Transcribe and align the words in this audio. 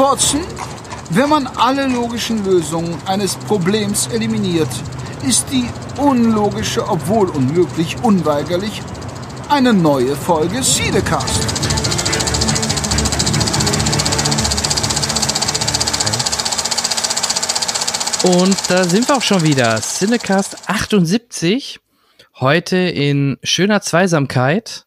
Watson, 0.00 0.40
wenn 1.10 1.28
man 1.28 1.46
alle 1.46 1.86
logischen 1.86 2.42
Lösungen 2.42 2.96
eines 3.04 3.36
Problems 3.36 4.06
eliminiert, 4.06 4.70
ist 5.28 5.44
die 5.52 5.68
unlogische, 5.98 6.88
obwohl 6.88 7.28
unmöglich, 7.28 7.98
unweigerlich 8.02 8.80
eine 9.50 9.74
neue 9.74 10.16
Folge 10.16 10.62
Siedecast. 10.62 11.42
Und 18.22 18.56
da 18.68 18.84
sind 18.84 19.06
wir 19.06 19.16
auch 19.18 19.22
schon 19.22 19.42
wieder. 19.42 19.82
Cinecast 19.82 20.70
78. 20.70 21.78
Heute 22.40 22.78
in 22.78 23.36
schöner 23.42 23.82
Zweisamkeit. 23.82 24.86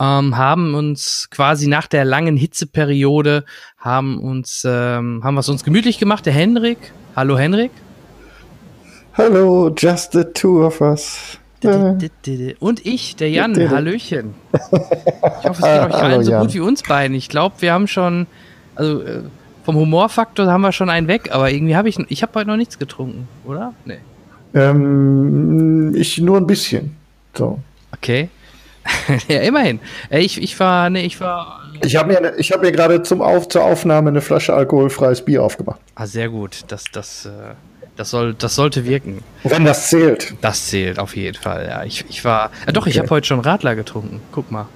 Ähm, 0.00 0.38
haben 0.38 0.74
uns 0.74 1.28
quasi 1.30 1.66
nach 1.66 1.86
der 1.86 2.06
langen 2.06 2.36
Hitzeperiode 2.36 3.44
haben 3.76 4.18
uns 4.18 4.64
ähm, 4.66 5.20
haben 5.22 5.34
wir 5.34 5.40
es 5.40 5.48
uns 5.50 5.62
gemütlich 5.62 5.98
gemacht. 5.98 6.24
Der 6.24 6.32
Henrik. 6.32 6.78
Hallo 7.14 7.36
Henrik. 7.36 7.70
Hallo, 9.14 9.70
just 9.76 10.12
the 10.12 10.24
two 10.24 10.64
of 10.64 10.80
us. 10.80 11.38
Und 11.62 12.86
ich, 12.86 13.16
der 13.16 13.28
Jan. 13.28 13.70
Hallöchen. 13.70 14.34
Ich 14.52 15.48
hoffe, 15.48 15.62
es 15.62 15.82
geht 15.82 15.94
euch 15.94 15.94
allen 15.94 16.24
so 16.24 16.32
gut 16.32 16.54
wie 16.54 16.60
uns 16.60 16.82
beiden. 16.82 17.14
Ich 17.14 17.28
glaube, 17.28 17.56
wir 17.58 17.74
haben 17.74 17.86
schon, 17.86 18.26
also 18.76 19.02
äh, 19.02 19.20
vom 19.64 19.76
Humorfaktor 19.76 20.46
haben 20.46 20.62
wir 20.62 20.72
schon 20.72 20.88
einen 20.88 21.06
weg, 21.06 21.28
aber 21.32 21.50
irgendwie 21.50 21.76
habe 21.76 21.90
ich, 21.90 21.98
ich 22.08 22.22
habe 22.22 22.32
heute 22.34 22.48
noch 22.48 22.56
nichts 22.56 22.78
getrunken, 22.78 23.28
oder? 23.44 23.74
Nee. 23.84 23.98
Ähm, 24.54 25.94
ich 25.94 26.16
nur 26.18 26.38
ein 26.38 26.46
bisschen. 26.46 26.96
So. 27.34 27.58
Okay. 27.92 28.30
ja, 29.28 29.40
immerhin. 29.40 29.80
Äh, 30.10 30.20
ich, 30.20 30.40
ich 30.40 30.58
war, 30.58 30.90
nee, 30.90 31.02
ich 31.02 31.20
war. 31.20 31.60
Ich 31.84 31.96
habe 31.96 32.12
mir, 32.12 32.38
ich 32.38 32.52
habe 32.52 32.64
mir 32.64 32.72
gerade 32.72 33.02
zum 33.02 33.22
Auf, 33.22 33.48
zur 33.48 33.64
Aufnahme 33.64 34.10
eine 34.10 34.20
Flasche 34.20 34.54
alkoholfreies 34.54 35.24
Bier 35.24 35.42
aufgemacht. 35.42 35.80
Ah, 35.94 36.06
sehr 36.06 36.28
gut. 36.28 36.64
Das, 36.68 36.84
das, 36.92 37.26
äh, 37.26 37.30
das, 37.96 38.10
soll, 38.10 38.34
das 38.34 38.54
sollte 38.54 38.84
wirken. 38.84 39.22
Wenn 39.44 39.64
das 39.64 39.88
zählt. 39.88 40.34
Das 40.40 40.68
zählt 40.68 40.98
auf 40.98 41.16
jeden 41.16 41.36
Fall. 41.40 41.66
Ja, 41.68 41.84
ich, 41.84 42.04
ich 42.08 42.24
war. 42.24 42.50
Ja, 42.66 42.72
doch, 42.72 42.82
okay. 42.82 42.90
ich 42.90 42.98
habe 42.98 43.10
heute 43.10 43.26
schon 43.26 43.40
Radler 43.40 43.74
getrunken. 43.76 44.20
Guck 44.32 44.50
mal. 44.50 44.66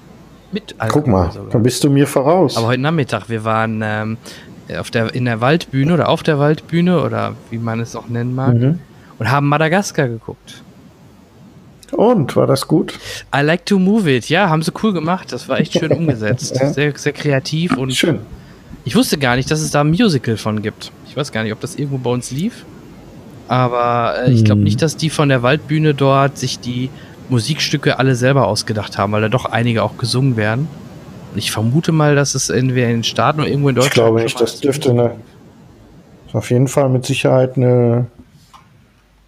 Mit 0.53 0.75
Alkohol 0.79 1.03
Guck 1.03 1.13
mal, 1.13 1.33
sogar. 1.33 1.51
dann 1.51 1.63
bist 1.63 1.83
du 1.83 1.91
mir 1.91 2.07
voraus. 2.07 2.57
Aber 2.57 2.69
heute 2.69 2.81
Nachmittag, 2.81 3.29
wir 3.29 3.45
waren 3.45 3.83
ähm, 3.83 4.19
auf 4.79 4.91
der, 4.91 5.15
in 5.15 5.25
der 5.25 5.41
Waldbühne 5.41 5.93
oder 5.93 6.09
auf 6.09 6.23
der 6.23 6.39
Waldbühne 6.39 7.03
oder 7.03 7.35
wie 7.51 7.59
man 7.59 7.81
es 7.81 7.97
auch 7.97 8.09
nennen 8.09 8.35
mag 8.35 8.55
mhm. 8.55 8.79
und 9.19 9.31
haben 9.31 9.49
Madagaskar 9.49 10.09
geguckt. 10.09 10.64
Und 11.93 12.37
war 12.37 12.47
das 12.47 12.67
gut? 12.67 12.99
I 13.35 13.41
like 13.41 13.67
to 13.67 13.79
move 13.79 14.11
it. 14.13 14.29
Ja, 14.29 14.49
haben 14.49 14.63
sie 14.63 14.73
cool 14.83 14.93
gemacht. 14.93 15.33
Das 15.33 15.49
war 15.49 15.59
echt 15.59 15.73
schön 15.73 15.93
umgesetzt. 15.97 16.57
ja. 16.61 16.73
Sehr, 16.73 16.97
sehr 16.97 17.13
kreativ 17.13 17.77
und 17.77 17.95
schön. 17.95 18.21
Ich 18.85 18.97
wusste 18.97 19.19
gar 19.19 19.37
nicht, 19.37 19.51
dass 19.51 19.61
es 19.61 19.71
da 19.71 19.81
ein 19.81 19.89
Musical 19.89 20.37
von 20.37 20.63
gibt. 20.63 20.93
Ich 21.09 21.17
weiß 21.17 21.33
gar 21.33 21.43
nicht, 21.43 21.53
ob 21.53 21.61
das 21.61 21.77
irgendwo 21.77 21.99
bei 21.99 22.11
uns 22.11 22.31
lief. 22.31 22.65
Aber 23.49 24.15
äh, 24.27 24.33
ich 24.33 24.45
glaube 24.45 24.61
hm. 24.61 24.65
nicht, 24.65 24.83
dass 24.83 24.97
die 24.97 25.11
von 25.11 25.29
der 25.29 25.43
Waldbühne 25.43 25.95
dort 25.95 26.39
sich 26.39 26.59
die 26.61 26.91
Musikstücke 27.29 27.99
alle 27.99 28.15
selber 28.15 28.47
ausgedacht 28.47 28.99
haben, 28.99 29.13
weil 29.13 29.23
da 29.23 29.29
doch 29.29 29.47
einige 29.47 29.83
auch 29.83 29.97
gesungen 29.97 30.37
werden. 30.37 30.69
Und 31.33 31.39
ich 31.39 31.51
vermute 31.51 31.93
mal, 31.93 32.15
dass 32.15 32.35
es 32.35 32.51
entweder 32.51 32.87
in 32.87 32.99
den 32.99 33.05
Staaten 33.05 33.41
oder 33.41 33.49
irgendwo 33.49 33.71
in 33.71 33.75
Deutschland. 33.75 33.97
Ich 33.97 34.03
glaube 34.03 34.23
nicht, 34.23 34.41
das 34.41 34.61
dürfte 34.61 34.91
eine, 34.91 35.13
auf 36.33 36.51
jeden 36.51 36.69
Fall 36.69 36.89
mit 36.89 37.05
Sicherheit 37.07 37.57
eine, 37.57 38.07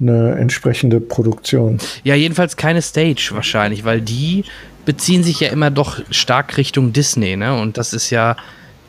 eine 0.00 0.36
entsprechende 0.36 1.00
Produktion. 1.00 1.78
Ja, 2.04 2.14
jedenfalls 2.14 2.56
keine 2.56 2.82
Stage 2.82 3.30
wahrscheinlich, 3.32 3.84
weil 3.84 4.00
die 4.00 4.44
beziehen 4.84 5.22
sich 5.22 5.40
ja 5.40 5.48
immer 5.48 5.70
doch 5.70 6.00
stark 6.10 6.56
Richtung 6.56 6.92
Disney, 6.92 7.36
ne? 7.36 7.58
Und 7.58 7.78
das 7.78 7.92
ist 7.92 8.10
ja 8.10 8.36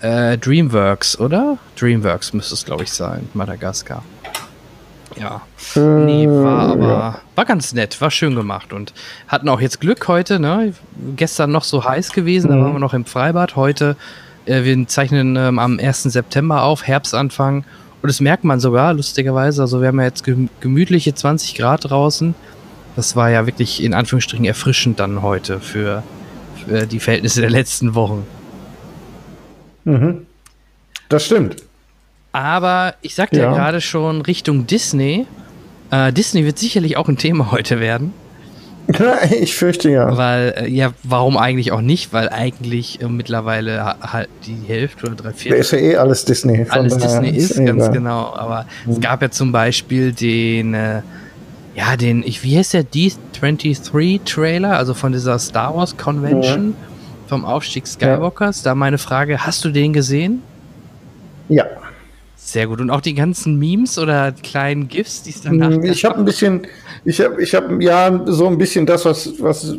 äh, 0.01 0.37
DreamWorks, 0.37 1.19
oder? 1.19 1.57
DreamWorks 1.79 2.33
müsste 2.33 2.53
es, 2.53 2.65
glaube 2.65 2.83
ich, 2.83 2.91
sein, 2.91 3.27
Madagaskar. 3.33 4.03
Ja. 5.19 5.41
Äh, 5.75 5.79
nee, 5.79 6.27
war 6.27 6.69
aber 6.69 6.87
ja. 6.87 7.21
war 7.35 7.45
ganz 7.45 7.73
nett, 7.73 7.99
war 8.01 8.11
schön 8.11 8.35
gemacht 8.35 8.73
und 8.73 8.93
hatten 9.27 9.49
auch 9.49 9.59
jetzt 9.59 9.81
Glück 9.81 10.07
heute, 10.07 10.39
ne? 10.39 10.73
Gestern 11.15 11.51
noch 11.51 11.63
so 11.63 11.83
heiß 11.83 12.11
gewesen, 12.11 12.51
mhm. 12.51 12.55
da 12.55 12.63
waren 12.63 12.73
wir 12.73 12.79
noch 12.79 12.93
im 12.93 13.05
Freibad. 13.05 13.55
Heute, 13.55 13.95
äh, 14.45 14.63
wir 14.63 14.87
zeichnen 14.87 15.35
ähm, 15.35 15.57
am 15.57 15.79
1. 15.79 16.03
September 16.03 16.63
auf, 16.63 16.85
Herbstanfang. 16.85 17.63
Und 18.01 18.07
das 18.07 18.19
merkt 18.21 18.43
man 18.43 18.59
sogar, 18.59 18.93
lustigerweise. 18.93 19.61
Also 19.61 19.81
wir 19.81 19.87
haben 19.87 19.99
ja 19.99 20.05
jetzt 20.05 20.23
gemütliche 20.59 21.13
20 21.13 21.55
Grad 21.55 21.89
draußen. 21.89 22.35
Das 22.95 23.15
war 23.15 23.29
ja 23.29 23.45
wirklich 23.45 23.83
in 23.83 23.93
Anführungsstrichen 23.93 24.45
erfrischend 24.45 24.99
dann 24.99 25.21
heute 25.21 25.59
für, 25.59 26.03
für 26.63 26.85
die 26.85 26.99
Verhältnisse 26.99 27.41
der 27.41 27.49
letzten 27.49 27.95
Wochen. 27.95 28.25
Mhm. 29.83 30.25
Das 31.09 31.25
stimmt. 31.25 31.57
Aber 32.31 32.95
ich 33.01 33.15
sagte 33.15 33.37
ja, 33.37 33.45
ja 33.45 33.53
gerade 33.53 33.81
schon 33.81 34.21
Richtung 34.21 34.67
Disney. 34.67 35.25
Äh, 35.89 36.11
Disney 36.13 36.45
wird 36.45 36.59
sicherlich 36.59 36.97
auch 36.97 37.07
ein 37.07 37.17
Thema 37.17 37.51
heute 37.51 37.79
werden. 37.79 38.13
Ich 39.41 39.55
fürchte 39.55 39.89
ja. 39.89 40.15
Weil, 40.17 40.53
äh, 40.57 40.69
ja, 40.69 40.93
warum 41.03 41.37
eigentlich 41.37 41.71
auch 41.71 41.81
nicht? 41.81 42.13
Weil 42.13 42.29
eigentlich 42.29 43.01
äh, 43.01 43.07
mittlerweile 43.07 43.95
halt 44.01 44.29
die 44.45 44.57
Hälfte 44.67 45.07
oder 45.07 45.15
drei 45.15 45.33
Viertel. 45.33 45.59
Ist 45.59 45.71
ja 45.71 45.77
eh 45.79 45.95
alles 45.97 46.25
Disney. 46.25 46.65
Alles 46.69 46.97
Disney 46.97 47.29
ist, 47.29 47.55
ganz 47.55 47.83
egal. 47.83 47.91
genau. 47.91 48.33
Aber 48.33 48.65
mhm. 48.85 48.93
es 48.93 48.99
gab 49.01 49.21
ja 49.21 49.29
zum 49.29 49.51
Beispiel 49.51 50.11
den, 50.13 50.73
äh, 50.73 51.01
ja, 51.75 51.95
den, 51.95 52.23
ich, 52.23 52.43
wie 52.43 52.57
heißt 52.57 52.73
der 52.73 52.83
D23-Trailer, 52.83 54.77
also 54.77 54.93
von 54.93 55.11
dieser 55.11 55.37
Star 55.39 55.75
Wars 55.75 55.97
Convention 55.97 56.67
mhm. 56.67 56.75
vom 57.27 57.45
Aufstieg 57.45 57.87
Skywalkers. 57.87 58.63
Ja. 58.63 58.71
Da 58.71 58.75
meine 58.75 58.97
Frage, 58.97 59.45
hast 59.45 59.63
du 59.65 59.69
den 59.69 59.93
gesehen? 59.93 60.41
Ja. 61.49 61.65
Sehr 62.37 62.67
gut. 62.67 62.79
Und 62.79 62.91
auch 62.91 63.01
die 63.01 63.15
ganzen 63.15 63.57
Memes 63.59 63.97
oder 63.97 64.31
kleinen 64.31 64.87
GIFs, 64.87 65.23
die 65.23 65.31
es 65.31 65.41
danach 65.41 65.71
hm, 65.71 65.83
Ich 65.83 66.05
habe 66.05 66.19
ein 66.19 66.25
bisschen, 66.25 66.67
ich 67.03 67.19
habe, 67.19 67.41
ich 67.41 67.53
habe 67.53 67.83
ja 67.83 68.21
so 68.25 68.47
ein 68.47 68.57
bisschen 68.57 68.85
das, 68.85 69.05
was, 69.05 69.41
was, 69.41 69.75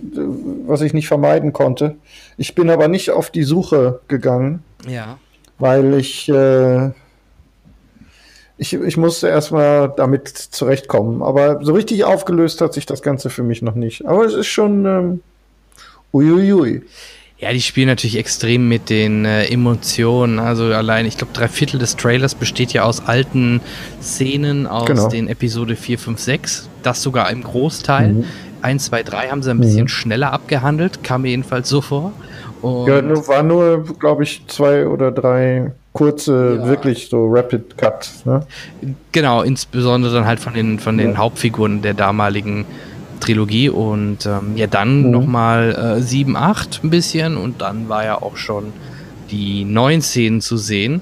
was 0.66 0.82
ich 0.82 0.92
nicht 0.92 1.08
vermeiden 1.08 1.52
konnte. 1.52 1.96
Ich 2.36 2.54
bin 2.54 2.68
aber 2.68 2.88
nicht 2.88 3.10
auf 3.10 3.30
die 3.30 3.44
Suche 3.44 4.00
gegangen. 4.08 4.62
Ja. 4.86 5.18
Weil 5.58 5.94
ich, 5.94 6.28
äh, 6.28 6.90
ich, 8.58 8.74
ich 8.74 8.96
musste 8.96 9.28
erstmal 9.28 9.92
damit 9.96 10.28
zurechtkommen. 10.28 11.22
Aber 11.22 11.64
so 11.64 11.72
richtig 11.72 12.04
aufgelöst 12.04 12.60
hat 12.60 12.74
sich 12.74 12.86
das 12.86 13.02
Ganze 13.02 13.30
für 13.30 13.44
mich 13.44 13.62
noch 13.62 13.76
nicht. 13.76 14.04
Aber 14.06 14.24
es 14.24 14.34
ist 14.34 14.48
schon 14.48 14.84
ähm, 14.84 15.20
uiuiui. 16.12 16.82
Ja, 17.40 17.52
die 17.52 17.60
spielen 17.60 17.86
natürlich 17.86 18.18
extrem 18.18 18.68
mit 18.68 18.90
den 18.90 19.24
äh, 19.24 19.44
Emotionen. 19.46 20.40
Also 20.40 20.64
allein, 20.64 21.06
ich 21.06 21.16
glaube, 21.16 21.32
drei 21.32 21.46
Viertel 21.46 21.78
des 21.78 21.96
Trailers 21.96 22.34
besteht 22.34 22.72
ja 22.72 22.82
aus 22.82 23.06
alten 23.06 23.60
Szenen 24.02 24.66
aus 24.66 24.86
genau. 24.86 25.08
den 25.08 25.28
Episode 25.28 25.76
4, 25.76 26.00
5, 26.00 26.18
6. 26.18 26.68
Das 26.82 27.00
sogar 27.00 27.30
im 27.30 27.44
Großteil. 27.44 28.12
Mhm. 28.12 28.24
1, 28.62 28.86
2, 28.86 29.02
3 29.04 29.28
haben 29.28 29.42
sie 29.44 29.50
ein 29.50 29.60
bisschen 29.60 29.82
mhm. 29.82 29.88
schneller 29.88 30.32
abgehandelt, 30.32 31.04
kam 31.04 31.22
mir 31.22 31.28
jedenfalls 31.28 31.68
so 31.68 31.80
vor. 31.80 32.12
Und 32.60 32.88
ja, 32.88 33.00
nur, 33.02 33.28
war 33.28 33.44
nur, 33.44 33.84
glaube 33.84 34.24
ich, 34.24 34.44
zwei 34.48 34.88
oder 34.88 35.12
drei 35.12 35.70
kurze, 35.92 36.58
ja. 36.60 36.66
wirklich 36.66 37.08
so 37.08 37.28
Rapid 37.28 37.78
Cuts. 37.78 38.26
Ne? 38.26 38.44
Genau, 39.12 39.42
insbesondere 39.42 40.12
dann 40.12 40.26
halt 40.26 40.40
von 40.40 40.54
den, 40.54 40.80
von 40.80 40.98
den 40.98 41.12
ja. 41.12 41.18
Hauptfiguren 41.18 41.82
der 41.82 41.94
damaligen 41.94 42.64
Trilogie 43.18 43.68
und 43.68 44.26
ähm, 44.26 44.56
ja, 44.56 44.66
dann 44.66 45.04
mhm. 45.04 45.10
nochmal 45.10 45.96
äh, 45.98 46.02
7, 46.02 46.36
8 46.36 46.80
ein 46.84 46.90
bisschen 46.90 47.36
und 47.36 47.60
dann 47.60 47.88
war 47.88 48.04
ja 48.04 48.20
auch 48.20 48.36
schon 48.36 48.72
die 49.30 49.64
neuen 49.64 50.02
Szenen 50.02 50.40
zu 50.40 50.56
sehen, 50.56 51.00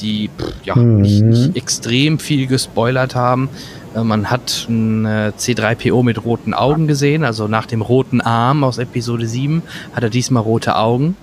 die 0.00 0.30
pff, 0.36 0.52
ja 0.64 0.76
mhm. 0.76 1.02
nicht, 1.02 1.22
nicht, 1.22 1.56
extrem 1.56 2.18
viel 2.18 2.46
gespoilert 2.46 3.14
haben. 3.14 3.48
Äh, 3.94 4.02
man 4.02 4.30
hat 4.30 4.66
ein 4.68 5.04
äh, 5.04 5.32
C3PO 5.38 6.02
mit 6.02 6.24
roten 6.24 6.54
Augen 6.54 6.86
gesehen, 6.86 7.24
also 7.24 7.48
nach 7.48 7.66
dem 7.66 7.82
roten 7.82 8.20
Arm 8.20 8.64
aus 8.64 8.78
Episode 8.78 9.26
7 9.26 9.62
hat 9.94 10.02
er 10.02 10.10
diesmal 10.10 10.42
rote 10.42 10.76
Augen. 10.76 11.16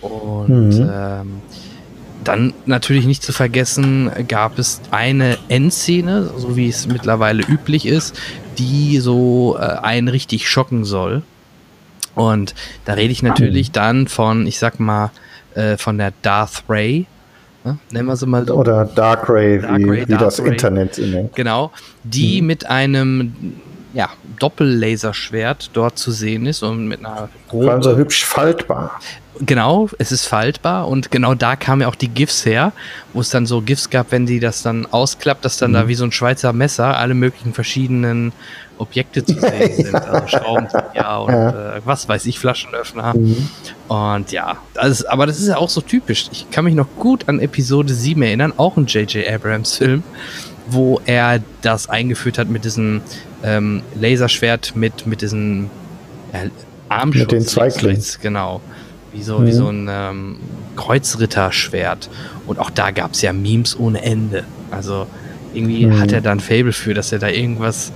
Und 0.00 0.48
mhm. 0.48 0.90
ähm, 0.92 1.42
dann 2.24 2.52
natürlich 2.66 3.06
nicht 3.06 3.22
zu 3.22 3.32
vergessen, 3.32 4.10
gab 4.28 4.58
es 4.58 4.80
eine 4.90 5.38
Endszene, 5.48 6.30
so 6.36 6.56
wie 6.56 6.68
es 6.68 6.86
mittlerweile 6.86 7.42
üblich 7.42 7.86
ist, 7.86 8.20
die 8.58 8.98
so 8.98 9.56
äh, 9.58 9.62
einen 9.62 10.08
richtig 10.08 10.48
schocken 10.48 10.84
soll. 10.84 11.22
Und 12.14 12.54
da 12.84 12.94
rede 12.94 13.12
ich 13.12 13.22
natürlich 13.22 13.70
dann 13.70 14.08
von, 14.08 14.46
ich 14.46 14.58
sag 14.58 14.80
mal, 14.80 15.10
äh, 15.54 15.76
von 15.76 15.98
der 15.98 16.12
Darth 16.22 16.64
Ray. 16.68 17.06
Ne? 17.64 17.78
Nennen 17.92 18.08
wir 18.08 18.16
sie 18.16 18.26
mal 18.26 18.46
so. 18.46 18.54
Oder 18.54 18.84
Dark 18.86 19.28
Ray, 19.28 19.60
Dark 19.60 19.78
wie, 19.78 19.84
Ray, 19.84 20.08
wie 20.08 20.12
Darth 20.12 20.22
das 20.22 20.40
Ray. 20.40 20.48
Internet 20.48 20.98
nennt. 20.98 21.34
Genau. 21.36 21.70
Die 22.02 22.40
mhm. 22.40 22.46
mit 22.46 22.66
einem 22.66 23.32
ja, 23.94 24.10
Doppellaserschwert 24.38 25.70
dort 25.72 25.98
zu 25.98 26.10
sehen 26.10 26.46
ist 26.46 26.62
und 26.62 26.88
mit 26.88 27.00
einer. 27.00 27.28
Vor 27.48 27.70
allem 27.70 27.82
so 27.82 27.96
hübsch 27.96 28.24
faltbar. 28.24 29.00
Genau, 29.40 29.88
es 29.98 30.12
ist 30.12 30.26
faltbar 30.26 30.88
und 30.88 31.10
genau 31.10 31.34
da 31.34 31.56
kamen 31.56 31.82
ja 31.82 31.88
auch 31.88 31.94
die 31.94 32.08
GIFs 32.08 32.44
her, 32.44 32.72
wo 33.12 33.20
es 33.20 33.30
dann 33.30 33.46
so 33.46 33.60
GIFs 33.60 33.90
gab, 33.90 34.10
wenn 34.12 34.26
die 34.26 34.40
das 34.40 34.62
dann 34.62 34.86
ausklappt, 34.86 35.44
dass 35.44 35.58
dann 35.58 35.70
mhm. 35.70 35.74
da 35.74 35.88
wie 35.88 35.94
so 35.94 36.04
ein 36.04 36.12
Schweizer 36.12 36.52
Messer 36.52 36.96
alle 36.96 37.14
möglichen 37.14 37.54
verschiedenen 37.54 38.32
Objekte 38.78 39.24
zu 39.24 39.34
sehen 39.34 39.76
sind. 39.76 39.94
Also 39.94 40.26
Schrauben, 40.28 40.68
ja, 40.94 41.18
und 41.18 41.32
Ja. 41.32 41.76
Äh, 41.76 41.80
was 41.84 42.08
weiß 42.08 42.26
ich, 42.26 42.38
Flaschenöffner. 42.38 43.14
Und 43.88 44.32
ja, 44.32 44.56
das, 44.74 45.04
aber 45.04 45.26
das 45.26 45.38
ist 45.38 45.48
ja 45.48 45.56
auch 45.56 45.70
so 45.70 45.80
typisch. 45.80 46.28
Ich 46.32 46.50
kann 46.50 46.64
mich 46.64 46.74
noch 46.74 46.88
gut 46.98 47.28
an 47.28 47.40
Episode 47.40 47.92
7 47.92 48.20
erinnern, 48.22 48.52
auch 48.56 48.76
ein 48.76 48.86
J.J. 48.86 49.26
Abrams-Film, 49.28 50.02
wo 50.68 51.00
er 51.06 51.40
das 51.62 51.88
eingeführt 51.88 52.38
hat 52.38 52.48
mit 52.48 52.64
diesem 52.64 53.02
ähm, 53.42 53.82
Laserschwert 53.94 54.74
mit, 54.74 55.06
mit 55.06 55.22
diesen 55.22 55.70
äh, 56.32 56.50
Armschutz. 56.88 57.32
Mit 57.32 57.56
den 57.56 57.84
rechts, 57.84 58.18
Genau. 58.20 58.60
Wie 59.18 59.22
so, 59.24 59.38
Mhm. 59.40 59.46
wie 59.46 59.52
so 59.52 59.68
ein 59.68 59.88
ähm, 59.90 60.36
Kreuzritterschwert. 60.76 62.08
Und 62.46 62.58
auch 62.58 62.70
da 62.70 62.90
gab 62.92 63.12
es 63.14 63.22
ja 63.22 63.32
Memes 63.32 63.78
ohne 63.78 64.02
Ende. 64.02 64.44
Also 64.70 65.06
irgendwie 65.54 65.86
Mhm. 65.86 65.98
hat 66.00 66.12
er 66.12 66.20
da 66.20 66.30
ein 66.32 66.40
Fable 66.40 66.72
für, 66.72 66.94
dass 66.94 67.10
er 67.12 67.18
da 67.18 67.28
irgendwas 67.28 67.90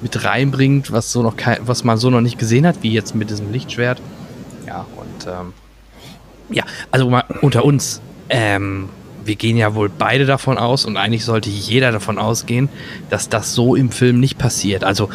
mit 0.00 0.24
reinbringt, 0.24 0.92
was 0.92 1.10
so 1.10 1.22
noch 1.22 1.36
kein, 1.36 1.58
was 1.62 1.82
man 1.82 1.98
so 1.98 2.10
noch 2.10 2.20
nicht 2.20 2.38
gesehen 2.38 2.66
hat, 2.66 2.82
wie 2.82 2.92
jetzt 2.92 3.14
mit 3.16 3.30
diesem 3.30 3.50
Lichtschwert. 3.52 4.00
Ja, 4.66 4.86
und 4.96 5.26
ähm, 5.26 5.52
ja, 6.50 6.62
also 6.92 7.10
mal 7.10 7.24
unter 7.42 7.64
uns, 7.64 8.00
ähm, 8.28 8.88
wir 9.24 9.34
gehen 9.34 9.56
ja 9.56 9.74
wohl 9.74 9.88
beide 9.90 10.24
davon 10.26 10.56
aus 10.58 10.84
und 10.84 10.96
eigentlich 10.96 11.24
sollte 11.24 11.50
jeder 11.50 11.90
davon 11.90 12.18
ausgehen, 12.18 12.68
dass 13.10 13.28
das 13.28 13.54
so 13.54 13.74
im 13.74 13.90
Film 13.90 14.20
nicht 14.20 14.38
passiert. 14.38 14.84
Also, 14.84 15.08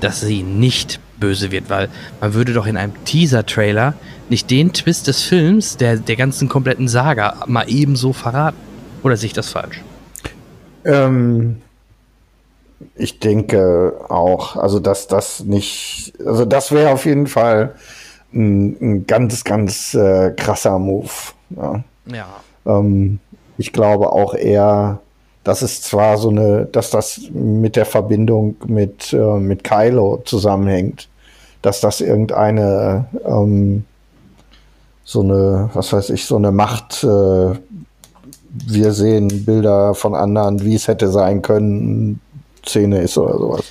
dass 0.00 0.20
sie 0.20 0.42
nicht 0.42 0.98
böse 1.18 1.50
wird, 1.50 1.70
weil 1.70 1.88
man 2.20 2.34
würde 2.34 2.52
doch 2.52 2.66
in 2.66 2.76
einem 2.76 2.92
Teaser-Trailer 3.04 3.94
nicht 4.28 4.50
den 4.50 4.72
Twist 4.72 5.06
des 5.06 5.22
Films, 5.22 5.76
der, 5.76 5.96
der 5.96 6.16
ganzen 6.16 6.48
kompletten 6.48 6.88
Saga, 6.88 7.44
mal 7.46 7.64
ebenso 7.68 8.12
verraten. 8.12 8.56
Oder 9.02 9.16
sehe 9.16 9.28
ich 9.28 9.32
das 9.32 9.50
falsch? 9.50 9.82
Ähm, 10.84 11.60
ich 12.96 13.18
denke 13.18 13.94
auch, 14.08 14.56
also 14.56 14.80
dass 14.80 15.08
das 15.08 15.40
nicht, 15.40 16.12
also 16.24 16.44
das 16.44 16.72
wäre 16.72 16.90
auf 16.90 17.04
jeden 17.04 17.26
Fall 17.26 17.74
ein, 18.32 18.76
ein 18.80 19.06
ganz, 19.06 19.44
ganz 19.44 19.94
äh, 19.94 20.30
krasser 20.30 20.78
Move. 20.78 21.10
Ja. 21.50 21.84
Ja. 22.06 22.26
Ähm, 22.66 23.20
ich 23.56 23.72
glaube 23.72 24.12
auch 24.12 24.34
eher, 24.34 25.00
dass 25.44 25.62
es 25.62 25.82
zwar 25.82 26.16
so 26.18 26.30
eine, 26.30 26.66
dass 26.66 26.90
das 26.90 27.20
mit 27.32 27.76
der 27.76 27.84
Verbindung 27.86 28.56
mit, 28.66 29.12
äh, 29.12 29.38
mit 29.38 29.62
Kylo 29.62 30.22
zusammenhängt, 30.24 31.08
dass 31.62 31.80
das 31.80 32.00
irgendeine 32.00 33.06
ähm, 33.26 33.84
so 35.04 35.20
eine, 35.20 35.70
was 35.74 35.92
weiß 35.92 36.10
ich, 36.10 36.24
so 36.24 36.36
eine 36.36 36.50
Macht, 36.50 37.04
äh, 37.04 37.06
wir 38.66 38.92
sehen 38.92 39.44
Bilder 39.44 39.94
von 39.94 40.14
anderen, 40.14 40.64
wie 40.64 40.74
es 40.74 40.88
hätte 40.88 41.10
sein 41.10 41.42
können, 41.42 42.20
Szene 42.66 43.02
ist 43.02 43.18
oder 43.18 43.38
sowas. 43.38 43.64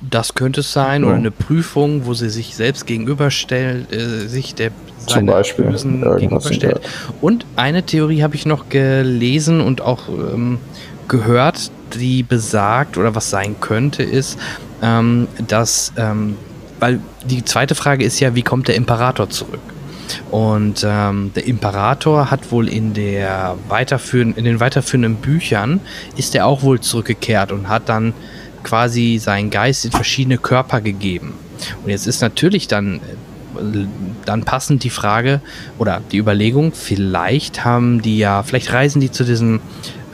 Das 0.00 0.34
könnte 0.34 0.60
es 0.60 0.72
sein, 0.72 1.02
Ja. 1.02 1.08
oder 1.08 1.16
eine 1.16 1.30
Prüfung, 1.30 2.06
wo 2.06 2.14
sie 2.14 2.30
sich 2.30 2.54
selbst 2.54 2.86
gegenüberstellt, 2.86 3.92
äh, 3.92 4.28
sich 4.28 4.54
der 4.54 4.70
Zum 5.06 5.26
Beispiel, 5.26 5.66
Bösen 5.66 6.02
gegenüberstellt. 6.02 6.80
Und 7.20 7.44
eine 7.56 7.82
Theorie 7.82 8.22
habe 8.22 8.36
ich 8.36 8.46
noch 8.46 8.68
gelesen 8.68 9.60
und 9.60 9.80
auch 9.80 10.08
ähm, 10.08 10.58
gehört, 11.08 11.70
die 11.94 12.22
besagt, 12.22 12.96
oder 12.96 13.14
was 13.14 13.30
sein 13.30 13.56
könnte, 13.60 14.02
ist, 14.02 14.38
ähm, 14.82 15.28
dass, 15.46 15.92
ähm, 15.96 16.36
weil 16.78 17.00
die 17.24 17.44
zweite 17.44 17.74
Frage 17.74 18.04
ist 18.04 18.20
ja, 18.20 18.34
wie 18.34 18.42
kommt 18.42 18.68
der 18.68 18.76
Imperator 18.76 19.28
zurück? 19.30 19.60
Und 20.30 20.86
ähm, 20.88 21.32
der 21.34 21.46
Imperator 21.46 22.30
hat 22.30 22.50
wohl 22.50 22.68
in 22.68 22.94
der 22.94 23.56
weiterführen, 23.68 24.34
in 24.36 24.44
den 24.44 24.60
weiterführenden 24.60 25.16
Büchern 25.16 25.80
ist 26.16 26.34
er 26.34 26.46
auch 26.46 26.62
wohl 26.62 26.80
zurückgekehrt 26.80 27.52
und 27.52 27.68
hat 27.68 27.88
dann 27.88 28.14
quasi 28.62 29.18
seinen 29.18 29.50
Geist 29.50 29.84
in 29.84 29.90
verschiedene 29.90 30.38
Körper 30.38 30.80
gegeben. 30.80 31.34
Und 31.84 31.90
jetzt 31.90 32.06
ist 32.06 32.20
natürlich 32.20 32.68
dann, 32.68 32.96
äh, 32.96 33.86
dann 34.24 34.44
passend 34.44 34.84
die 34.84 34.90
Frage 34.90 35.40
oder 35.78 36.00
die 36.12 36.18
Überlegung, 36.18 36.72
vielleicht 36.72 37.64
haben 37.64 38.02
die 38.02 38.18
ja, 38.18 38.42
vielleicht 38.42 38.72
reisen 38.72 39.00
die 39.00 39.10
zu 39.10 39.24
diesem 39.24 39.60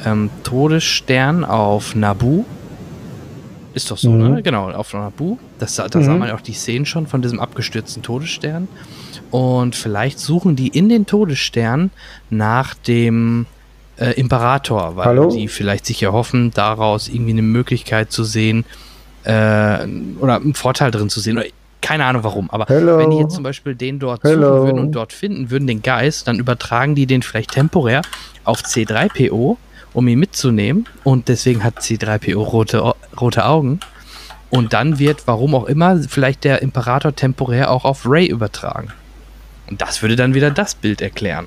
ähm, 0.04 0.30
Todesstern 0.42 1.44
auf 1.44 1.94
Nabu. 1.94 2.44
Ist 3.74 3.90
doch 3.90 3.98
so, 3.98 4.10
Mhm. 4.10 4.34
ne? 4.34 4.42
Genau, 4.42 4.70
auf 4.70 4.92
Nabu. 4.94 5.36
Das, 5.58 5.74
da 5.76 5.86
Mhm. 5.92 6.02
sah 6.04 6.14
man 6.16 6.28
ja 6.28 6.34
auch 6.34 6.40
die 6.40 6.52
Szenen 6.52 6.86
schon 6.86 7.06
von 7.06 7.22
diesem 7.22 7.40
abgestürzten 7.40 8.02
Todesstern. 8.02 8.68
Und 9.30 9.74
vielleicht 9.74 10.20
suchen 10.20 10.54
die 10.54 10.68
in 10.68 10.88
den 10.88 11.06
Todesstern 11.06 11.90
nach 12.30 12.74
dem 12.74 13.46
äh, 13.96 14.10
Imperator, 14.18 14.96
weil 14.96 15.04
Hallo? 15.06 15.28
die 15.28 15.46
vielleicht 15.46 15.86
sich 15.86 16.02
erhoffen, 16.02 16.50
daraus 16.52 17.08
irgendwie 17.08 17.30
eine 17.30 17.42
Möglichkeit 17.42 18.10
zu 18.10 18.24
sehen 18.24 18.64
äh, 19.22 19.86
oder 20.18 20.36
einen 20.36 20.54
Vorteil 20.54 20.90
drin 20.90 21.08
zu 21.10 21.20
sehen. 21.20 21.38
Oder, 21.38 21.46
keine 21.80 22.04
Ahnung 22.04 22.24
warum, 22.24 22.50
aber 22.50 22.64
Hello? 22.66 22.98
wenn 22.98 23.10
die 23.10 23.18
jetzt 23.18 23.34
zum 23.34 23.44
Beispiel 23.44 23.74
den 23.76 23.98
dort 24.00 24.22
Hello? 24.24 24.56
suchen 24.56 24.66
würden 24.66 24.78
und 24.80 24.92
dort 24.92 25.12
finden 25.12 25.50
würden, 25.50 25.66
den 25.68 25.82
Geist, 25.82 26.26
dann 26.26 26.38
übertragen 26.40 26.94
die 26.96 27.06
den 27.06 27.22
vielleicht 27.22 27.52
temporär 27.52 28.02
auf 28.44 28.62
C3PO, 28.62 29.56
um 29.94 30.06
ihn 30.08 30.18
mitzunehmen. 30.18 30.86
Und 31.02 31.28
deswegen 31.28 31.64
hat 31.64 31.78
C3PO 31.78 32.36
rote, 32.36 32.94
rote 33.18 33.46
Augen. 33.46 33.80
Und 34.50 34.72
dann 34.72 34.98
wird, 34.98 35.26
warum 35.26 35.54
auch 35.54 35.64
immer, 35.64 35.98
vielleicht 36.08 36.44
der 36.44 36.62
Imperator 36.62 37.16
temporär 37.16 37.70
auch 37.70 37.84
auf 37.84 38.02
Ray 38.04 38.26
übertragen. 38.26 38.88
Und 39.68 39.80
das 39.80 40.02
würde 40.02 40.16
dann 40.16 40.34
wieder 40.34 40.50
das 40.50 40.74
Bild 40.74 41.00
erklären. 41.00 41.46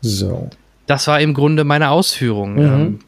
So. 0.00 0.50
Das 0.86 1.06
war 1.06 1.20
im 1.20 1.34
Grunde 1.34 1.64
meine 1.64 1.90
Ausführung. 1.90 2.54
Mhm. 2.54 2.60
Ähm, 2.60 2.98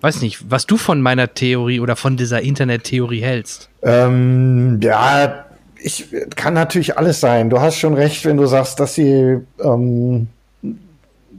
weiß 0.00 0.22
nicht, 0.22 0.50
was 0.50 0.66
du 0.66 0.76
von 0.76 1.02
meiner 1.02 1.34
Theorie 1.34 1.80
oder 1.80 1.96
von 1.96 2.16
dieser 2.16 2.40
Internettheorie 2.40 3.20
hältst. 3.20 3.68
Ähm, 3.82 4.80
ja, 4.82 5.44
ich 5.82 6.06
kann 6.36 6.54
natürlich 6.54 6.96
alles 6.96 7.20
sein. 7.20 7.50
Du 7.50 7.60
hast 7.60 7.76
schon 7.76 7.94
recht, 7.94 8.24
wenn 8.24 8.36
du 8.36 8.46
sagst, 8.46 8.80
dass 8.80 8.94
sie, 8.94 9.40
ähm, 9.62 10.28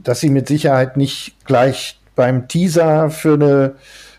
dass 0.04 0.20
sie 0.20 0.30
mit 0.30 0.48
Sicherheit 0.48 0.96
nicht 0.96 1.34
gleich 1.44 2.00
beim 2.14 2.48
Teaser 2.48 3.10
für 3.10 3.34
eine 3.34 3.74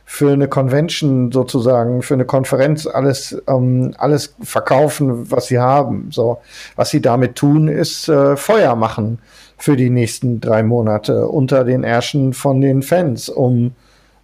für 0.06 0.32
eine 0.32 0.48
Convention 0.48 1.32
sozusagen, 1.32 2.04
für 2.04 2.14
eine 2.14 2.26
Konferenz 2.26 2.86
alles, 2.86 3.42
ähm, 3.48 3.96
alles 3.98 4.36
verkaufen, 4.44 5.32
was 5.32 5.48
sie 5.48 5.58
haben. 5.58 6.10
So, 6.12 6.40
was 6.76 6.92
sie 6.92 7.02
damit 7.02 7.36
tun, 7.36 7.68
ist 7.68 8.10
äh, 8.10 8.38
Feuer 8.38 8.76
machen 8.76 9.18
für 9.58 9.76
die 9.76 9.90
nächsten 9.90 10.40
drei 10.40 10.62
Monate 10.62 11.28
unter 11.28 11.64
den 11.64 11.84
Ärschen 11.84 12.34
von 12.34 12.62
den 12.62 12.84
Fans, 12.84 13.28
um, 13.28 13.72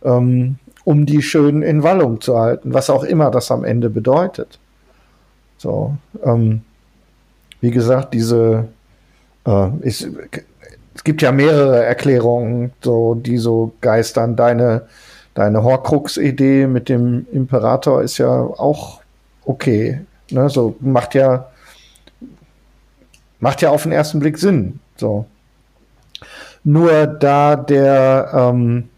ähm, 0.03 0.59
um 0.83 1.07
die 1.07 1.23
schön 1.23 1.63
in 1.63 1.81
Wallung 1.81 2.21
zu 2.21 2.37
halten, 2.37 2.71
was 2.71 2.91
auch 2.91 3.03
immer 3.03 3.31
das 3.31 3.49
am 3.49 3.63
Ende 3.63 3.89
bedeutet. 3.89 4.59
So, 5.57 5.95
ähm, 6.23 6.61
wie 7.61 7.71
gesagt, 7.71 8.13
diese, 8.13 8.67
äh, 9.47 9.69
ist, 9.81 10.07
es 10.99 11.03
gibt 11.05 11.21
ja 11.21 11.31
mehrere 11.31 11.85
Erklärungen, 11.85 12.73
so, 12.83 13.15
die 13.15 13.37
so 13.37 13.71
geistern. 13.79 14.35
Deine, 14.35 14.81
deine 15.33 15.63
Horcrux-Idee 15.63 16.67
mit 16.67 16.89
dem 16.89 17.25
Imperator 17.31 18.01
ist 18.01 18.17
ja 18.17 18.27
auch 18.27 18.99
okay. 19.45 20.01
Ne? 20.29 20.49
So 20.49 20.75
macht 20.81 21.15
ja, 21.15 21.47
macht 23.39 23.61
ja 23.61 23.69
auf 23.69 23.83
den 23.83 23.93
ersten 23.93 24.19
Blick 24.19 24.37
Sinn. 24.37 24.81
So. 24.97 25.25
Nur 26.65 27.07
da 27.07 27.55
der, 27.55 28.31
ähm, 28.33 28.89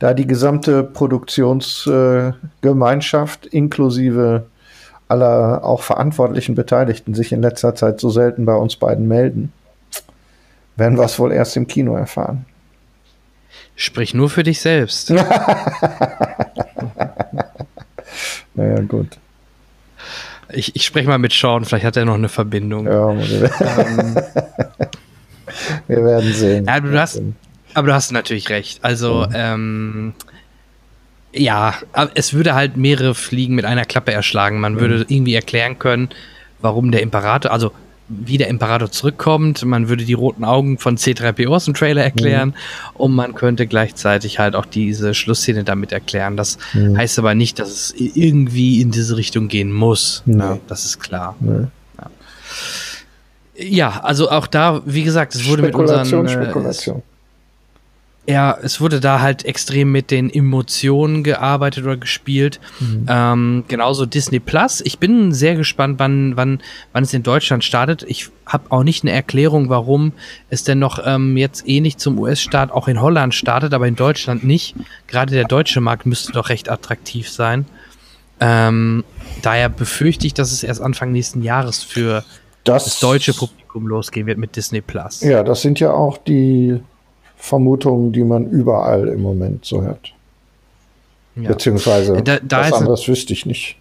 da 0.00 0.14
die 0.14 0.26
gesamte 0.26 0.82
Produktionsgemeinschaft 0.82 3.46
äh, 3.46 3.50
inklusive 3.56 4.46
aller 5.06 5.62
auch 5.62 5.82
verantwortlichen 5.82 6.56
Beteiligten 6.56 7.14
sich 7.14 7.30
in 7.30 7.42
letzter 7.42 7.76
Zeit 7.76 8.00
so 8.00 8.10
selten 8.10 8.44
bei 8.44 8.56
uns 8.56 8.74
beiden 8.74 9.06
melden, 9.06 9.52
werden 10.78 10.96
wir 10.96 11.04
es 11.04 11.18
wohl 11.18 11.32
erst 11.32 11.56
im 11.56 11.66
Kino 11.66 11.96
erfahren. 11.96 12.46
Sprich 13.76 14.14
nur 14.14 14.30
für 14.30 14.42
dich 14.42 14.60
selbst. 14.60 15.12
Naja, 18.54 18.80
gut. 18.80 19.18
Ich, 20.50 20.74
ich 20.74 20.84
spreche 20.84 21.06
mal 21.08 21.18
mit 21.18 21.32
Sean, 21.32 21.64
vielleicht 21.64 21.84
hat 21.84 21.96
er 21.96 22.04
noch 22.04 22.14
eine 22.14 22.28
Verbindung. 22.28 22.86
Ja, 22.86 23.14
wir, 23.16 23.50
Ähm, 23.60 24.16
wir 25.86 26.04
werden 26.04 26.32
sehen. 26.32 26.64
Ja, 26.66 26.80
du 26.80 26.98
hast, 26.98 27.22
aber 27.74 27.86
du 27.86 27.94
hast 27.94 28.10
natürlich 28.10 28.48
recht. 28.48 28.82
Also, 28.82 29.28
ähm, 29.32 30.14
ja, 31.32 31.74
es 32.14 32.32
würde 32.32 32.54
halt 32.54 32.76
mehrere 32.76 33.14
Fliegen 33.14 33.54
mit 33.54 33.64
einer 33.64 33.84
Klappe 33.84 34.12
erschlagen. 34.12 34.58
Man 34.58 34.80
würde 34.80 35.04
irgendwie 35.08 35.34
erklären 35.34 35.78
können, 35.78 36.08
warum 36.60 36.90
der 36.90 37.02
Imperator, 37.02 37.52
also 37.52 37.70
wie 38.08 38.38
der 38.38 38.48
Imperator 38.48 38.90
zurückkommt. 38.90 39.64
Man 39.64 39.88
würde 39.88 40.04
die 40.04 40.14
roten 40.14 40.44
Augen 40.44 40.78
von 40.78 40.96
C3PO 40.96 41.48
aus 41.48 41.66
dem 41.66 41.74
Trailer 41.74 42.02
erklären 42.02 42.54
und 42.94 43.14
man 43.14 43.34
könnte 43.34 43.66
gleichzeitig 43.66 44.38
halt 44.38 44.54
auch 44.56 44.66
diese 44.66 45.12
Schlussszene 45.14 45.64
damit 45.64 45.92
erklären. 45.92 46.36
Das 46.36 46.58
Mhm. 46.72 46.96
heißt 46.96 47.18
aber 47.18 47.34
nicht, 47.34 47.58
dass 47.58 47.68
es 47.70 47.94
irgendwie 47.96 48.80
in 48.80 48.90
diese 48.90 49.16
Richtung 49.16 49.48
gehen 49.48 49.72
muss. 49.72 50.22
Nee. 50.26 50.38
Ja, 50.38 50.58
das 50.68 50.84
ist 50.84 51.00
klar. 51.00 51.36
Ne? 51.40 51.70
Ja, 53.60 54.00
also 54.04 54.30
auch 54.30 54.46
da, 54.46 54.80
wie 54.84 55.02
gesagt, 55.02 55.34
es 55.34 55.48
wurde 55.48 55.62
mit 55.62 55.74
unseren 55.74 56.06
Spekulation, 56.06 56.26
äh, 56.42 56.44
Spekulation. 56.44 57.02
Ja, 58.28 58.58
es 58.62 58.78
wurde 58.78 59.00
da 59.00 59.20
halt 59.20 59.46
extrem 59.46 59.90
mit 59.90 60.10
den 60.10 60.28
Emotionen 60.28 61.24
gearbeitet 61.24 61.84
oder 61.84 61.96
gespielt. 61.96 62.60
Mhm. 62.78 63.06
Ähm, 63.08 63.64
genauso 63.68 64.04
Disney 64.04 64.38
Plus. 64.38 64.82
Ich 64.82 64.98
bin 64.98 65.32
sehr 65.32 65.56
gespannt, 65.56 65.98
wann, 65.98 66.36
wann, 66.36 66.60
wann 66.92 67.04
es 67.04 67.14
in 67.14 67.22
Deutschland 67.22 67.64
startet. 67.64 68.04
Ich 68.06 68.28
habe 68.44 68.70
auch 68.70 68.82
nicht 68.82 69.02
eine 69.02 69.12
Erklärung, 69.12 69.70
warum 69.70 70.12
es 70.50 70.62
denn 70.62 70.78
noch 70.78 71.00
ähm, 71.06 71.38
jetzt 71.38 71.66
ähnlich 71.66 71.94
eh 71.94 71.96
zum 71.96 72.18
US-Staat 72.18 72.70
auch 72.70 72.86
in 72.86 73.00
Holland 73.00 73.34
startet, 73.34 73.72
aber 73.72 73.88
in 73.88 73.96
Deutschland 73.96 74.44
nicht. 74.44 74.74
Gerade 75.06 75.32
der 75.32 75.44
deutsche 75.44 75.80
Markt 75.80 76.04
müsste 76.04 76.32
doch 76.32 76.50
recht 76.50 76.68
attraktiv 76.68 77.30
sein. 77.30 77.64
Ähm, 78.40 79.04
daher 79.40 79.70
befürchte 79.70 80.26
ich, 80.26 80.34
dass 80.34 80.52
es 80.52 80.62
erst 80.62 80.82
Anfang 80.82 81.12
nächsten 81.12 81.42
Jahres 81.42 81.82
für 81.82 82.24
das, 82.64 82.84
das 82.84 83.00
deutsche 83.00 83.32
Publikum 83.32 83.86
losgehen 83.86 84.26
wird 84.26 84.36
mit 84.36 84.54
Disney 84.54 84.82
Plus. 84.82 85.22
Ja, 85.22 85.42
das 85.42 85.62
sind 85.62 85.80
ja 85.80 85.92
auch 85.92 86.18
die 86.18 86.78
Vermutungen, 87.38 88.12
die 88.12 88.24
man 88.24 88.50
überall 88.50 89.08
im 89.08 89.22
Moment 89.22 89.64
so 89.64 89.80
hört. 89.82 90.12
Ja. 91.36 91.48
Beziehungsweise 91.48 92.20
da, 92.22 92.38
da 92.42 92.60
was 92.60 92.72
anderes 92.72 93.08
wüsste 93.08 93.32
ich 93.32 93.46
nicht. 93.46 93.76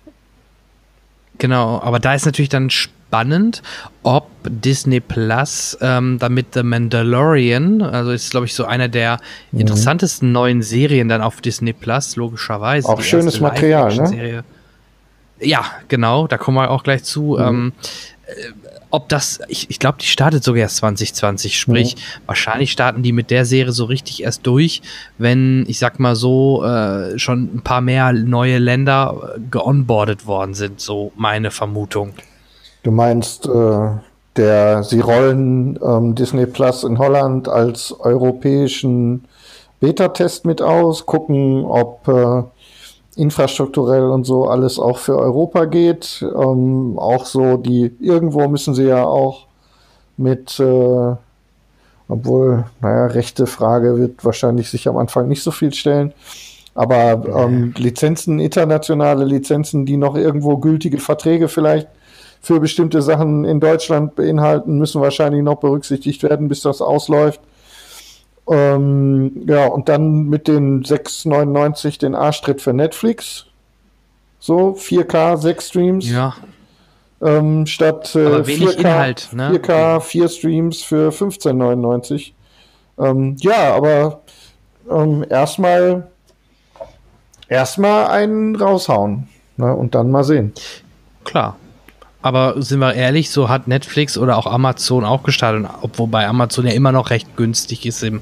Genau, 1.40 1.82
aber 1.82 2.00
da 2.00 2.14
ist 2.14 2.26
natürlich 2.26 2.50
dann 2.50 2.70
spannend, 2.70 3.64
ob 4.04 4.28
Disney 4.44 5.00
Plus 5.00 5.78
ähm, 5.82 6.18
damit 6.20 6.54
The 6.54 6.64
Mandalorian, 6.64 7.82
also 7.82 8.12
ist 8.12 8.32
glaube 8.32 8.46
ich 8.46 8.54
so 8.54 8.66
einer 8.66 8.88
der 8.88 9.20
mhm. 9.52 9.62
interessantesten 9.62 10.32
neuen 10.32 10.62
Serien 10.62 11.10
dann 11.10 11.22
auf 11.22 11.42
Disney 11.42 11.74
Plus, 11.74 12.16
logischerweise. 12.16 12.88
Auch 12.88 13.02
schönes 13.02 13.40
Material, 13.40 13.96
ne? 13.96 14.44
Ja, 15.40 15.66
genau, 15.88 16.28
da 16.28 16.38
kommen 16.38 16.58
wir 16.58 16.72
auch 16.72 16.84
gleich 16.84 17.04
zu. 17.04 17.38
Mhm. 17.40 17.44
Ähm, 17.44 17.74
ob 18.90 19.10
das, 19.10 19.40
ich, 19.48 19.70
ich 19.70 19.80
glaube, 19.80 19.98
die 20.00 20.06
startet 20.06 20.44
sogar 20.44 20.62
erst 20.62 20.78
2020, 20.78 21.60
sprich, 21.60 21.96
mhm. 21.96 22.00
wahrscheinlich 22.28 22.72
starten 22.72 23.04
die 23.04 23.12
mit 23.12 23.32
der 23.32 23.46
Serie 23.46 23.72
so 23.72 23.86
richtig 23.86 24.24
erst 24.24 24.46
durch, 24.48 24.82
wenn, 25.18 25.66
ich 25.68 25.80
sag 25.80 26.00
mal 26.00 26.16
so, 26.16 26.64
äh, 26.64 27.18
schon 27.20 27.56
ein 27.56 27.62
paar 27.64 27.82
mehr 27.82 28.14
neue 28.14 28.58
Länder 28.58 29.36
äh, 29.36 29.40
geonboardet 29.52 30.26
worden 30.26 30.54
sind, 30.54 30.80
so 30.80 31.12
meine 31.16 31.52
Vermutung. 31.52 32.14
Du 32.84 32.92
meinst, 32.92 33.48
äh, 33.48 33.90
der, 34.38 34.84
sie 34.84 35.00
rollen 35.00 35.80
ähm, 35.84 36.16
Disney 36.16 36.46
Plus 36.46 36.84
in 36.84 37.00
Holland 37.00 37.50
als 37.50 37.92
europäischen 38.00 39.26
Beta-Test 39.80 40.46
mit 40.46 40.62
aus, 40.62 41.06
gucken, 41.06 41.66
ob 41.66 42.08
äh, 42.08 42.44
infrastrukturell 43.18 44.04
und 44.04 44.26
so 44.26 44.46
alles 44.46 44.80
auch 44.80 45.00
für 45.00 45.18
Europa 45.18 45.66
geht. 45.66 46.22
Ähm, 46.22 46.98
auch 46.98 47.26
so 47.26 47.58
die, 47.58 47.96
irgendwo 48.00 48.48
müssen 48.48 48.74
sie 48.76 48.86
ja 48.86 49.04
auch 49.04 49.48
mit, 50.18 50.60
äh, 50.60 51.16
obwohl, 52.08 52.66
naja, 52.82 53.08
rechte 53.08 53.48
Frage 53.48 53.98
wird 53.98 54.24
wahrscheinlich 54.24 54.70
sich 54.70 54.88
am 54.88 54.98
Anfang 54.98 55.28
nicht 55.28 55.44
so 55.44 55.52
viel 55.52 55.74
stellen. 55.74 56.14
Aber 56.76 57.24
ähm, 57.44 57.74
Lizenzen, 57.76 58.40
internationale 58.40 59.26
Lizenzen, 59.26 59.86
die 59.88 59.98
noch 59.98 60.16
irgendwo 60.16 60.58
gültige 60.58 61.00
Verträge 61.00 61.48
vielleicht 61.48 61.88
für 62.40 62.60
bestimmte 62.60 63.02
Sachen 63.02 63.46
in 63.46 63.60
Deutschland 63.60 64.16
beinhalten, 64.16 64.78
müssen 64.78 65.02
wahrscheinlich 65.02 65.42
noch 65.42 65.60
berücksichtigt 65.60 66.22
werden, 66.22 66.48
bis 66.48 66.62
das 66.62 66.82
ausläuft. 66.82 67.42
Ähm, 68.50 69.44
ja, 69.46 69.68
und 69.68 69.90
dann 69.90 70.30
mit 70.30 70.48
den 70.48 70.84
6,99 70.84 72.00
den 72.00 72.16
Arschtritt 72.16 72.62
für 72.62 72.74
Netflix. 72.74 73.46
So, 74.40 74.76
4K, 74.78 75.38
6 75.38 75.68
Streams. 75.68 76.10
Ja. 76.10 76.36
Ähm, 77.22 77.66
statt 77.66 78.16
äh, 78.16 78.42
4K, 78.42 78.78
Inhalt, 78.78 79.30
ne? 79.34 79.52
4K, 79.52 80.00
4 80.00 80.30
Streams 80.30 80.84
für 80.84 81.10
15,99. 81.10 82.32
Ähm, 83.00 83.36
ja, 83.40 83.76
aber 83.76 84.22
ähm, 84.90 85.26
erstmal 85.30 86.08
erstmal 87.48 88.08
einen 88.08 88.56
raushauen 88.56 89.28
ne? 89.58 89.76
und 89.76 89.96
dann 89.96 90.12
mal 90.12 90.24
sehen. 90.24 90.54
Klar. 91.24 91.58
Aber 92.28 92.62
sind 92.62 92.80
wir 92.80 92.94
ehrlich, 92.94 93.30
so 93.30 93.48
hat 93.48 93.68
Netflix 93.68 94.18
oder 94.18 94.38
auch 94.38 94.48
Amazon 94.48 95.06
auch 95.06 95.24
gestartet, 95.24 95.66
wobei 95.96 96.28
Amazon 96.28 96.68
ja 96.68 96.74
immer 96.74 96.92
noch 96.92 97.10
recht 97.10 97.38
günstig 97.38 97.86
ist 97.86 98.04
im, 98.04 98.22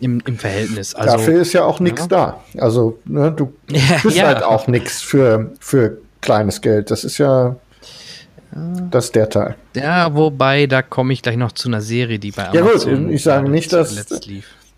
im, 0.00 0.22
im 0.26 0.38
Verhältnis. 0.38 0.94
Also, 0.94 1.18
Dafür 1.18 1.42
ist 1.42 1.52
ja 1.52 1.64
auch 1.64 1.78
nichts 1.78 2.02
ja. 2.02 2.06
da. 2.06 2.40
Also 2.58 2.98
ne, 3.04 3.30
du 3.30 3.52
bist 4.02 4.16
ja. 4.16 4.26
halt 4.26 4.42
auch 4.42 4.68
nichts 4.68 5.02
für, 5.02 5.52
für 5.60 5.98
kleines 6.22 6.62
Geld. 6.62 6.90
Das 6.90 7.04
ist 7.04 7.18
ja 7.18 7.56
das 8.54 9.06
ist 9.06 9.14
der 9.14 9.28
Teil. 9.28 9.56
Ja, 9.74 10.14
wobei, 10.14 10.66
da 10.66 10.82
komme 10.82 11.12
ich 11.12 11.22
gleich 11.22 11.36
noch 11.36 11.52
zu 11.52 11.68
einer 11.68 11.80
Serie, 11.80 12.18
die 12.18 12.32
bei 12.32 12.48
Amazon. 12.48 12.90
Ja, 12.90 12.98
gut, 12.98 13.10
ich 13.10 13.22
sage 13.22 13.48
nicht, 13.48 13.72
dass, 13.72 14.06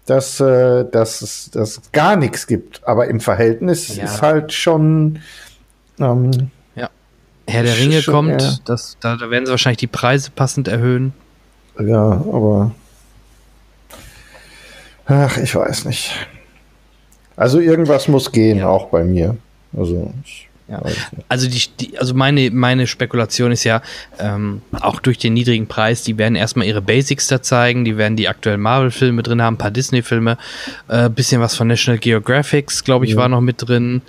dass, 0.07 0.41
äh, 0.41 0.85
dass 0.91 1.23
es 1.23 1.51
dass 1.51 1.81
gar 1.93 2.17
nichts 2.17 2.47
gibt, 2.47 2.87
aber 2.87 3.09
im 3.09 3.21
Verhältnis 3.21 3.97
ja. 3.97 4.05
ist 4.05 4.23
halt 4.23 4.53
schon. 4.53 5.21
Ähm, 5.99 6.51
Herr 7.47 7.63
der 7.63 7.77
Ringe 7.79 8.03
schon, 8.03 8.15
kommt, 8.15 8.43
ja. 8.43 8.57
das, 8.65 8.97
da, 9.01 9.17
da, 9.17 9.31
werden 9.31 9.47
sie 9.47 9.51
wahrscheinlich 9.51 9.79
die 9.79 9.87
Preise 9.87 10.31
passend 10.31 10.69
erhöhen. 10.69 11.13
Ja, 11.79 12.13
aber. 12.13 12.73
Ach, 15.07 15.37
ich 15.37 15.55
weiß 15.55 15.85
nicht. 15.85 16.13
Also 17.37 17.59
irgendwas 17.59 18.09
muss 18.09 18.33
gehen, 18.33 18.59
ja. 18.59 18.69
auch 18.69 18.87
bei 18.87 19.05
mir. 19.05 19.37
Also 19.77 20.13
ich 20.25 20.49
ja. 20.67 20.81
Also 21.29 21.47
die, 21.49 21.63
die, 21.79 21.99
also 21.99 22.15
meine, 22.15 22.51
meine 22.51 22.87
Spekulation 22.87 23.53
ist 23.53 23.65
ja, 23.65 23.83
ähm, 24.19 24.63
auch 24.81 25.01
durch 25.01 25.19
den 25.19 25.35
niedrigen 25.35 25.67
Preis, 25.67 26.03
die 26.05 26.17
werden 26.17 26.37
erstmal 26.37 26.67
ihre 26.67 26.81
Basics 26.81 27.27
da 27.27 27.43
zeigen, 27.43 27.85
die 27.85 27.99
werden 27.99 28.17
die 28.17 28.29
aktuellen 28.29 28.63
Marvel-Filme 28.63 29.23
drin 29.23 29.43
haben, 29.43 29.55
ein 29.55 29.59
paar 29.59 29.71
Disney-Filme, 29.71 30.39
äh, 30.89 31.11
bisschen 31.11 31.43
was 31.43 31.55
von 31.55 31.69
National 31.69 31.99
Geographics, 31.99 32.83
glaube 32.83 33.05
ich, 33.05 33.13
ja. 33.13 33.19
war 33.19 33.29
noch 33.29 33.43
mit 33.43 33.57
drin. 33.59 34.01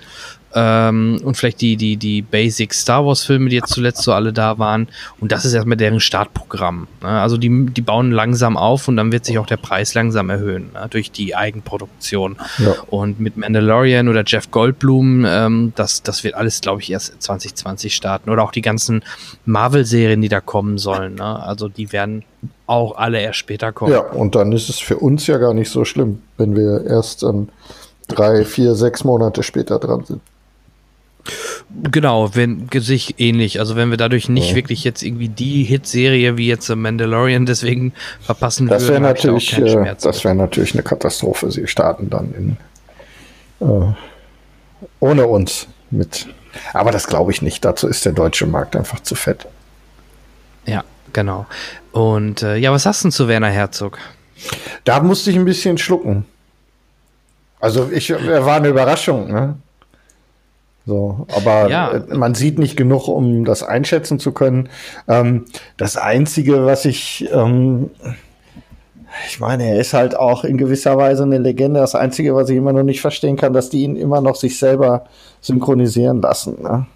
Ähm, 0.58 1.20
und 1.22 1.36
vielleicht 1.36 1.60
die, 1.60 1.76
die, 1.76 1.98
die 1.98 2.22
Basic 2.22 2.72
Star 2.72 3.04
Wars-Filme, 3.04 3.50
die 3.50 3.56
jetzt 3.56 3.74
zuletzt 3.74 4.02
so 4.02 4.14
alle 4.14 4.32
da 4.32 4.58
waren. 4.58 4.88
Und 5.20 5.30
das 5.30 5.44
ist 5.44 5.52
erstmal 5.52 5.76
deren 5.76 6.00
Startprogramm. 6.00 6.88
Ne? 7.02 7.08
Also 7.08 7.36
die, 7.36 7.66
die 7.66 7.82
bauen 7.82 8.10
langsam 8.10 8.56
auf 8.56 8.88
und 8.88 8.96
dann 8.96 9.12
wird 9.12 9.26
sich 9.26 9.38
auch 9.38 9.44
der 9.44 9.58
Preis 9.58 9.92
langsam 9.92 10.30
erhöhen 10.30 10.70
ne? 10.72 10.86
durch 10.88 11.10
die 11.10 11.36
Eigenproduktion. 11.36 12.36
Ja. 12.56 12.74
Und 12.86 13.20
mit 13.20 13.36
Mandalorian 13.36 14.08
oder 14.08 14.24
Jeff 14.26 14.50
Goldblum, 14.50 15.26
ähm, 15.26 15.74
das, 15.76 16.02
das 16.02 16.24
wird 16.24 16.34
alles, 16.34 16.62
glaube 16.62 16.80
ich, 16.80 16.90
erst 16.90 17.22
2020 17.22 17.94
starten. 17.94 18.30
Oder 18.30 18.42
auch 18.42 18.52
die 18.52 18.62
ganzen 18.62 19.04
Marvel-Serien, 19.44 20.22
die 20.22 20.30
da 20.30 20.40
kommen 20.40 20.78
sollen. 20.78 21.16
Ne? 21.16 21.42
Also 21.42 21.68
die 21.68 21.92
werden 21.92 22.24
auch 22.66 22.96
alle 22.96 23.20
erst 23.20 23.40
später 23.40 23.72
kommen. 23.72 23.92
Ja, 23.92 24.00
und 24.00 24.34
dann 24.34 24.52
ist 24.52 24.70
es 24.70 24.78
für 24.78 24.96
uns 24.96 25.26
ja 25.26 25.36
gar 25.36 25.52
nicht 25.52 25.68
so 25.68 25.84
schlimm, 25.84 26.22
wenn 26.38 26.56
wir 26.56 26.86
erst 26.86 27.24
ähm, 27.24 27.50
drei, 28.08 28.46
vier, 28.46 28.74
sechs 28.74 29.04
Monate 29.04 29.42
später 29.42 29.78
dran 29.78 30.04
sind. 30.06 30.22
Genau, 31.90 32.34
wenn 32.34 32.68
sich 32.72 33.18
ähnlich. 33.18 33.60
Also 33.60 33.76
wenn 33.76 33.90
wir 33.90 33.96
dadurch 33.96 34.28
nicht 34.28 34.50
ja. 34.50 34.56
wirklich 34.56 34.84
jetzt 34.84 35.02
irgendwie 35.02 35.28
die 35.28 35.64
Hitserie 35.64 36.36
wie 36.36 36.46
jetzt 36.46 36.68
Mandalorian 36.68 37.46
deswegen 37.46 37.92
verpassen 38.20 38.68
das 38.68 38.86
würden, 38.86 39.02
natürlich, 39.02 39.56
äh, 39.58 39.94
das 40.00 40.24
wäre 40.24 40.34
natürlich 40.34 40.74
eine 40.74 40.82
Katastrophe. 40.82 41.50
Sie 41.50 41.66
starten 41.66 42.10
dann 42.10 42.34
in 42.34 42.56
äh, 43.66 43.92
ohne 45.00 45.26
uns 45.26 45.66
mit. 45.90 46.26
Aber 46.72 46.90
das 46.90 47.06
glaube 47.06 47.32
ich 47.32 47.42
nicht. 47.42 47.64
Dazu 47.64 47.88
ist 47.88 48.04
der 48.04 48.12
deutsche 48.12 48.46
Markt 48.46 48.76
einfach 48.76 49.00
zu 49.00 49.14
fett. 49.14 49.46
Ja, 50.66 50.84
genau. 51.12 51.46
Und 51.92 52.42
äh, 52.42 52.56
ja, 52.56 52.72
was 52.72 52.84
sagst 52.84 53.04
du 53.04 53.10
zu 53.10 53.28
Werner 53.28 53.50
Herzog? 53.50 53.98
Da 54.84 55.00
musste 55.00 55.30
ich 55.30 55.36
ein 55.36 55.44
bisschen 55.44 55.78
schlucken. 55.78 56.26
Also 57.60 57.90
ich 57.90 58.10
war 58.10 58.56
eine 58.56 58.68
Überraschung, 58.68 59.30
ne? 59.32 59.56
So, 60.86 61.26
aber 61.34 61.68
ja. 61.68 61.90
Äh, 61.90 62.14
man 62.14 62.34
sieht 62.34 62.58
nicht 62.60 62.76
genug, 62.76 63.08
um 63.08 63.44
das 63.44 63.64
einschätzen 63.64 64.20
zu 64.20 64.30
können. 64.30 64.68
Ähm, 65.08 65.46
das 65.76 65.96
Einzige, 65.96 66.64
was 66.64 66.84
ich, 66.84 67.28
ähm, 67.32 67.90
ich 69.28 69.40
meine, 69.40 69.64
er 69.68 69.80
ist 69.80 69.94
halt 69.94 70.16
auch 70.16 70.44
in 70.44 70.58
gewisser 70.58 70.96
Weise 70.96 71.24
eine 71.24 71.38
Legende. 71.38 71.80
Das 71.80 71.96
Einzige, 71.96 72.36
was 72.36 72.48
ich 72.50 72.56
immer 72.56 72.72
noch 72.72 72.84
nicht 72.84 73.00
verstehen 73.00 73.36
kann, 73.36 73.52
dass 73.52 73.68
die 73.68 73.82
ihn 73.82 73.96
immer 73.96 74.20
noch 74.20 74.36
sich 74.36 74.60
selber 74.60 75.06
synchronisieren 75.40 76.22
lassen. 76.22 76.62
Ne? 76.62 76.86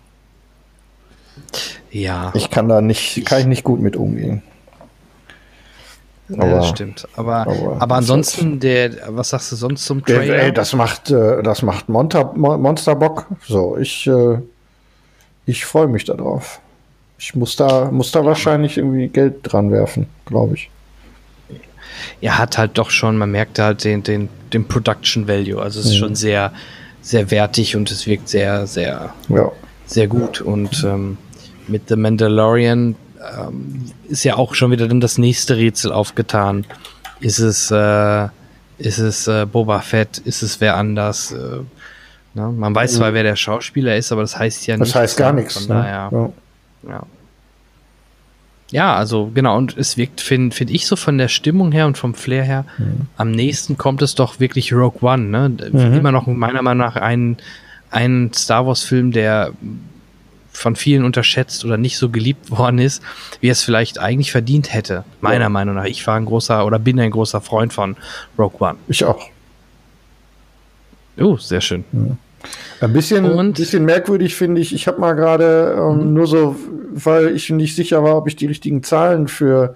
Ja. 1.90 2.30
Ich 2.34 2.50
kann 2.50 2.68
da 2.68 2.80
nicht, 2.80 3.26
kann 3.26 3.40
ich 3.40 3.46
nicht 3.46 3.64
gut 3.64 3.80
mit 3.80 3.96
umgehen. 3.96 4.42
Aber, 6.32 6.46
ja, 6.46 6.56
das 6.56 6.68
stimmt. 6.68 7.08
Aber, 7.16 7.38
aber, 7.46 7.76
aber 7.80 7.94
ansonsten, 7.96 8.60
der, 8.60 8.90
was 9.08 9.30
sagst 9.30 9.52
du 9.52 9.56
sonst 9.56 9.84
zum 9.84 10.04
Trailer? 10.04 10.24
Der, 10.26 10.42
ey, 10.44 10.52
das 10.52 10.74
macht, 10.74 11.10
äh, 11.10 11.42
das 11.42 11.62
macht 11.62 11.88
Monster, 11.88 12.32
Monster 12.34 12.94
Bock. 12.94 13.26
So, 13.46 13.76
ich, 13.76 14.06
äh, 14.06 14.38
ich 15.46 15.64
freue 15.64 15.88
mich 15.88 16.04
darauf. 16.04 16.60
Ich 17.18 17.34
muss 17.34 17.56
da, 17.56 17.90
muss 17.90 18.12
da 18.12 18.24
wahrscheinlich 18.24 18.78
irgendwie 18.78 19.08
Geld 19.08 19.40
dran 19.42 19.70
werfen, 19.70 20.06
glaube 20.24 20.54
ich. 20.54 20.70
Er 22.20 22.38
hat 22.38 22.56
halt 22.56 22.78
doch 22.78 22.90
schon, 22.90 23.18
man 23.18 23.30
merkt 23.30 23.58
halt 23.58 23.84
den, 23.84 24.02
den, 24.02 24.28
den 24.52 24.66
Production 24.66 25.28
Value. 25.28 25.60
Also 25.60 25.80
es 25.80 25.86
ist 25.86 25.92
mhm. 25.94 25.98
schon 25.98 26.14
sehr, 26.14 26.52
sehr 27.02 27.30
wertig 27.30 27.76
und 27.76 27.90
es 27.90 28.06
wirkt 28.06 28.28
sehr, 28.28 28.66
sehr, 28.66 29.12
ja. 29.28 29.52
sehr 29.86 30.06
gut. 30.06 30.40
Und 30.40 30.84
ähm, 30.84 31.18
mit 31.66 31.88
The 31.88 31.96
Mandalorian 31.96 32.96
ähm, 33.20 33.84
ist 34.08 34.24
ja 34.24 34.36
auch 34.36 34.54
schon 34.54 34.70
wieder 34.70 34.88
dann 34.88 35.00
das 35.00 35.18
nächste 35.18 35.56
Rätsel 35.56 35.92
aufgetan. 35.92 36.64
Ist 37.20 37.38
es, 37.38 37.70
äh, 37.70 38.28
Ist 38.78 38.98
es 38.98 39.26
äh, 39.28 39.44
Boba 39.46 39.80
Fett? 39.80 40.18
Ist 40.18 40.42
es 40.42 40.60
wer 40.60 40.76
anders? 40.76 41.32
Äh, 41.32 41.36
ne? 42.34 42.48
Man 42.48 42.74
weiß 42.74 42.94
zwar, 42.94 43.12
wer 43.12 43.22
der 43.22 43.36
Schauspieler 43.36 43.94
ist, 43.96 44.10
aber 44.10 44.22
das 44.22 44.38
heißt 44.38 44.66
ja 44.66 44.76
Das 44.76 44.86
nichts. 44.88 44.94
heißt 44.96 45.16
gar 45.18 45.32
nichts. 45.34 45.54
Von 45.66 45.76
Ne? 45.76 45.82
daher, 45.82 46.08
Ja. 46.12 46.30
ja. 46.88 47.02
Ja, 48.72 48.94
also 48.94 49.32
genau, 49.34 49.56
und 49.56 49.76
es 49.76 49.96
wirkt, 49.96 50.20
finde 50.20 50.54
find 50.54 50.70
ich 50.70 50.86
so 50.86 50.94
von 50.94 51.18
der 51.18 51.26
Stimmung 51.26 51.72
her 51.72 51.86
und 51.86 51.98
vom 51.98 52.14
Flair 52.14 52.44
her, 52.44 52.64
am 53.16 53.32
nächsten 53.32 53.76
kommt 53.76 54.00
es 54.00 54.14
doch 54.14 54.38
wirklich 54.38 54.72
Rogue 54.72 55.00
One, 55.02 55.24
ne? 55.24 55.48
Mhm. 55.72 55.94
Immer 55.94 56.12
noch 56.12 56.28
meiner 56.28 56.62
Meinung 56.62 56.86
nach 56.86 56.94
ein, 56.94 57.36
ein 57.90 58.30
Star 58.32 58.64
Wars-Film, 58.68 59.10
der 59.10 59.50
von 60.60 60.76
vielen 60.76 61.04
unterschätzt 61.04 61.64
oder 61.64 61.76
nicht 61.78 61.96
so 61.96 62.10
geliebt 62.10 62.50
worden 62.56 62.78
ist, 62.78 63.02
wie 63.40 63.48
er 63.48 63.52
es 63.52 63.62
vielleicht 63.62 63.98
eigentlich 63.98 64.30
verdient 64.32 64.72
hätte. 64.74 65.04
Meiner 65.20 65.44
Ja. 65.44 65.48
Meinung 65.48 65.74
nach. 65.74 65.86
Ich 65.86 66.06
war 66.06 66.16
ein 66.16 66.26
großer 66.26 66.66
oder 66.66 66.78
bin 66.78 67.00
ein 67.00 67.10
großer 67.10 67.40
Freund 67.40 67.72
von 67.72 67.96
Rogue 68.38 68.60
One. 68.60 68.76
Ich 68.88 69.04
auch. 69.04 69.22
Oh, 71.18 71.36
sehr 71.36 71.60
schön. 71.60 71.84
Ein 72.80 72.92
bisschen, 72.92 73.24
Und- 73.26 73.56
bisschen 73.58 73.84
merkwürdig 73.84 74.34
finde 74.34 74.60
ich. 74.60 74.74
Ich 74.74 74.86
habe 74.86 75.00
mal 75.00 75.12
gerade 75.14 75.74
ähm, 75.78 76.08
Mhm. 76.08 76.12
nur 76.14 76.26
so, 76.26 76.56
weil 76.92 77.34
ich 77.34 77.50
nicht 77.50 77.74
sicher 77.76 78.02
war, 78.02 78.16
ob 78.16 78.26
ich 78.28 78.36
die 78.36 78.46
richtigen 78.46 78.82
Zahlen 78.82 79.28
für 79.28 79.74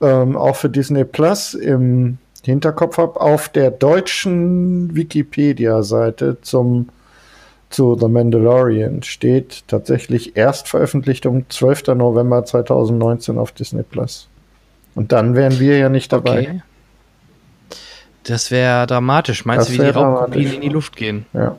ähm, 0.00 0.36
auch 0.36 0.56
für 0.56 0.68
Disney 0.68 1.04
Plus 1.04 1.54
im 1.54 2.18
Hinterkopf 2.42 2.98
habe, 2.98 3.18
auf 3.20 3.48
der 3.48 3.70
deutschen 3.70 4.94
Wikipedia-Seite 4.94 6.36
zum 6.42 6.88
zu 7.74 7.96
The 8.00 8.08
Mandalorian 8.08 9.02
steht 9.02 9.64
tatsächlich 9.68 10.36
Erstveröffentlichung 10.36 11.46
12. 11.48 11.88
November 11.88 12.44
2019 12.44 13.38
auf 13.38 13.52
Disney 13.52 13.82
Plus. 13.82 14.28
Und 14.94 15.12
dann 15.12 15.34
wären 15.34 15.58
wir 15.58 15.76
ja 15.78 15.88
nicht 15.88 16.12
dabei. 16.12 16.40
Okay. 16.40 16.62
Das 18.24 18.50
wäre 18.50 18.86
dramatisch. 18.86 19.44
Meinst 19.44 19.68
Das 19.68 19.76
du, 19.76 19.82
wie 19.82 19.84
die 19.86 19.90
Raubkopien 19.92 20.52
in 20.54 20.60
die 20.60 20.68
Luft 20.68 20.96
gehen? 20.96 21.26
Ja. 21.32 21.56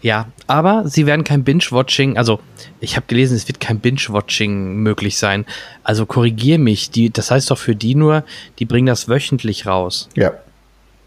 Ja, 0.00 0.28
aber 0.46 0.84
sie 0.86 1.06
werden 1.06 1.24
kein 1.24 1.42
Binge-Watching, 1.42 2.16
also 2.18 2.38
ich 2.78 2.94
habe 2.94 3.06
gelesen, 3.08 3.36
es 3.36 3.48
wird 3.48 3.58
kein 3.58 3.80
Binge-Watching 3.80 4.76
möglich 4.76 5.18
sein. 5.18 5.44
Also 5.82 6.06
korrigier 6.06 6.60
mich, 6.60 6.90
die, 6.92 7.10
das 7.10 7.32
heißt 7.32 7.50
doch 7.50 7.58
für 7.58 7.74
die 7.74 7.96
nur, 7.96 8.22
die 8.60 8.64
bringen 8.64 8.86
das 8.86 9.08
wöchentlich 9.08 9.66
raus, 9.66 10.08
Ja. 10.14 10.34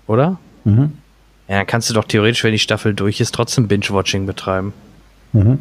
oder? 0.08 0.40
Mhm. 0.66 0.98
Ja, 1.52 1.58
dann 1.58 1.68
kannst 1.68 1.90
du 1.90 1.94
doch 1.94 2.06
theoretisch, 2.06 2.46
wenn 2.46 2.54
die 2.54 2.60
Staffel 2.60 2.94
durch 2.94 3.20
ist, 3.20 3.36
trotzdem 3.36 3.68
Binge-Watching 3.68 4.26
betreiben. 4.26 4.72
Mhm. 5.34 5.60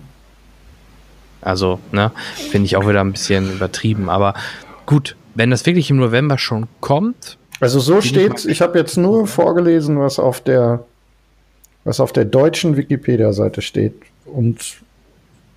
Also, 1.41 1.81
ne, 1.91 2.13
finde 2.37 2.67
ich 2.67 2.77
auch 2.77 2.87
wieder 2.87 3.01
ein 3.01 3.11
bisschen 3.11 3.53
übertrieben. 3.53 4.09
Aber 4.09 4.35
gut, 4.87 5.17
wenn 5.35 5.51
das 5.51 5.67
wirklich 5.67 5.91
im 5.91 5.97
November 5.97 6.39
schon 6.39 6.69
kommt, 6.79 7.39
Also 7.59 7.81
so 7.81 7.99
ich 7.99 8.11
steht, 8.11 8.45
mal 8.45 8.53
ich 8.53 8.61
habe 8.61 8.79
jetzt 8.79 8.99
nur 8.99 9.27
vorgelesen, 9.27 9.99
was 9.99 10.21
auf 10.21 10.41
der, 10.41 10.85
was 11.83 11.99
auf 11.99 12.13
der 12.13 12.25
deutschen 12.25 12.77
Wikipedia-Seite 12.77 13.61
steht. 13.61 13.95
Und 14.27 14.77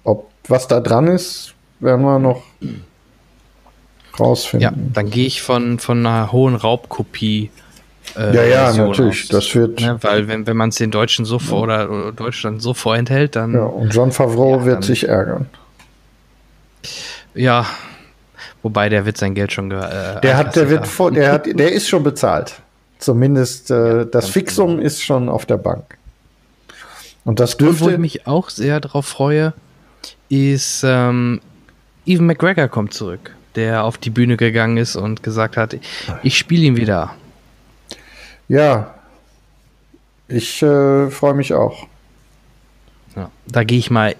ob 0.03 0.31
was 0.47 0.67
da 0.67 0.79
dran 0.79 1.05
ist, 1.05 1.53
werden 1.79 2.03
wir 2.03 2.17
noch 2.17 2.41
ja, 2.59 2.69
rausfinden. 4.19 4.93
dann 4.95 5.11
gehe 5.11 5.27
ich 5.27 5.43
von, 5.43 5.77
von 5.77 6.03
einer 6.03 6.31
hohen 6.31 6.55
Raubkopie. 6.55 7.51
Äh, 8.15 8.35
Ja, 8.35 8.43
ja, 8.43 8.65
Version 8.65 8.87
natürlich. 8.89 9.23
aus. 9.23 9.29
Das 9.29 9.55
wird. 9.55 9.79
Ne, 9.81 9.97
weil 10.01 10.27
wenn, 10.27 10.45
wenn 10.47 10.57
man 10.57 10.69
es 10.69 10.75
den 10.75 10.91
Deutschen 10.91 11.25
so 11.25 11.39
vor 11.39 11.61
oder, 11.63 11.89
oder 11.89 12.11
Deutschland 12.11 12.61
so 12.61 12.73
vorenthält, 12.73 13.35
dann 13.35 13.53
Ja, 13.53 13.63
und 13.63 13.93
John 13.93 14.11
Favreau 14.11 14.59
Ja, 14.59 14.65
wird 14.65 14.83
sich 14.83 15.07
ärgern. 15.07 15.47
ja. 17.33 17.65
Wobei 18.61 18.87
der 18.87 19.05
wird 19.05 19.17
sein 19.17 19.35
Geld 19.35 19.51
schon 19.51 19.69
ge 19.69 19.77
äh, 19.79 20.21
Der 20.21 20.37
hat, 20.37 20.55
der 20.55 20.69
wird 20.69 20.87
vor, 20.87 21.11
der 21.11 21.33
hat, 21.33 21.45
der 21.47 21.73
ist 21.73 21.89
schon 21.89 22.01
bezahlt. 22.03 22.53
Zumindest 22.97 23.69
äh, 23.71 24.05
das 24.05 24.11
ganz 24.23 24.29
Fixum 24.29 24.69
genau. 24.77 24.83
ist 24.83 25.03
schon 25.03 25.27
auf 25.27 25.45
der 25.45 25.57
Bank. 25.57 25.97
Und 27.25 27.41
das 27.41 27.55
Und 27.55 27.61
wo 27.61 27.65
dürfte. 27.65 27.91
ich 27.91 27.97
mich 27.97 28.25
auch 28.27 28.49
sehr 28.49 28.79
drauf 28.79 29.05
freue, 29.05 29.53
ist 30.29 30.83
ähm, 30.87 31.41
Evan 32.05 32.25
McGregor 32.27 32.69
kommt 32.69 32.93
zurück, 32.93 33.35
der 33.55 33.83
auf 33.83 33.97
die 33.97 34.09
Bühne 34.09 34.37
gegangen 34.37 34.77
ist 34.77 34.95
und 34.95 35.23
gesagt 35.23 35.57
hat, 35.57 35.75
ich 36.23 36.37
spiele 36.37 36.63
ihn 36.63 36.77
wieder. 36.77 37.13
Ja. 38.47 38.93
Ich 40.27 40.61
äh, 40.63 41.09
freue 41.09 41.33
mich 41.33 41.53
auch. 41.53 41.87
Ja, 43.15 43.29
da 43.47 43.63
gehe 43.63 43.77
ich 43.77 43.91
mal 43.91 44.15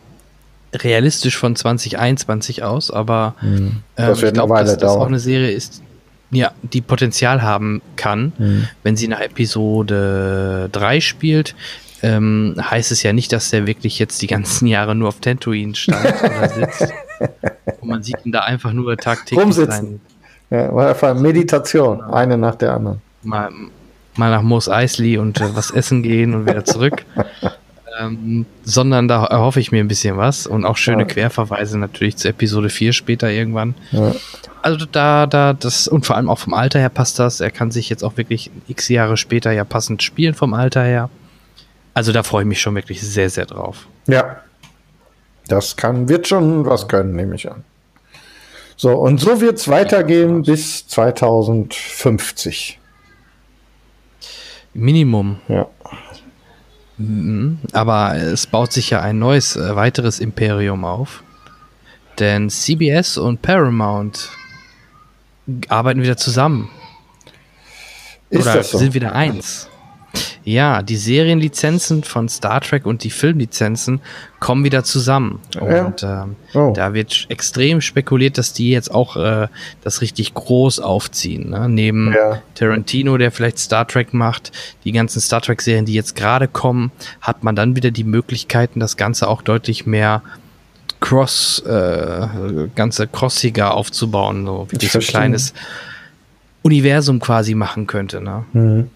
realistisch 0.73 1.37
von 1.37 1.55
2021 1.55 2.63
aus, 2.63 2.91
aber 2.91 3.35
ähm, 3.43 3.83
Das 3.95 4.21
wird 4.21 4.31
ich 4.31 4.33
glaube, 4.33 4.55
dass 4.63 4.77
das 4.77 4.91
auch 4.91 5.07
eine 5.07 5.19
Serie 5.19 5.51
ist, 5.51 5.81
ja, 6.31 6.51
die 6.63 6.81
Potenzial 6.81 7.41
haben 7.41 7.81
kann, 7.95 8.33
Mhm. 8.37 8.67
wenn 8.83 8.95
sie 8.97 9.07
nach 9.07 9.19
Episode 9.21 10.69
3 10.71 10.99
spielt. 11.01 11.55
Ähm, 12.01 12.55
heißt 12.59 12.91
es 12.91 13.01
ja 13.01 13.13
nicht, 13.13 13.31
dass 13.31 13.49
der 13.51 13.65
wirklich 13.65 13.97
jetzt 13.97 14.21
die 14.21 14.27
ganzen 14.27 14.67
Jahre 14.67 14.93
nur 14.93 15.07
auf 15.07 15.19
Tatooine 15.21 15.73
stand 15.73 16.03
oder 16.23 16.49
sitzt. 16.49 16.93
Und 17.79 17.87
man 17.89 18.03
sieht 18.03 18.17
ihn 18.25 18.31
da 18.33 18.41
einfach 18.41 18.73
nur 18.73 18.97
tagtäglich 18.97 19.39
Rumsitzen. 19.45 20.01
Ja, 20.49 20.73
war 20.75 20.89
einfach 20.89 21.15
Meditation, 21.15 22.01
eine 22.01 22.37
nach 22.37 22.55
der 22.55 22.73
anderen. 22.73 23.01
mal, 23.21 23.49
mal 24.15 24.29
nach 24.31 24.41
Moos 24.41 24.69
Eisley 24.69 25.17
und 25.17 25.41
äh, 25.41 25.55
was 25.55 25.71
essen 25.71 26.03
gehen 26.03 26.33
und 26.33 26.45
wieder 26.45 26.65
zurück. 26.65 27.05
ähm, 27.99 28.45
sondern 28.63 29.07
da 29.07 29.25
erhoffe 29.25 29.59
ich 29.59 29.71
mir 29.71 29.83
ein 29.83 29.87
bisschen 29.87 30.17
was 30.17 30.47
und 30.47 30.65
auch 30.65 30.77
schöne 30.77 31.03
Ja. 31.03 31.07
Querverweise 31.07 31.77
natürlich 31.77 32.17
zu 32.17 32.29
Episode 32.29 32.69
4 32.69 32.93
später 32.93 33.29
irgendwann. 33.29 33.75
Ja. 33.91 34.13
Also 34.61 34.85
da, 34.85 35.25
da, 35.25 35.53
das, 35.53 35.87
und 35.87 36.05
vor 36.05 36.15
allem 36.15 36.29
auch 36.29 36.39
vom 36.39 36.53
Alter 36.53 36.79
her 36.79 36.89
passt 36.89 37.19
das. 37.19 37.41
Er 37.41 37.51
kann 37.51 37.71
sich 37.71 37.89
jetzt 37.89 38.03
auch 38.03 38.17
wirklich 38.17 38.49
x 38.67 38.89
Jahre 38.89 39.17
später 39.17 39.51
ja 39.51 39.63
passend 39.63 40.01
spielen 40.01 40.33
vom 40.33 40.53
Alter 40.53 40.83
her. 40.83 41.09
Also 41.93 42.11
da 42.11 42.23
freue 42.23 42.43
ich 42.43 42.47
mich 42.47 42.61
schon 42.61 42.75
wirklich 42.75 43.01
sehr, 43.01 43.29
sehr 43.29 43.45
drauf. 43.45 43.87
Ja. 44.07 44.37
Das 45.47 45.75
kann, 45.75 46.07
wird 46.07 46.27
schon 46.27 46.65
was 46.65 46.87
können, 46.87 47.15
nehme 47.15 47.35
ich 47.35 47.51
an. 47.51 47.63
So, 48.77 48.93
und 48.93 49.19
so 49.19 49.41
wird 49.41 49.57
es 49.57 49.67
weitergehen 49.67 50.41
bis 50.43 50.87
2050. 50.87 52.79
Minimum. 54.73 55.39
Ja. 55.47 55.67
Mhm. 56.97 57.59
Aber 57.71 58.15
es 58.15 58.47
baut 58.47 58.71
sich 58.71 58.89
ja 58.91 59.01
ein 59.01 59.19
neues, 59.19 59.55
äh, 59.55 59.75
weiteres 59.75 60.19
Imperium 60.19 60.85
auf. 60.85 61.23
Denn 62.19 62.49
CBS 62.49 63.17
und 63.17 63.41
Paramount 63.41 64.29
arbeiten 65.67 66.01
wieder 66.01 66.17
zusammen. 66.17 66.69
Ist 68.29 68.43
Oder 68.43 68.55
das 68.55 68.71
so? 68.71 68.77
sind 68.77 68.93
wieder 68.93 69.13
eins. 69.13 69.69
Ja, 70.45 70.81
die 70.81 70.97
Serienlizenzen 70.97 72.03
von 72.03 72.27
Star 72.27 72.59
Trek 72.59 72.85
und 72.85 73.03
die 73.05 73.09
Filmlizenzen 73.11 74.01
kommen 74.41 74.65
wieder 74.65 74.83
zusammen. 74.83 75.39
Ja. 75.55 75.85
Und 75.85 76.03
ähm, 76.03 76.35
Oh. 76.53 76.73
da 76.75 76.93
wird 76.93 77.25
extrem 77.29 77.79
spekuliert, 77.79 78.37
dass 78.37 78.51
die 78.51 78.69
jetzt 78.69 78.91
auch 78.91 79.15
äh, 79.15 79.47
das 79.83 80.01
richtig 80.01 80.33
groß 80.33 80.79
aufziehen. 80.81 81.49
Ne? 81.51 81.69
Neben 81.69 82.11
Ja. 82.13 82.41
Tarantino, 82.55 83.17
der 83.17 83.31
vielleicht 83.31 83.57
Star 83.57 83.87
Trek 83.87 84.13
macht, 84.13 84.51
die 84.83 84.91
ganzen 84.91 85.21
Star 85.21 85.41
Trek-Serien, 85.41 85.85
die 85.85 85.93
jetzt 85.93 86.15
gerade 86.15 86.47
kommen, 86.49 86.91
hat 87.21 87.43
man 87.43 87.55
dann 87.55 87.75
wieder 87.77 87.91
die 87.91 88.03
Möglichkeiten, 88.03 88.79
das 88.81 88.97
Ganze 88.97 89.29
auch 89.29 89.41
deutlich 89.43 89.85
mehr 89.85 90.21
cross, 90.99 91.59
äh, 91.65 92.27
ganze 92.75 93.07
crossiger 93.07 93.73
aufzubauen, 93.73 94.45
so 94.45 94.67
wie 94.69 94.77
Ich 94.85 94.91
so 94.91 94.99
ein 94.99 95.05
kleines 95.05 95.53
Universum 96.61 97.19
quasi 97.19 97.55
machen 97.55 97.87
könnte. 97.87 98.21
Ne? 98.21 98.45
Mhm. 98.53 98.89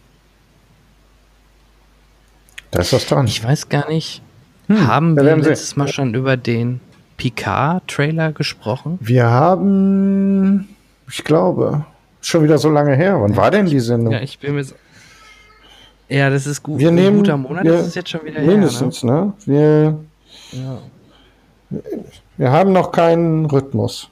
Da 2.78 2.82
ist 2.84 2.94
was 2.94 3.08
dran. 3.08 3.26
Ich 3.26 3.44
weiß 3.44 3.70
gar 3.70 3.90
nicht, 3.90 4.22
Hm, 4.68 4.88
haben 4.88 5.16
wir 5.16 5.24
wir 5.24 5.32
sehen. 5.32 5.44
letztes 5.46 5.76
Mal 5.78 5.88
schon 5.88 6.14
über 6.14 6.38
den 6.38 6.80
Picard-Trailer 7.18 8.34
gesprochen? 8.34 9.00
Wir 9.02 9.26
haben, 9.32 10.70
ich 11.10 11.24
glaube, 11.24 11.86
schon 12.22 12.44
wieder 12.44 12.60
so 12.60 12.70
lange 12.70 12.96
her. 12.96 13.20
Wann 13.20 13.36
war 13.36 13.50
denn 13.50 13.66
die 13.66 13.80
Sendung? 13.80 14.14
Ja, 14.14 14.20
ich 14.22 14.38
bin 14.38 14.54
mir 14.54 14.64
so 14.64 14.76
ja, 16.10 16.30
das 16.30 16.46
ist 16.46 16.62
gut. 16.62 16.80
Wir 16.80 16.90
Ein 16.90 16.96
nehmen 16.96 17.18
guter 17.18 17.36
Monat, 17.36 17.64
wir- 17.66 17.72
das 17.74 17.88
ist 17.88 17.96
jetzt 17.96 18.10
schon 18.12 18.24
wieder 18.24 18.40
Mindestens, 18.42 19.04
ne? 19.04 19.34
Wir, 19.46 19.58
her. 19.60 19.98
Ne? 20.54 20.82
Ja. 21.72 21.80
wir 22.38 22.52
haben 22.52 22.72
noch 22.74 22.92
keinen 22.92 23.46
Rhythmus. 23.48 24.08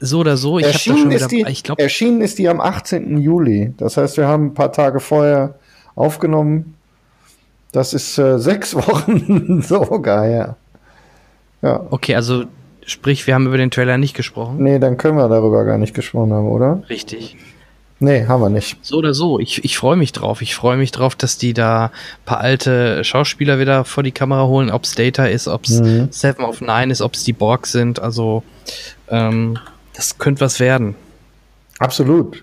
So 0.00 0.18
oder 0.18 0.36
so, 0.36 0.58
ich 0.58 0.66
habe 0.66 0.78
schon 0.78 1.10
wieder, 1.10 1.28
die, 1.28 1.46
ich 1.48 1.62
glaube, 1.62 1.80
erschienen 1.80 2.22
ist 2.22 2.38
die 2.38 2.48
am 2.48 2.60
18. 2.60 3.18
Juli. 3.18 3.72
Das 3.78 3.96
heißt, 3.96 4.16
wir 4.16 4.26
haben 4.26 4.46
ein 4.46 4.54
paar 4.54 4.72
Tage 4.72 4.98
vorher 4.98 5.54
aufgenommen. 5.94 6.74
Das 7.72 7.94
ist 7.94 8.18
äh, 8.18 8.38
sechs 8.38 8.74
Wochen 8.74 9.62
sogar 9.62 10.24
her. 10.24 10.56
Ja. 11.62 11.80
okay, 11.90 12.14
also 12.14 12.44
sprich, 12.86 13.26
wir 13.26 13.34
haben 13.34 13.46
über 13.46 13.58
den 13.58 13.70
Trailer 13.70 13.98
nicht 13.98 14.14
gesprochen. 14.16 14.62
Nee, 14.62 14.78
dann 14.78 14.96
können 14.96 15.18
wir 15.18 15.28
darüber 15.28 15.64
gar 15.64 15.76
nicht 15.78 15.94
gesprochen 15.94 16.32
haben, 16.32 16.48
oder? 16.48 16.82
Richtig. 16.88 17.36
Nee, 18.02 18.24
haben 18.26 18.40
wir 18.40 18.48
nicht. 18.48 18.78
So 18.82 18.96
oder 18.96 19.12
so, 19.12 19.38
ich, 19.38 19.62
ich 19.62 19.76
freue 19.76 19.96
mich 19.96 20.12
drauf. 20.12 20.40
Ich 20.40 20.54
freue 20.54 20.78
mich 20.78 20.90
drauf, 20.90 21.14
dass 21.14 21.36
die 21.36 21.52
da 21.52 21.86
ein 21.86 21.90
paar 22.24 22.40
alte 22.40 23.04
Schauspieler 23.04 23.58
wieder 23.58 23.84
vor 23.84 24.02
die 24.02 24.10
Kamera 24.10 24.46
holen, 24.46 24.70
ob 24.70 24.84
es 24.84 24.94
Data 24.94 25.26
ist, 25.26 25.48
ob 25.48 25.64
es 25.66 25.80
Mhm. 25.82 26.08
Seven 26.10 26.46
of 26.46 26.62
Nine 26.62 26.90
ist, 26.90 27.02
ob 27.02 27.12
es 27.12 27.24
die 27.24 27.34
Borg 27.34 27.66
sind. 27.66 28.00
Also, 28.00 28.42
ähm, 29.10 29.58
das 29.94 30.16
könnte 30.16 30.40
was 30.40 30.60
werden. 30.60 30.94
Absolut. 31.78 32.42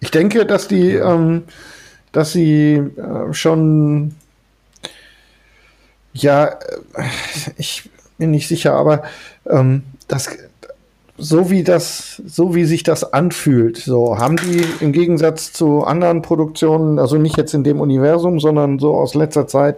Ich 0.00 0.10
denke, 0.10 0.46
dass 0.46 0.68
die, 0.68 0.92
ähm, 0.94 1.42
dass 2.16 2.32
sie 2.32 2.76
äh, 2.76 3.34
schon, 3.34 4.14
ja, 6.14 6.46
äh, 6.46 7.02
ich 7.58 7.90
bin 8.16 8.30
nicht 8.30 8.48
sicher, 8.48 8.72
aber 8.72 9.02
ähm, 9.46 9.82
das, 10.08 10.30
so 11.18 11.50
wie 11.50 11.62
das, 11.62 12.22
so 12.26 12.54
wie 12.54 12.64
sich 12.64 12.84
das 12.84 13.12
anfühlt, 13.12 13.76
so 13.76 14.18
haben 14.18 14.38
die 14.38 14.64
im 14.80 14.92
Gegensatz 14.92 15.52
zu 15.52 15.84
anderen 15.84 16.22
Produktionen, 16.22 16.98
also 16.98 17.18
nicht 17.18 17.36
jetzt 17.36 17.52
in 17.52 17.64
dem 17.64 17.80
Universum, 17.80 18.40
sondern 18.40 18.78
so 18.78 18.94
aus 18.94 19.14
letzter 19.14 19.46
Zeit, 19.46 19.76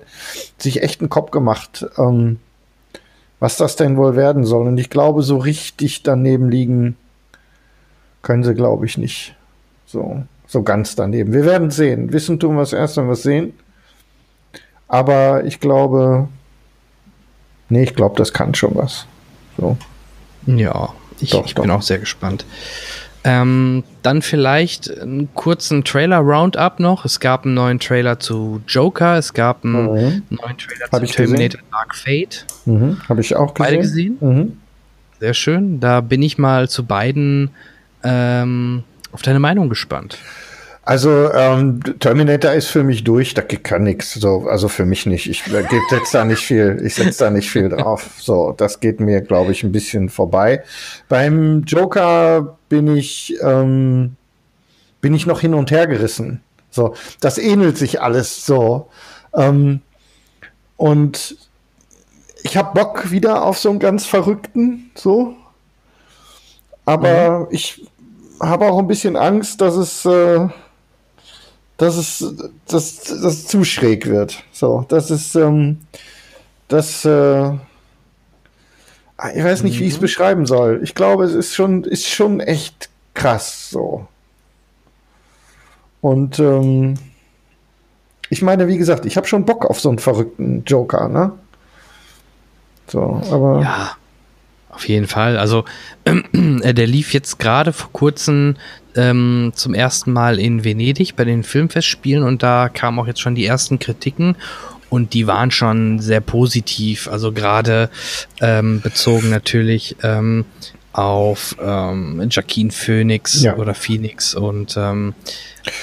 sich 0.59 0.81
echt 0.81 1.01
einen 1.01 1.11
Kopf 1.11 1.33
gemacht, 1.33 1.87
ähm, 1.99 2.39
was 3.41 3.57
das 3.57 3.75
denn 3.75 3.97
wohl 3.97 4.15
werden 4.15 4.45
soll. 4.45 4.69
Und 4.69 4.79
ich 4.79 4.91
glaube, 4.91 5.25
so 5.25 5.39
richtig 5.39 6.05
daneben 6.05 6.51
liegen 6.51 6.97
können 8.23 8.45
sie, 8.45 8.55
glaube 8.55 8.87
ich, 8.87 8.97
nicht. 8.97 9.35
So, 9.87 10.23
so 10.49 10.63
ganz 10.63 10.97
daneben. 10.97 11.33
Wir 11.33 11.45
werden 11.45 11.71
sehen. 11.71 12.13
Wissen 12.13 12.41
tun 12.41 12.57
wir 12.57 12.63
es 12.63 12.73
erst, 12.73 12.97
wenn 12.97 13.07
wir 13.07 13.13
es 13.13 13.23
sehen. 13.23 13.53
Aber 14.89 15.45
ich 15.45 15.61
glaube, 15.61 16.29
nee, 17.69 17.85
ich 17.85 17.95
glaube, 17.95 18.17
das 18.17 18.33
kann 18.33 18.55
schon 18.55 18.75
was. 18.75 19.07
So. 19.59 19.77
Ja, 20.47 20.95
ich, 21.21 21.31
doch, 21.31 21.45
ich 21.45 21.55
doch. 21.55 21.63
bin 21.63 21.71
auch 21.71 21.83
sehr 21.83 21.99
gespannt. 21.99 22.47
Ähm, 23.25 23.85
dann 24.03 24.23
vielleicht 24.23 24.91
einen 24.99 25.29
kurzen 25.35 25.85
Trailer-Roundup 25.85 26.81
noch. 26.81 27.05
Es 27.05 27.21
gab 27.21 27.45
einen 27.45 27.55
neuen 27.55 27.79
Trailer 27.79 28.19
zu 28.19 28.63
Joker, 28.67 29.19
es 29.19 29.35
gab 29.35 29.65
einen 29.65 29.85
mhm. 29.85 30.23
neuen 30.31 30.57
Trailer 30.57 30.89
Hab 30.91 31.07
zu 31.07 31.13
Terminator 31.13 31.61
gesehen. 31.61 31.71
Dark 31.71 31.95
Fate. 31.95 32.47
Mhm. 32.65 32.97
Habe 33.07 33.21
ich 33.21 33.37
auch 33.37 33.53
gesehen. 33.53 33.67
Beide 33.67 33.79
gesehen? 33.79 34.17
Mhm. 34.21 34.57
Sehr 35.21 35.35
schön. 35.35 35.81
Da 35.81 36.01
bin 36.01 36.23
ich 36.23 36.39
mal 36.39 36.71
zu 36.71 36.87
beiden 36.87 37.51
ähm, 38.03 38.85
auf 39.13 39.23
deine 39.23 39.39
Meinung 39.39 39.69
gespannt. 39.69 40.19
Also 40.89 41.31
ähm, 41.35 41.81
Terminator 42.01 42.53
ist 42.53 42.69
für 42.69 42.83
mich 42.83 43.05
durch, 43.05 43.35
da 43.35 43.43
kann 43.43 43.83
nichts. 43.83 44.15
So, 44.15 44.49
also 44.49 44.69
für 44.69 44.87
mich 44.87 45.05
nicht. 45.05 45.29
Ich 45.29 45.47
äh, 45.49 45.63
setze 45.91 46.17
da 46.17 46.25
nicht 46.25 46.43
viel, 46.43 46.81
ich 46.83 46.95
setze 46.95 47.25
da 47.25 47.31
nicht 47.31 47.51
viel 47.51 47.69
drauf. 47.69 48.09
So, 48.19 48.55
das 48.57 48.81
geht 48.81 48.99
mir, 48.99 49.21
glaube 49.21 49.53
ich, 49.53 49.63
ein 49.65 49.71
bisschen 49.71 50.09
vorbei. 50.09 50.63
Beim 51.11 51.65
Joker 51.65 52.57
bin 52.71 52.97
ich, 52.97 53.37
ähm, 53.43 54.17
bin 55.03 55.13
ich 55.13 55.27
noch 55.27 55.41
hin 55.41 55.53
und 55.53 55.71
her 55.71 55.87
gerissen. 55.87 56.41
So, 56.71 56.95
das 57.21 57.37
ähnelt 57.37 57.77
sich 57.77 58.01
alles 58.01 58.47
so. 58.47 58.89
Ähm, 59.35 59.83
und 60.79 61.37
ich 62.43 62.57
habe 62.57 62.73
Bock 62.73 63.11
wieder 63.11 63.45
auf 63.45 63.59
so 63.59 63.69
einen 63.69 63.79
ganz 63.79 64.07
verrückten, 64.07 64.91
so. 64.95 65.35
Aber 66.87 67.41
mhm. 67.41 67.47
ich 67.51 67.87
habe 68.41 68.67
auch 68.67 68.79
ein 68.79 68.87
bisschen 68.87 69.17
Angst, 69.17 69.61
dass 69.61 69.77
es 69.77 70.05
äh, 70.05 70.49
dass 71.79 71.97
es, 71.97 72.35
dass, 72.67 73.05
dass 73.05 73.47
zu 73.47 73.65
schräg 73.65 74.07
wird. 74.07 74.43
So, 74.53 74.85
das 74.89 75.11
ist, 75.11 75.35
ähm, 75.37 75.79
das, 76.67 77.05
äh, 77.05 77.53
ich 79.35 79.45
weiß 79.45 79.63
nicht, 79.63 79.77
mhm. 79.77 79.81
wie 79.81 79.87
ich 79.87 79.95
es 79.95 80.01
beschreiben 80.01 80.45
soll. 80.45 80.81
Ich 80.83 80.95
glaube, 80.95 81.25
es 81.25 81.35
ist 81.35 81.55
schon, 81.55 81.85
ist 81.85 82.07
schon 82.07 82.41
echt 82.41 82.91
krass 83.15 83.71
so. 83.71 84.07
Und 86.01 86.39
ähm, 86.41 86.95
ich 88.29 88.43
meine, 88.43 88.67
wie 88.67 88.77
gesagt, 88.77 89.07
ich 89.07 89.17
habe 89.17 89.27
schon 89.27 89.45
Bock 89.45 89.65
auf 89.65 89.81
so 89.81 89.89
einen 89.89 89.99
verrückten 89.99 90.65
Joker, 90.65 91.09
ne? 91.09 91.33
So, 92.89 93.21
aber. 93.31 93.61
Ja, 93.63 93.97
auf 94.79 94.89
jeden 94.89 95.09
Fall. 95.09 95.37
Also, 95.37 95.65
äh, 96.05 96.73
der 96.73 96.87
lief 96.87 97.13
jetzt 97.13 97.41
gerade 97.41 97.73
vor 97.73 97.91
kurzem 97.93 98.55
ähm, 98.95 99.51
zum 99.57 99.75
ersten 99.75 100.13
Mal 100.13 100.39
in 100.39 100.63
Venedig 100.63 101.17
bei 101.17 101.25
den 101.25 101.43
Filmfestspielen 101.43 102.23
und 102.23 102.45
da 102.45 102.69
kamen 102.69 103.01
auch 103.01 103.09
jetzt 103.09 103.21
schon 103.21 103.35
die 103.35 103.45
ersten 103.45 103.81
Kritiken 103.81 104.37
und 104.89 105.15
die 105.15 105.27
waren 105.27 105.51
schon 105.51 105.99
sehr 105.99 106.21
positiv. 106.21 107.09
Also 107.09 107.33
gerade 107.33 107.91
ähm, 108.41 108.81
bezogen 108.81 109.31
natürlich 109.31 109.97
ähm, 110.05 110.45
auf 110.99 111.55
ähm, 111.63 112.27
Jacqueline 112.29 112.73
Phoenix 112.73 113.43
ja. 113.43 113.55
oder 113.57 113.73
Phoenix 113.73 114.35
und 114.35 114.77
ähm, 114.77 115.15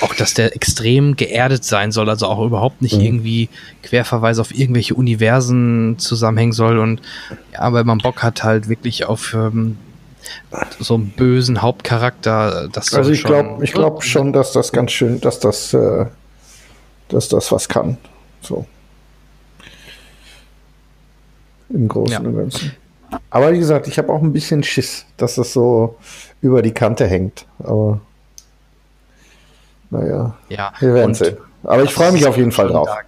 auch, 0.01 0.13
dass 0.13 0.33
der 0.33 0.53
extrem 0.57 1.15
geerdet 1.15 1.63
sein 1.63 1.93
soll, 1.93 2.09
also 2.09 2.27
auch 2.27 2.45
überhaupt 2.45 2.81
nicht 2.81 2.97
mhm. 2.97 3.05
irgendwie 3.05 3.49
Querverweise 3.81 4.41
auf 4.41 4.53
irgendwelche 4.53 4.93
Universen 4.93 5.97
zusammenhängen 5.99 6.51
soll 6.51 6.79
und 6.79 7.01
ja, 7.53 7.71
weil 7.71 7.85
man 7.85 7.99
Bock 7.99 8.23
hat 8.23 8.43
halt 8.43 8.67
wirklich 8.67 9.05
auf 9.05 9.33
ähm, 9.33 9.77
so 10.79 10.95
einen 10.95 11.11
bösen 11.11 11.61
Hauptcharakter. 11.61 12.67
Das 12.73 12.93
also 12.93 13.09
ich 13.09 13.23
glaube 13.23 13.63
ich 13.63 13.71
glaube 13.71 14.01
schon, 14.01 14.33
dass 14.33 14.51
das 14.51 14.73
ganz 14.73 14.91
schön, 14.91 15.21
dass 15.21 15.39
das, 15.39 15.73
äh, 15.73 16.07
dass 17.07 17.29
das 17.29 17.53
was 17.53 17.69
kann. 17.69 17.97
So. 18.41 18.65
Im 21.69 21.87
Großen 21.87 22.11
ja. 22.11 22.19
und 22.19 22.35
Ganzen. 22.35 22.84
Aber 23.29 23.51
wie 23.51 23.59
gesagt, 23.59 23.87
ich 23.87 23.97
habe 23.97 24.11
auch 24.11 24.21
ein 24.21 24.33
bisschen 24.33 24.63
Schiss, 24.63 25.05
dass 25.17 25.35
das 25.35 25.53
so 25.53 25.97
über 26.41 26.61
die 26.61 26.71
Kante 26.71 27.07
hängt. 27.07 27.45
Aber 27.59 27.99
naja, 29.89 30.35
ja, 30.49 30.73
wir 30.79 30.93
werden 30.93 31.13
sehen. 31.13 31.37
Aber 31.63 31.83
ich 31.83 31.91
freue 31.91 32.11
mich 32.11 32.25
auf 32.25 32.37
jeden 32.37 32.51
Fall 32.51 32.67
drauf. 32.67 32.87
Dark. 32.87 33.05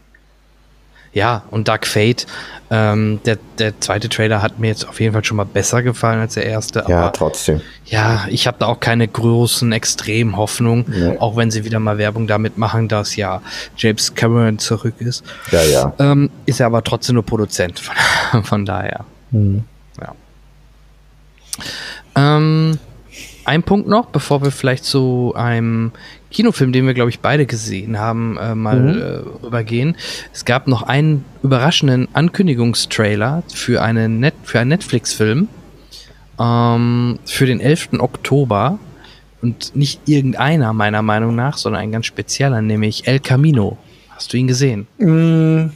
Ja, 1.14 1.44
und 1.50 1.68
Dark 1.68 1.88
Fate, 1.88 2.28
ähm, 2.70 3.20
der, 3.26 3.40
der 3.58 3.80
zweite 3.80 4.08
Trailer 4.08 4.42
hat 4.42 4.60
mir 4.60 4.68
jetzt 4.68 4.88
auf 4.88 5.00
jeden 5.00 5.14
Fall 5.14 5.24
schon 5.24 5.38
mal 5.38 5.46
besser 5.46 5.82
gefallen 5.82 6.20
als 6.20 6.36
der 6.36 6.46
erste. 6.46 6.84
Aber 6.84 6.90
ja, 6.92 7.10
trotzdem. 7.10 7.62
Ja, 7.86 8.26
ich 8.30 8.46
habe 8.46 8.58
da 8.60 8.68
auch 8.68 8.80
keine 8.80 9.08
großen 9.08 9.72
extremen 9.72 10.38
Hoffnungen, 10.38 10.86
nee. 10.88 11.18
auch 11.18 11.36
wenn 11.36 11.50
sie 11.50 11.66
wieder 11.66 11.80
mal 11.80 11.98
Werbung 11.98 12.28
damit 12.28 12.58
machen, 12.58 12.88
dass 12.88 13.16
ja 13.16 13.42
James 13.78 14.14
Cameron 14.14 14.60
zurück 14.60 14.96
ist. 15.00 15.24
Ja, 15.52 15.64
ja. 15.64 15.94
Ähm, 15.98 16.30
ist 16.46 16.60
er 16.60 16.68
aber 16.68 16.84
trotzdem 16.84 17.16
nur 17.16 17.26
Produzent, 17.26 17.80
von, 17.80 18.44
von 18.44 18.66
daher. 18.66 19.06
Mhm. 19.32 19.64
Ähm, 22.16 22.80
ein 23.46 23.64
Punkt 23.64 23.88
noch, 23.88 24.08
bevor 24.08 24.44
wir 24.44 24.52
vielleicht 24.52 24.84
zu 24.84 25.34
einem 25.36 25.92
Kinofilm, 26.32 26.74
den 26.74 26.86
wir, 26.86 26.94
glaube 26.94 27.10
ich, 27.10 27.22
beide 27.22 27.46
gesehen 27.46 27.98
haben, 27.98 28.38
äh, 28.38 28.56
mal 28.56 28.80
mhm. 28.80 29.02
äh, 29.02 29.46
rübergehen. 29.46 29.96
Es 30.34 30.44
gab 30.44 30.68
noch 30.68 30.84
einen 30.84 31.24
überraschenden 31.44 32.10
Ankündigungstrailer 32.14 33.44
für, 33.54 33.82
eine 33.82 34.10
Net 34.10 34.34
für 34.44 34.60
einen 34.60 34.72
Netflix-Film 34.72 35.48
ähm, 36.40 37.20
für 37.26 37.46
den 37.46 37.62
11. 37.62 38.00
Oktober. 38.00 38.80
Und 39.42 39.76
nicht 39.76 40.02
irgendeiner, 40.10 40.74
meiner 40.74 41.02
Meinung 41.02 41.36
nach, 41.36 41.58
sondern 41.58 41.84
ein 41.84 41.92
ganz 41.92 42.08
spezieller, 42.08 42.62
nämlich 42.62 43.08
El 43.08 43.20
Camino. 43.20 43.78
Hast 44.10 44.34
du 44.34 44.38
ihn 44.38 44.48
gesehen? 44.48 44.88
Mhm. 44.98 45.72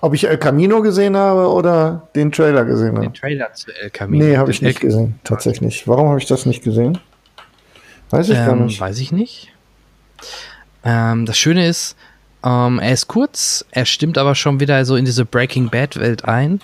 Ob 0.00 0.14
ich 0.14 0.28
El 0.28 0.38
Camino 0.38 0.80
gesehen 0.80 1.16
habe 1.16 1.48
oder 1.48 2.08
den 2.14 2.30
Trailer 2.30 2.64
gesehen 2.64 2.92
habe? 2.96 3.00
Den 3.00 3.14
Trailer 3.14 3.52
zu 3.52 3.70
El 3.72 3.90
Camino. 3.90 4.24
Nee, 4.24 4.36
habe 4.36 4.50
ich 4.50 4.62
nicht 4.62 4.82
El 4.82 4.88
gesehen, 4.88 5.20
tatsächlich. 5.24 5.88
Warum 5.88 6.08
habe 6.08 6.18
ich 6.18 6.26
das 6.26 6.46
nicht 6.46 6.62
gesehen? 6.62 6.98
Weiß 8.10 8.28
ich 8.28 8.38
ähm, 8.38 8.46
gar 8.46 8.56
nicht. 8.56 8.80
Weiß 8.80 8.98
ich 9.00 9.12
nicht. 9.12 9.52
Ähm, 10.84 11.26
das 11.26 11.36
Schöne 11.38 11.66
ist, 11.66 11.96
ähm, 12.44 12.78
er 12.78 12.92
ist 12.92 13.08
kurz, 13.08 13.64
er 13.70 13.84
stimmt 13.84 14.18
aber 14.18 14.34
schon 14.34 14.60
wieder 14.60 14.84
so 14.84 14.96
in 14.96 15.04
diese 15.04 15.24
Breaking 15.24 15.68
Bad 15.68 15.98
Welt 15.98 16.24
ein. 16.24 16.60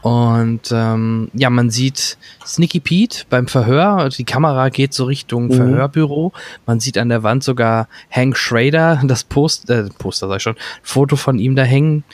Und 0.00 0.70
ähm, 0.72 1.28
ja, 1.34 1.50
man 1.50 1.70
sieht 1.70 2.18
Sneaky 2.46 2.78
Pete 2.80 3.24
beim 3.28 3.48
Verhör. 3.48 4.08
Die 4.10 4.24
Kamera 4.24 4.68
geht 4.68 4.94
so 4.94 5.04
Richtung 5.04 5.48
mhm. 5.48 5.54
Verhörbüro. 5.54 6.32
Man 6.66 6.78
sieht 6.78 6.98
an 6.98 7.08
der 7.08 7.24
Wand 7.24 7.42
sogar 7.42 7.88
Hank 8.10 8.36
Schrader, 8.36 9.00
das 9.04 9.24
Post, 9.24 9.68
äh, 9.70 9.88
Poster 9.98 10.28
sag 10.28 10.36
ich 10.36 10.42
schon, 10.42 10.56
Foto 10.82 11.16
von 11.16 11.38
ihm 11.38 11.56
da 11.56 11.64
hängen. 11.64 12.04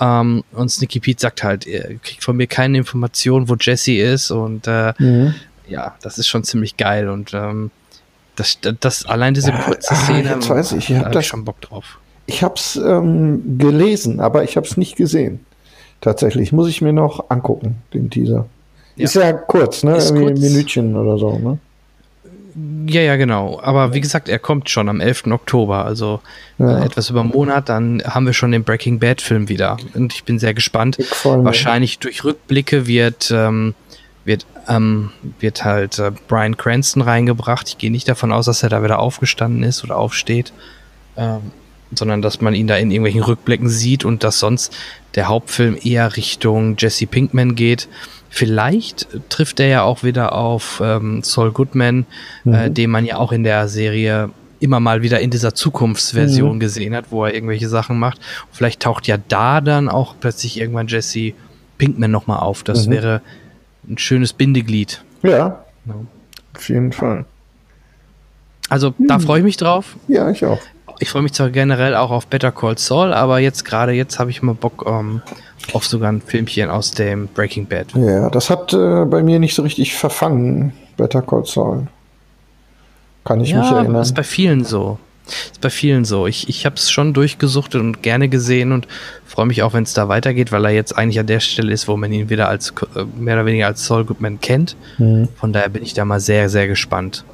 Ähm, 0.00 0.44
und 0.52 0.70
Sneaky 0.70 1.00
Pete 1.00 1.20
sagt 1.20 1.42
halt, 1.42 1.66
er 1.66 1.94
kriegt 1.96 2.24
von 2.24 2.36
mir 2.36 2.46
keine 2.46 2.78
Information, 2.78 3.48
wo 3.48 3.56
Jesse 3.58 3.92
ist. 3.92 4.30
Und 4.30 4.66
äh, 4.66 4.92
mhm. 4.98 5.34
ja, 5.68 5.94
das 6.02 6.18
ist 6.18 6.28
schon 6.28 6.44
ziemlich 6.44 6.76
geil. 6.76 7.08
Und 7.08 7.32
ähm, 7.34 7.70
das, 8.36 8.58
das, 8.80 9.06
allein 9.06 9.34
diese 9.34 9.52
kurze 9.52 9.94
Szene, 9.94 10.30
ah, 10.30 10.34
jetzt 10.34 10.48
weiß 10.48 10.72
ich, 10.72 10.90
ich 10.90 10.96
habe 10.96 11.10
da 11.10 11.18
hab 11.18 11.24
schon 11.24 11.44
Bock 11.44 11.60
drauf. 11.60 11.98
Ich 12.26 12.42
habe 12.42 12.54
es 12.54 12.76
ähm, 12.76 13.58
gelesen, 13.58 14.20
aber 14.20 14.44
ich 14.44 14.56
habe 14.56 14.66
es 14.66 14.76
nicht 14.76 14.96
gesehen. 14.96 15.40
Tatsächlich 16.00 16.52
muss 16.52 16.68
ich 16.68 16.82
mir 16.82 16.92
noch 16.92 17.30
angucken, 17.30 17.76
den 17.92 18.10
Teaser. 18.10 18.46
Ja. 18.96 19.04
Ist 19.04 19.14
ja 19.14 19.32
kurz, 19.32 19.82
ne? 19.82 19.96
Ist 19.96 20.10
Irgendwie 20.10 20.26
kurz. 20.26 20.38
ein 20.38 20.42
Minütchen 20.42 20.96
oder 20.96 21.18
so, 21.18 21.38
ne? 21.38 21.58
Ja, 22.86 23.00
ja, 23.00 23.16
genau. 23.16 23.60
Aber 23.62 23.94
wie 23.94 24.00
gesagt, 24.00 24.28
er 24.28 24.38
kommt 24.38 24.70
schon 24.70 24.88
am 24.88 25.00
11. 25.00 25.26
Oktober, 25.26 25.84
also 25.84 26.20
ja. 26.58 26.78
äh, 26.78 26.84
etwas 26.84 27.10
über 27.10 27.20
einen 27.20 27.30
Monat, 27.30 27.68
dann 27.68 28.02
haben 28.04 28.26
wir 28.26 28.32
schon 28.32 28.52
den 28.52 28.62
Breaking 28.62 29.00
Bad 29.00 29.20
Film 29.20 29.48
wieder. 29.48 29.76
Und 29.94 30.14
ich 30.14 30.24
bin 30.24 30.38
sehr 30.38 30.54
gespannt. 30.54 30.98
Wahrscheinlich 31.24 31.98
durch 31.98 32.22
Rückblicke 32.22 32.86
wird 32.86 33.32
ähm, 33.34 33.74
wird, 34.24 34.46
ähm, 34.68 35.10
wird 35.38 35.64
halt 35.64 35.98
äh, 35.98 36.12
Brian 36.28 36.56
Cranston 36.56 37.02
reingebracht. 37.02 37.68
Ich 37.68 37.78
gehe 37.78 37.90
nicht 37.90 38.08
davon 38.08 38.32
aus, 38.32 38.46
dass 38.46 38.62
er 38.62 38.68
da 38.68 38.82
wieder 38.82 38.98
aufgestanden 38.98 39.62
ist 39.62 39.84
oder 39.84 39.96
aufsteht, 39.96 40.52
ähm, 41.16 41.52
sondern 41.98 42.22
dass 42.22 42.40
man 42.40 42.54
ihn 42.54 42.66
da 42.66 42.76
in 42.76 42.90
irgendwelchen 42.90 43.22
Rückblicken 43.22 43.68
sieht 43.68 44.04
und 44.04 44.24
dass 44.24 44.38
sonst 44.38 44.74
der 45.14 45.28
Hauptfilm 45.28 45.76
eher 45.82 46.16
Richtung 46.16 46.76
Jesse 46.78 47.06
Pinkman 47.06 47.54
geht. 47.54 47.88
Vielleicht 48.30 49.06
trifft 49.28 49.60
er 49.60 49.68
ja 49.68 49.82
auch 49.82 50.02
wieder 50.02 50.32
auf 50.34 50.82
ähm, 50.84 51.22
Saul 51.22 51.52
Goodman, 51.52 52.06
äh, 52.44 52.48
mhm. 52.48 52.54
äh, 52.54 52.70
den 52.70 52.90
man 52.90 53.04
ja 53.04 53.16
auch 53.18 53.30
in 53.32 53.44
der 53.44 53.68
Serie 53.68 54.30
immer 54.60 54.80
mal 54.80 55.02
wieder 55.02 55.20
in 55.20 55.30
dieser 55.30 55.54
Zukunftsversion 55.54 56.56
Mhm. 56.56 56.60
gesehen 56.60 56.94
hat, 56.96 57.06
wo 57.10 57.24
er 57.24 57.34
irgendwelche 57.34 57.68
Sachen 57.68 57.98
macht. 57.98 58.18
Vielleicht 58.50 58.80
taucht 58.80 59.06
ja 59.06 59.18
da 59.28 59.60
dann 59.60 59.88
auch 59.88 60.14
plötzlich 60.18 60.58
irgendwann 60.58 60.88
Jesse 60.88 61.32
Pinkman 61.78 62.10
nochmal 62.10 62.40
auf. 62.40 62.62
Das 62.64 62.86
Mhm. 62.86 62.90
wäre 62.92 63.20
ein 63.88 63.98
schönes 63.98 64.32
Bindeglied. 64.32 65.04
Ja, 65.22 65.64
Ja. 65.86 65.94
auf 66.56 66.68
jeden 66.68 66.92
Fall. 66.92 67.26
Also 68.70 68.94
da 68.98 69.18
freue 69.18 69.40
ich 69.40 69.44
mich 69.44 69.58
drauf. 69.58 69.96
Ja, 70.08 70.30
ich 70.30 70.44
auch. 70.44 70.60
Ich 71.00 71.10
freue 71.10 71.22
mich 71.22 71.32
zwar 71.32 71.50
generell 71.50 71.94
auch 71.96 72.10
auf 72.10 72.26
Better 72.26 72.52
Call 72.52 72.78
Saul, 72.78 73.12
aber 73.12 73.38
jetzt 73.38 73.64
gerade 73.64 73.92
jetzt 73.92 74.18
habe 74.18 74.30
ich 74.30 74.42
mal 74.42 74.54
Bock 74.54 74.84
ähm, 74.86 75.22
auf 75.72 75.84
sogar 75.86 76.10
ein 76.12 76.20
Filmchen 76.20 76.70
aus 76.70 76.92
dem 76.92 77.28
Breaking 77.28 77.66
Bad. 77.66 77.88
Ja, 77.94 78.30
das 78.30 78.50
hat 78.50 78.72
äh, 78.72 79.04
bei 79.04 79.22
mir 79.22 79.38
nicht 79.38 79.54
so 79.54 79.62
richtig 79.62 79.94
verfangen, 79.94 80.72
Better 80.96 81.22
Call 81.22 81.44
Saul. 81.46 81.86
Kann 83.24 83.40
ich 83.40 83.54
mich 83.54 83.64
Ja, 83.64 83.78
erinnern. 83.78 84.02
ist 84.02 84.14
bei 84.14 84.22
vielen 84.22 84.64
so. 84.64 84.98
Ist 85.26 85.62
bei 85.62 85.70
vielen 85.70 86.04
so. 86.04 86.26
Ich, 86.26 86.50
ich 86.50 86.66
habe 86.66 86.76
es 86.76 86.90
schon 86.90 87.14
durchgesuchtet 87.14 87.80
und 87.80 88.02
gerne 88.02 88.28
gesehen 88.28 88.72
und 88.72 88.86
freue 89.24 89.46
mich 89.46 89.62
auch, 89.62 89.72
wenn 89.72 89.84
es 89.84 89.94
da 89.94 90.08
weitergeht, 90.08 90.52
weil 90.52 90.66
er 90.66 90.72
jetzt 90.72 90.96
eigentlich 90.98 91.18
an 91.18 91.26
der 91.26 91.40
Stelle 91.40 91.72
ist, 91.72 91.88
wo 91.88 91.96
man 91.96 92.12
ihn 92.12 92.28
wieder 92.28 92.48
als 92.48 92.74
äh, 92.94 93.04
mehr 93.18 93.34
oder 93.36 93.46
weniger 93.46 93.66
als 93.66 93.86
Saul 93.86 94.04
Goodman 94.04 94.40
kennt. 94.40 94.76
Mhm. 94.98 95.28
Von 95.36 95.54
daher 95.54 95.70
bin 95.70 95.82
ich 95.82 95.94
da 95.94 96.04
mal 96.04 96.20
sehr, 96.20 96.50
sehr 96.50 96.68
gespannt. 96.68 97.24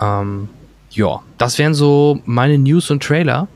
Ähm, 0.00 0.48
ja, 0.96 1.20
das 1.38 1.58
wären 1.58 1.74
so 1.74 2.20
meine 2.24 2.58
News 2.58 2.90
und 2.90 3.02
Trailer. 3.02 3.48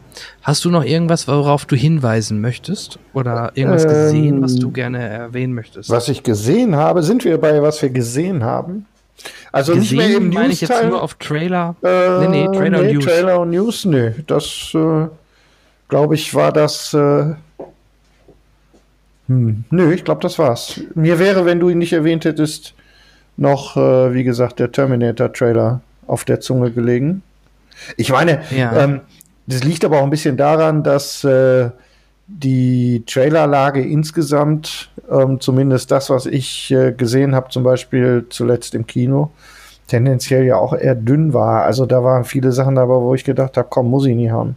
Hast 0.43 0.65
du 0.65 0.71
noch 0.71 0.85
irgendwas, 0.85 1.27
worauf 1.29 1.65
du 1.65 1.77
hinweisen 1.77 2.41
möchtest? 2.41 2.99
Oder 3.15 3.53
irgendwas 3.55 3.85
Ähm, 3.85 3.91
gesehen, 3.91 4.43
was 4.43 4.57
du 4.57 4.71
gerne 4.71 4.99
erwähnen 4.99 5.55
möchtest? 5.55 5.89
Was 5.89 6.09
ich 6.09 6.23
gesehen 6.23 6.77
habe, 6.77 7.03
sind 7.03 7.25
wir 7.25 7.39
bei 7.39 7.63
was 7.63 7.81
wir 7.81 7.91
gesehen 7.91 8.45
haben? 8.45 8.87
Also 9.53 9.75
nicht 9.75 9.93
mehr 9.93 10.17
im 10.17 10.31
meine 10.31 10.53
ich 10.53 10.61
jetzt 10.61 10.85
nur 10.85 11.03
auf 11.03 11.15
Trailer. 11.15 11.75
Äh, 11.83 12.27
Nee, 12.29 12.29
nee, 12.29 12.57
Trailer 12.57 12.81
und 12.81 12.93
News. 12.93 13.05
Trailer 13.05 13.41
und 13.41 13.51
News, 13.51 13.85
nee. 13.85 14.13
Das, 14.27 14.73
äh, 14.75 15.07
glaube 15.89 16.15
ich, 16.15 16.35
war 16.35 16.53
das. 16.53 16.95
Äh, 16.95 17.35
hm, 19.29 19.65
nö, 19.71 19.93
ich 19.93 20.05
glaube, 20.05 20.21
das 20.23 20.39
war's. 20.39 20.81
Mir 20.95 21.19
wäre, 21.19 21.45
wenn 21.45 21.61
du 21.61 21.69
ihn 21.69 21.79
nicht 21.79 21.93
erwähnt 21.93 22.25
hättest, 22.25 22.75
noch, 23.37 23.77
äh, 23.77 24.13
wie 24.13 24.25
gesagt, 24.25 24.59
der 24.59 24.73
Terminator-Trailer 24.73 25.81
auf 26.07 26.25
der 26.25 26.41
Zunge 26.41 26.71
gelegen. 26.71 27.23
Ich 27.97 28.11
meine, 28.11 28.43
Ja. 28.51 28.77
ähm, 28.85 29.01
das 29.47 29.65
liegt 29.65 29.85
aber 29.85 29.99
auch 29.99 30.05
ein 30.05 30.11
bisschen 30.11 30.37
daran, 30.37 30.83
dass 30.83 31.25
äh, 31.25 31.71
die 32.29 33.03
Trailerlage 33.07 33.81
insgesamt, 33.83 34.91
ähm, 35.11 35.41
zumindest 35.41 35.91
das, 35.91 36.11
was 36.11 36.27
ich 36.27 36.71
äh, 36.71 36.93
gesehen 36.93 37.35
habe, 37.35 37.49
zum 37.51 37.65
Beispiel 37.65 38.27
zuletzt 38.31 38.75
im 38.77 38.87
Kino, 38.87 39.33
tendenziell 39.89 40.45
ja 40.45 40.57
auch 40.57 40.73
eher 40.73 40.95
dünn 40.95 41.33
war. 41.35 41.65
Also 41.65 41.87
da 41.87 42.05
waren 42.05 42.25
viele 42.25 42.53
Sachen 42.53 42.77
dabei, 42.77 42.95
wo 42.95 43.15
ich 43.15 43.25
gedacht 43.25 43.57
habe, 43.57 43.67
komm, 43.69 43.89
muss 43.91 44.07
ich 44.07 44.15
nie 44.15 44.31
haben. 44.31 44.55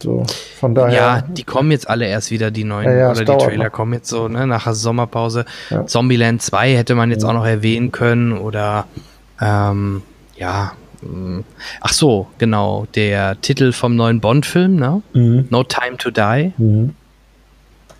So, 0.00 0.24
von 0.60 0.74
daher. 0.74 0.94
Ja, 0.94 1.20
die 1.22 1.42
kommen 1.42 1.70
jetzt 1.72 1.88
alle 1.88 2.06
erst 2.06 2.30
wieder, 2.30 2.50
die 2.50 2.64
neuen, 2.64 2.84
Ja, 2.84 2.94
ja, 2.96 3.10
oder 3.10 3.24
die 3.24 3.44
Trailer 3.44 3.64
noch. 3.64 3.72
kommen 3.72 3.94
jetzt 3.94 4.08
so, 4.08 4.28
ne, 4.28 4.46
nach 4.46 4.64
der 4.64 4.74
Sommerpause. 4.74 5.46
Ja. 5.70 5.86
Zombieland 5.86 6.42
2 6.42 6.76
hätte 6.76 6.94
man 6.94 7.10
jetzt 7.10 7.24
auch 7.24 7.32
noch 7.32 7.46
erwähnen 7.46 7.90
können 7.92 8.32
oder, 8.36 8.84
ähm, 9.40 10.02
ja. 10.36 10.72
Ach 11.80 11.92
so, 11.92 12.26
genau, 12.38 12.86
der 12.94 13.40
Titel 13.40 13.72
vom 13.72 13.96
neuen 13.96 14.20
Bond-Film, 14.20 14.76
ne? 14.76 15.02
Mhm. 15.12 15.46
No 15.50 15.62
Time 15.62 15.96
to 15.96 16.10
Die, 16.10 16.52
Mhm. 16.56 16.94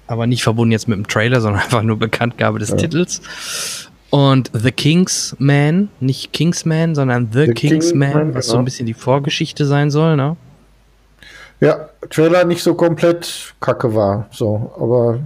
aber 0.07 0.27
nicht 0.27 0.43
verbunden 0.43 0.73
jetzt 0.73 0.89
mit 0.89 0.97
dem 0.99 1.07
Trailer, 1.09 1.41
sondern 1.43 1.63
einfach 1.63 1.83
nur 1.83 1.99
Bekanntgabe 1.99 2.59
des 2.59 2.75
Titels. 2.75 3.21
Und 4.11 4.51
The 4.55 4.71
Kingsman, 4.71 5.89
nicht 6.01 6.33
Kingsman, 6.33 6.95
sondern 6.95 7.31
The, 7.33 7.47
The 7.47 7.53
Kingsman, 7.55 8.13
Kingsman, 8.13 8.35
was 8.35 8.47
so 8.47 8.53
genau. 8.53 8.63
ein 8.63 8.65
bisschen 8.65 8.87
die 8.87 8.95
Vorgeschichte 8.95 9.67
sein 9.67 9.91
soll, 9.91 10.17
ne? 10.17 10.37
ja, 11.61 11.89
Trailer 12.11 12.45
nicht 12.45 12.63
so 12.63 12.75
komplett 12.75 13.55
kacke 13.61 13.95
war. 13.95 14.27
So, 14.31 14.73
aber 14.79 15.21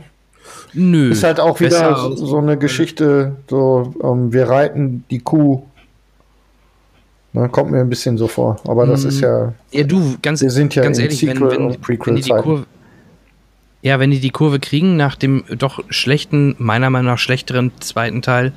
Nö. 0.73 1.11
ist 1.11 1.25
halt 1.25 1.41
auch 1.41 1.61
wieder 1.61 1.97
so, 1.97 2.15
so 2.15 2.39
eine 2.39 2.57
Geschichte, 2.57 3.37
so, 3.49 3.93
ähm, 4.03 4.33
wir 4.33 4.49
reiten 4.49 5.05
die 5.11 5.19
Kuh. 5.21 5.63
Na, 7.33 7.47
kommt 7.49 7.71
mir 7.71 7.81
ein 7.81 7.89
bisschen 7.89 8.19
so 8.19 8.27
vor. 8.27 8.61
Aber 8.67 8.87
das 8.87 9.05
Mhm. 9.05 9.09
ist 9.09 9.21
ja. 9.21 9.53
Ja, 9.73 9.85
du, 9.85 10.17
ganz, 10.21 10.43
Wir 10.43 10.51
sind 10.51 10.75
ja 10.75 10.83
ganz 10.83 10.99
ehrlich, 10.99 11.23
wenn, 11.27 11.37
Sequel- 11.39 11.51
wenn, 11.53 11.63
und 11.67 11.89
wenn 12.07 12.17
die 12.17 12.23
die. 12.23 12.31
Kurve. 12.31 12.67
Ja, 13.83 13.99
wenn 13.99 14.11
die 14.11 14.21
die 14.21 14.31
Kurve 14.31 14.59
kriegen 14.61 14.97
nach 14.97 15.15
dem 15.17 15.45
doch 15.57 15.81
schlechten, 15.89 16.55
meiner 16.59 16.91
Meinung 16.91 17.13
nach 17.13 17.19
schlechteren 17.19 17.73
zweiten 17.81 18.21
Teil, 18.21 18.53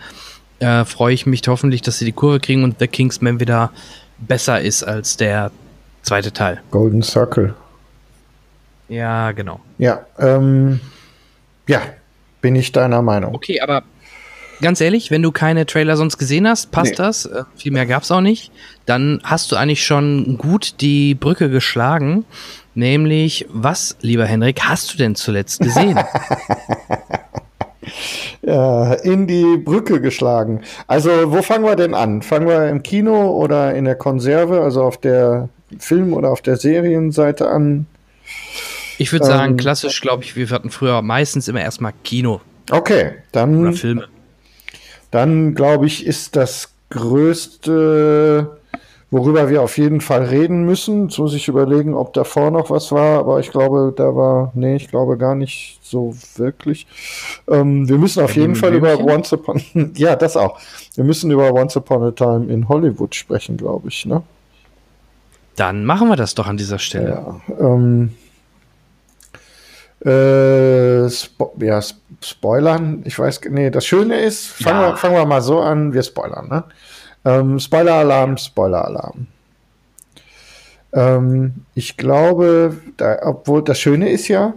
äh, 0.60 0.84
freue 0.86 1.14
ich 1.14 1.26
mich 1.26 1.42
hoffentlich, 1.48 1.82
dass 1.82 2.00
sie 2.00 2.06
die 2.06 2.12
Kurve 2.12 2.40
kriegen 2.40 2.64
und 2.64 2.80
The 2.80 2.88
Kingsman 2.88 3.40
wieder 3.40 3.72
besser 4.18 4.60
ist 4.60 4.84
als 4.84 5.16
der 5.18 5.52
zweite 6.02 6.34
Teil. 6.34 6.62
Golden 6.72 7.04
Circle. 7.04 7.54
Ja, 8.90 9.32
genau. 9.32 9.62
Ja, 9.78 10.06
ähm, 10.20 10.80
ja, 11.68 11.82
bin 12.42 12.56
ich 12.56 12.72
deiner 12.72 13.02
Meinung. 13.02 13.34
Okay, 13.34 13.62
aber 13.62 13.84
ganz 14.63 14.82
ehrlich, 14.82 15.12
wenn 15.12 15.21
du 15.21 15.32
keine 15.32 15.65
Trailer 15.67 15.95
sonst 15.97 16.17
gesehen 16.17 16.47
hast, 16.47 16.71
passt 16.71 16.91
Nee. 16.91 16.97
das. 16.97 17.26
Äh, 17.28 17.43
viel 17.56 17.71
mehr 17.71 17.86
gab's 17.86 18.10
auch 18.10 18.21
nicht. 18.21 18.52
Dann 18.88 19.21
hast 19.23 19.52
du 19.52 19.56
eigentlich 19.56 19.86
schon 19.86 20.38
gut 20.39 20.82
die 20.82 21.13
Brücke 21.13 21.49
geschlagen. 21.52 22.26
Nämlich, 22.76 23.45
was, 23.49 23.95
lieber 24.02 24.26
Henrik, 24.26 24.62
hast 24.63 24.91
du 24.93 24.97
denn 24.97 25.13
zuletzt 25.15 25.60
gesehen? 25.60 25.99
Ja, 28.41 28.93
in 28.93 29.28
die 29.28 29.58
Brücke 29.58 30.02
geschlagen. 30.02 30.62
Also, 30.88 31.10
wo 31.32 31.41
fangen 31.41 31.63
wir 31.65 31.76
denn 31.76 31.93
an? 31.93 32.21
Fangen 32.21 32.47
wir 32.47 32.67
im 32.69 32.84
Kino 32.84 33.32
oder 33.32 33.73
in 33.73 33.86
der 33.86 33.95
Konserve, 33.95 34.62
also 34.62 34.84
auf 34.84 34.97
der 34.97 35.49
Film- 35.80 36.13
oder 36.13 36.30
auf 36.30 36.41
der 36.41 36.58
Serienseite 36.58 37.47
an? 37.49 37.86
Ich 38.97 39.12
würde 39.12 39.26
sagen, 39.26 39.52
Ähm, 39.52 39.58
klassisch, 39.58 40.02
glaube 40.02 40.23
ich, 40.23 40.36
wir 40.36 40.49
hatten 40.49 40.69
früher 40.71 41.02
meistens 41.02 41.47
immer 41.47 41.62
erstmal 41.62 41.93
Kino 42.04 42.41
Okay, 42.71 43.06
oder 43.08 43.13
dann, 43.32 43.73
Filme. 43.73 44.08
Dann 45.13 45.54
glaube 45.54 45.86
ich, 45.86 46.08
ist 46.08 46.36
das 46.36 46.73
größte, 46.89 48.58
worüber 49.12 49.47
wir 49.47 49.62
auf 49.62 49.78
jeden 49.78 50.02
Fall 50.02 50.23
reden 50.23 50.65
müssen. 50.65 51.04
Jetzt 51.04 51.19
muss 51.19 51.36
ich 51.36 51.47
überlegen, 51.47 51.93
ob 51.93 52.13
davor 52.13 52.49
noch 52.49 52.71
was 52.71 52.91
war, 52.91 53.19
aber 53.19 53.39
ich 53.39 53.52
glaube, 53.52 53.93
da 53.95 54.15
war, 54.15 54.52
nee, 54.56 54.76
ich 54.76 54.88
glaube 54.88 55.17
gar 55.17 55.36
nicht 55.36 55.80
so 55.84 56.15
wirklich. 56.36 56.88
Ähm, 57.47 57.88
wir 57.88 57.99
müssen 57.99 58.23
auf 58.23 58.34
Bei 58.34 58.41
jeden 58.41 58.56
Fall 58.56 58.73
über 58.73 58.95
Blümchen? 58.95 59.15
Once 59.15 59.34
Upon, 59.34 59.62
ja, 59.95 60.15
das 60.15 60.36
auch. 60.36 60.60
Wir 60.95 61.04
müssen 61.04 61.30
über 61.30 61.54
Once 61.54 61.78
Upon 61.78 62.02
a 62.02 62.12
Time 62.12 62.52
in 62.52 62.67
Hollywood 62.67 63.13
sprechen, 63.13 63.56
glaube 63.56 63.89
ich, 63.89 64.08
ne? 64.08 64.23
Dann 65.56 65.86
machen 65.86 66.08
wir 66.08 66.15
das 66.15 66.34
doch 66.34 66.47
an 66.47 66.58
dieser 66.58 66.80
Stelle. 66.80 67.10
Ja, 67.10 67.56
ähm, 67.60 68.13
äh, 70.06 71.10
Spo 71.10 71.54
ja, 71.60 71.80
Sp- 71.82 72.02
Spoilern, 72.22 73.02
ich 73.06 73.20
weiß, 73.20 73.42
nee, 73.50 73.70
das 73.70 73.86
Schöne 73.86 74.20
ist, 74.22 74.48
fangen, 74.48 74.82
Ja. 74.82 74.89
wir, 74.92 74.98
fangen 74.98 75.16
wir 75.16 75.26
mal 75.26 75.42
so 75.42 75.60
an, 75.60 75.94
wir 75.94 76.04
spoilern, 76.04 76.48
ne? 76.48 76.63
Ähm, 77.26 77.60
Spoiler-Alarm, 77.60 78.38
Spoiler-Alarm. 78.38 79.28
Ähm, 80.94 81.54
ich 81.76 81.98
glaube, 81.98 82.78
da, 82.98 83.18
obwohl 83.24 83.63
das 83.63 83.80
Schöne 83.80 84.10
ist 84.10 84.28
ja, 84.28 84.54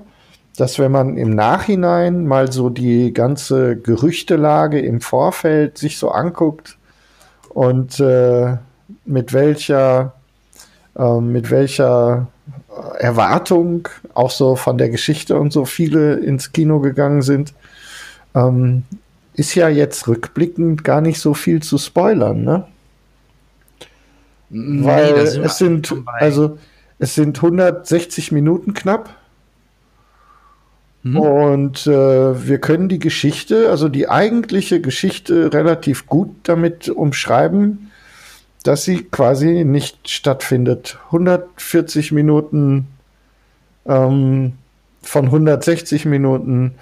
dass 0.56 0.78
wenn 0.78 0.92
man 0.92 1.16
im 1.16 1.30
Nachhinein 1.30 2.26
mal 2.26 2.50
so 2.52 2.70
die 2.70 3.12
ganze 3.12 3.76
Gerüchtelage 3.76 4.80
im 4.80 5.00
Vorfeld 5.00 5.78
sich 5.78 5.98
so 5.98 6.10
anguckt 6.10 6.76
und 7.50 8.00
äh, 8.00 8.56
mit 9.04 9.32
welcher 9.32 10.12
ähm, 10.96 11.32
mit 11.32 11.50
welcher 11.50 12.28
Erwartung 12.98 13.88
auch 14.14 14.30
so 14.30 14.56
von 14.56 14.78
der 14.78 14.88
Geschichte 14.88 15.38
und 15.38 15.52
so 15.52 15.64
viele 15.64 16.16
ins 16.16 16.52
Kino 16.52 16.80
gegangen 16.80 17.22
sind, 17.22 17.54
ähm, 18.34 18.84
ist 19.34 19.54
ja 19.54 19.68
jetzt 19.68 20.08
rückblickend 20.08 20.84
gar 20.84 21.00
nicht 21.00 21.20
so 21.20 21.34
viel 21.34 21.62
zu 21.62 21.78
spoilern, 21.78 22.42
ne? 22.42 22.66
Nee, 24.48 24.86
Weil 24.86 25.26
sind 25.26 25.44
es 25.44 25.58
sind 25.58 25.94
also 26.18 26.58
es 26.98 27.14
sind 27.14 27.36
160 27.36 28.32
Minuten 28.32 28.74
knapp 28.74 29.10
Mhm. 31.06 31.18
und 31.18 31.86
äh, 31.86 32.48
wir 32.48 32.58
können 32.58 32.88
die 32.88 32.98
Geschichte, 32.98 33.70
also 33.70 33.88
die 33.88 34.08
eigentliche 34.08 34.80
Geschichte 34.80 35.52
relativ 35.52 36.06
gut 36.06 36.30
damit 36.42 36.88
umschreiben, 36.88 37.85
dass 38.66 38.84
sie 38.84 39.04
quasi 39.04 39.64
nicht 39.64 40.08
stattfindet. 40.08 40.98
140 41.06 42.12
Minuten 42.12 42.88
ähm, 43.86 44.54
von 45.02 45.24
160 45.26 46.04
Minuten 46.06 46.74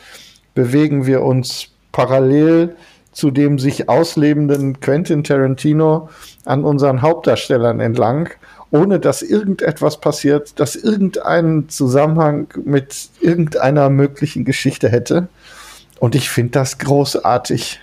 bewegen 0.55 1.07
wir 1.07 1.23
uns 1.23 1.69
parallel 1.93 2.77
zu 3.13 3.31
dem 3.31 3.59
sich 3.59 3.89
auslebenden 3.89 4.81
Quentin 4.81 5.23
Tarantino 5.23 6.09
an 6.45 6.65
unseren 6.65 7.01
Hauptdarstellern 7.01 7.79
entlang, 7.81 8.29
ohne 8.71 8.99
dass 8.99 9.23
irgendetwas 9.23 10.01
passiert, 10.01 10.59
das 10.59 10.75
irgendeinen 10.75 11.69
Zusammenhang 11.69 12.49
mit 12.65 13.09
irgendeiner 13.21 13.89
möglichen 13.89 14.45
Geschichte 14.45 14.89
hätte. 14.89 15.29
Und 16.01 16.17
ich 16.17 16.29
finde 16.29 16.53
das 16.53 16.79
großartig. 16.79 17.81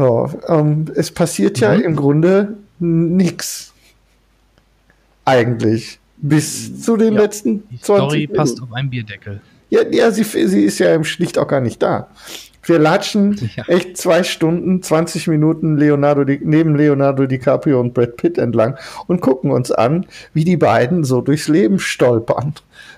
So, 0.00 0.30
ähm, 0.48 0.86
es 0.94 1.10
passiert 1.10 1.60
ja 1.60 1.74
Mhm. 1.76 1.82
im 1.82 1.96
Grunde 1.96 2.56
nix. 2.78 3.66
eigentlich. 5.26 5.98
Bis 6.16 6.82
zu 6.82 6.96
den 6.96 7.12
Ja, 7.14 7.20
letzten 7.20 7.68
Die 7.68 7.78
20 7.80 7.84
Story 7.84 8.16
Minuten. 8.20 8.36
passt 8.36 8.62
auf 8.62 8.72
einen 8.72 8.88
Bierdeckel. 8.90 9.40
Ja, 9.68 9.80
ja 9.90 10.10
sie, 10.10 10.24
sie 10.24 10.64
ist 10.64 10.78
ja 10.78 10.94
im 10.94 11.04
schlicht 11.04 11.38
auch 11.38 11.46
gar 11.46 11.60
nicht 11.60 11.82
da. 11.82 12.08
Wir 12.64 12.78
latschen 12.78 13.36
Ja. 13.56 13.64
echt 13.68 13.96
zwei 13.98 14.22
Stunden, 14.22 14.82
20 14.82 15.28
Minuten 15.28 15.76
Leonardo 15.76 16.24
Di, 16.24 16.40
neben 16.42 16.76
Leonardo 16.76 17.26
DiCaprio 17.26 17.78
und 17.78 17.92
Brad 17.94 18.16
Pitt 18.16 18.38
entlang 18.38 18.76
und 19.06 19.20
gucken 19.20 19.50
uns 19.50 19.70
an, 19.70 20.06
wie 20.32 20.44
die 20.44 20.56
beiden 20.56 21.04
so 21.04 21.20
durchs 21.20 21.46
Leben 21.48 21.78
stolpern. 21.78 22.54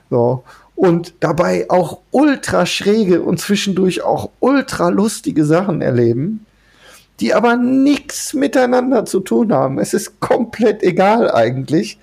So. 0.08 0.44
Und 0.76 1.14
dabei 1.20 1.66
auch 1.68 1.98
ultra 2.12 2.64
schräge 2.66 3.22
und 3.22 3.38
zwischendurch 3.40 4.02
auch 4.02 4.30
ultra 4.40 4.88
lustige 4.88 5.44
Sachen 5.44 5.82
erleben, 5.82 6.46
die 7.22 7.32
aber 7.34 7.56
nichts 7.56 8.34
miteinander 8.34 9.04
zu 9.04 9.20
tun 9.20 9.52
haben. 9.52 9.78
Es 9.78 9.94
ist 9.94 10.18
komplett 10.18 10.82
egal 10.82 11.30
eigentlich. 11.30 11.98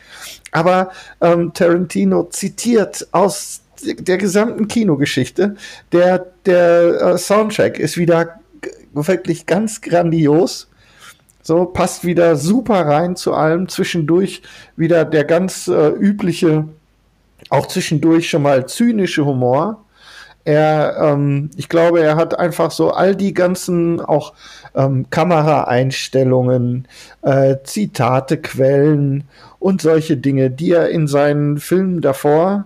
Aber 0.51 0.91
ähm, 1.19 1.53
Tarantino 1.53 2.23
zitiert 2.29 3.05
aus 3.11 3.61
der 3.83 4.17
gesamten 4.17 4.69
Kinogeschichte. 4.69 5.57
Der, 5.91 6.25
der 6.45 7.01
äh, 7.01 7.17
Soundtrack 7.17 7.79
ist 7.79 7.97
wieder 7.97 8.39
wirklich 8.93 9.45
ganz 9.45 9.81
grandios. 9.81 10.69
So, 11.41 11.65
passt 11.65 12.05
wieder 12.05 12.37
super 12.37 12.87
rein 12.87 13.17
zu 13.17 13.33
allem. 13.33 13.67
Zwischendurch 13.67 14.41
wieder 14.77 15.03
der 15.03 15.25
ganz 15.25 15.67
äh, 15.67 15.89
übliche, 15.89 16.65
auch 17.49 17.67
zwischendurch 17.67 18.29
schon 18.29 18.43
mal 18.43 18.67
zynische 18.67 19.25
Humor. 19.25 19.83
Er, 20.45 20.97
ähm, 20.99 21.51
ich 21.55 21.69
glaube, 21.69 22.01
er 22.01 22.15
hat 22.15 22.39
einfach 22.39 22.71
so 22.71 22.91
all 22.91 23.15
die 23.15 23.33
ganzen 23.33 24.01
auch 24.01 24.33
ähm, 24.75 25.09
Kameraeinstellungen, 25.09 26.87
äh, 27.21 27.57
Zitate, 27.63 28.37
Quellen 28.37 29.25
und 29.59 29.81
solche 29.81 30.17
Dinge, 30.17 30.49
die 30.49 30.71
er 30.71 30.89
in 30.89 31.07
seinen 31.07 31.59
Filmen 31.59 32.01
davor 32.01 32.65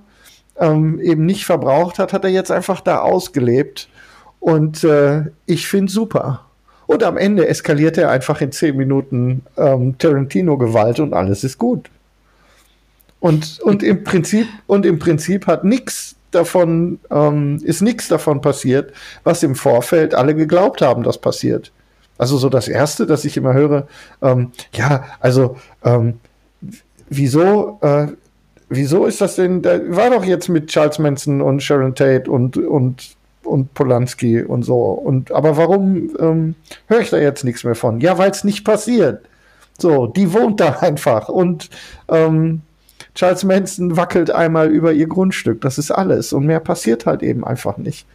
ähm, 0.59 0.99
eben 0.99 1.25
nicht 1.25 1.45
verbraucht 1.45 1.99
hat, 1.99 2.13
hat 2.13 2.23
er 2.23 2.29
jetzt 2.29 2.51
einfach 2.51 2.81
da 2.81 2.99
ausgelebt. 2.99 3.89
Und 4.39 4.83
äh, 4.83 5.23
ich 5.45 5.67
finde 5.67 5.91
super. 5.91 6.45
Und 6.85 7.03
am 7.03 7.17
Ende 7.17 7.47
eskaliert 7.47 7.97
er 7.97 8.11
einfach 8.11 8.41
in 8.41 8.51
zehn 8.51 8.75
Minuten 8.75 9.43
ähm, 9.57 9.97
Tarantino-Gewalt 9.97 10.99
und 10.99 11.13
alles 11.13 11.43
ist 11.43 11.57
gut. 11.57 11.89
Und, 13.19 13.59
und 13.61 13.83
im 13.83 14.03
Prinzip, 14.03 14.47
und 14.67 14.85
im 14.85 14.99
Prinzip 14.99 15.47
hat 15.47 15.63
nichts 15.63 16.15
davon, 16.33 16.99
ähm, 17.09 17.59
ist 17.63 17.81
nichts 17.81 18.07
davon 18.07 18.41
passiert, 18.41 18.93
was 19.23 19.43
im 19.43 19.55
Vorfeld 19.55 20.13
alle 20.13 20.35
geglaubt 20.35 20.81
haben, 20.81 21.03
dass 21.03 21.17
passiert. 21.17 21.71
Also 22.17 22.37
so 22.37 22.49
das 22.49 22.67
Erste, 22.67 23.05
dass 23.05 23.25
ich 23.25 23.37
immer 23.37 23.53
höre, 23.53 23.87
ähm, 24.21 24.51
ja, 24.73 25.05
also 25.19 25.57
ähm, 25.83 26.19
wieso, 27.09 27.79
äh, 27.81 28.07
wieso 28.69 29.05
ist 29.05 29.21
das 29.21 29.35
denn, 29.35 29.61
da 29.61 29.79
war 29.95 30.09
doch 30.09 30.23
jetzt 30.23 30.49
mit 30.49 30.67
Charles 30.67 30.99
Manson 30.99 31.41
und 31.41 31.61
Sharon 31.61 31.95
Tate 31.95 32.29
und, 32.29 32.57
und, 32.57 33.15
und 33.43 33.73
Polanski 33.73 34.43
und 34.43 34.63
so. 34.63 34.77
Und 34.77 35.31
aber 35.31 35.57
warum 35.57 36.09
ähm, 36.19 36.55
höre 36.87 37.01
ich 37.01 37.09
da 37.09 37.17
jetzt 37.17 37.43
nichts 37.43 37.63
mehr 37.63 37.75
von? 37.75 37.99
Ja, 37.99 38.17
weil 38.17 38.31
es 38.31 38.43
nicht 38.43 38.63
passiert. 38.63 39.25
So, 39.79 40.07
die 40.07 40.33
wohnt 40.33 40.59
da 40.59 40.69
einfach 40.81 41.29
und 41.29 41.69
ähm, 42.09 42.61
Charles 43.15 43.43
Manson 43.43 43.95
wackelt 43.95 44.31
einmal 44.31 44.69
über 44.69 44.93
ihr 44.93 45.07
Grundstück. 45.07 45.61
Das 45.61 45.77
ist 45.77 45.91
alles. 45.91 46.33
Und 46.33 46.45
mehr 46.45 46.59
passiert 46.59 47.05
halt 47.05 47.21
eben 47.21 47.45
einfach 47.45 47.77
nicht. 47.77 48.05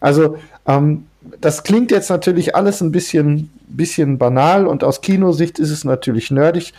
Also, 0.00 0.36
ähm, 0.66 1.06
das 1.40 1.62
klingt 1.62 1.90
jetzt 1.90 2.10
natürlich 2.10 2.54
alles 2.56 2.80
ein 2.80 2.92
bisschen, 2.92 3.50
bisschen 3.68 4.18
banal 4.18 4.66
und 4.66 4.82
aus 4.84 5.00
Kinosicht 5.00 5.58
ist 5.58 5.70
es 5.70 5.84
natürlich 5.84 6.30
nerdig, 6.30 6.74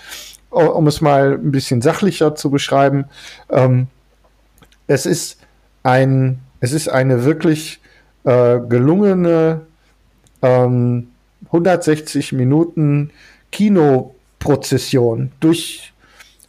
um 0.49 0.87
es 0.87 1.01
mal 1.01 1.33
ein 1.33 1.51
bisschen 1.51 1.81
sachlicher 1.81 2.35
zu 2.35 2.51
beschreiben. 2.51 3.05
Ähm, 3.49 3.87
es 4.87 5.05
ist 5.05 5.39
ein, 5.83 6.39
es 6.59 6.73
ist 6.73 6.89
eine 6.89 7.23
wirklich 7.23 7.79
äh, 8.25 8.59
gelungene 8.59 9.61
ähm, 10.41 11.07
160 11.45 12.33
Minuten 12.33 13.11
Kinoprozession 13.51 15.31
durch 15.39 15.92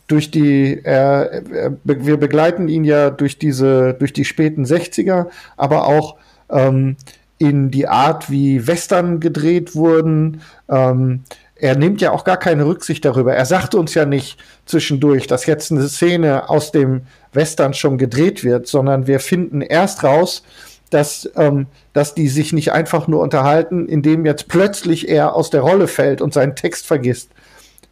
durch 0.07 0.31
die, 0.31 0.81
be- 0.83 1.79
wir 1.85 2.17
begleiten 2.17 2.69
ihn 2.69 2.85
ja 2.85 3.11
durch 3.11 3.39
diese, 3.39 3.95
durch 3.95 4.13
die 4.13 4.25
späten 4.25 4.65
60er, 4.65 5.27
aber 5.57 5.87
auch 5.87 6.17
ähm, 6.51 6.97
in 7.39 7.71
die 7.71 7.89
Art, 7.89 8.31
wie 8.31 8.67
Western 8.67 9.21
gedreht 9.21 9.75
wurden. 9.75 10.43
Ähm, 10.69 11.21
er 11.57 11.77
nimmt 11.77 12.01
ja 12.01 12.11
auch 12.11 12.25
gar 12.25 12.37
keine 12.37 12.67
Rücksicht 12.67 13.05
darüber. 13.05 13.35
Er 13.35 13.47
sagt 13.47 13.75
uns 13.75 13.95
ja 13.95 14.05
nicht 14.05 14.39
zwischendurch, 14.67 15.27
dass 15.27 15.47
jetzt 15.47 15.73
eine 15.73 15.89
Szene 15.89 16.51
aus 16.51 16.73
dem 16.73 17.03
Western 17.33 17.75
schon 17.75 17.97
gedreht 17.97 18.45
wird, 18.45 18.67
sondern 18.67 19.07
wir 19.07 19.21
finden 19.21 19.63
erst 19.63 20.05
raus, 20.05 20.43
dass, 20.91 21.29
ähm, 21.37 21.67
dass 21.93 22.15
die 22.15 22.29
sich 22.29 22.53
nicht 22.53 22.73
einfach 22.73 23.09
nur 23.09 23.21
unterhalten, 23.21 23.89
indem 23.89 24.27
jetzt 24.27 24.49
plötzlich 24.49 25.09
er 25.09 25.35
aus 25.35 25.51
der 25.51 25.63
Rolle 25.63 25.89
fällt 25.89 26.21
und 26.21 26.35
seinen 26.35 26.55
Text 26.57 26.87
vergisst 26.87 27.31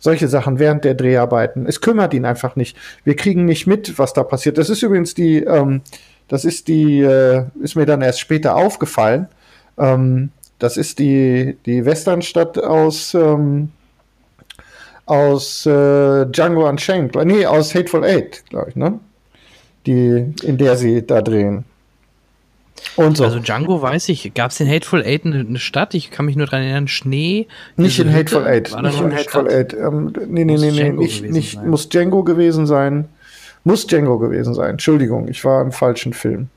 solche 0.02 0.26
Sachen 0.26 0.58
während 0.58 0.84
der 0.84 0.94
Dreharbeiten. 0.94 1.64
Es 1.66 1.80
kümmert 1.80 2.12
ihn 2.12 2.24
einfach 2.24 2.56
nicht. 2.56 2.76
Wir 3.04 3.14
kriegen 3.14 3.44
nicht 3.44 3.68
mit, 3.68 4.00
was 4.00 4.12
da 4.12 4.24
passiert. 4.24 4.58
Das 4.58 4.68
ist 4.68 4.82
übrigens 4.82 5.14
die, 5.14 5.38
ähm, 5.38 5.82
das 6.26 6.44
ist 6.44 6.66
die, 6.66 7.00
äh, 7.00 7.44
ist 7.62 7.76
mir 7.76 7.86
dann 7.86 8.02
erst 8.02 8.18
später 8.18 8.56
aufgefallen. 8.56 9.28
Ähm, 9.78 10.30
das 10.58 10.76
ist 10.76 10.98
die, 10.98 11.56
die 11.66 11.84
Westernstadt 11.84 12.58
aus, 12.58 13.14
ähm, 13.14 13.70
aus 15.06 15.66
äh, 15.66 16.26
Django 16.26 16.68
Unchained. 16.68 17.14
Nee, 17.14 17.46
aus 17.46 17.72
Hateful 17.72 18.04
Eight, 18.04 18.42
glaube 18.50 18.70
ich, 18.70 18.76
ne? 18.76 18.98
Die, 19.86 20.34
in 20.42 20.58
der 20.58 20.76
sie 20.76 21.06
da 21.06 21.22
drehen. 21.22 21.64
Und 22.96 23.16
so. 23.16 23.24
Also 23.24 23.38
Django 23.38 23.80
weiß 23.80 24.08
ich, 24.10 24.34
gab 24.34 24.50
es 24.50 24.60
in 24.60 24.68
Hateful 24.68 25.02
Eight 25.02 25.24
eine, 25.24 25.40
eine 25.40 25.58
Stadt? 25.58 25.94
Ich 25.94 26.10
kann 26.10 26.26
mich 26.26 26.36
nur 26.36 26.46
daran 26.46 26.62
erinnern, 26.62 26.88
Schnee. 26.88 27.46
Nicht 27.76 27.98
in 27.98 28.08
Hütte, 28.08 28.44
Hateful 28.44 28.46
Eight. 28.46 28.82
Nicht 28.82 29.00
in 29.00 29.12
Hateful 29.12 29.50
Stadt? 29.50 29.52
Eight. 29.52 29.74
Ähm, 29.74 30.12
nee, 30.28 30.44
nee, 30.44 30.52
Muss 30.52 30.60
nee, 30.60 30.70
nee. 30.70 30.76
Django 30.78 31.02
Nicht, 31.02 31.18
gewesen 31.18 31.32
nicht 31.32 31.54
sein. 31.54 31.68
muss 31.68 31.88
Django 31.88 32.22
gewesen 32.22 32.66
sein. 32.66 33.08
Muss 33.64 33.86
Django 33.86 34.18
gewesen 34.18 34.54
sein. 34.54 34.70
Entschuldigung, 34.70 35.28
ich 35.28 35.44
war 35.44 35.62
im 35.62 35.72
falschen 35.72 36.12
Film. 36.12 36.48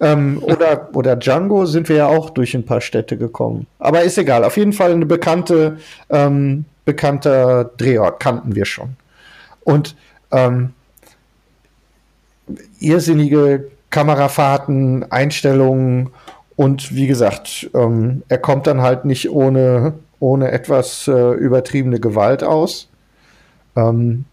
Ähm, 0.00 0.42
oder, 0.42 0.90
oder 0.94 1.16
Django 1.16 1.66
sind 1.66 1.88
wir 1.88 1.96
ja 1.96 2.06
auch 2.06 2.30
durch 2.30 2.54
ein 2.54 2.64
paar 2.64 2.80
Städte 2.80 3.16
gekommen. 3.16 3.66
Aber 3.78 4.02
ist 4.02 4.18
egal. 4.18 4.44
Auf 4.44 4.56
jeden 4.56 4.72
Fall 4.72 4.92
eine 4.92 5.06
bekannte, 5.06 5.78
ähm, 6.10 6.64
bekannter 6.84 7.70
Drehort 7.76 8.20
kannten 8.20 8.54
wir 8.54 8.64
schon. 8.64 8.96
Und 9.64 9.96
ähm, 10.30 10.70
irrsinnige 12.80 13.70
Kamerafahrten, 13.92 15.12
Einstellungen 15.12 16.10
und 16.56 16.92
wie 16.94 17.06
gesagt, 17.06 17.70
ähm, 17.74 18.22
er 18.28 18.38
kommt 18.38 18.66
dann 18.66 18.82
halt 18.82 19.04
nicht 19.04 19.30
ohne, 19.30 19.92
ohne 20.18 20.50
etwas 20.50 21.06
äh, 21.06 21.34
übertriebene 21.34 22.00
Gewalt 22.00 22.42
aus. 22.42 22.88
Ähm, 23.76 24.24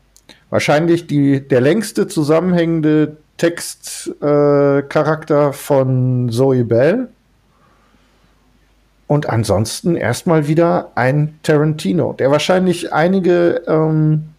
wahrscheinlich 0.50 1.06
die, 1.08 1.48
der 1.48 1.62
längste 1.62 2.08
zusammenhängende 2.08 3.18
Textcharakter 3.38 5.50
äh, 5.50 5.54
von 5.54 6.30
Zoe 6.32 6.66
Bell. 6.66 7.10
Und 9.08 9.28
ansonsten 9.28 9.96
erstmal 9.96 10.48
wieder 10.48 10.92
ein 10.96 11.40
Tarantino, 11.42 12.14
der 12.14 12.32
wahrscheinlich 12.32 12.94
einige 12.94 13.64
ähm, 13.68 14.30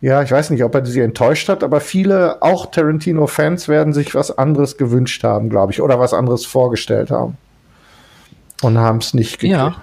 ja, 0.00 0.22
ich 0.22 0.30
weiß 0.30 0.50
nicht, 0.50 0.62
ob 0.62 0.74
er 0.74 0.86
sie 0.86 1.00
enttäuscht 1.00 1.48
hat, 1.48 1.64
aber 1.64 1.80
viele, 1.80 2.40
auch 2.40 2.66
Tarantino-Fans, 2.66 3.66
werden 3.68 3.92
sich 3.92 4.14
was 4.14 4.36
anderes 4.36 4.76
gewünscht 4.76 5.24
haben, 5.24 5.50
glaube 5.50 5.72
ich, 5.72 5.80
oder 5.80 5.98
was 5.98 6.14
anderes 6.14 6.46
vorgestellt 6.46 7.10
haben. 7.10 7.36
Und 8.62 8.78
haben 8.78 8.98
es 8.98 9.14
nicht 9.14 9.32
gekriegt. 9.32 9.52
Ja. 9.52 9.82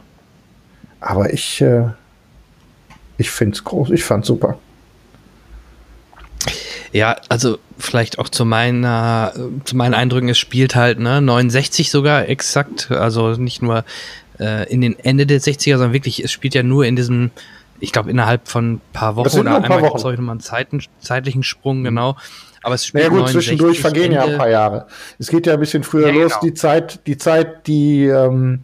Aber 1.01 1.33
ich, 1.33 1.61
äh, 1.61 1.89
ich 3.17 3.29
finde 3.29 3.55
es 3.55 3.63
groß, 3.63 3.91
ich 3.91 4.03
fand 4.03 4.25
super. 4.25 4.57
Ja, 6.93 7.17
also 7.27 7.57
vielleicht 7.77 8.19
auch 8.19 8.29
zu 8.29 8.45
meiner, 8.45 9.33
zu 9.65 9.75
meinen 9.75 9.93
Eindrücken, 9.93 10.29
es 10.29 10.37
spielt 10.37 10.75
halt, 10.75 10.97
ne, 10.97 11.21
69 11.21 11.91
sogar 11.91 12.29
exakt, 12.29 12.89
also 12.89 13.33
nicht 13.33 13.61
nur 13.61 13.83
äh, 14.39 14.71
in 14.71 14.79
den 14.79 14.97
Ende 14.99 15.25
der 15.25 15.41
60er, 15.41 15.73
sondern 15.73 15.93
wirklich, 15.93 16.23
es 16.23 16.31
spielt 16.31 16.55
ja 16.55 16.63
nur 16.63 16.85
in 16.85 16.95
diesem, 16.95 17.31
ich 17.79 17.91
glaube, 17.91 18.09
innerhalb 18.09 18.47
von 18.47 18.73
ein 18.73 18.81
paar 18.93 19.15
Wochen 19.15 19.27
oder 19.39 19.55
ein 19.57 19.63
paar 19.63 19.77
einmal 19.77 19.91
Wochen. 19.91 20.11
nochmal 20.15 20.31
einen 20.33 20.39
Zeiten, 20.39 20.81
zeitlichen 20.99 21.43
Sprung, 21.43 21.83
genau. 21.83 22.15
Aber 22.63 22.75
es 22.75 22.85
spielt 22.85 23.03
Naja 23.03 23.09
gut, 23.09 23.19
69, 23.27 23.33
zwischendurch 23.47 23.79
vergehen 23.81 24.11
ja 24.11 24.21
ein 24.21 24.25
Ende- 24.27 24.37
paar 24.37 24.49
Jahre. 24.49 24.87
Es 25.19 25.27
geht 25.27 25.45
ja 25.45 25.53
ein 25.53 25.59
bisschen 25.59 25.83
früher 25.83 26.07
Ja, 26.07 26.13
los, 26.23 26.31
genau. 26.31 26.41
die 26.41 26.53
Zeit, 26.55 27.05
die 27.05 27.17
Zeit, 27.17 27.67
die, 27.67 28.05
ähm, 28.05 28.61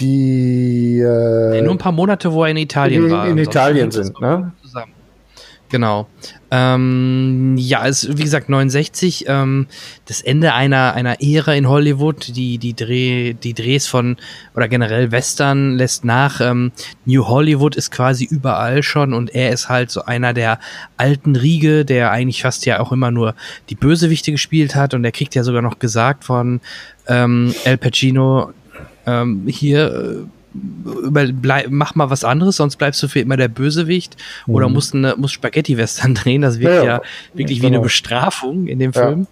die, 0.00 1.00
äh, 1.00 1.50
Nee, 1.52 1.62
nur 1.62 1.72
ein 1.74 1.78
paar 1.78 1.92
Monate, 1.92 2.32
wo 2.32 2.44
er 2.44 2.50
in 2.50 2.58
Italien 2.58 3.06
in- 3.06 3.10
war. 3.10 3.26
in 3.28 3.38
Italien 3.38 3.90
sind, 3.90 4.20
ne? 4.20 4.52
Genau. 5.68 6.06
Ähm, 6.52 7.56
ja, 7.58 7.88
es 7.88 8.16
wie 8.16 8.22
gesagt 8.22 8.48
69, 8.48 9.24
ähm, 9.26 9.66
das 10.04 10.22
Ende 10.22 10.54
einer 10.54 10.94
einer 10.94 11.20
Ära 11.20 11.54
in 11.54 11.68
Hollywood, 11.68 12.36
die 12.36 12.58
die 12.58 12.74
Dreh 12.74 13.32
die 13.32 13.52
Drehs 13.52 13.88
von 13.88 14.16
oder 14.54 14.68
generell 14.68 15.10
Western 15.10 15.74
lässt 15.74 16.04
nach. 16.04 16.40
Ähm, 16.40 16.70
New 17.04 17.26
Hollywood 17.26 17.74
ist 17.74 17.90
quasi 17.90 18.24
überall 18.24 18.84
schon 18.84 19.12
und 19.12 19.34
er 19.34 19.50
ist 19.50 19.68
halt 19.68 19.90
so 19.90 20.04
einer 20.04 20.34
der 20.34 20.60
alten 20.96 21.34
Riege, 21.34 21.84
der 21.84 22.12
eigentlich 22.12 22.42
fast 22.42 22.64
ja 22.64 22.78
auch 22.78 22.92
immer 22.92 23.10
nur 23.10 23.34
die 23.68 23.74
Bösewichte 23.74 24.30
gespielt 24.30 24.76
hat 24.76 24.94
und 24.94 25.02
der 25.02 25.12
kriegt 25.12 25.34
ja 25.34 25.42
sogar 25.42 25.62
noch 25.62 25.80
gesagt 25.80 26.22
von 26.22 26.60
ähm, 27.08 27.52
El 27.64 27.76
Pacino 27.76 28.52
ähm, 29.04 29.44
hier 29.48 29.92
äh, 29.92 30.35
über, 31.04 31.26
bleib, 31.26 31.66
mach 31.70 31.94
mal 31.94 32.10
was 32.10 32.24
anderes, 32.24 32.56
sonst 32.56 32.76
bleibst 32.76 33.02
du 33.02 33.08
für 33.08 33.20
immer 33.20 33.36
der 33.36 33.48
Bösewicht 33.48 34.16
mhm. 34.46 34.54
oder 34.54 34.68
musst, 34.68 34.94
eine, 34.94 35.14
musst 35.16 35.34
Spaghetti-Western 35.34 36.14
drehen. 36.16 36.42
Das 36.42 36.58
wirkt 36.58 36.84
ja, 36.84 36.84
ja 36.84 37.02
wirklich 37.34 37.58
ja, 37.58 37.62
wie 37.62 37.66
eine 37.66 37.76
genau. 37.76 37.84
Bestrafung 37.84 38.66
in 38.66 38.78
dem 38.78 38.92
Film. 38.92 39.26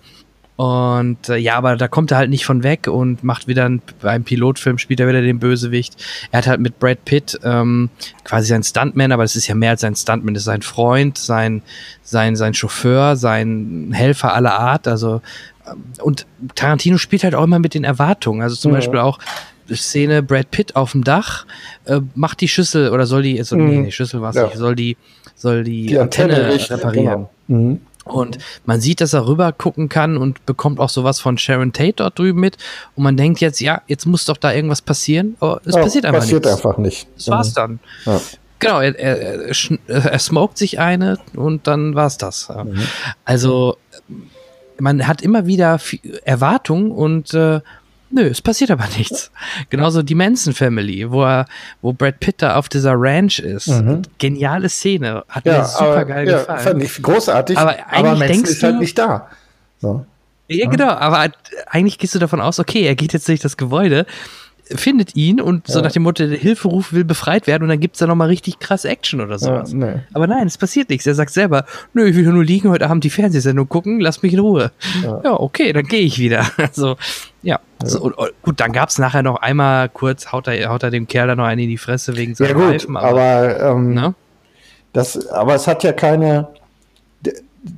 Und 0.57 1.29
äh, 1.29 1.37
ja, 1.37 1.57
aber 1.57 1.77
da 1.77 1.89
kommt 1.89 2.13
er 2.13 2.19
halt 2.19 2.31
nicht 2.31 2.47
von 2.47 2.63
weg 2.63 2.87
und 2.87 3.25
macht 3.25 3.49
wieder 3.49 3.65
ein, 3.65 3.83
beim 4.01 4.23
Pilotfilm 4.23 4.79
spielt 4.79 5.01
er 5.01 5.09
wieder 5.09 5.21
den 5.21 5.41
Bösewicht. 5.41 5.97
Er 6.31 6.39
hat 6.39 6.47
halt 6.47 6.61
mit 6.61 6.79
Brad 6.79 7.05
Pitt 7.05 7.41
ähm, 7.43 7.91
quasi 8.23 8.47
sein 8.47 8.63
Stuntman, 8.63 9.11
aber 9.11 9.25
das 9.25 9.35
ist 9.35 9.49
ja 9.49 9.57
mehr 9.57 9.71
als 9.71 9.81
sein 9.81 9.97
Stuntman, 9.97 10.35
das 10.35 10.43
ist 10.43 10.47
sein 10.47 10.63
Freund, 10.63 11.19
sein, 11.19 11.63
sein, 12.05 12.37
sein 12.37 12.55
Chauffeur, 12.55 13.17
sein 13.17 13.91
Helfer 13.93 14.33
aller 14.33 14.57
Art. 14.57 14.87
Also 14.87 15.23
ähm, 15.67 15.83
und 16.01 16.25
Tarantino 16.55 16.99
spielt 16.99 17.25
halt 17.25 17.35
auch 17.35 17.45
immer 17.45 17.59
mit 17.59 17.75
den 17.75 17.83
Erwartungen. 17.83 18.41
Also 18.41 18.55
zum 18.55 18.71
ja. 18.71 18.79
Beispiel 18.79 19.01
auch 19.01 19.19
Szene 19.73 20.23
Brad 20.23 20.51
Pitt 20.51 20.77
auf 20.77 20.93
dem 20.93 21.05
Dach, 21.05 21.47
äh, 21.85 22.01
macht 22.15 22.41
die 22.41 22.49
Schüssel 22.49 22.91
oder 22.91 23.07
soll 23.07 23.23
die, 23.23 23.39
also, 23.39 23.57
nee, 23.57 23.85
die 23.85 23.93
Schüssel 23.93 24.21
war 24.21 24.31
es 24.31 24.37
ja. 24.37 24.47
nicht, 24.47 24.57
soll 24.57 24.77
die, 24.77 24.97
soll 25.35 25.65
die, 25.65 25.87
die 25.87 25.99
Antenne, 25.99 26.37
Antenne 26.37 26.71
reparieren. 26.71 27.27
Genau. 27.49 27.61
Mhm. 27.61 27.81
Und 28.05 28.39
man 28.67 28.81
sieht, 28.81 29.01
dass 29.01 29.15
er 29.15 29.27
rüber 29.27 29.53
gucken 29.53 29.89
kann 29.89 30.17
und 30.17 30.45
bekommt 30.45 30.79
auch 30.79 30.91
sowas 30.91 31.21
von 31.21 31.39
Sharon 31.39 31.73
Tate 31.73 31.95
dort 31.97 32.19
drüben 32.19 32.39
mit. 32.39 32.59
Und 32.95 33.05
man 33.05 33.17
denkt 33.17 33.41
jetzt, 33.41 33.61
ja, 33.61 33.81
jetzt 33.87 34.05
muss 34.07 34.27
doch 34.27 34.37
da 34.37 34.53
irgendwas 34.53 34.83
passieren. 34.83 35.37
Aber 35.41 35.61
es 35.65 35.75
ja, 35.75 35.83
passiert 35.83 36.05
einfach 36.05 36.21
passiert 36.21 36.45
nichts. 36.45 36.57
einfach 36.59 36.79
nicht. 36.79 37.09
Das 37.17 37.29
war's 37.29 37.51
mhm. 37.51 37.55
dann. 37.55 37.81
Ja. 38.05 38.21
Genau, 38.59 38.81
er, 38.81 38.99
er, 38.99 39.49
er, 39.89 40.13
er 40.13 40.19
smoked 40.19 40.59
sich 40.59 40.79
eine 40.79 41.19
und 41.35 41.67
dann 41.67 41.95
war's 41.95 42.19
das. 42.19 42.49
Mhm. 42.49 42.79
Also, 43.25 43.77
man 44.79 45.07
hat 45.07 45.23
immer 45.23 45.47
wieder 45.47 45.81
Erwartungen 46.25 46.91
und 46.91 47.33
äh, 47.35 47.61
Nö, 48.15 48.29
es 48.29 48.41
passiert 48.41 48.71
aber 48.71 48.87
nichts. 48.97 49.33
Genauso 49.71 50.03
die 50.03 50.15
Manson 50.15 50.55
Family, 50.55 51.11
wo 51.11 51.25
er, 51.25 51.47
wo 51.83 51.93
Brad 51.93 52.21
Pitt 52.21 52.37
da 52.39 52.55
auf 52.55 52.69
dieser 52.69 52.95
Ranch 52.97 53.41
ist. 53.41 53.67
Mhm. 53.67 54.03
Geniale 54.19 54.69
Szene. 54.69 55.25
Hat 55.29 55.45
ja, 55.45 55.59
mir 55.59 55.65
super 55.65 56.05
geil 56.05 56.29
ja, 56.29 56.39
gefallen. 56.39 56.61
Fand 56.61 56.83
ich 56.85 57.03
großartig. 57.03 57.59
Aber 57.59 57.71
eigentlich 57.71 57.93
aber 57.93 58.09
Manson 58.11 58.29
denkst 58.29 58.51
ist 58.51 58.63
halt 58.63 58.79
nicht 58.79 58.97
da. 58.97 59.29
So. 59.81 60.07
Ja, 60.47 60.69
genau, 60.69 60.91
aber 60.91 61.33
eigentlich 61.67 61.99
gehst 61.99 62.15
du 62.15 62.21
davon 62.21 62.41
aus, 62.41 62.61
okay, 62.61 62.83
er 62.83 62.95
geht 62.95 63.15
jetzt 63.15 63.27
durch 63.27 63.41
das 63.41 63.57
Gebäude, 63.57 64.07
findet 64.67 65.17
ihn 65.17 65.41
und 65.41 65.67
so 65.67 65.81
nach 65.81 65.91
dem 65.91 66.03
Motto, 66.03 66.27
der 66.27 66.39
Hilferuf 66.39 66.93
will 66.93 67.05
befreit 67.05 67.47
werden 67.47 67.65
und 67.65 67.71
dann 67.71 67.81
gibt's 67.81 67.99
da 67.99 68.07
nochmal 68.07 68.29
richtig 68.29 68.59
krass 68.59 68.85
Action 68.85 69.21
oder 69.21 69.39
sowas. 69.39 69.73
Ja, 69.73 69.79
nee. 69.79 69.95
Aber 70.13 70.27
nein, 70.27 70.47
es 70.47 70.59
passiert 70.59 70.91
nichts. 70.91 71.07
Er 71.07 71.15
sagt 71.15 71.33
selber, 71.33 71.65
nö, 71.95 72.07
ich 72.07 72.15
will 72.15 72.25
nur 72.25 72.45
liegen, 72.45 72.71
heute 72.71 72.89
Abend 72.89 73.05
die 73.05 73.11
Fernsehsendung 73.11 73.69
gucken, 73.69 74.01
lass 74.01 74.23
mich 74.23 74.35
in 74.35 74.39
Ruhe. 74.39 74.71
Ja, 75.03 75.21
ja 75.25 75.33
okay, 75.33 75.73
dann 75.73 75.87
gehe 75.87 76.03
ich 76.03 76.19
wieder. 76.19 76.47
Also, 76.57 76.97
ja. 77.45 77.61
Also, 77.83 78.01
und, 78.01 78.15
und, 78.15 78.31
gut, 78.43 78.61
dann 78.61 78.73
gab's 78.73 78.99
nachher 78.99 79.23
noch 79.23 79.37
einmal 79.37 79.89
kurz, 79.89 80.33
haut 80.33 80.49
er, 80.49 80.69
haut 80.69 80.83
er 80.83 80.91
dem 80.91 81.07
Kerl 81.07 81.29
da 81.29 81.37
noch 81.37 81.45
einen 81.45 81.63
in 81.63 81.69
die 81.69 81.79
Fresse 81.79 82.17
wegen 82.17 82.35
seinem 82.35 82.49
ja, 82.49 82.55
gut, 82.55 82.73
Reifen. 82.75 82.97
Aber, 82.97 83.21
aber, 83.21 83.61
ähm, 83.61 83.95
ne? 83.95 84.15
das, 84.93 85.27
aber 85.29 85.55
es 85.55 85.67
hat 85.67 85.85
ja 85.85 85.93
keine, 85.93 86.49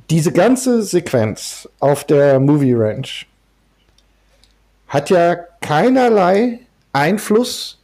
diese 0.09 0.31
ganze 0.31 0.81
Sequenz 0.81 1.67
auf 1.79 2.05
der 2.05 2.39
Movie 2.39 2.73
Ranch 2.73 3.27
hat 4.87 5.09
ja 5.09 5.35
keinerlei 5.61 6.59
Einfluss 6.93 7.79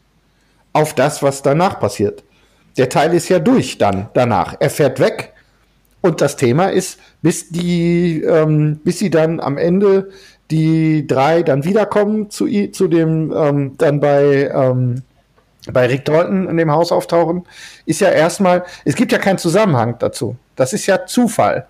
auf 0.72 0.96
das, 0.96 1.22
was 1.22 1.42
danach 1.42 1.80
passiert. 1.80 2.24
Der 2.78 2.90
Teil 2.90 3.14
ist 3.14 3.30
ja 3.30 3.40
durch 3.40 3.78
dann 3.78 4.10
danach. 4.14 4.56
Er 4.60 4.70
fährt 4.70 5.00
weg 5.00 5.34
und 6.02 6.22
das 6.22 6.36
Thema 6.38 6.68
ist, 6.68 7.00
bis 7.22 7.50
die, 7.50 8.22
ähm, 8.22 8.80
bis 8.84 9.00
sie 9.00 9.10
dann 9.10 9.40
am 9.40 9.58
Ende 9.58 10.10
die 10.54 11.08
drei 11.08 11.42
dann 11.42 11.66
wiederkommen 11.66 12.30
zu, 12.30 12.48
zu 12.72 12.88
dem, 12.88 13.34
ähm, 13.36 13.76
dann 13.80 14.00
bei, 14.00 14.52
ähm, 14.54 15.02
bei 15.72 15.88
Rick 15.88 16.06
Dalton 16.06 16.48
in 16.48 16.58
dem 16.58 16.72
Haus 16.72 16.92
auftauchen, 16.92 17.44
ist 17.88 18.02
ja 18.02 18.10
erstmal, 18.10 18.64
es 18.86 18.96
gibt 18.96 19.12
ja 19.12 19.18
keinen 19.18 19.40
Zusammenhang 19.40 19.96
dazu. 19.98 20.36
Das 20.56 20.72
ist 20.74 20.86
ja 20.86 21.08
Zufall, 21.08 21.66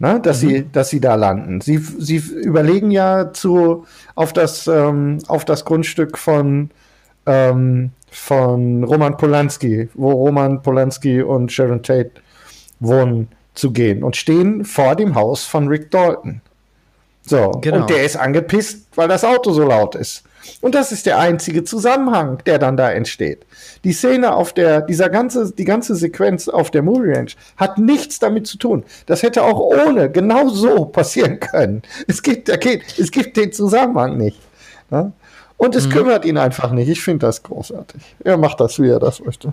ne, 0.00 0.18
dass, 0.20 0.42
mhm. 0.42 0.48
sie, 0.48 0.66
dass 0.72 0.88
sie 0.90 1.00
da 1.00 1.14
landen. 1.14 1.60
Sie, 1.60 1.78
sie 1.78 2.16
überlegen 2.16 2.90
ja 2.90 3.32
zu, 3.32 3.86
auf, 4.16 4.32
das, 4.32 4.66
ähm, 4.66 5.18
auf 5.28 5.44
das 5.44 5.64
Grundstück 5.64 6.18
von, 6.18 6.70
ähm, 7.26 7.92
von 8.10 8.82
Roman 8.82 9.16
Polanski, 9.16 9.88
wo 9.94 10.10
Roman 10.10 10.60
Polanski 10.60 11.22
und 11.22 11.52
Sharon 11.52 11.84
Tate 11.84 12.10
wohnen, 12.80 13.28
zu 13.54 13.72
gehen 13.72 14.02
und 14.02 14.16
stehen 14.16 14.64
vor 14.64 14.96
dem 14.96 15.14
Haus 15.14 15.44
von 15.44 15.68
Rick 15.68 15.90
Dalton. 15.90 16.40
So, 17.30 17.52
genau. 17.60 17.82
und 17.82 17.90
der 17.90 18.04
ist 18.04 18.16
angepisst, 18.16 18.88
weil 18.96 19.06
das 19.06 19.24
Auto 19.24 19.52
so 19.52 19.62
laut 19.62 19.94
ist. 19.94 20.24
Und 20.60 20.74
das 20.74 20.90
ist 20.90 21.06
der 21.06 21.20
einzige 21.20 21.62
Zusammenhang, 21.62 22.38
der 22.44 22.58
dann 22.58 22.76
da 22.76 22.90
entsteht. 22.90 23.46
Die 23.84 23.92
Szene 23.92 24.34
auf 24.34 24.52
der, 24.52 24.80
dieser 24.80 25.08
ganze, 25.10 25.52
die 25.52 25.64
ganze 25.64 25.94
Sequenz 25.94 26.48
auf 26.48 26.72
der 26.72 26.82
Movie 26.82 27.12
Ranch 27.12 27.36
hat 27.56 27.78
nichts 27.78 28.18
damit 28.18 28.48
zu 28.48 28.58
tun. 28.58 28.82
Das 29.06 29.22
hätte 29.22 29.44
auch 29.44 29.60
ohne 29.60 30.10
genau 30.10 30.48
so 30.48 30.84
passieren 30.92 31.38
können. 31.38 31.82
Es 32.08 32.20
gibt, 32.22 32.48
es 32.48 33.10
gibt 33.12 33.36
den 33.36 33.52
Zusammenhang 33.52 34.16
nicht. 34.16 34.40
Ne? 34.90 35.12
Und 35.56 35.76
es 35.76 35.86
mhm. 35.86 35.92
kümmert 35.92 36.24
ihn 36.24 36.36
einfach 36.36 36.72
nicht. 36.72 36.88
Ich 36.88 37.00
finde 37.00 37.26
das 37.26 37.44
großartig. 37.44 38.02
Er 38.24 38.38
macht 38.38 38.58
das, 38.60 38.80
wie 38.80 38.88
er 38.88 38.98
das 38.98 39.20
möchte. 39.20 39.52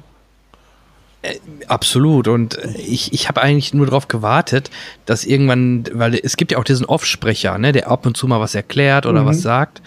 Äh, 1.27 1.39
absolut. 1.67 2.27
Und 2.27 2.57
ich, 2.75 3.13
ich 3.13 3.27
habe 3.27 3.41
eigentlich 3.41 3.73
nur 3.73 3.85
darauf 3.85 4.07
gewartet, 4.07 4.69
dass 5.05 5.25
irgendwann, 5.25 5.85
weil 5.93 6.15
es 6.15 6.37
gibt 6.37 6.51
ja 6.51 6.57
auch 6.57 6.63
diesen 6.63 6.85
Offsprecher, 6.85 7.57
ne, 7.57 7.71
der 7.71 7.89
ab 7.89 8.05
und 8.05 8.15
zu 8.15 8.27
mal 8.27 8.39
was 8.39 8.55
erklärt 8.55 9.05
oder 9.05 9.23
mhm. 9.23 9.27
was 9.27 9.41
sagt, 9.41 9.81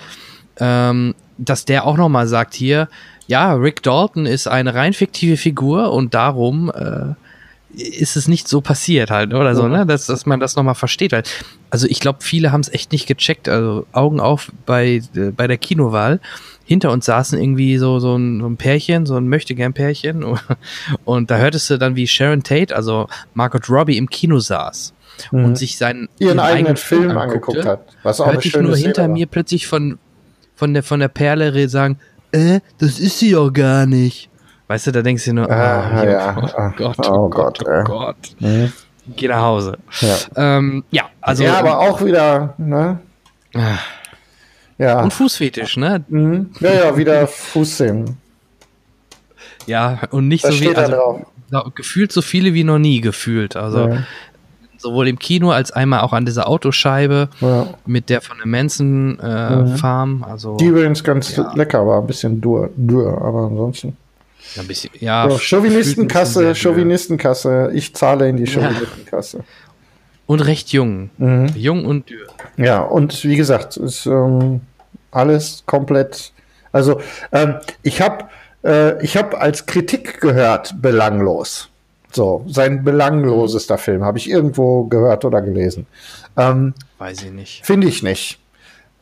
ähm, 0.58 1.14
dass 1.38 1.64
der 1.64 1.86
auch 1.86 1.96
noch 1.96 2.08
mal 2.08 2.26
sagt 2.26 2.54
hier, 2.54 2.88
ja, 3.26 3.52
Rick 3.54 3.82
Dalton 3.82 4.26
ist 4.26 4.48
eine 4.48 4.74
rein 4.74 4.92
fiktive 4.92 5.36
Figur 5.36 5.92
und 5.92 6.14
darum 6.14 6.70
äh, 6.74 7.14
ist 7.76 8.16
es 8.16 8.26
nicht 8.26 8.48
so 8.48 8.60
passiert 8.60 9.10
halt 9.10 9.32
oder 9.32 9.54
so, 9.54 9.68
ne, 9.68 9.86
dass, 9.86 10.06
dass 10.06 10.26
man 10.26 10.40
das 10.40 10.56
noch 10.56 10.64
mal 10.64 10.74
versteht. 10.74 11.12
Halt. 11.12 11.30
Also 11.70 11.86
ich 11.86 12.00
glaube, 12.00 12.18
viele 12.22 12.50
haben 12.50 12.60
es 12.60 12.68
echt 12.68 12.90
nicht 12.92 13.06
gecheckt. 13.06 13.48
Also 13.48 13.86
Augen 13.92 14.20
auf 14.20 14.50
bei, 14.66 15.00
äh, 15.14 15.30
bei 15.30 15.46
der 15.46 15.58
Kinowahl 15.58 16.20
hinter 16.70 16.92
uns 16.92 17.04
saßen 17.06 17.36
irgendwie 17.36 17.78
so, 17.78 17.98
so, 17.98 18.14
ein, 18.14 18.38
so 18.38 18.46
ein 18.46 18.56
Pärchen, 18.56 19.04
so 19.04 19.16
ein 19.16 19.26
Möchtegern-Pärchen. 19.26 20.24
Und 21.04 21.28
da 21.28 21.36
hörtest 21.36 21.68
du 21.68 21.78
dann, 21.78 21.96
wie 21.96 22.06
Sharon 22.06 22.44
Tate, 22.44 22.76
also 22.76 23.08
Margot 23.34 23.68
Robbie, 23.68 23.96
im 23.96 24.08
Kino 24.08 24.38
saß 24.38 24.94
mhm. 25.32 25.46
und 25.46 25.58
sich 25.58 25.76
seinen 25.76 26.08
ihren, 26.20 26.38
eigenen, 26.38 26.58
eigenen 26.58 26.76
Film 26.76 27.18
angeguckt 27.18 27.66
hat. 27.66 27.80
Was 28.04 28.20
auch 28.20 28.28
hörte 28.28 28.46
ich 28.46 28.56
nur 28.56 28.76
hinter 28.76 29.08
mir 29.08 29.26
plötzlich 29.26 29.66
von, 29.66 29.98
von, 30.54 30.72
der, 30.72 30.84
von 30.84 31.00
der 31.00 31.08
Perle 31.08 31.68
sagen, 31.68 31.98
äh, 32.30 32.60
das 32.78 33.00
ist 33.00 33.18
sie 33.18 33.32
ja 33.32 33.48
gar 33.48 33.86
nicht. 33.86 34.30
Weißt 34.68 34.86
du, 34.86 34.92
da 34.92 35.02
denkst 35.02 35.24
du 35.24 35.32
nur, 35.32 35.50
ah, 35.50 36.02
oh, 36.02 36.06
ja. 36.06 36.36
oh, 36.56 36.72
Gott, 36.76 36.96
oh, 37.04 37.12
oh 37.12 37.28
Gott, 37.30 37.58
Gott, 37.58 37.68
oh 37.68 37.82
Gott. 37.82 38.16
Mhm. 38.38 38.72
Geh 39.16 39.26
nach 39.26 39.42
Hause. 39.42 39.76
Ja, 40.02 40.16
ähm, 40.36 40.84
ja 40.92 41.06
also. 41.20 41.42
Ja, 41.42 41.58
aber 41.58 41.80
auch 41.80 42.04
wieder, 42.04 42.54
ne? 42.58 43.00
Ja. 44.80 45.02
Und 45.02 45.12
Fußfetisch, 45.12 45.76
ne? 45.76 46.02
Mhm. 46.08 46.52
Ja, 46.58 46.72
ja, 46.72 46.96
wieder 46.96 47.26
Fußszenen. 47.26 48.16
Ja, 49.66 50.00
und 50.10 50.26
nicht 50.26 50.42
das 50.42 50.54
so 50.54 50.60
wie, 50.62 50.74
also, 50.74 51.20
gefühlt 51.74 52.12
so 52.12 52.22
viele 52.22 52.54
wie 52.54 52.64
noch 52.64 52.78
nie 52.78 53.02
gefühlt. 53.02 53.56
Also, 53.56 53.88
ja. 53.88 54.04
sowohl 54.78 55.08
im 55.08 55.18
Kino 55.18 55.50
als 55.50 55.70
einmal 55.70 56.00
auch 56.00 56.14
an 56.14 56.24
dieser 56.24 56.48
Autoscheibe 56.48 57.28
ja. 57.42 57.74
mit 57.84 58.08
der 58.08 58.22
von 58.22 58.38
der 58.38 58.46
Manson 58.46 59.18
äh, 59.20 59.56
mhm. 59.56 59.76
Farm. 59.76 60.24
Also, 60.26 60.56
Die 60.56 60.68
übrigens 60.68 61.04
ganz 61.04 61.36
ja. 61.36 61.52
lecker 61.54 61.86
war, 61.86 62.00
ein 62.00 62.06
bisschen 62.06 62.40
dürr, 62.40 62.70
dürr 62.74 63.20
aber 63.20 63.48
ansonsten. 63.48 63.98
Ein 64.58 64.66
bisschen, 64.66 64.92
ja. 64.98 65.28
So, 65.28 65.36
Chauvinistenkasse, 65.36 66.54
Chauvinistenkasse. 66.54 67.70
Ich 67.74 67.94
zahle 67.94 68.30
in 68.30 68.38
die 68.38 68.46
Chauvinistenkasse. 68.46 69.44
Und 70.24 70.40
recht 70.40 70.72
jung. 70.72 71.10
Mhm. 71.18 71.50
Jung 71.54 71.84
und 71.84 72.08
dürr. 72.08 72.28
Ja, 72.56 72.80
und 72.80 73.24
wie 73.24 73.36
gesagt, 73.36 73.76
ist 73.76 74.06
ähm, 74.06 74.62
alles 75.10 75.64
komplett. 75.66 76.32
Also 76.72 77.00
ähm, 77.32 77.56
ich 77.82 78.00
habe 78.00 78.26
äh, 78.64 79.02
ich 79.04 79.16
habe 79.16 79.40
als 79.40 79.66
Kritik 79.66 80.20
gehört 80.20 80.80
belanglos. 80.80 81.68
So 82.12 82.44
sein 82.48 82.82
belanglosester 82.82 83.78
Film 83.78 84.04
habe 84.04 84.18
ich 84.18 84.28
irgendwo 84.28 84.84
gehört 84.84 85.24
oder 85.24 85.40
gelesen. 85.42 85.86
Ähm, 86.36 86.74
Weiß 86.98 87.22
ich 87.22 87.30
nicht. 87.30 87.64
Finde 87.64 87.86
ich 87.86 88.02
nicht, 88.02 88.40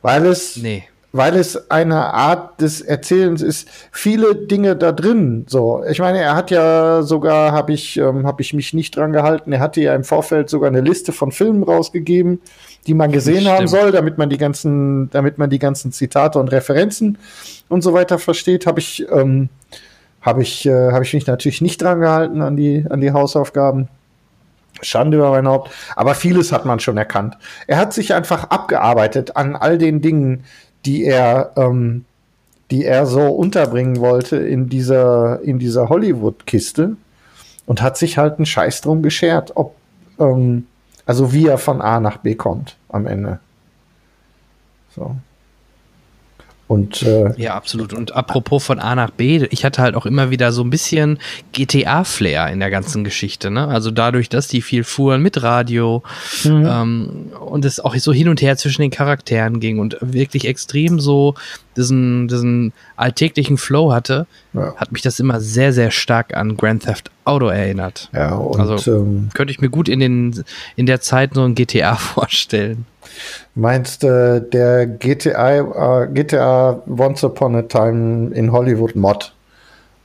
weil 0.01 0.25
es 0.27 0.57
nee. 0.57 0.83
weil 1.11 1.35
es 1.35 1.71
eine 1.71 2.13
Art 2.13 2.61
des 2.61 2.81
Erzählens 2.81 3.41
ist, 3.41 3.67
viele 3.91 4.35
Dinge 4.35 4.75
da 4.75 4.91
drin. 4.91 5.45
So, 5.49 5.83
ich 5.89 5.99
meine, 5.99 6.19
er 6.19 6.35
hat 6.35 6.51
ja 6.51 7.01
sogar, 7.01 7.51
habe 7.51 7.73
ich, 7.73 7.97
ähm, 7.97 8.27
habe 8.27 8.43
ich 8.43 8.53
mich 8.53 8.73
nicht 8.73 8.95
dran 8.95 9.11
gehalten, 9.11 9.51
er 9.51 9.59
hatte 9.59 9.81
ja 9.81 9.95
im 9.95 10.03
Vorfeld 10.03 10.49
sogar 10.49 10.69
eine 10.69 10.81
Liste 10.81 11.11
von 11.11 11.31
Filmen 11.31 11.63
rausgegeben, 11.63 12.41
die 12.87 12.93
man 12.93 13.11
gesehen 13.11 13.47
haben 13.47 13.67
soll, 13.67 13.91
damit 13.91 14.17
man 14.17 14.29
die 14.29 14.37
ganzen, 14.37 15.09
damit 15.11 15.37
man 15.37 15.49
die 15.49 15.59
ganzen 15.59 15.91
Zitate 15.91 16.39
und 16.39 16.49
Referenzen 16.49 17.17
und 17.67 17.81
so 17.81 17.93
weiter 17.93 18.19
versteht. 18.19 18.65
Habe 18.65 18.79
ich, 18.79 19.05
ähm, 19.11 19.49
habe 20.21 20.41
ich, 20.41 20.65
äh, 20.65 20.91
habe 20.91 21.03
ich 21.03 21.13
mich 21.13 21.27
natürlich 21.27 21.61
nicht 21.61 21.81
dran 21.81 21.99
gehalten 21.99 22.41
an 22.41 22.55
die, 22.55 22.85
an 22.89 23.01
die 23.01 23.11
Hausaufgaben. 23.11 23.89
Schande 24.81 25.17
über 25.17 25.31
mein 25.31 25.47
Haupt. 25.47 25.71
Aber 25.95 26.15
vieles 26.15 26.51
hat 26.51 26.65
man 26.65 26.79
schon 26.79 26.97
erkannt. 26.97 27.37
Er 27.67 27.77
hat 27.77 27.93
sich 27.93 28.13
einfach 28.13 28.45
abgearbeitet 28.45 29.35
an 29.35 29.55
all 29.55 29.77
den 29.77 30.01
Dingen, 30.01 30.45
die 30.85 31.03
er, 31.03 31.51
ähm, 31.57 32.05
die 32.71 32.85
er 32.85 33.05
so 33.05 33.27
unterbringen 33.27 33.97
wollte 33.97 34.37
in 34.37 34.69
dieser, 34.69 35.41
in 35.41 35.59
dieser 35.59 35.89
Hollywood-Kiste 35.89 36.95
und 37.65 37.81
hat 37.81 37.97
sich 37.97 38.17
halt 38.17 38.37
einen 38.37 38.45
Scheiß 38.45 38.81
drum 38.81 39.01
geschert, 39.01 39.51
ob, 39.55 39.75
ähm, 40.19 40.67
also 41.09 41.33
wie 41.33 41.47
er 41.47 41.57
von 41.57 41.81
A 41.81 41.99
nach 41.99 42.17
B 42.17 42.35
kommt 42.35 42.77
am 42.87 43.07
Ende. 43.07 43.39
So. 44.95 45.15
Und, 46.69 47.01
äh, 47.01 47.33
ja, 47.41 47.55
absolut. 47.55 47.93
Und 47.93 48.15
apropos 48.15 48.63
von 48.63 48.77
A 48.77 48.93
nach 48.93 49.09
B, 49.09 49.43
ich 49.49 49.65
hatte 49.65 49.81
halt 49.81 49.95
auch 49.95 50.05
immer 50.05 50.29
wieder 50.29 50.51
so 50.51 50.63
ein 50.63 50.69
bisschen 50.69 51.17
GTA-Flair 51.51 52.51
in 52.51 52.59
der 52.59 52.69
ganzen 52.69 53.03
Geschichte. 53.03 53.49
Ne? 53.49 53.67
Also 53.67 53.89
dadurch, 53.89 54.29
dass 54.29 54.47
die 54.47 54.61
viel 54.61 54.83
fuhren 54.83 55.23
mit 55.23 55.41
Radio 55.41 56.03
mhm. 56.43 56.67
ähm, 56.69 57.09
und 57.39 57.65
es 57.65 57.79
auch 57.79 57.95
so 57.95 58.13
hin 58.13 58.29
und 58.29 58.43
her 58.43 58.55
zwischen 58.55 58.83
den 58.83 58.91
Charakteren 58.91 59.59
ging 59.59 59.79
und 59.79 59.97
wirklich 59.99 60.47
extrem 60.47 60.99
so 60.99 61.33
diesen, 61.75 62.27
diesen 62.27 62.71
alltäglichen 62.95 63.57
Flow 63.57 63.91
hatte, 63.91 64.27
ja. 64.53 64.75
hat 64.75 64.91
mich 64.91 65.01
das 65.01 65.19
immer 65.19 65.41
sehr, 65.41 65.73
sehr 65.73 65.89
stark 65.89 66.37
an 66.37 66.55
Grand 66.55 66.83
Theft 66.83 67.09
Auto 67.23 67.47
erinnert. 67.47 68.09
Ja, 68.13 68.35
und, 68.35 68.59
also 68.59 68.91
ähm, 68.91 69.29
könnte 69.33 69.51
ich 69.51 69.59
mir 69.59 69.69
gut 69.69 69.89
in, 69.89 69.99
den, 69.99 70.43
in 70.75 70.85
der 70.85 71.01
Zeit 71.01 71.33
so 71.33 71.43
ein 71.43 71.55
GTA 71.55 71.95
vorstellen. 71.95 72.85
Meinst 73.55 74.03
du, 74.03 74.41
der 74.41 74.87
GTA, 74.87 76.03
äh, 76.03 76.07
GTA 76.13 76.81
Once 76.87 77.23
Upon 77.23 77.55
a 77.55 77.61
Time 77.63 78.33
in 78.33 78.51
Hollywood 78.51 78.95
Mod, 78.95 79.33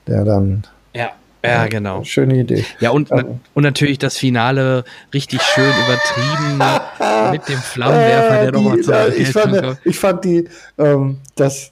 der 0.07 0.25
dann. 0.25 0.65
Ja, 0.95 1.11
ja, 1.45 1.67
genau. 1.67 2.03
Schöne 2.05 2.39
Idee. 2.39 2.65
Ja, 2.81 2.91
und, 2.91 3.13
also. 3.13 3.39
und 3.53 3.63
natürlich 3.63 3.99
das 3.99 4.17
Finale 4.17 4.85
richtig 5.13 5.43
schön 5.43 5.71
übertrieben 5.85 6.59
mit 7.33 7.49
dem 7.49 7.59
Flammenwerfer, 7.59 8.43
der 8.43 8.53
nochmal 8.53 8.81
zu 8.81 8.91
ja, 8.91 9.09
ich, 9.09 9.31
fand, 9.31 9.79
ich 9.85 9.99
fand 9.99 10.25
die, 10.25 10.49
ähm, 10.79 11.19
dass 11.37 11.71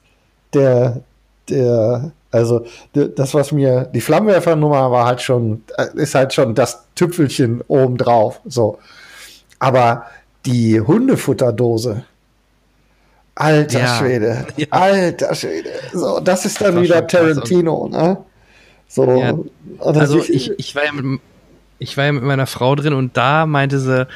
der, 0.53 1.01
der, 1.49 2.13
also 2.31 2.67
das, 2.93 3.33
was 3.33 3.53
mir, 3.53 3.89
die 3.95 4.03
Flammenwerfernummer 4.03 4.91
war 4.91 5.07
halt 5.07 5.23
schon, 5.23 5.65
äh, 5.79 5.87
ist 5.95 6.15
halt 6.15 6.35
schon 6.35 6.55
das 6.55 6.85
Tüpfelchen 6.95 7.63
obendrauf. 7.69 8.41
So. 8.45 8.79
Aber 9.59 10.07
die 10.47 10.81
Hundefutterdose. 10.81 12.05
Alter 13.35 13.81
ja. 13.81 13.99
Schwede. 13.99 14.47
Ja. 14.57 14.67
Alter 14.71 15.35
Schwede. 15.35 15.71
So, 15.93 16.21
das 16.21 16.45
ist 16.45 16.61
dann 16.61 16.75
das 16.75 16.85
wieder 16.85 17.07
Tarantino, 17.07 17.89
ne? 17.89 18.19
So. 18.89 19.11
Ja. 19.11 19.35
Also 19.81 20.19
ich, 20.19 20.51
ich, 20.59 20.75
war 20.75 20.85
ja 20.85 20.93
mit, 20.93 21.21
ich 21.79 21.97
war 21.97 22.05
ja 22.05 22.13
mit 22.13 22.23
meiner 22.23 22.47
Frau 22.47 22.75
drin 22.75 22.93
und 22.93 23.17
da 23.17 23.47
meinte 23.47 23.79
sie, 23.79 24.07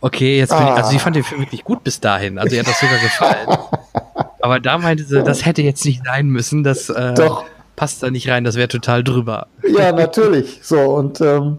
okay, 0.00 0.38
jetzt 0.38 0.52
ah. 0.52 0.62
ich, 0.62 0.70
also 0.70 0.90
sie 0.90 0.98
fand 1.00 1.16
den 1.16 1.24
Film 1.24 1.40
wirklich 1.40 1.64
gut 1.64 1.82
bis 1.82 1.98
dahin. 1.98 2.38
Also 2.38 2.54
ihr 2.54 2.60
hat 2.60 2.68
das 2.68 2.78
sogar 2.78 2.98
gefallen. 2.98 3.48
Aber 4.42 4.60
da 4.60 4.78
meinte 4.78 5.04
sie, 5.04 5.22
das 5.22 5.44
hätte 5.44 5.62
jetzt 5.62 5.84
nicht 5.84 6.02
sein 6.04 6.28
müssen, 6.28 6.62
das 6.62 6.88
äh, 6.88 7.14
Doch. 7.14 7.44
passt 7.76 8.02
da 8.02 8.10
nicht 8.10 8.28
rein, 8.28 8.44
das 8.44 8.56
wäre 8.56 8.68
total 8.68 9.02
drüber. 9.02 9.46
Ja, 9.66 9.92
natürlich. 9.92 10.60
So, 10.62 10.80
und 10.80 11.20
ähm, 11.20 11.58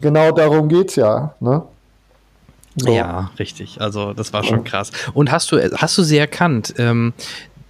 genau 0.00 0.32
darum 0.32 0.68
geht's 0.68 0.96
ja, 0.96 1.34
ne? 1.40 1.62
So. 2.76 2.92
Ja, 2.92 3.30
richtig. 3.38 3.80
Also 3.80 4.12
das 4.12 4.32
war 4.32 4.44
schon 4.44 4.64
krass. 4.64 4.92
Und 5.12 5.30
hast 5.30 5.50
du, 5.50 5.58
hast 5.58 5.98
du 5.98 6.02
sie 6.02 6.18
erkannt? 6.18 6.74
Ähm, 6.78 7.12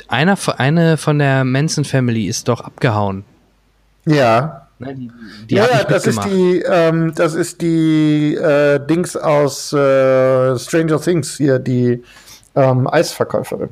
einer, 0.09 0.37
eine 0.59 0.97
von 0.97 1.19
der 1.19 1.45
Manson 1.45 1.85
Family 1.85 2.27
ist 2.27 2.49
doch 2.49 2.61
abgehauen. 2.61 3.25
Ja. 4.07 4.67
Ne, 4.79 4.95
die, 4.95 5.11
die 5.49 5.55
ja, 5.55 5.67
ja 5.71 5.85
das, 5.85 6.07
ist 6.07 6.25
die, 6.25 6.63
ähm, 6.67 7.13
das 7.15 7.35
ist 7.35 7.61
die 7.61 8.35
äh, 8.35 8.81
Dings 8.87 9.15
aus 9.17 9.73
äh, 9.73 10.59
Stranger 10.59 11.01
Things 11.01 11.37
hier, 11.37 11.59
die 11.59 12.03
ähm, 12.55 12.89
Eisverkäuferin. 12.89 13.71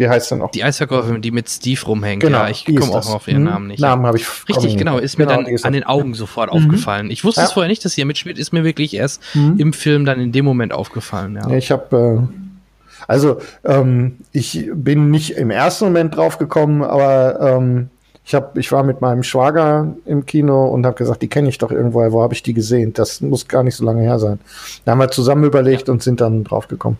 Wie 0.00 0.08
heißt 0.08 0.30
denn 0.30 0.38
noch? 0.38 0.50
Die 0.50 0.64
Eisverkäuferin, 0.64 1.20
die 1.20 1.30
mit 1.30 1.50
Steve 1.50 1.78
rumhängt. 1.84 2.22
Genau, 2.22 2.38
ja, 2.38 2.48
ich 2.48 2.64
komme 2.64 2.90
auch 2.92 3.14
auf 3.14 3.28
ihren 3.28 3.44
hm? 3.44 3.44
Namen 3.44 3.66
nicht. 3.66 3.80
Namen 3.80 4.06
habe 4.06 4.16
ich. 4.16 4.26
Richtig, 4.48 4.78
genau, 4.78 4.96
ist 4.96 5.18
mir 5.18 5.26
genau, 5.26 5.42
dann 5.42 5.56
an 5.62 5.72
den 5.74 5.84
Augen 5.84 6.14
sofort 6.14 6.50
mhm. 6.50 6.56
aufgefallen. 6.56 7.10
Ich 7.10 7.22
wusste 7.22 7.42
ja. 7.42 7.46
es 7.46 7.52
vorher 7.52 7.68
nicht, 7.68 7.84
dass 7.84 7.92
sie 7.92 8.04
mitspielt, 8.06 8.38
ist 8.38 8.54
mir 8.54 8.64
wirklich 8.64 8.94
erst 8.94 9.20
mhm. 9.34 9.56
im 9.58 9.72
Film 9.74 10.06
dann 10.06 10.18
in 10.18 10.32
dem 10.32 10.46
Moment 10.46 10.72
aufgefallen. 10.72 11.36
Ja, 11.36 11.50
ich 11.54 11.70
habe. 11.70 12.24
Äh, 12.32 13.02
also, 13.08 13.42
ähm, 13.62 14.16
ich 14.32 14.70
bin 14.72 15.10
nicht 15.10 15.32
im 15.32 15.50
ersten 15.50 15.84
Moment 15.84 16.16
drauf 16.16 16.38
gekommen, 16.38 16.82
aber 16.82 17.58
ähm, 17.58 17.90
ich, 18.24 18.34
hab, 18.34 18.56
ich 18.56 18.72
war 18.72 18.84
mit 18.84 19.02
meinem 19.02 19.22
Schwager 19.22 19.94
im 20.06 20.24
Kino 20.24 20.66
und 20.68 20.86
habe 20.86 20.96
gesagt, 20.96 21.20
die 21.20 21.28
kenne 21.28 21.50
ich 21.50 21.58
doch 21.58 21.72
irgendwoher, 21.72 22.12
wo 22.12 22.22
habe 22.22 22.32
ich 22.32 22.42
die 22.42 22.54
gesehen? 22.54 22.94
Das 22.94 23.20
muss 23.20 23.48
gar 23.48 23.64
nicht 23.64 23.76
so 23.76 23.84
lange 23.84 24.00
her 24.00 24.18
sein. 24.18 24.38
Da 24.86 24.92
haben 24.92 24.98
wir 24.98 25.10
zusammen 25.10 25.44
überlegt 25.44 25.88
ja. 25.88 25.92
und 25.92 26.02
sind 26.02 26.22
dann 26.22 26.42
drauf 26.42 26.68
gekommen. 26.68 26.96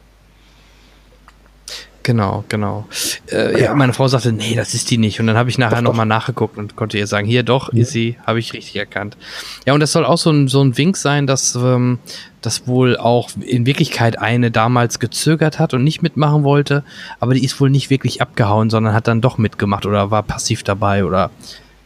Genau, 2.11 2.43
genau. 2.49 2.87
Äh, 3.31 3.63
ja. 3.63 3.75
Meine 3.77 3.93
Frau 3.93 4.09
sagte, 4.09 4.33
nee, 4.33 4.57
das 4.57 4.75
ist 4.75 4.91
die 4.91 4.99
nicht. 4.99 5.21
Und 5.21 5.29
dann 5.29 5.37
habe 5.37 5.49
ich 5.49 5.59
nachher 5.59 5.81
nochmal 5.81 6.07
nachgeguckt 6.07 6.59
und 6.59 6.75
konnte 6.75 6.99
ihr 6.99 7.07
sagen, 7.07 7.25
hier 7.25 7.45
doch, 7.45 7.73
ja. 7.73 7.83
ist 7.83 7.93
sie, 7.93 8.17
habe 8.27 8.41
ich 8.41 8.53
richtig 8.53 8.75
erkannt. 8.75 9.17
Ja, 9.65 9.75
und 9.75 9.81
das 9.81 9.93
soll 9.93 10.05
auch 10.05 10.19
so 10.19 10.33
ein, 10.33 10.49
so 10.49 10.61
ein 10.61 10.77
Wink 10.77 10.97
sein, 10.97 11.29
dass 11.29 11.55
ähm, 11.55 12.01
das 12.41 12.67
wohl 12.67 12.97
auch 12.97 13.31
in 13.41 13.65
Wirklichkeit 13.65 14.19
eine 14.19 14.51
damals 14.51 14.99
gezögert 14.99 15.61
hat 15.61 15.73
und 15.73 15.85
nicht 15.85 16.03
mitmachen 16.03 16.43
wollte, 16.43 16.83
aber 17.21 17.35
die 17.35 17.45
ist 17.45 17.61
wohl 17.61 17.71
nicht 17.71 17.91
wirklich 17.91 18.21
abgehauen, 18.21 18.71
sondern 18.71 18.93
hat 18.93 19.07
dann 19.07 19.21
doch 19.21 19.39
mitgemacht 19.39 19.87
oder 19.87 20.11
war 20.11 20.25
passiv 20.25 20.65
dabei 20.65 21.05
oder 21.05 21.31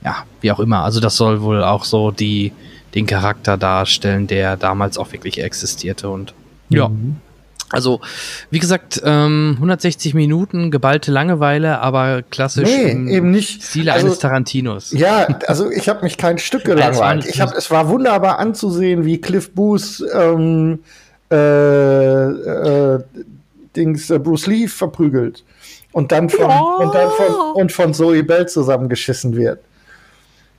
ja, 0.02 0.24
wie 0.40 0.52
auch 0.52 0.60
immer. 0.60 0.84
Also 0.84 1.00
das 1.00 1.18
soll 1.18 1.42
wohl 1.42 1.62
auch 1.62 1.84
so 1.84 2.10
die, 2.10 2.52
den 2.94 3.04
Charakter 3.04 3.58
darstellen, 3.58 4.26
der 4.26 4.56
damals 4.56 4.96
auch 4.96 5.12
wirklich 5.12 5.42
existierte 5.42 6.08
und 6.08 6.32
ja. 6.70 6.88
Mhm. 6.88 7.16
Also, 7.70 8.00
wie 8.50 8.58
gesagt, 8.58 9.00
ähm, 9.04 9.54
160 9.56 10.14
Minuten, 10.14 10.70
geballte 10.70 11.10
Langeweile, 11.10 11.80
aber 11.80 12.22
klassisch 12.22 12.68
nee, 12.68 13.16
eben 13.16 13.30
nicht. 13.30 13.62
Stile 13.62 13.92
also, 13.92 14.06
eines 14.06 14.18
Tarantinos. 14.18 14.92
Ja, 14.92 15.26
also 15.46 15.70
ich 15.70 15.88
habe 15.88 16.02
mich 16.02 16.18
kein 16.18 16.38
Stück 16.38 16.64
gelangweilt. 16.64 17.26
Ich 17.26 17.40
hab, 17.40 17.54
es 17.54 17.70
war 17.70 17.88
wunderbar 17.88 18.38
anzusehen, 18.38 19.04
wie 19.04 19.20
Cliff 19.20 19.52
Booth 19.52 20.04
ähm, 20.12 20.80
äh, 21.30 21.36
äh, 21.36 23.00
Dings, 23.74 24.10
äh, 24.10 24.18
Bruce 24.18 24.46
Lee 24.46 24.68
verprügelt 24.68 25.42
und 25.92 26.12
dann 26.12 26.28
von, 26.28 26.48
ja. 26.48 26.60
und 26.60 26.94
dann 26.94 27.10
von, 27.10 27.34
und 27.54 27.72
von 27.72 27.94
Zoe 27.94 28.22
Bell 28.22 28.46
zusammengeschissen 28.46 29.36
wird. 29.36 29.60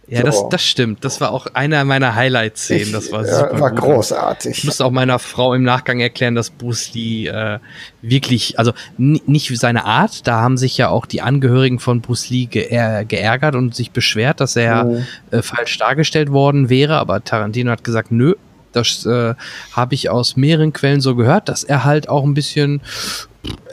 Ja, 0.08 0.20
so. 0.20 0.26
das, 0.26 0.50
das 0.50 0.64
stimmt. 0.64 1.04
Das 1.04 1.20
war 1.20 1.32
auch 1.32 1.48
einer 1.54 1.84
meiner 1.84 2.14
Highlight-Szenen. 2.14 2.92
Das 2.92 3.12
war 3.12 3.26
super. 3.26 3.60
War 3.60 3.72
gut. 3.72 3.80
großartig. 3.80 4.60
Ich 4.60 4.64
musste 4.64 4.86
auch 4.86 4.92
meiner 4.92 5.18
Frau 5.18 5.54
im 5.54 5.64
Nachgang 5.64 6.00
erklären, 6.00 6.36
dass 6.36 6.52
Bruce 6.52 6.94
Lee 6.94 7.28
äh, 7.28 7.60
wirklich, 8.02 8.60
also 8.60 8.74
nicht 8.98 9.58
seine 9.58 9.86
Art, 9.86 10.28
da 10.28 10.42
haben 10.42 10.58
sich 10.58 10.78
ja 10.78 10.90
auch 10.90 11.08
die 11.08 11.22
Angehörigen 11.22 11.80
von 11.80 12.02
Bruce 12.02 12.30
Lee 12.30 12.46
geär 12.46 13.04
geärgert 13.06 13.56
und 13.56 13.74
sich 13.74 13.92
beschwert, 13.92 14.40
dass 14.42 14.56
er 14.56 14.86
oh. 14.86 15.02
äh, 15.36 15.42
falsch 15.42 15.78
dargestellt 15.78 16.32
worden 16.32 16.70
wäre, 16.70 16.98
aber 16.98 17.24
Tarantino 17.24 17.72
hat 17.72 17.84
gesagt, 17.84 18.12
nö, 18.12 18.36
das 18.74 19.06
äh, 19.06 19.34
habe 19.72 19.96
ich 19.96 20.10
aus 20.10 20.36
mehreren 20.36 20.74
Quellen 20.74 21.02
so 21.02 21.16
gehört, 21.16 21.50
dass 21.50 21.64
er 21.64 21.84
halt 21.84 22.10
auch 22.10 22.24
ein 22.26 22.34
bisschen 22.34 22.82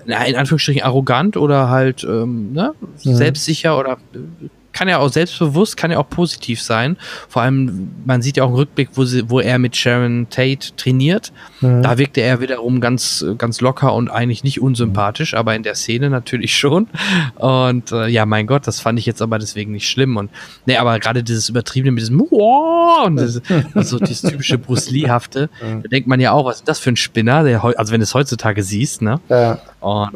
in 0.07 0.37
Anführungsstrichen 0.37 0.83
arrogant 0.83 1.37
oder 1.37 1.68
halt 1.68 2.05
ähm, 2.05 2.53
ne, 2.53 2.74
mhm. 3.05 3.14
selbstsicher 3.14 3.78
oder 3.78 3.99
äh, 4.14 4.49
kann 4.73 4.89
ja 4.89 4.99
auch 4.99 5.09
selbstbewusst, 5.09 5.77
kann 5.77 5.91
ja 5.91 5.99
auch 5.99 6.09
positiv 6.09 6.62
sein. 6.62 6.97
Vor 7.29 7.43
allem, 7.43 7.91
man 8.05 8.23
sieht 8.23 8.37
ja 8.37 8.45
auch 8.45 8.49
einen 8.49 8.57
Rückblick, 8.57 8.91
wo, 8.95 9.05
sie, 9.05 9.29
wo 9.29 9.41
er 9.41 9.59
mit 9.59 9.77
Sharon 9.77 10.27
Tate 10.31 10.75
trainiert. 10.77 11.33
Mhm. 11.61 11.83
Da 11.83 11.99
wirkte 11.99 12.20
er 12.20 12.41
wiederum 12.41 12.81
ganz, 12.81 13.25
ganz 13.39 13.61
locker 13.61 13.95
und 13.95 14.09
eigentlich 14.09 14.45
nicht 14.45 14.61
unsympathisch, 14.61 15.35
aber 15.35 15.55
in 15.55 15.62
der 15.62 15.75
Szene 15.75 16.11
natürlich 16.11 16.57
schon. 16.57 16.89
Und 17.37 17.93
äh, 17.93 18.09
ja, 18.09 18.27
mein 18.27 18.47
Gott, 18.47 18.66
das 18.66 18.81
fand 18.81 18.99
ich 18.99 19.07
jetzt 19.07 19.23
aber 19.23 19.39
deswegen 19.39 19.73
nicht 19.73 19.89
schlimm. 19.89 20.16
Und 20.16 20.31
nee, 20.66 20.77
aber 20.77 20.99
gerade 20.99 21.23
dieses 21.23 21.49
Übertriebene 21.49 21.93
mit 21.93 22.03
diesem 22.03 22.23
und 22.23 23.16
das, 23.16 23.43
also 23.75 23.99
dieses 23.99 24.23
typische 24.23 24.59
Bruce 24.59 24.91
Lee-hafte, 24.91 25.51
da 25.61 25.89
denkt 25.89 26.09
man 26.09 26.20
ja 26.20 26.33
auch, 26.33 26.45
was 26.45 26.57
ist 26.57 26.68
das 26.68 26.79
für 26.79 26.91
ein 26.91 26.97
Spinner, 26.97 27.43
der, 27.45 27.64
also 27.64 27.93
wenn 27.93 28.01
du 28.01 28.05
es 28.05 28.14
heutzutage 28.14 28.62
siehst, 28.62 29.03
ne? 29.03 29.20
Ja. 29.29 29.59
Und 29.81 30.11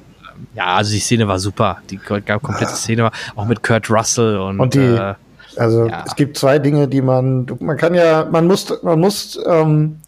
ja, 0.57 0.75
also 0.75 0.93
die 0.93 1.01
Szene 1.01 1.29
war 1.29 1.39
super. 1.39 1.79
Die 1.91 1.99
komplette 1.99 2.75
Szene 2.75 3.05
war 3.05 3.13
auch 3.35 3.45
mit 3.45 3.63
Kurt 3.63 3.91
Russell 3.91 4.39
und, 4.39 4.59
und 4.59 4.75
die, 4.75 4.81
äh, 4.81 5.15
also 5.57 5.87
ja. 5.87 6.05
es 6.07 6.17
gibt 6.17 6.39
zwei 6.39 6.59
Dinge, 6.59 6.89
die 6.89 7.03
man, 7.03 7.47
man 7.61 7.77
kann 7.77 7.95
ja, 7.95 8.27
man 8.31 8.47
muss, 8.47 8.83
man 8.83 8.99
muss, 8.99 9.39
ähm, 9.47 9.99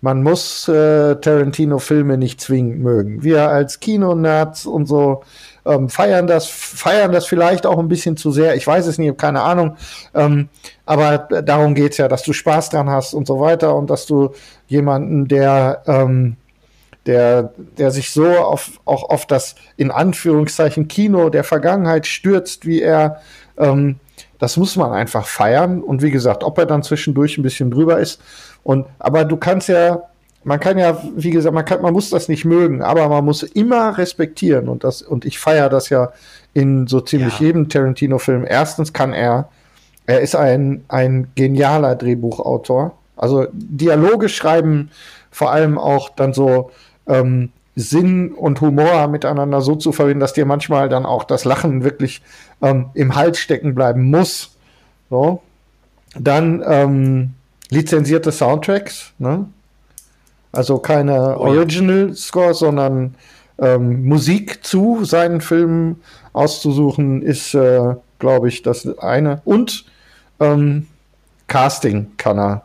man 0.00 0.22
muss 0.22 0.68
äh, 0.68 1.16
Tarantino-Filme 1.16 2.16
nicht 2.16 2.40
zwingend 2.40 2.80
mögen. 2.80 3.22
Wir 3.22 3.48
als 3.48 3.80
Kino-Nerds 3.80 4.64
und 4.66 4.86
so, 4.86 5.22
ähm, 5.66 5.88
feiern 5.88 6.26
das, 6.26 6.46
feiern 6.46 7.12
das 7.12 7.26
vielleicht 7.26 7.66
auch 7.66 7.78
ein 7.78 7.88
bisschen 7.88 8.16
zu 8.16 8.30
sehr. 8.30 8.56
Ich 8.56 8.66
weiß 8.66 8.86
es 8.86 8.96
nicht, 8.96 9.18
keine 9.18 9.42
Ahnung. 9.42 9.76
Ähm, 10.14 10.48
aber 10.86 11.18
darum 11.18 11.74
geht's 11.74 11.98
ja, 11.98 12.08
dass 12.08 12.22
du 12.22 12.32
Spaß 12.32 12.70
dran 12.70 12.88
hast 12.88 13.12
und 13.12 13.26
so 13.26 13.40
weiter 13.40 13.74
und 13.74 13.90
dass 13.90 14.06
du 14.06 14.30
jemanden, 14.66 15.28
der, 15.28 15.82
ähm, 15.86 16.36
der, 17.08 17.54
der 17.78 17.90
sich 17.90 18.12
so 18.12 18.26
auf, 18.26 18.78
auch 18.84 19.08
auf 19.10 19.26
das 19.26 19.56
in 19.76 19.90
Anführungszeichen 19.90 20.86
Kino 20.86 21.30
der 21.30 21.42
Vergangenheit 21.42 22.06
stürzt, 22.06 22.66
wie 22.66 22.82
er, 22.82 23.20
ähm, 23.56 23.96
das 24.38 24.58
muss 24.58 24.76
man 24.76 24.92
einfach 24.92 25.26
feiern. 25.26 25.82
Und 25.82 26.02
wie 26.02 26.10
gesagt, 26.10 26.44
ob 26.44 26.58
er 26.58 26.66
dann 26.66 26.82
zwischendurch 26.82 27.38
ein 27.38 27.42
bisschen 27.42 27.70
drüber 27.70 27.98
ist. 27.98 28.20
Und, 28.62 28.86
aber 28.98 29.24
du 29.24 29.38
kannst 29.38 29.68
ja, 29.68 30.02
man 30.44 30.60
kann 30.60 30.78
ja, 30.78 31.02
wie 31.16 31.30
gesagt, 31.30 31.54
man 31.54 31.64
kann, 31.64 31.80
man 31.82 31.94
muss 31.94 32.10
das 32.10 32.28
nicht 32.28 32.44
mögen, 32.44 32.82
aber 32.82 33.08
man 33.08 33.24
muss 33.24 33.42
immer 33.42 33.96
respektieren. 33.96 34.68
Und 34.68 34.84
das, 34.84 35.00
und 35.00 35.24
ich 35.24 35.38
feiere 35.38 35.70
das 35.70 35.88
ja 35.88 36.12
in 36.52 36.86
so 36.86 37.00
ziemlich 37.00 37.40
Ja. 37.40 37.46
jedem 37.46 37.68
Tarantino-Film. 37.70 38.44
Erstens 38.46 38.92
kann 38.92 39.14
er, 39.14 39.48
er 40.06 40.20
ist 40.20 40.36
ein, 40.36 40.84
ein 40.88 41.28
genialer 41.34 41.96
Drehbuchautor. 41.96 42.92
Also 43.16 43.46
Dialoge 43.52 44.28
schreiben, 44.28 44.90
vor 45.30 45.50
allem 45.52 45.78
auch 45.78 46.10
dann 46.10 46.32
so 46.32 46.70
ähm, 47.08 47.50
Sinn 47.74 48.32
und 48.32 48.60
Humor 48.60 49.06
miteinander 49.08 49.60
so 49.60 49.76
zu 49.76 49.92
verbinden, 49.92 50.20
dass 50.20 50.32
dir 50.32 50.46
manchmal 50.46 50.88
dann 50.88 51.06
auch 51.06 51.24
das 51.24 51.44
Lachen 51.44 51.84
wirklich 51.84 52.22
ähm, 52.60 52.90
im 52.94 53.14
Hals 53.14 53.38
stecken 53.38 53.74
bleiben 53.74 54.10
muss. 54.10 54.56
So. 55.10 55.42
Dann 56.18 56.62
ähm, 56.66 57.34
lizenzierte 57.70 58.32
Soundtracks, 58.32 59.12
ne? 59.18 59.46
Also 60.50 60.78
keine 60.78 61.38
Oh 61.38 61.52
ja. 61.52 61.58
Original 61.58 62.14
Score, 62.14 62.54
sondern 62.54 63.14
ähm, 63.58 64.06
Musik 64.06 64.64
zu 64.64 65.04
seinen 65.04 65.40
Filmen 65.40 66.02
auszusuchen, 66.32 67.22
ist, 67.22 67.54
äh, 67.54 67.94
glaube 68.18 68.48
ich, 68.48 68.62
das 68.62 68.98
eine. 68.98 69.42
Und 69.44 69.84
ähm, 70.40 70.86
Casting 71.46 72.12
kann 72.16 72.38
er. 72.38 72.62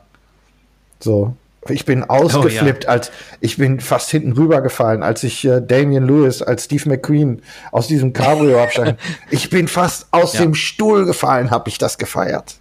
So. 1.00 1.36
Ich 1.70 1.86
bin 1.86 2.04
ausgeflippt, 2.04 2.88
als 2.88 3.12
ich 3.40 3.58
bin 3.58 3.80
fast 3.80 4.10
hinten 4.12 4.34
rübergefallen, 4.34 5.02
als 5.04 5.24
ich 5.24 5.46
äh, 5.46 5.62
Damian 5.62 6.06
Lewis 6.06 6.42
als 6.42 6.66
Steve 6.66 6.90
McQueen 6.90 7.42
aus 7.72 7.88
diesem 7.88 8.12
Cabrio 8.14 8.62
absteige. 8.62 8.98
ich 9.30 9.50
bin 9.50 9.68
fast 9.68 10.08
aus 10.12 10.34
Ja. 10.34 10.42
dem 10.42 10.56
Stuhl 10.56 11.06
gefallen, 11.06 11.52
habe 11.52 11.70
ich 11.70 11.78
das 11.78 11.98
gefeiert. 11.98 12.56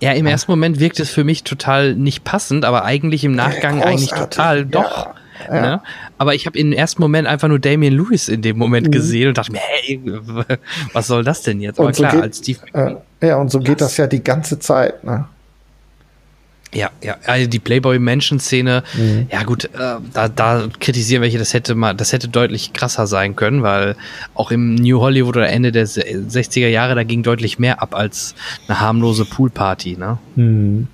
Ja, 0.00 0.12
im 0.12 0.24
ersten 0.26 0.50
Moment 0.50 0.80
wirkt 0.80 0.98
es 0.98 1.10
für 1.10 1.24
mich 1.24 1.44
total 1.44 1.94
nicht 1.94 2.24
passend, 2.24 2.64
aber 2.64 2.84
eigentlich 2.86 3.22
im 3.24 3.34
Nachgang 3.34 3.74
Großartig. 3.80 3.84
eigentlich 3.86 4.10
total 4.18 4.58
Ja, 4.60 4.64
doch. 4.64 5.08
ja. 5.48 5.60
Ne? 5.60 5.82
Aber 6.16 6.34
ich 6.34 6.46
habe 6.46 6.58
im 6.58 6.72
ersten 6.72 7.02
Moment 7.02 7.28
einfach 7.28 7.48
nur 7.48 7.58
Damian 7.58 7.92
Lewis 7.92 8.28
in 8.28 8.40
dem 8.40 8.56
Moment 8.56 8.86
Mhm. 8.86 8.90
gesehen 8.92 9.28
und 9.28 9.36
dachte 9.36 9.52
mir, 9.52 9.58
hey, 9.60 10.00
was 10.94 11.06
soll 11.06 11.22
das 11.22 11.42
denn 11.42 11.60
jetzt? 11.60 11.78
Aber 11.78 11.88
Und 11.88 11.96
so 11.96 12.02
klar, 12.02 12.12
geht- 12.12 12.22
als 12.22 12.38
Steve 12.38 12.60
Äh, 13.20 13.26
ja, 13.26 13.36
und 13.36 13.50
so 13.50 13.58
geht 13.60 13.82
das 13.82 13.98
ja 13.98 14.06
die 14.06 14.24
ganze 14.24 14.58
Zeit. 14.58 15.04
Ne? 15.04 15.26
Ja, 16.74 16.90
ja, 17.02 17.16
also 17.26 17.48
die 17.50 17.58
Playboy-Mansion-Szene, 17.58 18.82
Mhm. 18.96 19.26
ja 19.30 19.42
gut, 19.42 19.66
äh, 19.66 19.68
da, 20.14 20.28
da 20.28 20.68
kritisieren 20.80 21.20
welche, 21.22 21.36
das 21.38 21.52
hätte 21.52 21.74
mal, 21.74 21.94
das 21.94 22.12
hätte 22.14 22.28
deutlich 22.28 22.72
krasser 22.72 23.06
sein 23.06 23.36
können, 23.36 23.62
weil 23.62 23.94
auch 24.34 24.50
im 24.50 24.76
New 24.76 25.00
Hollywood 25.00 25.36
oder 25.36 25.50
Ende 25.50 25.70
der 25.70 25.86
se- 25.86 26.00
60er 26.02 26.68
Jahre, 26.68 26.94
da 26.94 27.02
ging 27.04 27.22
deutlich 27.22 27.58
mehr 27.58 27.82
ab 27.82 27.94
als 27.94 28.34
eine 28.68 28.80
harmlose 28.80 29.26
Poolparty, 29.26 29.98
ne? 29.98 30.18
Hm. 30.36 30.88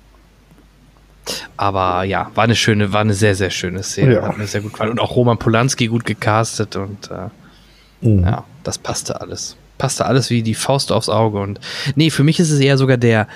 Aber 1.57 2.03
ja, 2.03 2.31
war 2.35 2.43
eine 2.43 2.55
schöne, 2.55 2.91
war 2.91 3.01
eine 3.01 3.13
sehr, 3.13 3.35
sehr 3.35 3.49
schöne 3.51 3.83
Szene. 3.83 4.15
Ja. 4.15 4.23
Hat 4.27 4.37
mir 4.37 4.47
sehr 4.47 4.61
gut 4.61 4.73
gefallen. 4.73 4.91
Und 4.91 4.99
auch 4.99 5.15
Roman 5.15 5.37
Polanski 5.37 5.87
gut 5.87 6.05
gecastet 6.05 6.75
und 6.75 7.09
äh, 7.11 7.29
Mhm. 8.05 8.23
ja, 8.23 8.45
das 8.63 8.77
passte 8.77 9.19
alles. 9.21 9.55
Passte 9.77 10.05
alles 10.05 10.29
wie 10.29 10.41
die 10.41 10.55
Faust 10.55 10.91
aufs 10.91 11.09
Auge. 11.09 11.39
Und 11.39 11.59
nee, 11.95 12.09
für 12.09 12.23
mich 12.23 12.39
ist 12.39 12.49
es 12.49 12.59
eher 12.59 12.77
sogar 12.77 12.97
der 12.97 13.27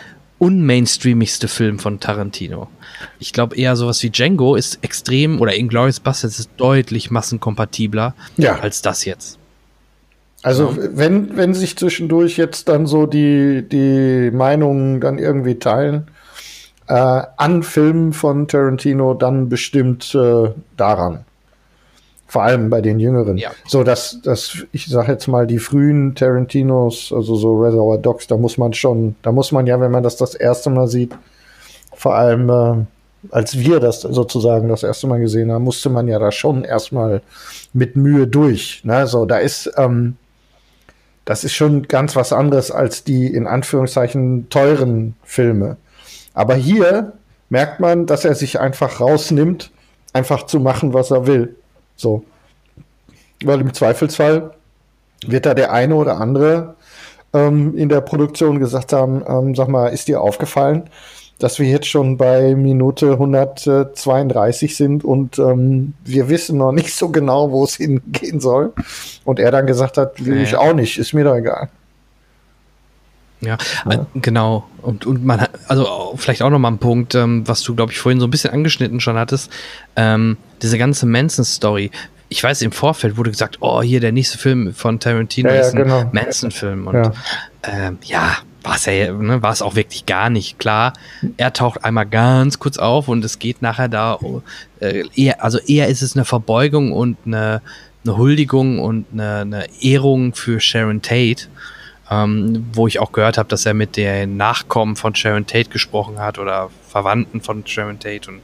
unmainstreamigste 0.43 1.47
Film 1.47 1.79
von 1.79 1.99
Tarantino. 1.99 2.67
Ich 3.19 3.31
glaube 3.33 3.55
eher 3.55 3.75
sowas 3.75 4.03
wie 4.03 4.09
Django 4.09 4.55
ist 4.55 4.79
extrem, 4.81 5.39
oder 5.39 5.55
Inglourious 5.55 5.99
Basterds 5.99 6.39
ist 6.39 6.49
deutlich 6.57 7.11
massenkompatibler 7.11 8.13
Ja. 8.37 8.59
als 8.59 8.81
das 8.81 9.05
jetzt. 9.05 9.39
Also 10.41 10.77
wenn, 10.77 11.37
wenn 11.37 11.53
sich 11.53 11.77
zwischendurch 11.77 12.35
jetzt 12.37 12.67
dann 12.67 12.85
so 12.85 13.05
die, 13.05 13.63
die 13.67 14.29
Meinungen 14.31 14.99
dann 14.99 15.17
irgendwie 15.17 15.55
teilen 15.55 16.07
äh, 16.87 16.93
an 17.37 17.63
Filmen 17.63 18.11
von 18.11 18.49
Tarantino, 18.49 19.13
dann 19.13 19.47
bestimmt 19.47 20.13
äh, 20.13 20.49
daran. 20.75 21.23
Vor 22.33 22.41
allem 22.41 22.71
bei 22.71 22.81
den 22.81 22.99
Jüngeren. 22.99 23.37
Ja. 23.37 23.51
So, 23.67 23.83
dass, 23.83 24.19
dass 24.23 24.65
ich 24.71 24.87
sage 24.87 25.11
jetzt 25.11 25.27
mal, 25.27 25.45
die 25.45 25.59
frühen 25.59 26.15
Tarantinos, 26.15 27.13
also 27.15 27.35
so 27.35 27.61
Reservoir 27.61 27.99
Dogs, 27.99 28.25
da 28.25 28.37
muss 28.37 28.57
man 28.57 28.73
schon, 28.73 29.15
da 29.21 29.31
muss 29.31 29.51
man 29.51 29.67
ja, 29.67 29.79
wenn 29.79 29.91
man 29.91 30.01
das 30.01 30.17
das 30.17 30.33
erste 30.33 30.71
Mal 30.71 30.87
sieht, 30.87 31.13
vor 31.93 32.15
allem 32.15 32.49
äh, 32.49 32.85
als 33.29 33.59
wir 33.59 33.79
das 33.79 34.01
sozusagen 34.01 34.67
das 34.67 34.81
erste 34.81 35.05
Mal 35.05 35.19
gesehen 35.19 35.51
haben, 35.51 35.63
musste 35.63 35.91
man 35.91 36.07
ja 36.07 36.17
da 36.17 36.31
schon 36.31 36.63
erstmal 36.63 37.21
mit 37.71 37.97
Mühe 37.97 38.25
durch. 38.25 38.81
Ne? 38.83 39.05
So, 39.05 39.27
da 39.27 39.37
ist, 39.37 39.71
ähm, 39.77 40.17
das 41.25 41.43
ist 41.43 41.53
schon 41.53 41.83
ganz 41.83 42.15
was 42.15 42.33
anderes 42.33 42.71
als 42.71 43.03
die 43.03 43.27
in 43.27 43.45
Anführungszeichen 43.45 44.49
teuren 44.49 45.15
Filme. 45.23 45.77
Aber 46.33 46.55
hier 46.55 47.13
merkt 47.49 47.79
man, 47.79 48.07
dass 48.07 48.25
er 48.25 48.33
sich 48.33 48.59
einfach 48.59 48.99
rausnimmt, 48.99 49.69
einfach 50.13 50.47
zu 50.47 50.59
machen, 50.59 50.95
was 50.95 51.11
er 51.11 51.27
will. 51.27 51.57
So. 51.95 52.23
Weil 53.43 53.61
im 53.61 53.73
Zweifelsfall 53.73 54.51
wird 55.25 55.45
da 55.45 55.53
der 55.53 55.71
eine 55.71 55.95
oder 55.95 56.19
andere 56.19 56.75
ähm, 57.33 57.77
in 57.77 57.89
der 57.89 58.01
Produktion 58.01 58.59
gesagt 58.59 58.93
haben, 58.93 59.23
ähm, 59.27 59.55
sag 59.55 59.67
mal, 59.67 59.87
ist 59.87 60.07
dir 60.07 60.21
aufgefallen, 60.21 60.89
dass 61.39 61.59
wir 61.59 61.67
jetzt 61.67 61.87
schon 61.87 62.17
bei 62.17 62.55
Minute 62.55 63.13
132 63.13 64.75
sind 64.77 65.03
und 65.03 65.39
ähm, 65.39 65.93
wir 66.05 66.29
wissen 66.29 66.57
noch 66.57 66.71
nicht 66.71 66.93
so 66.93 67.09
genau, 67.09 67.51
wo 67.51 67.63
es 67.63 67.75
hingehen 67.75 68.39
soll. 68.39 68.73
Und 69.25 69.39
er 69.39 69.51
dann 69.51 69.65
gesagt 69.65 69.97
hat, 69.97 70.23
will 70.23 70.35
Nee. 70.35 70.43
ich 70.43 70.55
auch 70.55 70.73
nicht, 70.73 70.97
ist 70.97 71.13
mir 71.13 71.23
doch 71.23 71.35
egal. 71.35 71.69
Ja, 73.43 73.57
äh, 73.89 73.99
genau. 74.15 74.67
Und, 74.81 75.05
und 75.05 75.23
man 75.25 75.41
hat, 75.41 75.51
also 75.67 76.13
vielleicht 76.17 76.41
auch 76.41 76.49
nochmal 76.49 76.71
ein 76.71 76.77
Punkt, 76.77 77.15
ähm, 77.15 77.47
was 77.47 77.61
du, 77.61 77.75
glaube 77.75 77.91
ich, 77.91 77.99
vorhin 77.99 78.19
so 78.19 78.27
ein 78.27 78.31
bisschen 78.31 78.51
angeschnitten 78.51 78.99
schon 78.99 79.17
hattest. 79.17 79.51
Ähm, 79.95 80.37
diese 80.61 80.77
ganze 80.77 81.05
Manson-Story. 81.05 81.91
Ich 82.29 82.43
weiß, 82.43 82.61
im 82.63 82.71
Vorfeld 82.71 83.17
wurde 83.17 83.29
gesagt, 83.31 83.57
oh, 83.61 83.81
hier 83.81 83.99
der 83.99 84.11
nächste 84.11 84.37
Film 84.37 84.73
von 84.73 84.99
Tarantino 84.99 85.49
Ja, 85.49 85.55
ja, 85.55 85.61
ist 85.61 85.75
ein 85.75 85.83
genau. 85.83 86.09
Manson-Film. 86.11 86.87
Und 86.87 86.95
Ja. 86.95 87.11
ähm, 87.63 87.97
ja, 88.03 88.37
war 88.63 88.75
es 88.75 88.85
ja, 88.85 89.11
ne, 89.11 89.41
war 89.43 89.51
es 89.51 89.61
auch 89.61 89.75
wirklich 89.75 90.05
gar 90.05 90.29
nicht 90.29 90.57
klar. 90.57 90.93
Er 91.37 91.53
taucht 91.53 91.83
einmal 91.83 92.05
ganz 92.05 92.59
kurz 92.59 92.77
auf 92.77 93.07
und 93.07 93.23
es 93.23 93.37
geht 93.39 93.61
nachher 93.61 93.89
da, 93.89 94.17
äh, 94.79 95.03
eher, 95.15 95.43
also 95.43 95.59
eher 95.59 95.87
ist 95.89 96.01
es 96.01 96.15
eine 96.15 96.25
Verbeugung 96.25 96.91
und 96.93 97.17
eine, 97.25 97.61
eine 98.05 98.17
Huldigung 98.17 98.79
und 98.79 99.05
eine, 99.13 99.39
eine 99.39 99.65
Ehrung 99.81 100.33
für 100.33 100.59
Sharon 100.59 101.01
Tate 101.01 101.47
ähm, 102.09 102.65
wo 102.73 102.87
ich 102.87 102.99
auch 102.99 103.11
gehört 103.11 103.37
habe, 103.37 103.49
dass 103.49 103.65
er 103.65 103.73
mit 103.73 103.97
den 103.97 104.37
Nachkommen 104.37 104.95
von 104.95 105.15
Sharon 105.15 105.45
Tate 105.45 105.69
gesprochen 105.69 106.19
hat 106.19 106.39
oder 106.39 106.69
Verwandten 106.87 107.41
von 107.41 107.65
Sharon 107.65 107.99
Tate 107.99 108.29
und 108.29 108.41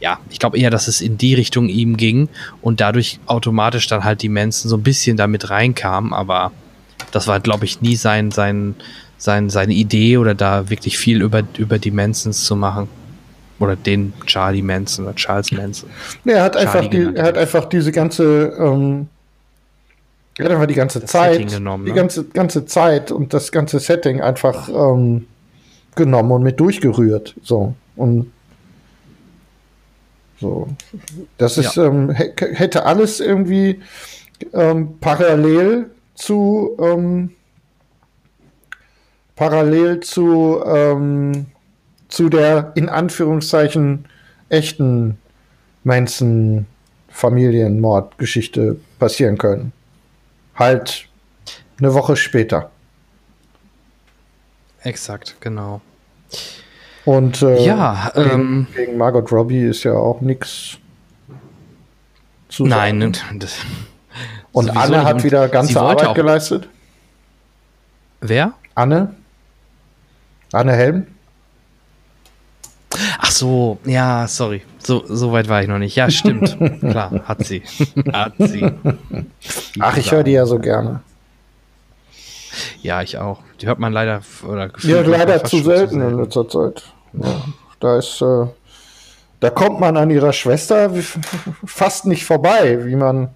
ja, 0.00 0.18
ich 0.28 0.38
glaube 0.38 0.58
eher, 0.58 0.70
dass 0.70 0.88
es 0.88 1.00
in 1.00 1.16
die 1.16 1.34
Richtung 1.34 1.68
ihm 1.68 1.96
ging 1.96 2.28
und 2.60 2.80
dadurch 2.80 3.20
automatisch 3.26 3.86
dann 3.86 4.04
halt 4.04 4.22
die 4.22 4.28
Manson 4.28 4.68
so 4.68 4.76
ein 4.76 4.82
bisschen 4.82 5.16
damit 5.16 5.50
reinkamen, 5.50 6.12
aber 6.12 6.52
das 7.10 7.28
war, 7.28 7.40
glaube 7.40 7.64
ich, 7.64 7.80
nie 7.80 7.96
sein, 7.96 8.30
sein, 8.30 8.74
sein, 9.18 9.48
seine 9.48 9.72
Idee 9.72 10.18
oder 10.18 10.34
da 10.34 10.68
wirklich 10.68 10.98
viel 10.98 11.22
über, 11.22 11.42
über 11.58 11.78
die 11.78 11.90
Mansons 11.90 12.44
zu 12.44 12.56
machen. 12.56 12.88
Oder 13.60 13.76
den 13.76 14.12
Charlie 14.26 14.62
Manson 14.62 15.04
oder 15.04 15.14
Charles 15.14 15.52
Manson. 15.52 15.88
Nee, 16.24 16.32
er 16.32 16.42
hat 16.42 16.56
einfach, 16.56 16.88
die, 16.88 17.08
er 17.14 17.24
hat 17.24 17.38
einfach 17.38 17.66
diese 17.66 17.92
ganze, 17.92 18.52
ähm, 18.58 19.06
er 20.38 20.44
hat 20.46 20.52
einfach 20.52 20.66
die 20.66 20.74
ganze 20.74 21.04
Zeit, 21.04 21.48
genommen, 21.50 21.84
die 21.84 21.92
ne? 21.92 21.96
ganze, 21.96 22.24
ganze 22.24 22.66
Zeit 22.66 23.12
und 23.12 23.32
das 23.32 23.52
ganze 23.52 23.78
Setting 23.78 24.20
einfach 24.20 24.68
ähm, 24.68 25.26
genommen 25.94 26.32
und 26.32 26.42
mit 26.42 26.58
durchgerührt. 26.58 27.34
So. 27.42 27.74
Und 27.96 28.32
so. 30.40 30.68
Das 31.38 31.56
ist, 31.58 31.76
ähm, 31.76 32.10
hä- 32.10 32.34
hätte 32.52 32.84
alles 32.84 33.20
irgendwie 33.20 33.80
ähm, 34.52 34.98
parallel 35.00 35.90
zu 36.14 36.76
ähm, 36.80 37.30
parallel 39.36 40.00
zu 40.00 40.62
ähm, 40.66 41.46
zu 42.08 42.28
der 42.28 42.72
in 42.74 42.88
Anführungszeichen 42.88 44.06
echten 44.48 45.18
Manson 45.84 46.66
Familienmordgeschichte 47.08 48.76
passieren 48.98 49.38
können. 49.38 49.72
Halt 50.56 51.08
eine 51.78 51.94
Woche 51.94 52.16
später. 52.16 52.70
Exakt, 54.82 55.36
genau. 55.40 55.80
Und 57.04 57.42
äh, 57.42 57.64
Ja, 57.64 58.12
gegen, 58.14 58.30
ähm, 58.30 58.66
gegen 58.74 58.96
Margot 58.96 59.30
Robbie 59.32 59.64
ist 59.64 59.82
ja 59.84 59.92
auch 59.92 60.20
nichts 60.20 60.78
zu 62.48 62.66
Nein, 62.66 63.12
sagen. 63.14 63.38
das, 63.40 63.58
Und 64.52 64.66
Sowieso 64.66 64.80
Anne 64.80 65.04
hat 65.04 65.24
wieder 65.24 65.48
ganze 65.48 65.80
Arbeit 65.80 66.06
auch- 66.06 66.14
geleistet. 66.14 66.68
Wer? 68.20 68.52
Anne? 68.74 69.14
Anne 70.52 70.72
Helm? 70.72 71.06
Ach 73.18 73.30
so, 73.30 73.78
ja, 73.84 74.26
sorry. 74.28 74.62
So, 74.78 75.04
so 75.06 75.32
weit 75.32 75.48
war 75.48 75.62
ich 75.62 75.68
noch 75.68 75.78
nicht. 75.78 75.96
Ja, 75.96 76.10
stimmt. 76.10 76.56
Klar, 76.80 77.22
hat 77.24 77.44
sie. 77.44 77.62
hat 78.12 78.34
sie. 78.38 78.70
Ach, 79.80 79.96
ich 79.96 80.12
höre 80.12 80.22
die 80.22 80.32
ja 80.32 80.46
so 80.46 80.58
gerne. 80.58 81.00
Ja, 82.82 83.02
ich 83.02 83.18
auch. 83.18 83.40
Die 83.60 83.66
hört 83.66 83.78
man 83.80 83.92
leider 83.92 84.20
oder 84.46 84.70
Ja, 84.80 85.00
leider 85.00 85.42
zu 85.44 85.56
schon 85.56 85.64
selten 85.64 86.00
in 86.00 86.18
letzter 86.18 86.48
Zeit. 86.48 86.84
Ja, 87.14 87.44
da 87.80 87.98
ist, 87.98 88.20
äh, 88.22 88.46
da 89.40 89.50
kommt 89.50 89.80
man 89.80 89.96
an 89.96 90.10
ihrer 90.10 90.32
Schwester 90.32 90.90
fast 91.66 92.06
nicht 92.06 92.24
vorbei, 92.24 92.84
wie 92.86 92.94
man, 92.96 93.30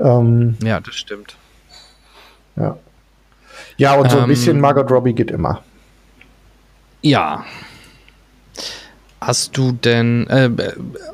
ähm, 0.00 0.56
Ja, 0.62 0.80
das 0.80 0.94
stimmt. 0.96 1.36
ja. 2.56 2.76
Ja, 3.76 3.94
und 3.94 4.10
so 4.10 4.16
ein 4.18 4.24
Ähm, 4.24 4.28
bisschen 4.30 4.60
Margot 4.60 4.90
Robbie 4.90 5.12
geht 5.14 5.30
immer. 5.30 5.62
Ja. 7.00 7.44
Hast 9.20 9.56
du 9.56 9.72
denn, 9.72 10.28
äh, 10.28 10.48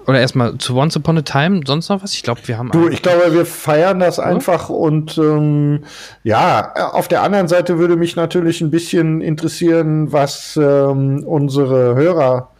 oder 0.07 0.20
erstmal 0.20 0.59
zu 0.59 0.76
Once 0.76 0.94
Upon 0.96 1.18
a 1.18 1.22
Time, 1.22 1.62
sonst 1.66 1.88
noch 1.88 2.02
was? 2.02 2.12
Ich 2.12 2.22
glaube, 2.22 2.40
wir 2.44 2.59
haben. 2.59 2.70
Du, 2.70 2.88
ich 2.88 3.00
glaube, 3.00 3.32
wir 3.32 3.46
feiern 3.46 3.98
das 3.98 4.18
einfach 4.18 4.68
und 4.68 5.16
ähm, 5.16 5.84
ja, 6.22 6.90
auf 6.92 7.09
der 7.09 7.22
anderen 7.22 7.48
Seite 7.48 7.78
würde 7.78 7.96
mich 7.96 8.14
natürlich 8.14 8.61
ein 8.61 8.70
bisschen 8.70 9.22
interessieren, 9.22 10.12
was 10.12 10.59
ähm, 10.61 11.24
unsere 11.24 11.94
Hörer, 11.94 12.50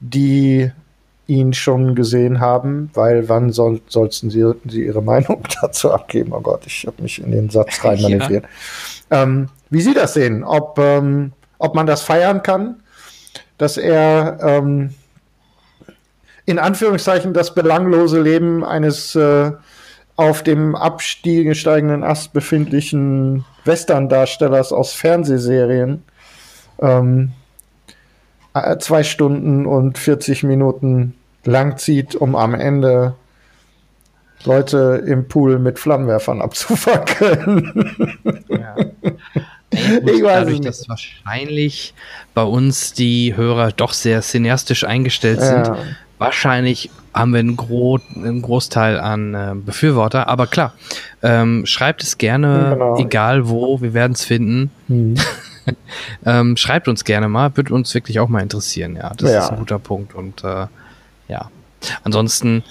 die 0.00 0.72
ihn 1.30 1.52
schon 1.52 1.94
gesehen 1.94 2.40
haben, 2.40 2.90
weil 2.94 3.28
wann 3.28 3.52
soll, 3.52 3.80
sollten 3.86 4.30
sie, 4.30 4.44
sie 4.66 4.84
ihre 4.84 5.02
Meinung 5.02 5.44
dazu 5.62 5.92
abgeben? 5.92 6.32
Oh 6.32 6.40
Gott, 6.40 6.62
ich 6.66 6.84
habe 6.86 7.00
mich 7.00 7.22
in 7.22 7.30
den 7.30 7.48
Satz 7.48 7.84
rein 7.84 7.98
Ja. 7.98 8.40
Ähm, 9.12 9.48
wie 9.70 9.80
Sie 9.80 9.94
das 9.94 10.14
sehen, 10.14 10.42
ob, 10.42 10.78
ähm, 10.80 11.30
ob 11.58 11.76
man 11.76 11.86
das 11.86 12.02
feiern 12.02 12.42
kann, 12.42 12.82
dass 13.60 13.76
er 13.76 14.38
ähm, 14.40 14.94
in 16.46 16.58
Anführungszeichen 16.58 17.34
das 17.34 17.54
belanglose 17.54 18.18
Leben 18.18 18.64
eines 18.64 19.14
äh, 19.14 19.52
auf 20.16 20.42
dem 20.42 20.74
absteigenden 20.74 22.02
Ast 22.02 22.32
befindlichen 22.32 23.44
Western-Darstellers 23.66 24.72
aus 24.72 24.94
Fernsehserien 24.94 26.02
ähm, 26.80 27.32
äh, 28.54 28.78
zwei 28.78 29.02
Stunden 29.02 29.66
und 29.66 29.98
40 29.98 30.42
Minuten 30.44 31.14
lang 31.44 31.76
zieht, 31.76 32.14
um 32.14 32.36
am 32.36 32.54
Ende 32.54 33.14
Leute 34.44 35.04
im 35.06 35.28
Pool 35.28 35.58
mit 35.58 35.78
Flammenwerfern 35.78 36.40
abzufackeln. 36.40 38.08
Ja. 38.48 38.76
Ich 39.72 40.22
weiß 40.22 40.22
dadurch, 40.22 40.60
dass 40.60 40.88
wahrscheinlich 40.88 41.94
bei 42.34 42.42
uns 42.42 42.92
die 42.92 43.36
Hörer 43.36 43.72
doch 43.72 43.92
sehr 43.92 44.20
cineastisch 44.22 44.84
eingestellt 44.84 45.38
Ja. 45.40 45.64
sind, 45.64 45.76
wahrscheinlich 46.18 46.90
haben 47.14 47.32
wir 47.32 47.40
einen, 47.40 47.56
Gro 47.56 47.98
einen 48.14 48.42
Großteil 48.42 48.98
an 49.00 49.34
äh, 49.34 49.52
Befürworter. 49.54 50.28
Aber 50.28 50.46
klar, 50.46 50.74
ähm, 51.22 51.66
schreibt 51.66 52.02
es 52.02 52.18
gerne, 52.18 52.70
Genau. 52.72 52.98
egal 52.98 53.48
wo, 53.48 53.80
wir 53.80 53.94
werden 53.94 54.12
es 54.12 54.24
finden. 54.24 54.70
Hm. 54.88 55.14
Ähm, 56.24 56.56
schreibt 56.56 56.88
uns 56.88 57.04
gerne 57.04 57.28
mal, 57.28 57.56
würde 57.56 57.74
uns 57.74 57.94
wirklich 57.94 58.18
auch 58.18 58.28
mal 58.28 58.40
interessieren. 58.42 58.96
Ja, 58.96 59.12
das 59.16 59.30
Ja. 59.30 59.38
ist 59.44 59.50
ein 59.50 59.58
guter 59.58 59.78
Punkt. 59.78 60.14
Und 60.14 60.42
äh, 60.42 60.66
ja, 61.28 61.50
ansonsten 62.02 62.64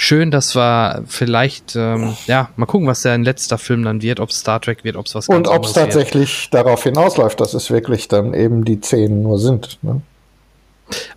schön, 0.00 0.30
dass 0.30 0.56
wir 0.56 1.04
vielleicht, 1.06 1.76
ähm, 1.76 2.16
ja, 2.26 2.48
mal 2.56 2.64
gucken, 2.66 2.86
was 2.88 3.02
der 3.02 3.18
letzter 3.18 3.58
Film 3.58 3.84
dann 3.84 4.00
wird, 4.00 4.18
ob 4.18 4.30
es 4.30 4.38
Star 4.40 4.58
Trek 4.60 4.82
wird, 4.82 4.96
ob 4.96 5.04
es 5.06 5.14
was 5.14 5.28
Und 5.28 5.46
ob 5.46 5.64
es 5.64 5.76
wird. 5.76 5.84
tatsächlich 5.86 6.48
darauf 6.50 6.82
hinausläuft, 6.84 7.38
dass 7.38 7.52
es 7.52 7.70
wirklich 7.70 8.08
dann 8.08 8.32
eben 8.32 8.64
die 8.64 8.80
zehn 8.80 9.22
nur 9.22 9.38
sind. 9.38 9.78
Ne? 9.82 10.00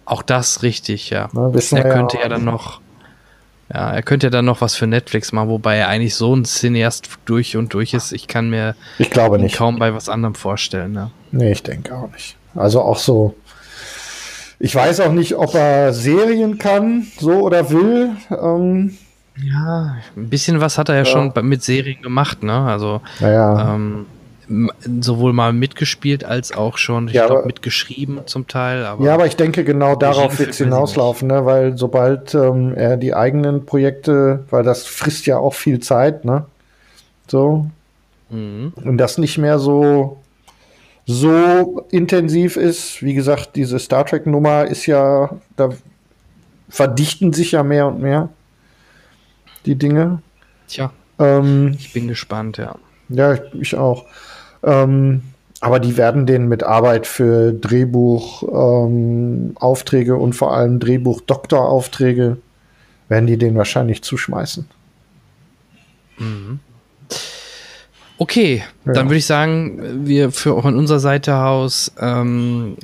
Auch 0.06 0.22
das 0.22 0.64
richtig, 0.64 1.10
ja. 1.10 1.30
Ne, 1.32 1.54
wissen 1.54 1.78
er 1.78 1.90
könnte 1.90 2.18
ja 2.18 2.24
ja 2.24 2.30
dann 2.30 2.44
noch, 2.44 2.82
ja, 3.74 3.92
er 3.92 4.04
könnte 4.04 4.28
ja 4.28 4.32
dann 4.32 4.46
noch 4.46 4.60
was 4.60 4.76
für 4.76 4.86
Netflix 4.86 5.32
machen, 5.32 5.48
wobei 5.50 5.78
er 5.78 5.88
eigentlich 5.88 6.16
so 6.16 6.36
ein 6.36 6.44
Cineast 6.44 7.10
durch 7.26 7.56
und 7.56 7.74
durch 7.74 7.94
ist. 7.94 8.12
Ich 8.12 8.28
kann 8.28 8.50
mir 8.50 8.76
Ich 9.00 9.10
glaube 9.10 9.40
nicht. 9.40 9.56
kaum 9.56 9.80
bei 9.80 9.94
was 9.94 10.10
anderem 10.10 10.36
vorstellen. 10.36 10.92
Ne? 10.92 11.10
Nee, 11.32 11.54
ich 11.54 11.64
denke 11.64 11.96
auch 11.96 12.12
nicht. 12.12 12.36
Also 12.54 12.82
auch 12.82 12.98
so. 13.00 13.34
Ich 14.64 14.74
weiß 14.74 15.02
auch 15.02 15.12
nicht, 15.12 15.36
ob 15.36 15.56
er 15.56 15.92
Serien 15.92 16.58
kann, 16.58 17.06
so 17.20 17.32
oder 17.42 17.70
will. 17.70 18.12
Ähm, 18.32 18.98
Ja, 19.36 19.98
ein 20.16 20.30
bisschen 20.30 20.62
was 20.62 20.78
hat 20.78 20.88
er 20.88 20.96
ja, 20.96 21.02
Ja. 21.02 21.06
schon 21.06 21.34
mit 21.42 21.62
Serien 21.64 22.02
gemacht, 22.02 22.44
ne? 22.44 22.54
Also 22.54 23.02
naja. 23.20 23.76
ähm, 23.76 24.06
sowohl 25.02 25.34
mal 25.34 25.52
mitgespielt 25.52 26.24
als 26.24 26.54
auch 26.56 26.78
schon, 26.78 27.10
ich 27.10 27.14
Ja, 27.16 27.26
glaube, 27.28 27.46
mitgeschrieben 27.46 28.20
zum 28.26 28.48
Teil. 28.48 28.86
Aber 28.86 29.04
ja, 29.04 29.14
aber 29.16 29.26
ich 29.26 29.36
denke, 29.36 29.66
genau 29.66 29.96
darauf 29.98 30.40
wird 30.40 30.52
es 30.52 30.60
hinauslaufen, 30.60 31.28
ne? 31.28 31.46
weil 31.46 31.78
sobald 31.78 32.34
ähm, 32.34 32.74
er 32.74 32.96
die 32.96 33.14
eigenen 33.14 33.66
Projekte, 33.66 34.46
weil 34.50 34.64
das 34.64 34.86
frisst 34.86 35.26
ja 35.26 35.38
auch 35.40 35.56
viel 35.56 35.82
Zeit, 35.82 36.24
ne? 36.24 36.46
So. 37.28 37.68
Mhm. 38.30 38.72
Und 38.82 38.98
das 38.98 39.18
nicht 39.18 39.38
mehr 39.38 39.60
so, 39.60 40.23
so 41.06 41.86
intensiv 41.92 42.58
ist. 42.58 43.02
Wie 43.02 43.14
gesagt, 43.14 43.56
diese 43.56 43.80
Star 43.80 44.06
Trek-Nummer 44.06 44.66
ist 44.66 44.86
ja, 44.86 45.38
da 45.56 45.70
verdichten 46.70 47.34
sich 47.34 47.52
ja 47.52 47.64
mehr 47.64 47.88
und 47.88 48.02
mehr 48.02 48.30
die 49.66 49.76
Dinge. 49.76 50.22
Tja, 50.68 50.92
Ähm, 51.20 51.76
ich 51.78 51.94
bin 51.94 52.08
gespannt, 52.08 52.58
ja. 52.58 52.76
ja, 53.10 53.38
ich, 53.54 53.76
auch. 53.76 54.06
Ähm, 54.64 55.24
aber 55.62 55.80
die 55.80 55.98
werden 55.98 56.26
den 56.26 56.48
mit 56.48 56.64
Arbeit 56.64 57.08
für 57.08 57.54
Drehbuch, 57.54 58.44
ähm, 58.44 59.56
und 59.60 60.34
vor 60.34 60.54
allem 60.54 60.80
Drehbuch-Doktoraufträge, 60.80 62.38
werden 63.08 63.28
die 63.28 63.38
den 63.38 63.56
wahrscheinlich 63.56 64.04
zuschmeißen. 64.04 64.68
Okay, 68.24 68.64
Ja. 68.86 68.94
dann 68.94 69.08
würde 69.08 69.18
ich 69.18 69.26
sagen, 69.26 70.06
wir 70.08 70.32
für 70.32 70.62
von 70.62 70.78
unserer 70.78 71.00
Seite 71.00 71.36
aus 71.36 71.92
ähm, 72.00 72.78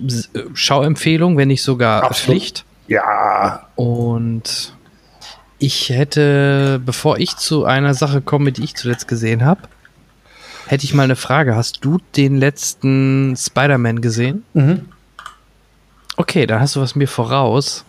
äh, 0.00 0.40
Schauempfehlung, 0.54 1.36
wenn 1.36 1.48
nicht 1.48 1.62
sogar 1.64 2.04
Absolut. 2.04 2.40
Pflicht. 2.40 2.64
Ja, 2.86 3.66
Und 3.74 4.72
ich 5.58 5.88
hätte, 5.90 6.80
bevor 6.84 7.18
ich 7.18 7.36
zu 7.36 7.64
einer 7.64 7.94
Sache 7.94 8.20
komme, 8.20 8.52
die 8.52 8.62
ich 8.62 8.76
zuletzt 8.76 9.08
gesehen 9.08 9.44
habe, 9.44 9.62
hätte 10.68 10.84
ich 10.84 10.94
mal 10.94 11.02
eine 11.02 11.16
Frage. 11.16 11.56
Hast 11.56 11.84
du 11.84 11.98
den 12.16 12.36
letzten 12.36 13.34
Spider-Man 13.36 14.00
gesehen? 14.00 14.44
mhm. 14.52 14.86
Okay, 16.16 16.46
dann 16.46 16.60
hast 16.60 16.76
du 16.76 16.80
was 16.80 16.94
mir 16.94 17.08
voraus. 17.08 17.84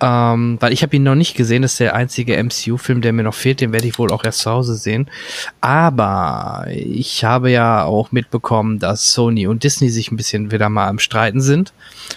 Ähm, 0.00 0.58
weil 0.60 0.72
ich 0.72 0.82
habe 0.82 0.94
ihn 0.96 1.02
noch 1.02 1.14
nicht 1.14 1.36
gesehen, 1.36 1.62
das 1.62 1.72
ist 1.72 1.80
der 1.80 1.94
einzige 1.94 2.36
MCU-Film, 2.42 3.00
der 3.00 3.12
mir 3.12 3.24
noch 3.24 3.34
fehlt, 3.34 3.60
den 3.60 3.72
werde 3.72 3.86
ich 3.86 3.98
wohl 3.98 4.12
auch 4.12 4.24
erst 4.24 4.40
zu 4.40 4.50
Hause 4.50 4.74
sehen. 4.74 5.08
Aber 5.60 6.66
ich 6.68 7.24
habe 7.24 7.50
ja 7.50 7.84
auch 7.84 8.12
mitbekommen, 8.12 8.78
dass 8.78 9.12
Sony 9.12 9.46
und 9.46 9.64
Disney 9.64 9.90
sich 9.90 10.10
ein 10.10 10.16
bisschen 10.16 10.52
wieder 10.52 10.68
mal 10.68 10.88
am 10.88 10.98
Streiten 10.98 11.40
sind. 11.40 11.72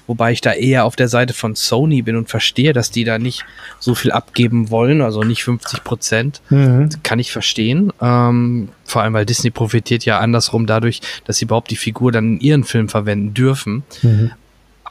Wobei 0.07 0.32
ich 0.32 0.41
da 0.41 0.53
eher 0.53 0.86
auf 0.86 0.95
der 0.95 1.07
Seite 1.07 1.34
von 1.34 1.55
Sony 1.55 2.01
bin 2.01 2.15
und 2.15 2.29
verstehe, 2.29 2.73
dass 2.73 2.91
die 2.91 3.03
da 3.03 3.17
nicht 3.17 3.45
so 3.79 3.95
viel 3.95 4.11
abgeben 4.11 4.69
wollen, 4.69 5.01
also 5.01 5.23
nicht 5.23 5.43
50 5.43 5.84
Prozent. 5.84 6.41
Mhm. 6.49 6.89
Kann 7.03 7.19
ich 7.19 7.32
verstehen. 7.32 7.91
Ähm, 8.01 8.69
vor 8.86 9.01
allem, 9.01 9.13
weil 9.13 9.25
Disney 9.25 9.49
profitiert 9.49 10.05
ja 10.05 10.19
andersrum 10.19 10.67
dadurch, 10.67 11.01
dass 11.25 11.38
sie 11.38 11.45
überhaupt 11.45 11.71
die 11.71 11.77
Figur 11.77 12.11
dann 12.11 12.36
in 12.36 12.39
ihren 12.41 12.63
Film 12.63 12.89
verwenden 12.89 13.34
dürfen. 13.34 13.84
Mhm. 14.01 14.32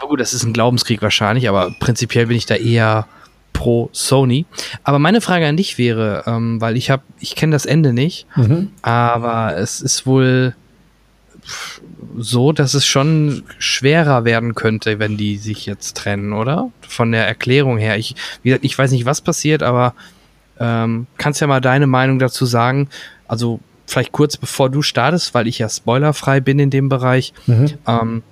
Aber 0.00 0.08
gut, 0.08 0.20
das 0.20 0.34
ist 0.34 0.42
ein 0.44 0.52
Glaubenskrieg 0.52 1.02
wahrscheinlich, 1.02 1.48
aber 1.48 1.70
prinzipiell 1.78 2.26
bin 2.26 2.36
ich 2.36 2.46
da 2.46 2.56
eher 2.56 3.06
pro 3.52 3.90
Sony. 3.92 4.46
Aber 4.82 4.98
meine 4.98 5.20
Frage 5.20 5.46
an 5.46 5.56
dich 5.56 5.76
wäre, 5.78 6.24
ähm, 6.26 6.60
weil 6.60 6.76
ich 6.76 6.90
habe, 6.90 7.02
ich 7.20 7.36
kenne 7.36 7.52
das 7.52 7.66
Ende 7.66 7.92
nicht, 7.92 8.26
Mhm. 8.36 8.70
aber 8.82 9.56
es 9.56 9.80
ist 9.80 10.06
wohl 10.06 10.54
so, 12.18 12.52
dass 12.52 12.74
es 12.74 12.86
schon 12.86 13.44
schwerer 13.58 14.24
werden 14.24 14.54
könnte, 14.54 14.98
wenn 14.98 15.16
die 15.16 15.36
sich 15.36 15.66
jetzt 15.66 15.96
trennen, 15.96 16.32
oder? 16.32 16.70
Von 16.86 17.12
der 17.12 17.26
Erklärung 17.26 17.78
her. 17.78 17.96
Ich, 17.98 18.14
wie 18.42 18.50
gesagt, 18.50 18.64
ich 18.64 18.76
weiß 18.76 18.90
nicht, 18.92 19.04
was 19.06 19.20
passiert, 19.20 19.62
aber 19.62 19.94
ähm, 20.58 21.06
kannst 21.18 21.40
ja 21.40 21.46
mal 21.46 21.60
deine 21.60 21.86
Meinung 21.86 22.18
dazu 22.18 22.46
sagen. 22.46 22.88
Also 23.26 23.60
vielleicht 23.86 24.12
kurz 24.12 24.36
bevor 24.36 24.70
du 24.70 24.82
startest, 24.82 25.34
weil 25.34 25.46
ich 25.46 25.58
ja 25.58 25.68
spoilerfrei 25.68 26.40
bin 26.40 26.58
in 26.58 26.70
dem 26.70 26.88
Bereich. 26.88 27.32
Mhm. 27.46 27.72
Ähm, 27.86 28.22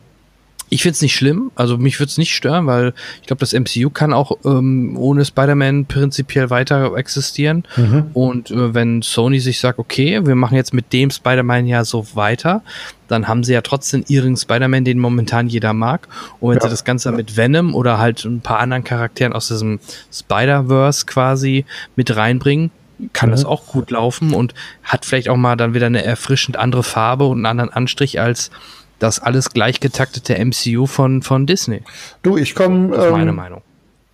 ich 0.71 0.83
find's 0.83 1.01
nicht 1.01 1.15
schlimm, 1.15 1.51
also 1.55 1.79
mich 1.79 1.99
würde 1.99 2.11
es 2.11 2.19
nicht 2.19 2.35
stören, 2.35 2.67
weil 2.67 2.93
ich 3.21 3.27
glaube, 3.27 3.41
das 3.41 3.53
MCU 3.53 3.91
kann 3.91 4.13
auch 4.13 4.33
ähm, 4.45 4.97
ohne 4.99 5.25
Spider-Man 5.25 5.87
prinzipiell 5.87 6.51
weiter 6.51 6.95
existieren. 6.97 7.65
Mhm. 7.77 8.11
Und 8.13 8.51
äh, 8.51 8.75
wenn 8.75 9.01
Sony 9.03 9.41
sich 9.41 9.61
sagt, 9.61 9.79
okay, 9.79 10.27
wir 10.27 10.35
machen 10.35 10.57
jetzt 10.57 10.75
mit 10.75 10.93
dem 10.93 11.11
Spider-Man 11.11 11.67
ja 11.67 11.85
so 11.85 12.07
weiter, 12.15 12.63
dann 13.09 13.29
haben 13.29 13.45
sie 13.45 13.55
ja 13.55 13.63
trotzdem 13.63 14.05
ihren 14.09 14.37
Spider-Man, 14.37 14.85
den 14.85 14.99
momentan 14.99 15.49
jeder 15.49 15.73
mag. 15.73 16.07
Und 16.41 16.51
wenn 16.51 16.59
Ja. 16.59 16.65
sie 16.65 16.71
das 16.71 16.85
Ganze 16.85 17.13
mit 17.13 17.37
Venom 17.37 17.75
oder 17.75 17.99
halt 17.99 18.25
ein 18.27 18.41
paar 18.41 18.59
anderen 18.61 18.85
Charakteren 18.85 19.33
aus 19.33 19.49
diesem 19.49 19.81
Spider-Verse 20.13 21.07
quasi 21.07 21.65
mit 21.97 22.15
reinbringen, 22.15 22.71
kann 23.13 23.31
Mhm. 23.31 23.33
das 23.33 23.45
auch 23.45 23.67
gut 23.67 23.91
laufen 23.91 24.35
und 24.35 24.55
hat 24.83 25.05
vielleicht 25.07 25.29
auch 25.29 25.37
mal 25.37 25.57
dann 25.57 25.73
wieder 25.73 25.87
eine 25.87 26.05
erfrischend 26.05 26.57
andere 26.57 26.83
Farbe 26.83 27.25
und 27.27 27.39
einen 27.39 27.47
anderen 27.47 27.71
Anstrich 27.73 28.21
als 28.21 28.51
das 28.99 29.21
alles 29.21 29.51
gleich 29.51 29.81
getaktete 29.81 30.35
MCU 30.45 30.87
von, 30.87 31.23
von 31.23 31.47
Disney. 31.47 31.83
Du, 32.23 32.37
ich 32.37 32.55
komme. 32.55 32.89
Das 32.97 33.07
ist 33.07 33.13
meine 33.13 33.31
Ähm, 33.31 33.37
Meinung. 33.37 33.63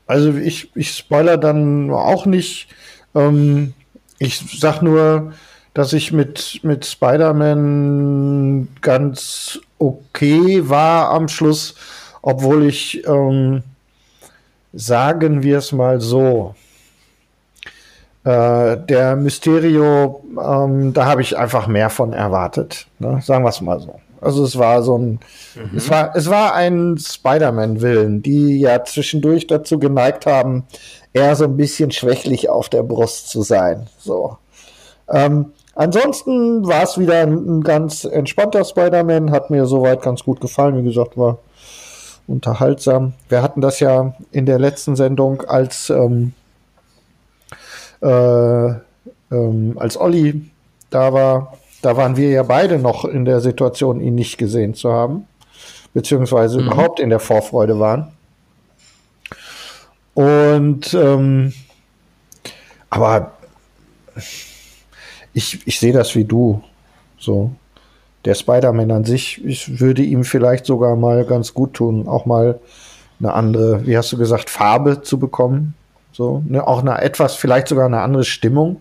also 0.06 0.32
ich, 0.34 0.70
ich 0.76 0.90
spoiler 0.96 1.36
dann 1.38 1.90
auch 1.90 2.26
nicht. 2.26 2.68
Ähm, 3.14 3.74
ich 4.18 4.38
sag 4.60 4.82
nur, 4.82 5.32
dass 5.74 5.92
ich 5.92 6.12
mit, 6.12 6.60
mit 6.62 6.86
Spider-Man 6.86 8.68
ganz 8.80 9.60
okay 9.78 10.68
war 10.68 11.10
am 11.10 11.28
Schluss, 11.28 11.74
obwohl 12.22 12.64
ich, 12.66 13.04
ähm, 13.06 13.62
sagen 14.72 15.42
wir 15.42 15.58
es 15.58 15.72
mal 15.72 16.00
so, 16.00 16.54
äh, 18.24 18.76
der 18.78 19.16
Mysterio, 19.16 20.24
ähm, 20.40 20.92
da 20.94 21.06
habe 21.06 21.22
ich 21.22 21.36
einfach 21.36 21.66
mehr 21.66 21.90
von 21.90 22.12
erwartet. 22.12 22.86
Ne? 22.98 23.20
Sagen 23.22 23.44
wir 23.44 23.50
es 23.50 23.60
mal 23.60 23.80
so. 23.80 24.00
Also 24.24 24.44
es 24.44 24.58
war 24.58 24.82
so 24.82 24.98
ein, 24.98 25.20
es 25.76 25.90
war, 25.90 26.14
es 26.16 26.28
war 26.28 26.54
ein 26.54 26.96
Spider-Man-Willen, 26.98 28.22
die 28.22 28.60
ja 28.60 28.84
zwischendurch 28.84 29.46
dazu 29.46 29.78
geneigt 29.78 30.26
haben, 30.26 30.64
eher 31.12 31.36
so 31.36 31.44
ein 31.44 31.56
bisschen 31.56 31.90
schwächlich 31.90 32.48
auf 32.48 32.68
der 32.68 32.82
Brust 32.82 33.28
zu 33.28 33.42
sein. 33.42 33.86
So. 33.98 34.38
Ähm, 35.08 35.52
ansonsten 35.74 36.66
war 36.66 36.82
es 36.82 36.98
wieder 36.98 37.22
ein, 37.22 37.58
ein 37.58 37.60
ganz 37.62 38.04
entspannter 38.04 38.64
Spider-Man, 38.64 39.30
hat 39.30 39.50
mir 39.50 39.66
soweit 39.66 40.02
ganz 40.02 40.24
gut 40.24 40.40
gefallen. 40.40 40.76
Wie 40.78 40.88
gesagt, 40.88 41.16
war 41.16 41.38
unterhaltsam. 42.26 43.12
Wir 43.28 43.42
hatten 43.42 43.60
das 43.60 43.80
ja 43.80 44.14
in 44.32 44.46
der 44.46 44.58
letzten 44.58 44.96
Sendung 44.96 45.42
als 45.42 45.90
ähm, 45.90 46.32
äh, 48.00 48.74
ähm, 49.30 49.76
als 49.76 49.98
Olli 49.98 50.50
da 50.90 51.12
war, 51.12 51.54
da 51.84 51.96
waren 51.96 52.16
wir 52.16 52.30
ja 52.30 52.42
beide 52.42 52.78
noch 52.78 53.04
in 53.04 53.24
der 53.24 53.40
Situation, 53.40 54.00
ihn 54.00 54.14
nicht 54.14 54.38
gesehen 54.38 54.74
zu 54.74 54.90
haben, 54.92 55.26
beziehungsweise 55.92 56.60
Mhm. 56.60 56.66
überhaupt 56.66 57.00
in 57.00 57.10
der 57.10 57.20
Vorfreude 57.20 57.78
waren. 57.78 58.12
Und 60.14 60.94
ähm, 60.94 61.52
aber 62.90 63.32
ich, 65.32 65.60
ich 65.66 65.80
sehe 65.80 65.92
das 65.92 66.14
wie 66.14 66.24
du. 66.24 66.62
So. 67.18 67.50
Der 68.24 68.34
Spider-Man 68.34 68.90
an 68.90 69.04
sich, 69.04 69.44
ich 69.44 69.80
würde 69.80 70.02
ihm 70.02 70.24
vielleicht 70.24 70.64
sogar 70.64 70.96
mal 70.96 71.24
ganz 71.24 71.52
gut 71.52 71.74
tun, 71.74 72.08
auch 72.08 72.24
mal 72.24 72.60
eine 73.18 73.32
andere, 73.34 73.86
wie 73.86 73.96
hast 73.96 74.12
du 74.12 74.16
gesagt, 74.18 74.48
Farbe 74.48 75.02
zu 75.02 75.18
bekommen. 75.18 75.74
So, 76.12 76.42
ne, 76.46 76.66
auch 76.66 76.80
eine 76.80 77.00
etwas, 77.02 77.34
vielleicht 77.34 77.68
sogar 77.68 77.86
eine 77.86 78.00
andere 78.00 78.24
Stimmung. 78.24 78.80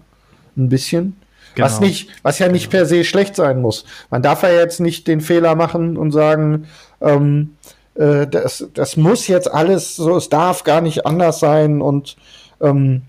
Ein 0.56 0.70
bisschen. 0.70 1.18
Was 1.58 1.78
Genau. 1.78 1.88
nicht, 1.88 2.10
was 2.24 2.40
ja 2.40 2.48
nicht 2.48 2.70
per 2.70 2.86
se 2.86 3.04
schlecht 3.04 3.36
sein 3.36 3.62
muss. 3.62 3.86
Man 4.10 4.22
darf 4.22 4.44
ja 4.44 4.50
jetzt 4.50 4.80
nicht 4.80 5.08
den 5.08 5.22
Fehler 5.22 5.56
machen 5.56 5.98
und 5.98 6.12
sagen, 6.12 6.66
ähm, 7.02 7.56
äh, 7.96 8.28
das, 8.28 8.68
das 8.74 8.98
muss 8.98 9.28
jetzt 9.28 9.52
alles 9.52 9.96
so, 9.96 10.16
es 10.18 10.30
darf 10.30 10.64
gar 10.64 10.82
nicht 10.82 11.06
anders 11.06 11.40
sein 11.40 11.82
und 11.82 12.16
ähm, 12.62 13.04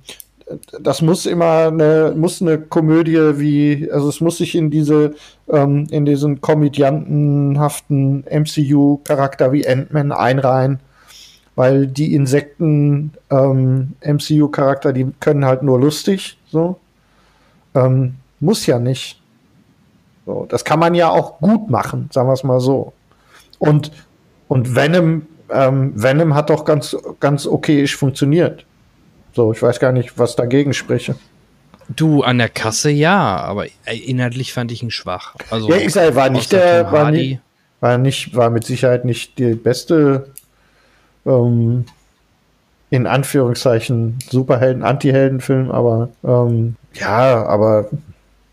das 0.78 1.00
muss 1.00 1.24
immer 1.24 1.68
eine, 1.68 2.12
muss 2.16 2.42
eine 2.42 2.58
Komödie 2.58 3.38
wie, 3.38 3.90
also 3.90 4.08
es 4.10 4.20
muss 4.20 4.38
sich 4.38 4.54
in 4.54 4.70
diese, 4.70 5.14
ähm, 5.48 5.86
in 5.90 6.04
diesen 6.04 6.40
komödiantenhaften 6.42 8.24
MCU-Charakter 8.30 9.52
wie 9.52 9.66
Ant-Man 9.66 10.12
einreihen, 10.12 10.80
weil 11.54 11.86
die 11.86 12.14
Insekten 12.14 13.12
ähm, 13.30 13.94
MCU-Charakter, 14.02 14.92
die 14.92 15.06
können 15.20 15.46
halt 15.46 15.62
nur 15.62 15.80
lustig, 15.80 16.36
so. 16.50 16.76
Ähm, 17.74 18.16
muss 18.40 18.66
ja 18.66 18.78
nicht. 18.78 19.20
So, 20.26 20.46
das 20.48 20.64
kann 20.64 20.78
man 20.78 20.94
ja 20.94 21.08
auch 21.08 21.38
gut 21.40 21.70
machen, 21.70 22.08
sagen 22.12 22.28
wir 22.28 22.32
es 22.32 22.44
mal 22.44 22.60
so. 22.60 22.92
Und, 23.58 23.92
und 24.48 24.74
Venom, 24.74 25.26
ähm, 25.50 25.92
Venom 25.94 26.34
hat 26.34 26.50
doch 26.50 26.64
ganz, 26.64 26.96
ganz 27.20 27.46
okayisch 27.46 27.96
funktioniert. 27.96 28.64
So, 29.34 29.52
ich 29.52 29.62
weiß 29.62 29.80
gar 29.80 29.92
nicht, 29.92 30.18
was 30.18 30.36
dagegen 30.36 30.72
spreche. 30.72 31.16
Du, 31.88 32.22
an 32.22 32.38
der 32.38 32.48
Kasse 32.48 32.90
ja, 32.90 33.36
aber 33.36 33.66
äh, 33.66 33.96
inhaltlich 33.96 34.52
fand 34.54 34.72
ich 34.72 34.82
ihn 34.82 34.90
schwach. 34.90 35.34
Also, 35.50 35.68
Ja, 35.68 35.76
ich 35.76 35.92
sag, 35.92 36.14
war 36.14 36.30
nicht 36.30 36.52
der, 36.52 36.90
war, 36.90 37.10
nicht, 37.10 37.40
war 37.80 37.98
nicht, 37.98 38.34
war 38.34 38.48
mit 38.48 38.64
Sicherheit 38.64 39.04
nicht 39.04 39.38
die 39.38 39.54
beste, 39.54 40.28
ähm, 41.26 41.84
in 42.88 43.06
Anführungszeichen 43.06 44.18
Superhelden, 44.30 44.82
Anti-Helden-Film, 44.82 45.70
aber 45.70 46.08
ähm, 46.24 46.76
ja, 46.94 47.44
aber 47.44 47.90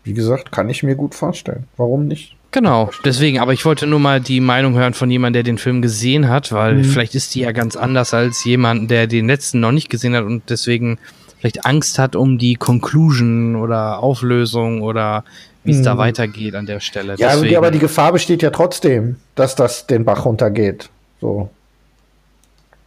wie 0.04 0.14
gesagt, 0.14 0.52
kann 0.52 0.68
ich 0.68 0.82
mir 0.82 0.94
gut 0.96 1.14
vorstellen. 1.14 1.64
Warum 1.76 2.06
nicht? 2.08 2.36
Genau, 2.50 2.90
deswegen, 3.04 3.38
aber 3.38 3.52
ich 3.54 3.64
wollte 3.64 3.86
nur 3.86 3.98
mal 3.98 4.20
die 4.20 4.40
Meinung 4.40 4.74
hören 4.74 4.92
von 4.94 5.10
jemandem, 5.10 5.42
der 5.44 5.52
den 5.52 5.58
Film 5.58 5.80
gesehen 5.80 6.28
hat, 6.28 6.52
weil 6.52 6.74
Mhm. 6.76 6.84
vielleicht 6.84 7.14
ist 7.14 7.34
die 7.34 7.40
ja 7.40 7.52
ganz 7.52 7.76
anders 7.76 8.12
als 8.12 8.44
jemand, 8.44 8.90
der 8.90 9.06
den 9.06 9.26
letzten 9.26 9.60
noch 9.60 9.72
nicht 9.72 9.88
gesehen 9.88 10.14
hat 10.14 10.24
und 10.24 10.42
deswegen 10.50 10.98
vielleicht 11.38 11.64
Angst 11.64 11.98
hat 11.98 12.14
um 12.14 12.36
die 12.38 12.56
Conclusion 12.56 13.56
oder 13.56 14.00
Auflösung 14.00 14.82
oder 14.82 15.24
wie 15.64 15.70
es 15.70 15.80
da 15.82 15.94
Mhm. 15.94 15.98
weitergeht 15.98 16.54
an 16.54 16.66
der 16.66 16.80
Stelle. 16.80 17.14
Ja, 17.16 17.30
deswegen, 17.32 17.56
aber 17.56 17.70
die 17.70 17.78
Gefahr 17.78 18.12
besteht 18.12 18.42
ja 18.42 18.50
trotzdem, 18.50 19.16
dass 19.34 19.54
das 19.54 19.86
den 19.86 20.04
Bach 20.04 20.24
runtergeht. 20.26 20.90
So. 21.20 21.48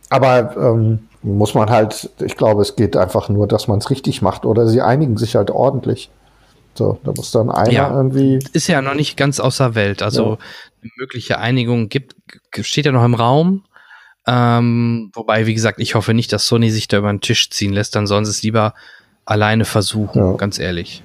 Aber 0.10 0.56
ähm, 0.58 1.00
muss 1.24 1.54
man 1.56 1.70
halt, 1.70 2.10
ich 2.24 2.38
glaube, 2.38 2.62
es 2.62 2.76
geht 2.76 2.96
einfach 2.96 3.30
nur, 3.30 3.48
dass 3.48 3.68
man 3.68 3.80
es 3.80 3.90
richtig 3.90 4.22
macht 4.22 4.46
oder 4.46 4.68
sie 4.68 4.82
einigen 4.82 5.18
sich 5.18 5.36
halt 5.36 5.50
ordentlich. 5.50 6.10
So, 6.78 7.00
da 7.04 7.12
muss 7.14 7.32
dann 7.32 7.50
einer 7.50 7.72
Ja. 7.72 7.96
irgendwie. 7.96 8.44
ist 8.54 8.68
ja 8.68 8.82
noch 8.82 8.96
nicht 8.96 9.16
ganz 9.18 9.40
außer 9.40 9.76
Welt. 9.76 10.02
Also 10.02 10.24
Ja. 10.24 10.38
eine 10.82 10.92
mögliche 10.98 11.40
Einigung 11.40 11.88
gibt, 11.90 12.16
steht 12.62 12.86
ja 12.86 12.92
noch 12.92 13.06
im 13.06 13.14
Raum. 13.14 13.64
Ähm, 14.28 15.12
wobei, 15.14 15.46
wie 15.46 15.54
gesagt, 15.54 15.80
ich 15.80 15.96
hoffe 15.96 16.14
nicht, 16.14 16.34
dass 16.34 16.48
Sony 16.48 16.72
sich 16.72 16.88
da 16.88 16.98
über 16.98 17.10
den 17.12 17.22
Tisch 17.22 17.50
ziehen 17.52 17.74
lässt, 17.74 17.96
dann 17.96 18.08
sollen 18.08 18.26
sie 18.26 18.32
es 18.32 18.44
lieber 18.44 18.74
alleine 19.26 19.66
versuchen, 19.66 20.20
Ja. 20.20 20.34
ganz 20.34 20.60
ehrlich. 20.60 21.04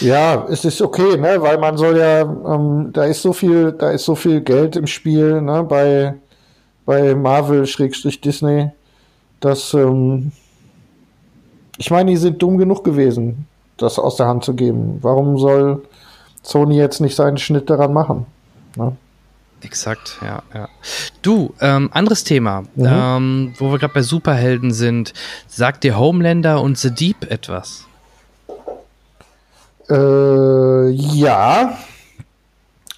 Ja, 0.00 0.46
es 0.50 0.64
ist 0.64 0.82
okay, 0.82 1.16
ne, 1.16 1.40
weil 1.40 1.58
man 1.58 1.76
soll 1.78 1.96
ja, 1.96 2.20
ähm, 2.22 2.90
da 2.92 3.04
ist 3.04 3.22
so 3.22 3.32
viel, 3.32 3.72
da 3.72 3.90
ist 3.90 4.04
so 4.04 4.14
viel 4.14 4.40
Geld 4.42 4.76
im 4.76 4.86
Spiel, 4.86 5.40
ne, 5.40 5.62
bei, 5.64 6.14
bei 6.84 7.14
Marvel 7.14 7.66
Schrägstrich 7.66 8.20
Disney, 8.20 8.70
dass, 9.40 9.72
ähm, 9.74 10.32
ich 11.78 11.90
meine, 11.90 12.10
die 12.10 12.16
sind 12.18 12.42
dumm 12.42 12.58
genug 12.58 12.84
gewesen, 12.84 13.46
das 13.78 13.98
aus 13.98 14.16
der 14.16 14.26
Hand 14.26 14.44
zu 14.44 14.54
geben. 14.54 14.98
Warum 15.02 15.38
soll 15.38 15.82
Sony 16.42 16.76
jetzt 16.76 17.00
nicht 17.00 17.16
seinen 17.16 17.38
Schnitt 17.38 17.70
daran 17.70 17.92
machen? 17.92 18.26
Ne? 18.76 18.96
Exakt, 19.62 20.18
ja, 20.22 20.42
ja. 20.54 20.68
Du, 21.22 21.52
ähm, 21.60 21.90
anderes 21.92 22.22
Thema, 22.22 22.62
Mhm. 22.76 22.86
ähm, 22.86 23.54
wo 23.58 23.72
wir 23.72 23.78
gerade 23.78 23.94
bei 23.94 24.02
Superhelden 24.02 24.72
sind. 24.72 25.14
Sagt 25.48 25.82
dir 25.82 25.98
Homelander 25.98 26.60
und 26.62 26.78
The 26.78 26.92
Deep 26.92 27.28
etwas? 27.30 27.84
Äh, 29.90 30.90
ja, 30.90 31.76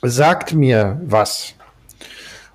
sagt 0.02 0.52
mir 0.52 1.00
was. 1.04 1.54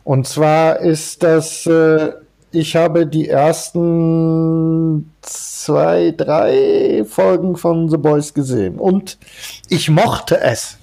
Und 0.03 0.27
zwar 0.27 0.79
ist 0.81 1.23
das, 1.23 1.65
äh, 1.65 2.11
ich 2.55 2.75
habe 2.75 3.05
die 3.07 3.29
ersten 3.29 5.11
zwei, 5.21 6.13
drei 6.15 7.03
Folgen 7.07 7.55
von 7.57 7.89
The 7.89 7.97
Boys 7.97 8.33
gesehen 8.33 8.77
und 8.77 9.17
ich 9.69 9.89
mochte 9.89 10.39
es, 10.39 10.77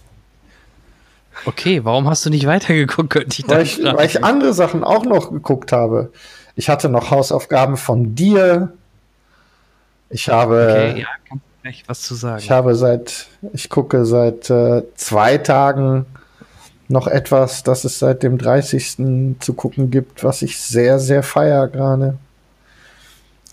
Okay, 1.45 1.85
warum 1.85 2.09
hast 2.09 2.25
du 2.25 2.31
nicht 2.31 2.47
weitergeguckt, 2.47 3.11
könnte 3.11 3.41
ich 3.41 3.49
weil 3.49 3.63
ich, 3.63 3.83
weil 3.83 4.07
ich 4.07 4.23
andere 4.23 4.53
Sachen 4.53 4.85
auch 4.85 5.05
noch 5.05 5.31
geguckt 5.31 5.73
habe. 5.73 6.13
Ich 6.55 6.69
hatte 6.69 6.89
noch 6.89 7.11
Hausaufgaben 7.11 7.77
von 7.77 8.15
dir. 8.15 8.73
Ich 10.11 10.29
habe. 10.29 10.89
Okay, 10.91 11.01
ja, 11.01 11.07
kannst 11.29 11.45
gleich 11.63 11.85
was 11.87 12.03
zu 12.03 12.15
sagen. 12.15 12.43
Ich 12.43 12.51
habe 12.51 12.75
seit, 12.75 13.27
ich 13.53 13.69
gucke 13.71 14.05
seit 14.05 14.51
äh, 14.51 14.83
zwei 14.95 15.39
Tagen 15.39 16.07
noch 16.89 17.07
etwas, 17.07 17.63
das 17.63 17.85
es 17.85 17.99
seit 17.99 18.23
dem 18.23 18.39
30. 18.39 19.37
zu 19.41 19.55
gucken 19.55 19.91
gibt, 19.91 20.25
was 20.25 20.43
ich 20.43 20.61
sehr, 20.61 20.99
sehr 20.99 21.23
feier 21.23 21.69
gerade. 21.69 22.19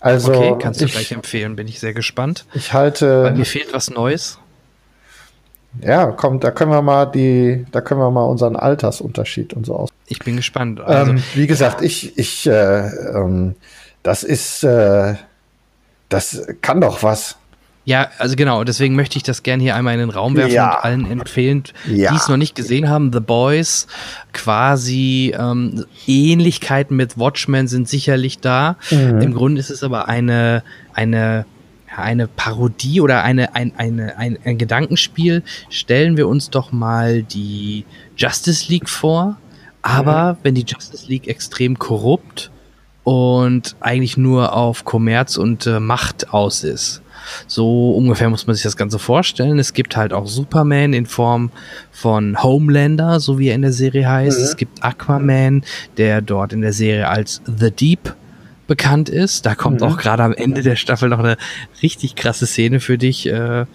Also, 0.00 0.32
okay, 0.32 0.56
kannst 0.58 0.80
du 0.80 0.86
ich, 0.86 0.92
gleich 0.92 1.12
empfehlen, 1.12 1.56
bin 1.56 1.68
ich 1.68 1.78
sehr 1.78 1.92
gespannt. 1.92 2.46
ich 2.54 2.72
Weil 2.72 2.80
halte, 2.80 3.34
mir 3.36 3.44
fehlt 3.44 3.72
was 3.72 3.90
Neues. 3.90 4.38
ja, 5.82 6.06
komm, 6.12 6.40
da 6.40 6.50
können 6.50 6.70
wir 6.70 6.82
mal 6.82 7.06
die, 7.06 7.66
da 7.70 7.80
können 7.80 8.00
wir 8.00 8.10
mal 8.10 8.24
unseren 8.24 8.56
Altersunterschied 8.56 9.52
und 9.52 9.66
so 9.66 9.76
aus. 9.76 9.90
Ich 10.06 10.18
bin 10.20 10.36
gespannt. 10.36 10.80
Also, 10.80 11.12
ähm, 11.12 11.22
wie 11.34 11.46
gesagt, 11.46 11.82
ich, 11.82 12.18
ich, 12.18 12.46
äh, 12.46 12.86
ähm, 12.86 13.54
das 14.02 14.22
ist, 14.22 14.64
äh, 14.64 15.14
das 16.08 16.46
kann 16.62 16.80
doch 16.80 17.02
was. 17.02 17.36
Ja, 17.90 18.08
also 18.18 18.36
genau, 18.36 18.62
deswegen 18.62 18.94
möchte 18.94 19.16
ich 19.16 19.24
das 19.24 19.42
gerne 19.42 19.64
hier 19.64 19.74
einmal 19.74 19.94
in 19.94 20.00
den 20.00 20.10
Raum 20.10 20.36
werfen 20.36 20.54
Ja. 20.54 20.76
und 20.76 20.84
allen 20.84 21.10
empfehlen, 21.10 21.64
Ja. 21.88 22.12
die 22.12 22.16
es 22.16 22.28
noch 22.28 22.36
nicht 22.36 22.54
gesehen 22.54 22.88
haben. 22.88 23.12
The 23.12 23.18
Boys, 23.18 23.88
quasi 24.32 25.34
ähm, 25.36 25.84
Ähnlichkeiten 26.06 26.96
mit 26.96 27.18
Watchmen 27.18 27.66
sind 27.66 27.88
sicherlich 27.88 28.38
da. 28.38 28.76
Mhm. 28.92 29.20
Im 29.20 29.34
Grunde 29.34 29.58
ist 29.58 29.70
es 29.70 29.82
aber 29.82 30.06
eine, 30.08 30.62
eine 30.94 31.46
eine 31.96 32.28
Parodie 32.28 33.00
oder 33.00 33.24
eine, 33.24 33.56
ein, 33.56 33.72
eine, 33.76 34.16
ein, 34.16 34.38
ein 34.44 34.58
Gedankenspiel. 34.58 35.42
Stellen 35.70 36.16
wir 36.16 36.28
uns 36.28 36.48
doch 36.48 36.70
mal 36.70 37.24
die 37.24 37.84
Justice 38.16 38.70
League 38.70 38.88
vor, 38.88 39.36
aber 39.82 40.34
mhm. 40.34 40.36
wenn 40.44 40.54
die 40.54 40.64
Justice 40.64 41.08
League 41.08 41.26
extrem 41.26 41.80
korrupt 41.80 42.52
und 43.02 43.74
eigentlich 43.80 44.16
nur 44.16 44.54
auf 44.54 44.84
Kommerz 44.84 45.36
und 45.36 45.66
äh, 45.66 45.80
Macht 45.80 46.32
aus 46.32 46.62
ist. 46.62 47.02
So 47.46 47.92
ungefähr 47.92 48.30
muss 48.30 48.46
man 48.46 48.54
sich 48.54 48.62
das 48.62 48.76
Ganze 48.76 48.98
vorstellen. 48.98 49.58
Es 49.58 49.72
gibt 49.72 49.96
halt 49.96 50.12
auch 50.12 50.26
Superman 50.26 50.92
in 50.92 51.06
Form 51.06 51.50
von 51.90 52.42
Homelander, 52.42 53.20
so 53.20 53.38
wie 53.38 53.48
er 53.48 53.54
in 53.54 53.62
der 53.62 53.72
Serie 53.72 54.08
heißt. 54.08 54.38
Mhm. 54.38 54.44
Es 54.44 54.56
gibt 54.56 54.84
Aquaman, 54.84 55.64
der 55.96 56.20
dort 56.22 56.52
in 56.52 56.60
der 56.60 56.72
Serie 56.72 57.08
als 57.08 57.42
The 57.46 57.70
Deep 57.70 58.14
bekannt 58.66 59.08
ist. 59.08 59.46
Da 59.46 59.54
kommt 59.54 59.80
mhm. 59.80 59.88
auch 59.88 59.98
gerade 59.98 60.22
am 60.22 60.32
Ende 60.32 60.62
der 60.62 60.76
Staffel 60.76 61.08
noch 61.08 61.18
eine 61.18 61.36
richtig 61.82 62.14
krasse 62.14 62.46
Szene 62.46 62.80
für 62.80 62.98
dich 62.98 63.26
äh, 63.26 63.66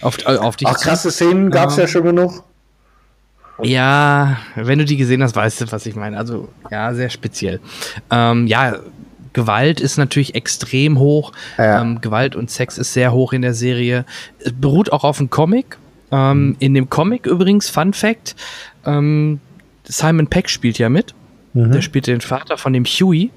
auf, 0.00 0.18
äh, 0.26 0.36
auf 0.36 0.56
dich. 0.56 0.68
Ach, 0.68 0.78
krasse 0.78 1.10
Szenen 1.10 1.50
gab 1.50 1.70
es 1.70 1.76
ja. 1.76 1.82
ja 1.82 1.88
schon 1.88 2.04
genug. 2.04 2.44
Ja, 3.62 4.36
wenn 4.54 4.78
du 4.78 4.84
die 4.84 4.96
gesehen 4.96 5.22
hast, 5.22 5.34
weißt 5.34 5.62
du, 5.62 5.72
was 5.72 5.86
ich 5.86 5.96
meine. 5.96 6.18
Also, 6.18 6.48
ja, 6.70 6.92
sehr 6.94 7.08
speziell. 7.08 7.60
Ähm, 8.10 8.46
ja, 8.46 8.78
Gewalt 9.36 9.80
ist 9.80 9.98
natürlich 9.98 10.34
extrem 10.34 10.98
hoch. 10.98 11.32
Ja. 11.58 11.82
Ähm, 11.82 12.00
Gewalt 12.00 12.34
und 12.36 12.50
Sex 12.50 12.78
ist 12.78 12.94
sehr 12.94 13.12
hoch 13.12 13.34
in 13.34 13.42
der 13.42 13.52
Serie. 13.52 14.06
Es 14.38 14.54
beruht 14.54 14.90
auch 14.90 15.04
auf 15.04 15.20
einem 15.20 15.28
Comic. 15.28 15.76
Ähm, 16.10 16.46
mhm. 16.46 16.56
In 16.58 16.72
dem 16.72 16.88
Comic 16.88 17.26
übrigens, 17.26 17.68
Fun 17.68 17.92
Fact, 17.92 18.34
ähm, 18.86 19.40
Simon 19.84 20.28
Peck 20.28 20.48
spielt 20.48 20.78
ja 20.78 20.88
mit. 20.88 21.14
Mhm. 21.52 21.70
Der 21.70 21.82
spielt 21.82 22.06
den 22.06 22.22
Vater 22.22 22.56
von 22.56 22.72
dem 22.72 22.86
Huey. 22.86 23.30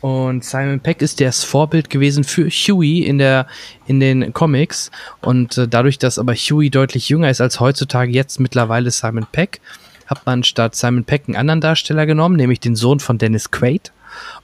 Und 0.00 0.44
Simon 0.44 0.80
Peck 0.80 1.02
ist 1.02 1.20
das 1.20 1.44
Vorbild 1.44 1.88
gewesen 1.88 2.24
für 2.24 2.48
Huey 2.48 3.04
in 3.04 3.18
der 3.18 3.46
in 3.86 4.00
den 4.00 4.32
Comics 4.32 4.90
und 5.22 5.56
äh, 5.56 5.68
dadurch, 5.68 5.98
dass 5.98 6.18
aber 6.18 6.34
Huey 6.34 6.70
deutlich 6.70 7.08
jünger 7.08 7.30
ist 7.30 7.40
als 7.40 7.60
heutzutage 7.60 8.10
jetzt 8.10 8.38
mittlerweile 8.40 8.90
Simon 8.90 9.26
Peck, 9.30 9.60
hat 10.06 10.26
man 10.26 10.42
statt 10.42 10.74
Simon 10.74 11.04
Peck 11.04 11.24
einen 11.26 11.36
anderen 11.36 11.60
Darsteller 11.60 12.06
genommen, 12.06 12.36
nämlich 12.36 12.60
den 12.60 12.76
Sohn 12.76 13.00
von 13.00 13.18
Dennis 13.18 13.50
Quaid. 13.50 13.92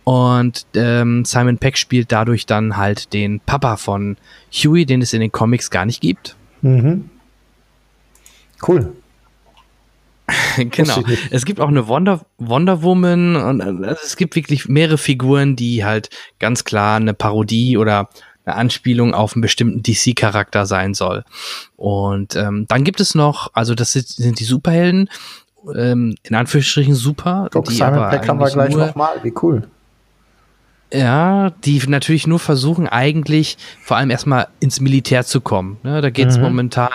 Und 0.04 0.66
ähm, 0.74 1.24
Simon 1.24 1.58
Peck 1.58 1.78
spielt 1.78 2.12
dadurch 2.12 2.44
dann 2.44 2.76
halt 2.76 3.12
den 3.14 3.40
Papa 3.40 3.76
von 3.76 4.16
Huey, 4.52 4.84
den 4.84 5.00
es 5.00 5.14
in 5.14 5.20
den 5.20 5.32
Comics 5.32 5.70
gar 5.70 5.86
nicht 5.86 6.00
gibt. 6.02 6.36
Mhm. 6.60 7.08
Cool. 8.66 8.94
genau. 10.56 11.02
Es 11.30 11.44
gibt 11.44 11.60
auch 11.60 11.68
eine 11.68 11.88
Wonder, 11.88 12.24
Wonder 12.38 12.82
Woman 12.82 13.36
und 13.36 13.60
also 13.60 14.00
es 14.04 14.16
gibt 14.16 14.36
wirklich 14.36 14.68
mehrere 14.68 14.96
Figuren, 14.96 15.54
die 15.56 15.84
halt 15.84 16.08
ganz 16.38 16.64
klar 16.64 16.96
eine 16.96 17.12
Parodie 17.12 17.76
oder 17.76 18.08
eine 18.46 18.56
Anspielung 18.56 19.14
auf 19.14 19.34
einen 19.34 19.42
bestimmten 19.42 19.82
DC-Charakter 19.82 20.66
sein 20.66 20.94
soll. 20.94 21.24
Und 21.76 22.36
ähm, 22.36 22.66
dann 22.68 22.84
gibt 22.84 23.00
es 23.00 23.14
noch, 23.14 23.50
also 23.54 23.74
das 23.74 23.92
sind 23.92 24.40
die 24.40 24.44
Superhelden, 24.44 25.10
ähm, 25.74 26.14
in 26.22 26.34
Anführungsstrichen 26.34 26.94
super. 26.94 27.48
Guck, 27.50 27.66
die 27.66 27.74
Simon 27.74 28.08
Peck 28.10 28.28
haben 28.28 28.38
wir 28.38 28.50
gleich 28.50 28.74
nochmal, 28.74 29.20
wie 29.22 29.32
cool. 29.42 29.68
Ja, 30.94 31.50
die 31.50 31.82
natürlich 31.88 32.28
nur 32.28 32.38
versuchen, 32.38 32.86
eigentlich 32.86 33.56
vor 33.82 33.96
allem 33.96 34.10
erstmal 34.10 34.46
ins 34.60 34.80
Militär 34.80 35.24
zu 35.24 35.40
kommen. 35.40 35.78
Ne, 35.82 36.00
da 36.00 36.10
geht 36.10 36.28
es 36.28 36.36
mhm. 36.36 36.44
momentan, 36.44 36.92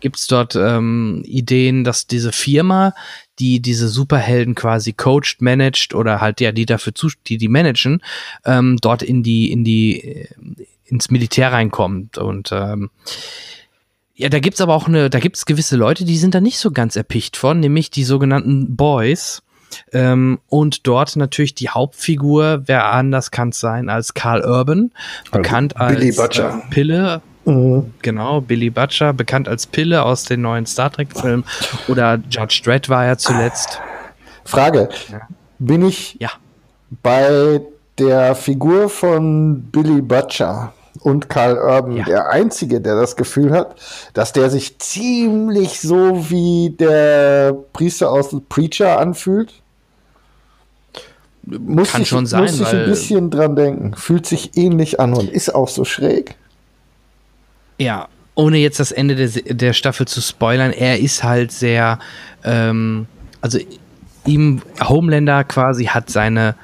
gibt 0.00 0.16
es 0.16 0.26
dort 0.26 0.56
ähm, 0.56 1.22
Ideen, 1.26 1.84
dass 1.84 2.06
diese 2.06 2.32
Firma, 2.32 2.94
die 3.38 3.60
diese 3.60 3.88
Superhelden 3.88 4.54
quasi 4.54 4.94
coacht, 4.94 5.36
managt 5.40 5.94
oder 5.94 6.22
halt 6.22 6.40
ja, 6.40 6.50
die 6.50 6.64
dafür 6.64 6.94
zu, 6.94 7.10
die 7.26 7.36
die 7.36 7.48
managen, 7.48 8.00
ähm, 8.46 8.78
dort 8.80 9.02
in 9.02 9.22
die, 9.22 9.52
in 9.52 9.64
die, 9.64 10.00
äh, 10.00 10.28
ins 10.86 11.10
Militär 11.10 11.52
reinkommt. 11.52 12.16
Und 12.16 12.52
ähm, 12.52 12.88
ja, 14.14 14.30
da 14.30 14.38
gibt's 14.38 14.62
aber 14.62 14.74
auch 14.74 14.88
eine, 14.88 15.10
da 15.10 15.18
gibt's 15.18 15.44
gewisse 15.44 15.76
Leute, 15.76 16.06
die 16.06 16.16
sind 16.16 16.34
da 16.34 16.40
nicht 16.40 16.58
so 16.58 16.70
ganz 16.70 16.96
erpicht 16.96 17.36
von, 17.36 17.60
nämlich 17.60 17.90
die 17.90 18.04
sogenannten 18.04 18.76
Boys. 18.76 19.42
Ähm, 19.92 20.38
und 20.48 20.86
dort 20.86 21.16
natürlich 21.16 21.54
die 21.54 21.68
Hauptfigur, 21.68 22.62
wer 22.66 22.92
anders 22.92 23.30
kann 23.30 23.50
es 23.50 23.60
sein 23.60 23.88
als 23.88 24.14
Carl 24.14 24.44
Urban, 24.44 24.92
bekannt 25.30 25.76
also 25.76 25.94
Billy 25.94 26.08
als 26.08 26.16
Butcher. 26.16 26.62
Äh, 26.66 26.70
Pille. 26.70 27.22
Mhm. 27.44 27.92
Genau, 28.02 28.40
Billy 28.40 28.70
Butcher, 28.70 29.12
bekannt 29.12 29.48
als 29.48 29.66
Pille 29.66 30.04
aus 30.04 30.24
den 30.24 30.42
neuen 30.42 30.66
Star 30.66 30.92
Trek-Filmen. 30.92 31.44
Oder 31.88 32.20
Judge 32.30 32.62
Dredd 32.64 32.88
war 32.88 33.04
ja 33.04 33.16
zuletzt. 33.16 33.80
Frage: 34.44 34.88
ja. 35.10 35.20
Bin 35.58 35.84
ich 35.84 36.16
ja. 36.20 36.30
bei 37.02 37.60
der 37.98 38.34
Figur 38.34 38.88
von 38.88 39.62
Billy 39.70 40.00
Butcher 40.00 40.72
und 41.00 41.28
Karl 41.28 41.56
Urban 41.56 41.96
ja. 41.96 42.04
der 42.04 42.30
Einzige, 42.30 42.80
der 42.80 42.96
das 42.96 43.16
Gefühl 43.16 43.52
hat, 43.52 43.76
dass 44.14 44.32
der 44.32 44.50
sich 44.50 44.78
ziemlich 44.78 45.80
so 45.80 46.30
wie 46.30 46.70
der 46.78 47.54
Priester 47.72 48.10
aus 48.10 48.34
Preacher 48.48 48.98
anfühlt? 48.98 49.61
Muss 51.44 51.92
Kann 51.92 52.02
ich, 52.02 52.08
schon 52.08 52.26
sein. 52.26 52.42
Muss 52.42 52.60
ich 52.60 52.66
ein 52.68 52.84
bisschen 52.86 53.30
dran 53.30 53.56
denken. 53.56 53.94
Fühlt 53.96 54.26
sich 54.26 54.56
ähnlich 54.56 55.00
an 55.00 55.12
und 55.14 55.28
ist 55.28 55.54
auch 55.54 55.68
so 55.68 55.84
schräg. 55.84 56.36
Ja, 57.78 58.08
ohne 58.34 58.58
jetzt 58.58 58.80
das 58.80 58.92
Ende 58.92 59.16
der, 59.16 59.28
der 59.54 59.72
Staffel 59.72 60.06
zu 60.06 60.20
spoilern, 60.20 60.70
er 60.70 61.00
ist 61.00 61.24
halt 61.24 61.52
sehr, 61.52 61.98
ähm, 62.44 63.06
also 63.40 63.58
ihm, 64.24 64.62
Homelander 64.80 65.44
quasi 65.44 65.86
hat 65.86 66.10
seine 66.10 66.54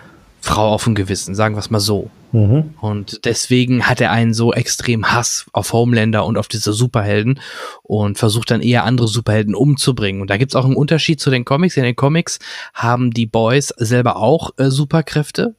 Frau 0.40 0.72
auf 0.72 0.84
dem 0.84 0.94
Gewissen, 0.94 1.34
sagen 1.34 1.54
wir 1.56 1.60
es 1.60 1.70
mal 1.70 1.80
so. 1.80 2.10
Mhm. 2.32 2.74
Und 2.80 3.24
deswegen 3.24 3.86
hat 3.86 4.00
er 4.00 4.10
einen 4.10 4.34
so 4.34 4.52
extrem 4.52 5.12
Hass 5.12 5.46
auf 5.52 5.72
Homelander 5.72 6.26
und 6.26 6.36
auf 6.36 6.48
diese 6.48 6.72
Superhelden 6.72 7.40
und 7.82 8.18
versucht 8.18 8.50
dann 8.50 8.60
eher 8.60 8.84
andere 8.84 9.08
Superhelden 9.08 9.54
umzubringen. 9.54 10.20
Und 10.20 10.30
da 10.30 10.36
gibt's 10.36 10.54
auch 10.54 10.64
einen 10.64 10.76
Unterschied 10.76 11.20
zu 11.20 11.30
den 11.30 11.44
Comics. 11.44 11.76
In 11.76 11.84
den 11.84 11.96
Comics 11.96 12.38
haben 12.74 13.12
die 13.12 13.26
Boys 13.26 13.68
selber 13.76 14.16
auch 14.16 14.50
äh, 14.58 14.70
Superkräfte, 14.70 15.54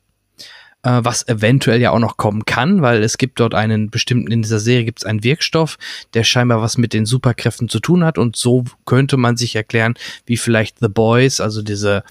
äh, 0.84 1.00
was 1.04 1.28
eventuell 1.28 1.82
ja 1.82 1.92
auch 1.92 2.00
noch 2.00 2.18
kommen 2.18 2.46
kann, 2.46 2.82
weil 2.82 3.02
es 3.04 3.18
gibt 3.18 3.40
dort 3.40 3.56
einen 3.56 3.90
bestimmten, 3.90 4.32
in 4.32 4.44
dieser 4.44 4.60
Serie 4.60 4.86
gibt 4.86 5.00
es 5.00 5.06
einen 5.06 5.24
Wirkstoff, 5.24 5.78
der 6.14 6.24
scheinbar 6.24 6.62
was 6.62 6.78
mit 6.78 6.94
den 6.94 7.06
Superkräften 7.06 7.68
zu 7.68 7.80
tun 7.80 8.04
hat. 8.04 8.18
Und 8.18 8.36
so 8.36 8.66
könnte 8.86 9.18
man 9.18 9.38
sich 9.38 9.56
erklären, 9.56 9.96
wie 10.26 10.38
vielleicht 10.38 10.80
The 10.80 10.90
Boys, 10.90 11.42
also 11.42 11.64
diese 11.64 12.04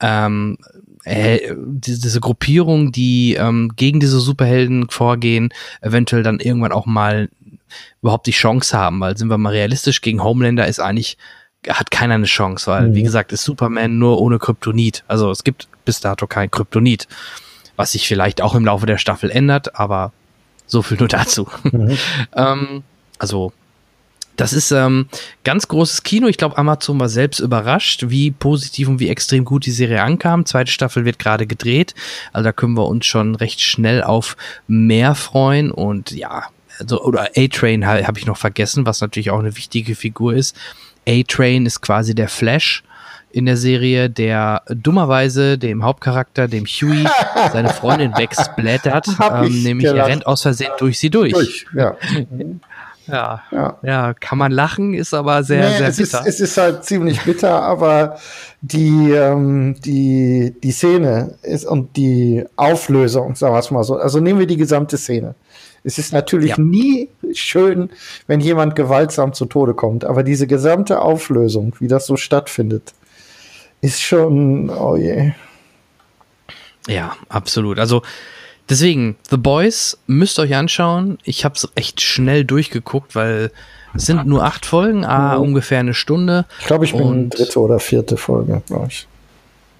ähm, 0.00 0.58
äh, 1.04 1.54
diese 1.56 2.20
Gruppierung, 2.20 2.92
die 2.92 3.34
ähm, 3.34 3.72
gegen 3.76 4.00
diese 4.00 4.20
Superhelden 4.20 4.88
vorgehen, 4.88 5.52
eventuell 5.80 6.22
dann 6.22 6.40
irgendwann 6.40 6.72
auch 6.72 6.86
mal 6.86 7.28
überhaupt 8.02 8.26
die 8.26 8.32
Chance 8.32 8.76
haben, 8.76 9.00
weil 9.00 9.16
sind 9.16 9.28
wir 9.28 9.38
mal 9.38 9.50
realistisch, 9.50 10.00
gegen 10.00 10.22
Homelander 10.22 10.66
ist 10.66 10.80
eigentlich, 10.80 11.16
hat 11.68 11.90
keiner 11.90 12.14
eine 12.14 12.26
Chance, 12.26 12.70
weil, 12.70 12.88
mhm. 12.88 12.94
wie 12.94 13.02
gesagt, 13.02 13.32
ist 13.32 13.44
Superman 13.44 13.98
nur 13.98 14.20
ohne 14.20 14.38
Kryptonit. 14.38 15.04
Also 15.08 15.30
es 15.30 15.44
gibt 15.44 15.68
bis 15.84 16.00
dato 16.00 16.26
kein 16.26 16.50
Kryptonit, 16.50 17.08
was 17.76 17.92
sich 17.92 18.06
vielleicht 18.06 18.40
auch 18.40 18.54
im 18.54 18.64
Laufe 18.64 18.86
der 18.86 18.98
Staffel 18.98 19.30
ändert, 19.30 19.78
aber 19.78 20.12
so 20.66 20.82
viel 20.82 20.98
nur 20.98 21.08
dazu. 21.08 21.48
Mhm. 21.64 21.96
ähm, 22.36 22.82
also 23.18 23.52
das 24.36 24.52
ist 24.52 24.72
ähm, 24.72 25.06
ganz 25.44 25.68
großes 25.68 26.02
Kino. 26.02 26.26
Ich 26.26 26.36
glaube, 26.36 26.58
Amazon 26.58 26.98
war 26.98 27.08
selbst 27.08 27.40
überrascht, 27.40 28.04
wie 28.08 28.30
positiv 28.30 28.88
und 28.88 29.00
wie 29.00 29.08
extrem 29.08 29.44
gut 29.44 29.66
die 29.66 29.70
Serie 29.70 30.02
ankam. 30.02 30.46
Zweite 30.46 30.70
Staffel 30.70 31.04
wird 31.04 31.18
gerade 31.18 31.46
gedreht. 31.46 31.94
Also 32.32 32.44
da 32.44 32.52
können 32.52 32.76
wir 32.76 32.86
uns 32.86 33.06
schon 33.06 33.34
recht 33.34 33.60
schnell 33.60 34.02
auf 34.02 34.36
mehr 34.66 35.14
freuen. 35.14 35.70
Und 35.70 36.10
ja, 36.10 36.44
also, 36.78 37.02
oder 37.02 37.30
A-Train 37.36 37.86
habe 37.86 38.06
hab 38.06 38.18
ich 38.18 38.26
noch 38.26 38.36
vergessen, 38.36 38.86
was 38.86 39.00
natürlich 39.00 39.30
auch 39.30 39.38
eine 39.38 39.56
wichtige 39.56 39.94
Figur 39.94 40.34
ist. 40.34 40.56
A-Train 41.08 41.66
ist 41.66 41.80
quasi 41.80 42.14
der 42.14 42.28
Flash 42.28 42.82
in 43.30 43.46
der 43.46 43.56
Serie, 43.56 44.10
der 44.10 44.62
dummerweise 44.68 45.58
dem 45.58 45.82
Hauptcharakter, 45.82 46.46
dem 46.46 46.66
Huey, 46.66 47.04
seine 47.52 47.70
Freundin 47.70 48.12
wegsplattert. 48.16 49.08
ähm, 49.08 49.62
nämlich 49.62 49.86
gedacht. 49.86 49.98
er 49.98 50.06
rennt 50.06 50.26
aus 50.26 50.42
Versehen 50.42 50.70
durch 50.78 51.00
sie 51.00 51.10
durch. 51.10 51.32
durch 51.32 51.66
ja. 51.74 51.96
Ja, 53.06 53.42
ja, 53.50 53.78
ja, 53.82 54.14
kann 54.14 54.38
man 54.38 54.50
lachen, 54.50 54.94
ist 54.94 55.12
aber 55.12 55.42
sehr, 55.42 55.68
nee, 55.68 55.76
sehr 55.76 55.88
es 55.88 55.96
bitter. 55.98 56.20
Ist, 56.20 56.26
es 56.26 56.40
ist 56.40 56.56
halt 56.56 56.84
ziemlich 56.84 57.20
bitter, 57.22 57.62
aber 57.62 58.18
die, 58.62 59.10
ähm, 59.10 59.76
die, 59.80 60.54
die 60.62 60.70
Szene 60.70 61.36
ist 61.42 61.66
und 61.66 61.96
die 61.96 62.44
Auflösung, 62.56 63.34
sagen 63.34 63.54
wir 63.54 63.58
es 63.58 63.70
mal 63.70 63.84
so, 63.84 63.96
also 63.96 64.20
nehmen 64.20 64.38
wir 64.38 64.46
die 64.46 64.56
gesamte 64.56 64.96
Szene. 64.96 65.34
Es 65.82 65.98
ist 65.98 66.14
natürlich 66.14 66.50
ja. 66.50 66.56
nie 66.58 67.10
schön, 67.34 67.90
wenn 68.26 68.40
jemand 68.40 68.74
gewaltsam 68.74 69.34
zu 69.34 69.44
Tode 69.44 69.74
kommt, 69.74 70.06
aber 70.06 70.22
diese 70.22 70.46
gesamte 70.46 71.02
Auflösung, 71.02 71.76
wie 71.78 71.88
das 71.88 72.06
so 72.06 72.16
stattfindet, 72.16 72.94
ist 73.82 74.00
schon, 74.00 74.70
oh 74.70 74.96
je. 74.96 75.32
Ja, 76.88 77.16
absolut. 77.28 77.78
Also, 77.78 78.02
Deswegen, 78.68 79.16
The 79.30 79.36
Boys 79.36 79.98
müsst 80.06 80.38
ihr 80.38 80.42
euch 80.42 80.54
anschauen. 80.54 81.18
Ich 81.24 81.44
habe 81.44 81.54
es 81.54 81.68
echt 81.74 82.00
schnell 82.00 82.44
durchgeguckt, 82.44 83.14
weil 83.14 83.50
es 83.94 84.06
sind 84.06 84.26
nur 84.26 84.42
acht 84.44 84.64
Folgen, 84.66 85.04
ah, 85.04 85.36
mhm. 85.36 85.42
ungefähr 85.42 85.80
eine 85.80 85.94
Stunde. 85.94 86.46
Ich 86.60 86.66
glaube, 86.66 86.84
ich 86.84 86.92
bin 86.92 87.02
und 87.02 87.30
dritte 87.30 87.60
oder 87.60 87.78
vierte 87.78 88.16
Folge, 88.16 88.62
glaube 88.66 88.86
ich. 88.88 89.06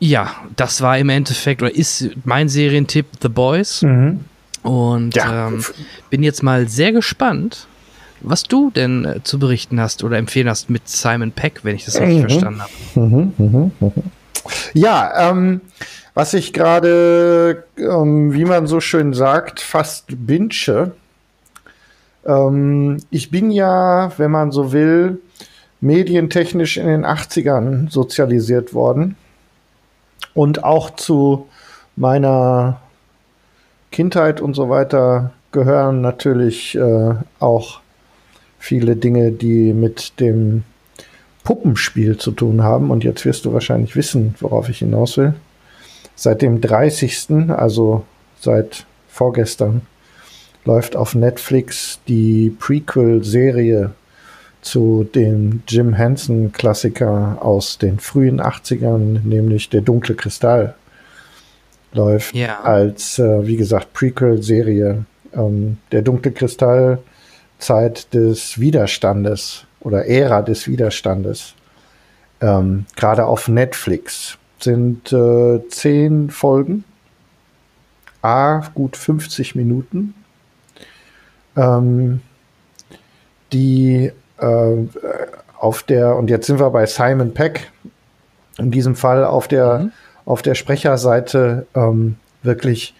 Ja, 0.00 0.34
das 0.56 0.82
war 0.82 0.98
im 0.98 1.08
Endeffekt, 1.08 1.62
oder 1.62 1.74
ist 1.74 2.10
mein 2.24 2.48
Serientipp 2.48 3.06
The 3.22 3.28
Boys. 3.28 3.82
Mhm. 3.82 4.20
Und 4.62 5.14
Ja. 5.16 5.48
ähm, 5.48 5.64
bin 6.10 6.22
jetzt 6.22 6.42
mal 6.42 6.68
sehr 6.68 6.92
gespannt, 6.92 7.66
was 8.20 8.42
du 8.44 8.70
denn 8.70 9.04
äh, 9.04 9.22
zu 9.22 9.38
berichten 9.38 9.80
hast 9.80 10.04
oder 10.04 10.16
empfehlen 10.18 10.48
hast 10.48 10.68
mit 10.70 10.88
Simon 10.88 11.32
Peck, 11.32 11.60
wenn 11.62 11.76
ich 11.76 11.84
das 11.84 12.00
richtig 12.00 12.22
Mhm. 12.24 12.28
verstanden 12.28 12.62
habe. 12.62 13.30
Ja, 14.72 15.30
ähm, 15.30 15.60
was 16.14 16.34
ich 16.34 16.52
gerade, 16.52 17.64
ähm, 17.76 18.32
wie 18.32 18.44
man 18.44 18.66
so 18.66 18.80
schön 18.80 19.12
sagt, 19.14 19.60
fast 19.60 20.06
binge. 20.26 20.92
Ähm, 22.24 22.98
ich 23.10 23.30
bin 23.30 23.50
ja, 23.50 24.12
wenn 24.16 24.30
man 24.30 24.52
so 24.52 24.72
will, 24.72 25.20
medientechnisch 25.80 26.76
in 26.76 26.86
den 26.86 27.04
80ern 27.04 27.90
sozialisiert 27.90 28.74
worden. 28.74 29.16
Und 30.34 30.64
auch 30.64 30.90
zu 30.90 31.48
meiner 31.96 32.80
Kindheit 33.92 34.40
und 34.40 34.54
so 34.54 34.68
weiter 34.68 35.32
gehören 35.52 36.00
natürlich 36.00 36.74
äh, 36.74 37.14
auch 37.38 37.80
viele 38.58 38.96
Dinge, 38.96 39.30
die 39.30 39.72
mit 39.72 40.18
dem 40.20 40.64
Puppenspiel 41.44 42.16
zu 42.16 42.32
tun 42.32 42.62
haben. 42.62 42.90
Und 42.90 43.04
jetzt 43.04 43.24
wirst 43.24 43.44
du 43.44 43.52
wahrscheinlich 43.52 43.94
wissen, 43.94 44.34
worauf 44.40 44.68
ich 44.68 44.78
hinaus 44.78 45.16
will. 45.16 45.34
Seit 46.16 46.42
dem 46.42 46.60
30., 46.60 47.50
also 47.50 48.04
seit 48.40 48.86
vorgestern, 49.08 49.82
läuft 50.64 50.96
auf 50.96 51.14
Netflix 51.14 52.00
die 52.08 52.50
Prequel-Serie 52.58 53.90
zu 54.62 55.06
dem 55.14 55.62
Jim 55.68 55.92
Henson-Klassiker 55.92 57.38
aus 57.40 57.76
den 57.78 57.98
frühen 57.98 58.40
80ern, 58.40 59.20
nämlich 59.22 59.68
Der 59.68 59.82
dunkle 59.82 60.14
Kristall. 60.14 60.74
Läuft 61.92 62.34
Ja. 62.34 62.60
als, 62.62 63.18
äh, 63.18 63.46
wie 63.46 63.56
gesagt, 63.56 63.92
Prequel-Serie. 63.92 65.04
Ähm, 65.34 65.76
der 65.92 66.02
dunkle 66.02 66.32
Kristall, 66.32 66.98
Zeit 67.58 68.12
des 68.14 68.58
Widerstandes 68.58 69.64
oder 69.84 70.06
Ära 70.06 70.42
des 70.42 70.66
Widerstandes. 70.66 71.54
Ähm, 72.40 72.86
Gerade 72.96 73.26
auf 73.26 73.48
Netflix 73.48 74.38
sind 74.58 75.12
äh, 75.12 75.60
zehn 75.68 76.30
Folgen, 76.30 76.84
a 78.22 78.62
gut 78.74 78.96
50 78.96 79.54
Minuten, 79.54 80.14
ähm, 81.56 82.20
die 83.52 84.10
äh, 84.38 84.76
auf 85.58 85.82
der, 85.82 86.16
und 86.16 86.28
jetzt 86.30 86.46
sind 86.46 86.58
wir 86.58 86.70
bei 86.70 86.86
Simon 86.86 87.32
Peck, 87.34 87.70
in 88.58 88.70
diesem 88.70 88.96
Fall 88.96 89.24
auf 89.24 89.48
der, 89.48 89.90
auf 90.24 90.42
der 90.42 90.54
Sprecherseite 90.54 91.66
ähm, 91.74 92.16
wirklich 92.42 92.94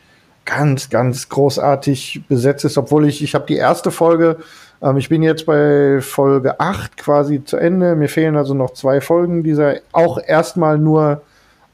ganz, 0.45 0.91
ganz 0.91 1.29
großartig 1.29 2.25
besetzt 2.29 2.65
ist, 2.65 2.77
obwohl 2.77 3.07
ich, 3.07 3.23
ich 3.23 3.35
habe 3.35 3.47
die 3.47 3.57
erste 3.57 3.91
Folge, 3.91 4.39
ähm, 4.85 4.97
ich 4.99 5.09
bin 5.09 5.23
jetzt 5.23 5.47
bei 5.47 6.01
Folge 6.01 6.61
8 6.61 6.97
quasi 6.97 7.43
zu 7.45 7.57
Ende, 7.57 7.97
mir 7.97 8.09
fehlen 8.09 8.37
also 8.37 8.55
noch 8.55 8.75
zwei 8.75 9.01
Folgen 9.01 9.43
dieser 9.43 9.77
auch 9.93 10.19
erstmal 10.25 10.79
nur 10.79 11.23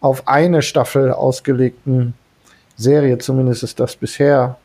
auf 0.01 0.27
eine 0.29 0.63
Staffel 0.63 1.13
ausgelegten 1.13 2.15
Serie, 2.77 3.19
zumindest 3.19 3.63
ist 3.63 3.81
das 3.81 3.97
bisher 3.97 4.57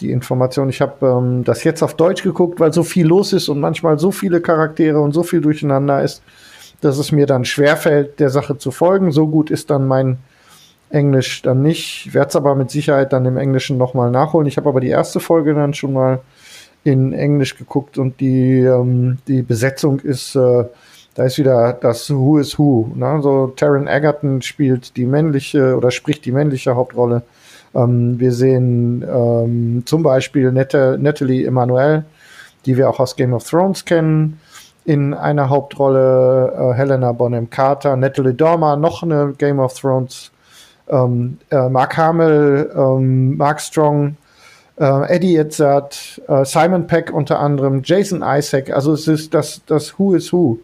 die 0.00 0.10
Information. 0.10 0.68
Ich 0.68 0.82
habe 0.82 1.06
ähm, 1.06 1.44
das 1.44 1.64
jetzt 1.64 1.82
auf 1.82 1.94
Deutsch 1.94 2.22
geguckt, 2.22 2.60
weil 2.60 2.72
so 2.72 2.82
viel 2.82 3.06
los 3.06 3.32
ist 3.32 3.48
und 3.48 3.60
manchmal 3.60 3.98
so 3.98 4.10
viele 4.10 4.40
Charaktere 4.40 5.00
und 5.00 5.12
so 5.12 5.22
viel 5.22 5.40
durcheinander 5.40 6.02
ist, 6.02 6.22
dass 6.82 6.98
es 6.98 7.12
mir 7.12 7.26
dann 7.26 7.46
schwerfällt, 7.46 8.20
der 8.20 8.28
Sache 8.28 8.58
zu 8.58 8.70
folgen. 8.70 9.10
So 9.12 9.26
gut 9.26 9.50
ist 9.50 9.70
dann 9.70 9.86
mein 9.86 10.18
Englisch 10.90 11.40
dann 11.42 11.62
nicht. 11.62 12.06
Ich 12.06 12.14
werde 12.14 12.28
es 12.28 12.36
aber 12.36 12.54
mit 12.54 12.70
Sicherheit 12.70 13.12
dann 13.14 13.24
im 13.24 13.38
Englischen 13.38 13.78
nochmal 13.78 14.10
nachholen. 14.10 14.46
Ich 14.46 14.58
habe 14.58 14.68
aber 14.68 14.80
die 14.80 14.90
erste 14.90 15.18
Folge 15.18 15.54
dann 15.54 15.72
schon 15.72 15.94
mal 15.94 16.20
in 16.86 17.12
Englisch 17.12 17.56
geguckt 17.56 17.98
und 17.98 18.20
die, 18.20 18.60
ähm, 18.60 19.18
die 19.26 19.42
Besetzung 19.42 19.98
ist, 19.98 20.36
äh, 20.36 20.64
da 21.16 21.24
ist 21.24 21.36
wieder 21.36 21.72
das 21.72 22.08
Who 22.10 22.38
is 22.38 22.56
Who. 22.60 22.92
Ne? 22.94 23.18
So 23.22 23.48
Taron 23.48 23.88
Egerton 23.88 24.40
spielt 24.40 24.96
die 24.96 25.04
männliche 25.04 25.76
oder 25.76 25.90
spricht 25.90 26.24
die 26.24 26.30
männliche 26.30 26.76
Hauptrolle. 26.76 27.22
Ähm, 27.74 28.20
wir 28.20 28.30
sehen 28.30 29.02
ähm, 29.02 29.82
zum 29.84 30.04
Beispiel 30.04 30.52
Nette, 30.52 30.96
Natalie 31.00 31.44
Emanuel, 31.44 32.04
die 32.66 32.76
wir 32.76 32.88
auch 32.88 33.00
aus 33.00 33.16
Game 33.16 33.32
of 33.32 33.42
Thrones 33.42 33.84
kennen, 33.84 34.38
in 34.84 35.12
einer 35.12 35.48
Hauptrolle 35.48 36.52
äh, 36.56 36.74
Helena 36.74 37.10
Bonham 37.10 37.50
Carter, 37.50 37.96
Natalie 37.96 38.34
Dormer, 38.34 38.76
noch 38.76 39.02
eine 39.02 39.34
Game 39.36 39.58
of 39.58 39.74
Thrones, 39.74 40.30
ähm, 40.88 41.38
äh, 41.50 41.68
Mark 41.68 41.96
Hamill, 41.96 42.70
ähm, 42.76 43.36
Mark 43.36 43.60
Strong, 43.60 44.16
äh, 44.78 45.14
Eddie 45.14 45.36
Izzard, 45.36 46.20
äh, 46.28 46.44
Simon 46.44 46.86
Peck 46.86 47.12
unter 47.12 47.38
anderem, 47.38 47.82
Jason 47.84 48.22
Isaac, 48.24 48.70
also 48.70 48.92
es 48.92 49.08
ist 49.08 49.34
das, 49.34 49.62
das 49.66 49.98
Who 49.98 50.14
is 50.14 50.32
Who. 50.32 50.58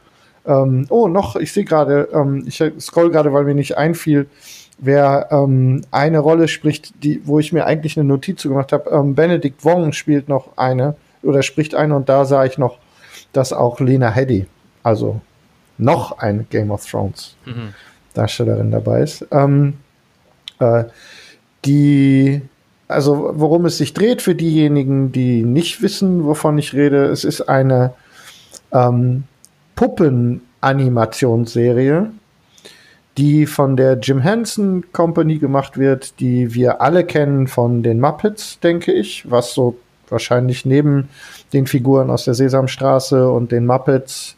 Ähm, 0.44 0.86
oh, 0.88 1.08
noch, 1.08 1.36
ich 1.36 1.52
sehe 1.52 1.64
gerade, 1.64 2.08
ähm, 2.12 2.44
ich 2.46 2.62
scroll 2.80 3.10
gerade, 3.10 3.32
weil 3.32 3.44
mir 3.44 3.54
nicht 3.54 3.76
einfiel, 3.76 4.26
wer 4.78 5.28
ähm, 5.30 5.82
eine 5.90 6.18
Rolle 6.18 6.48
spricht, 6.48 6.92
die, 7.04 7.26
wo 7.26 7.38
ich 7.38 7.52
mir 7.52 7.66
eigentlich 7.66 7.96
eine 7.96 8.08
Notiz 8.08 8.40
zu 8.40 8.48
gemacht 8.48 8.72
habe. 8.72 8.90
Ähm, 8.90 9.14
Benedict 9.14 9.64
Wong 9.64 9.92
spielt 9.92 10.28
noch 10.28 10.56
eine 10.56 10.96
oder 11.22 11.42
spricht 11.42 11.74
eine 11.74 11.94
und 11.94 12.08
da 12.08 12.24
sah 12.24 12.44
ich 12.44 12.58
noch, 12.58 12.78
dass 13.32 13.52
auch 13.52 13.78
Lena 13.78 14.10
Headey, 14.10 14.46
also 14.82 15.20
noch 15.78 16.18
eine 16.18 16.44
Game 16.44 16.70
of 16.70 16.84
Thrones 16.84 17.36
Darstellerin 18.14 18.70
dabei 18.70 19.02
ist. 19.02 19.26
Ähm, 19.30 19.74
äh, 20.58 20.84
die, 21.64 22.42
also 22.92 23.32
worum 23.34 23.66
es 23.66 23.78
sich 23.78 23.94
dreht 23.94 24.22
für 24.22 24.34
diejenigen, 24.34 25.12
die 25.12 25.42
nicht 25.42 25.82
wissen, 25.82 26.24
wovon 26.24 26.58
ich 26.58 26.74
rede, 26.74 27.04
es 27.06 27.24
ist 27.24 27.42
eine 27.42 27.94
ähm, 28.72 29.24
Puppen-Animationsserie, 29.76 32.10
die 33.18 33.46
von 33.46 33.76
der 33.76 33.98
Jim 33.98 34.20
Henson 34.20 34.84
Company 34.92 35.38
gemacht 35.38 35.76
wird, 35.76 36.20
die 36.20 36.54
wir 36.54 36.80
alle 36.80 37.04
kennen 37.04 37.48
von 37.48 37.82
den 37.82 38.00
Muppets, 38.00 38.60
denke 38.60 38.92
ich, 38.92 39.30
was 39.30 39.52
so 39.54 39.76
wahrscheinlich 40.08 40.64
neben 40.64 41.08
den 41.52 41.66
Figuren 41.66 42.08
aus 42.10 42.24
der 42.24 42.34
Sesamstraße 42.34 43.30
und 43.30 43.52
den 43.52 43.66
Muppets 43.66 44.36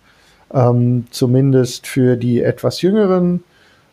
ähm, 0.53 1.07
zumindest 1.11 1.87
für 1.87 2.17
die 2.17 2.43
etwas 2.43 2.83
jüngeren 2.83 3.45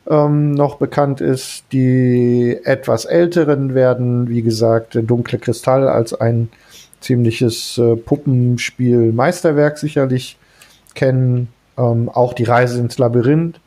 ähm, 0.10 0.52
noch 0.52 0.76
bekannt 0.76 1.22
ist. 1.22 1.64
Die 1.72 2.58
etwas 2.64 3.06
älteren 3.06 3.74
werden, 3.74 4.30
wie 4.30 4.41
gesagt, 4.41 4.97
Dunkle 5.02 5.39
Kristall 5.39 5.88
als 5.88 6.14
ein 6.14 6.49
ziemliches 6.99 7.78
äh, 7.78 7.95
Puppenspiel-Meisterwerk 7.95 9.78
sicherlich 9.78 10.38
kennen. 10.93 11.49
Ähm, 11.78 12.10
auch 12.10 12.34
die 12.34 12.43
Reise 12.43 12.80
ins 12.80 12.97
Labyrinth 12.97 13.60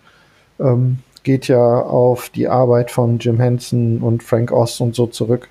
ähm, 0.61 0.99
geht 1.23 1.49
ja 1.49 1.81
auf 1.81 2.29
die 2.29 2.49
Arbeit 2.49 2.91
von 2.91 3.19
Jim 3.19 3.41
Henson 3.41 3.99
und 3.99 4.23
Frank 4.23 4.53
Oz 4.53 4.81
und 4.81 4.95
so 4.95 5.07
zurück. 5.07 5.49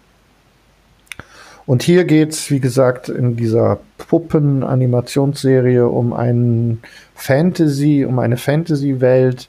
Und 1.65 1.81
hier 1.81 2.03
geht's, 2.03 2.51
wie 2.51 2.59
gesagt, 2.59 3.09
in 3.09 3.37
dieser 3.37 3.79
Puppen-Animationsserie 3.97 5.87
um 5.87 6.13
einen 6.13 6.81
Fantasy, 7.15 8.05
um 8.05 8.19
eine 8.19 8.37
Fantasy-Welt, 8.37 9.47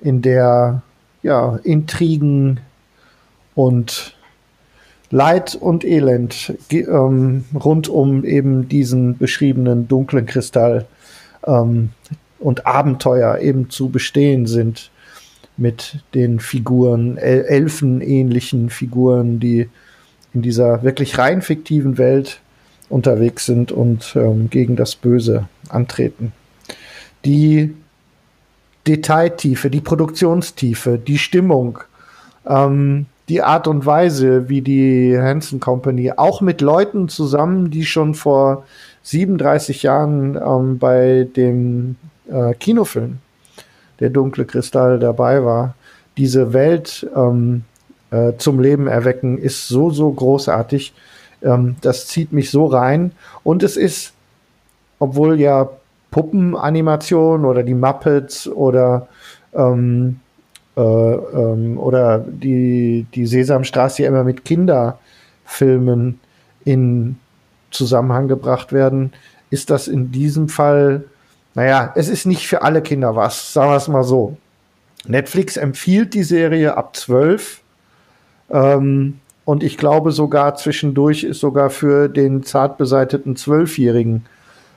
in 0.00 0.22
der 0.22 0.82
ja 1.22 1.58
Intrigen 1.64 2.60
und 3.54 4.16
Leid 5.10 5.54
und 5.54 5.84
Elend 5.84 6.54
ähm, 6.70 7.44
rund 7.54 7.88
um 7.88 8.24
eben 8.24 8.68
diesen 8.68 9.16
beschriebenen 9.16 9.88
dunklen 9.88 10.26
Kristall 10.26 10.86
ähm, 11.46 11.90
und 12.38 12.66
Abenteuer 12.66 13.38
eben 13.38 13.70
zu 13.70 13.88
bestehen 13.88 14.46
sind 14.46 14.90
mit 15.56 16.00
den 16.14 16.38
Figuren, 16.40 17.16
El 17.16 17.44
elfenähnlichen 17.44 18.68
Figuren, 18.68 19.40
die 19.40 19.68
in 20.34 20.42
dieser 20.42 20.82
wirklich 20.82 21.16
rein 21.18 21.40
fiktiven 21.40 21.98
Welt 21.98 22.40
unterwegs 22.88 23.46
sind 23.46 23.72
und 23.72 24.14
ähm, 24.16 24.50
gegen 24.50 24.76
das 24.76 24.96
Böse 24.96 25.48
antreten. 25.68 26.32
Die 27.24 27.74
Detailtiefe, 28.86 29.70
die 29.70 29.80
Produktionstiefe, 29.80 30.98
die 30.98 31.18
Stimmung, 31.18 31.78
ähm, 32.46 33.06
die 33.28 33.42
Art 33.42 33.66
und 33.66 33.84
Weise, 33.84 34.48
wie 34.48 34.62
die 34.62 35.16
Hanson 35.18 35.58
Company 35.58 36.12
auch 36.16 36.40
mit 36.40 36.60
Leuten 36.60 37.08
zusammen, 37.08 37.70
die 37.70 37.84
schon 37.84 38.14
vor 38.14 38.64
37 39.02 39.82
Jahren 39.82 40.36
ähm, 40.36 40.78
bei 40.78 41.26
dem 41.36 41.96
äh, 42.28 42.54
Kinofilm 42.54 43.18
Der 44.00 44.10
dunkle 44.10 44.44
Kristall 44.44 44.98
dabei 44.98 45.44
war, 45.44 45.74
diese 46.16 46.52
Welt 46.52 47.06
ähm, 47.14 47.64
äh, 48.10 48.32
zum 48.38 48.60
Leben 48.60 48.86
erwecken, 48.86 49.38
ist 49.38 49.68
so, 49.68 49.90
so 49.90 50.10
großartig. 50.10 50.92
Ähm, 51.42 51.76
das 51.80 52.06
zieht 52.06 52.32
mich 52.32 52.50
so 52.50 52.66
rein. 52.66 53.12
Und 53.42 53.62
es 53.62 53.76
ist, 53.76 54.12
obwohl 54.98 55.40
ja 55.40 55.68
Puppenanimation 56.16 57.44
oder 57.44 57.62
die 57.62 57.74
Muppets 57.74 58.48
oder 58.48 59.06
ähm, 59.52 60.18
äh, 60.74 60.80
ähm, 60.80 61.76
oder 61.78 62.20
die, 62.26 63.04
die 63.14 63.26
Sesamstraße 63.26 64.02
ja 64.02 64.08
immer 64.08 64.24
mit 64.24 64.42
Filmen 65.44 66.18
in 66.64 67.18
Zusammenhang 67.70 68.28
gebracht 68.28 68.72
werden, 68.72 69.12
ist 69.50 69.68
das 69.68 69.88
in 69.88 70.10
diesem 70.10 70.48
Fall, 70.48 71.04
naja, 71.54 71.92
es 71.96 72.08
ist 72.08 72.24
nicht 72.24 72.48
für 72.48 72.62
alle 72.62 72.80
Kinder 72.80 73.14
was, 73.14 73.52
sagen 73.52 73.72
wir 73.72 73.76
es 73.76 73.86
mal 73.86 74.02
so. 74.02 74.38
Netflix 75.06 75.58
empfiehlt 75.58 76.14
die 76.14 76.22
Serie 76.22 76.78
ab 76.78 76.96
12. 76.96 77.60
Ähm, 78.48 79.20
und 79.44 79.62
ich 79.62 79.76
glaube 79.76 80.12
sogar 80.12 80.54
zwischendurch 80.54 81.24
ist 81.24 81.40
sogar 81.40 81.68
für 81.68 82.08
den 82.08 82.42
zart 82.42 82.78
beseiteten 82.78 83.36
Zwölfjährigen 83.36 84.24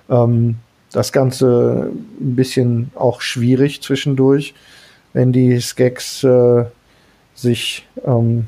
ähm, 0.09 0.57
das 0.91 1.11
Ganze 1.11 1.91
ein 2.19 2.35
bisschen 2.35 2.91
auch 2.95 3.21
schwierig 3.21 3.81
zwischendurch, 3.81 4.53
wenn 5.13 5.31
die 5.31 5.59
Skeks 5.59 6.23
äh, 6.23 6.65
sich 7.35 7.87
ähm, 8.05 8.47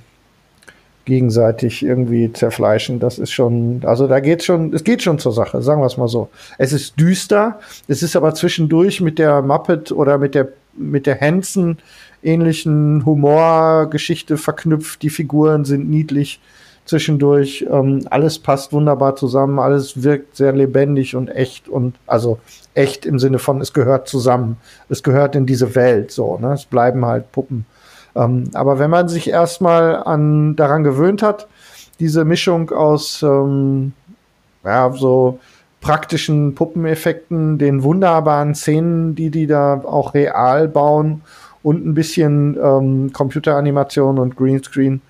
gegenseitig 1.05 1.83
irgendwie 1.83 2.31
zerfleischen. 2.31 2.99
Das 2.99 3.19
ist 3.19 3.31
schon, 3.31 3.81
also 3.83 4.07
da 4.07 4.19
geht 4.19 4.43
schon, 4.43 4.73
es 4.73 4.83
geht 4.83 5.01
schon 5.01 5.19
zur 5.19 5.31
Sache, 5.31 5.61
sagen 5.61 5.81
wir 5.81 5.87
es 5.87 5.97
mal 5.97 6.07
so. 6.07 6.29
Es 6.57 6.73
ist 6.73 6.99
düster, 6.99 7.59
es 7.87 8.03
ist 8.03 8.15
aber 8.15 8.33
zwischendurch 8.33 9.01
mit 9.01 9.19
der 9.19 9.41
Muppet 9.41 9.91
oder 9.91 10.17
mit 10.17 10.35
der 10.35 10.49
mit 10.73 11.05
der 11.05 11.19
Hansen 11.19 11.79
ähnlichen 12.23 13.05
Humorgeschichte 13.05 14.37
verknüpft. 14.37 15.01
Die 15.01 15.09
Figuren 15.09 15.65
sind 15.65 15.89
niedlich 15.89 16.39
zwischendurch. 16.85 17.65
Ähm, 17.69 18.05
alles 18.09 18.39
passt 18.39 18.73
wunderbar 18.73 19.15
zusammen, 19.15 19.59
alles 19.59 20.03
wirkt 20.03 20.35
sehr 20.35 20.53
lebendig 20.53 21.15
und 21.15 21.29
echt 21.29 21.69
und 21.69 21.95
also 22.07 22.39
echt 22.73 23.05
im 23.05 23.19
Sinne 23.19 23.39
von, 23.39 23.61
es 23.61 23.73
gehört 23.73 24.07
zusammen. 24.07 24.57
Es 24.89 25.03
gehört 25.03 25.35
in 25.35 25.45
diese 25.45 25.75
Welt 25.75 26.11
so. 26.11 26.37
Ne? 26.37 26.53
Es 26.53 26.65
bleiben 26.65 27.05
halt 27.05 27.31
Puppen. 27.31 27.65
Ähm, 28.15 28.49
aber 28.53 28.79
wenn 28.79 28.89
man 28.89 29.07
sich 29.07 29.29
erstmal 29.29 29.95
an 29.95 30.55
daran 30.55 30.83
gewöhnt 30.83 31.21
hat, 31.21 31.47
diese 31.99 32.25
Mischung 32.25 32.71
aus 32.71 33.21
ähm, 33.23 33.93
ja, 34.63 34.91
so 34.91 35.39
praktischen 35.81 36.55
Puppeneffekten, 36.55 37.57
den 37.57 37.83
wunderbaren 37.83 38.55
Szenen, 38.55 39.15
die 39.15 39.31
die 39.31 39.47
da 39.47 39.81
auch 39.83 40.13
real 40.13 40.67
bauen 40.67 41.21
und 41.63 41.85
ein 41.85 41.93
bisschen 41.93 42.57
ähm, 42.61 43.11
Computeranimation 43.13 44.19
und 44.19 44.35
Greenscreen, 44.35 45.01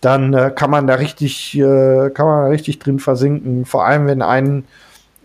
dann 0.00 0.32
äh, 0.32 0.50
kann 0.54 0.70
man 0.70 0.86
da 0.86 0.94
richtig, 0.94 1.56
äh, 1.58 2.10
kann 2.10 2.26
man 2.26 2.44
da 2.44 2.46
richtig 2.46 2.78
drin 2.78 2.98
versinken. 2.98 3.66
Vor 3.66 3.84
allem, 3.84 4.06
wenn 4.06 4.22
einen 4.22 4.66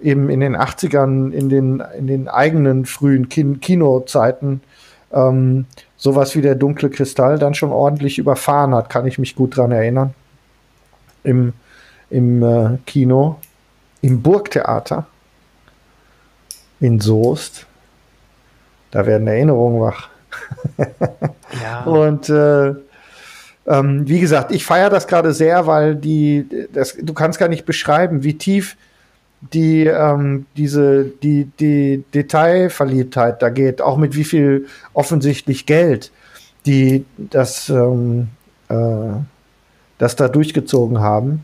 eben 0.02 0.30
in 0.30 0.42
den 0.42 0.58
80ern, 0.58 1.32
in 1.32 1.50
den, 1.50 1.84
in 1.98 2.08
den 2.08 2.28
eigenen 2.28 2.86
frühen 2.86 3.30
Kin 3.30 3.60
Kinozeiten, 3.62 4.62
ähm, 5.12 5.66
sowas 5.98 6.36
wie 6.36 6.42
der 6.42 6.56
dunkle 6.56 6.90
Kristall 6.90 7.40
dann 7.40 7.54
schon 7.54 7.72
ordentlich 7.72 8.18
überfahren 8.18 8.76
hat, 8.76 8.90
kann 8.90 9.08
ich 9.08 9.18
mich 9.18 9.36
gut 9.36 9.56
dran 9.56 9.72
erinnern. 9.72 10.14
Im, 11.24 11.54
im 12.10 12.44
äh, 12.44 12.78
Kino, 12.86 13.38
im 14.02 14.22
Burgtheater 14.22 15.08
in 16.80 17.00
Soest. 17.00 17.66
Da 18.92 19.06
werden 19.06 19.28
Erinnerungen 19.28 19.82
wach. 19.82 20.10
ja. 21.64 21.84
Und 21.86 22.30
äh, 22.30 22.76
ähm, 23.68 24.08
wie 24.08 24.20
gesagt, 24.20 24.52
ich 24.52 24.66
feiere 24.66 24.90
das 24.90 25.08
gerade 25.08 25.34
sehr, 25.34 25.68
weil 25.68 25.96
die, 25.96 26.48
das, 26.74 26.98
du 27.02 27.14
kannst 27.14 27.40
gar 27.40 27.50
nicht 27.50 27.66
beschreiben, 27.66 28.24
wie 28.24 28.38
tief 28.38 28.78
die 29.54 29.86
ähm, 29.86 30.46
diese 30.56 31.06
die 31.06 31.50
die 31.60 32.04
Detailverliebtheit 32.14 33.42
da 33.42 33.50
geht, 33.50 33.82
auch 33.82 33.98
mit 33.98 34.16
wie 34.16 34.24
viel 34.24 34.66
offensichtlich 34.94 35.66
Geld 35.66 36.12
die 36.66 37.06
das 37.18 37.70
ähm, 37.70 38.30
äh, 38.70 38.76
das 39.98 40.16
da 40.16 40.28
durchgezogen 40.28 41.00
haben. 41.00 41.44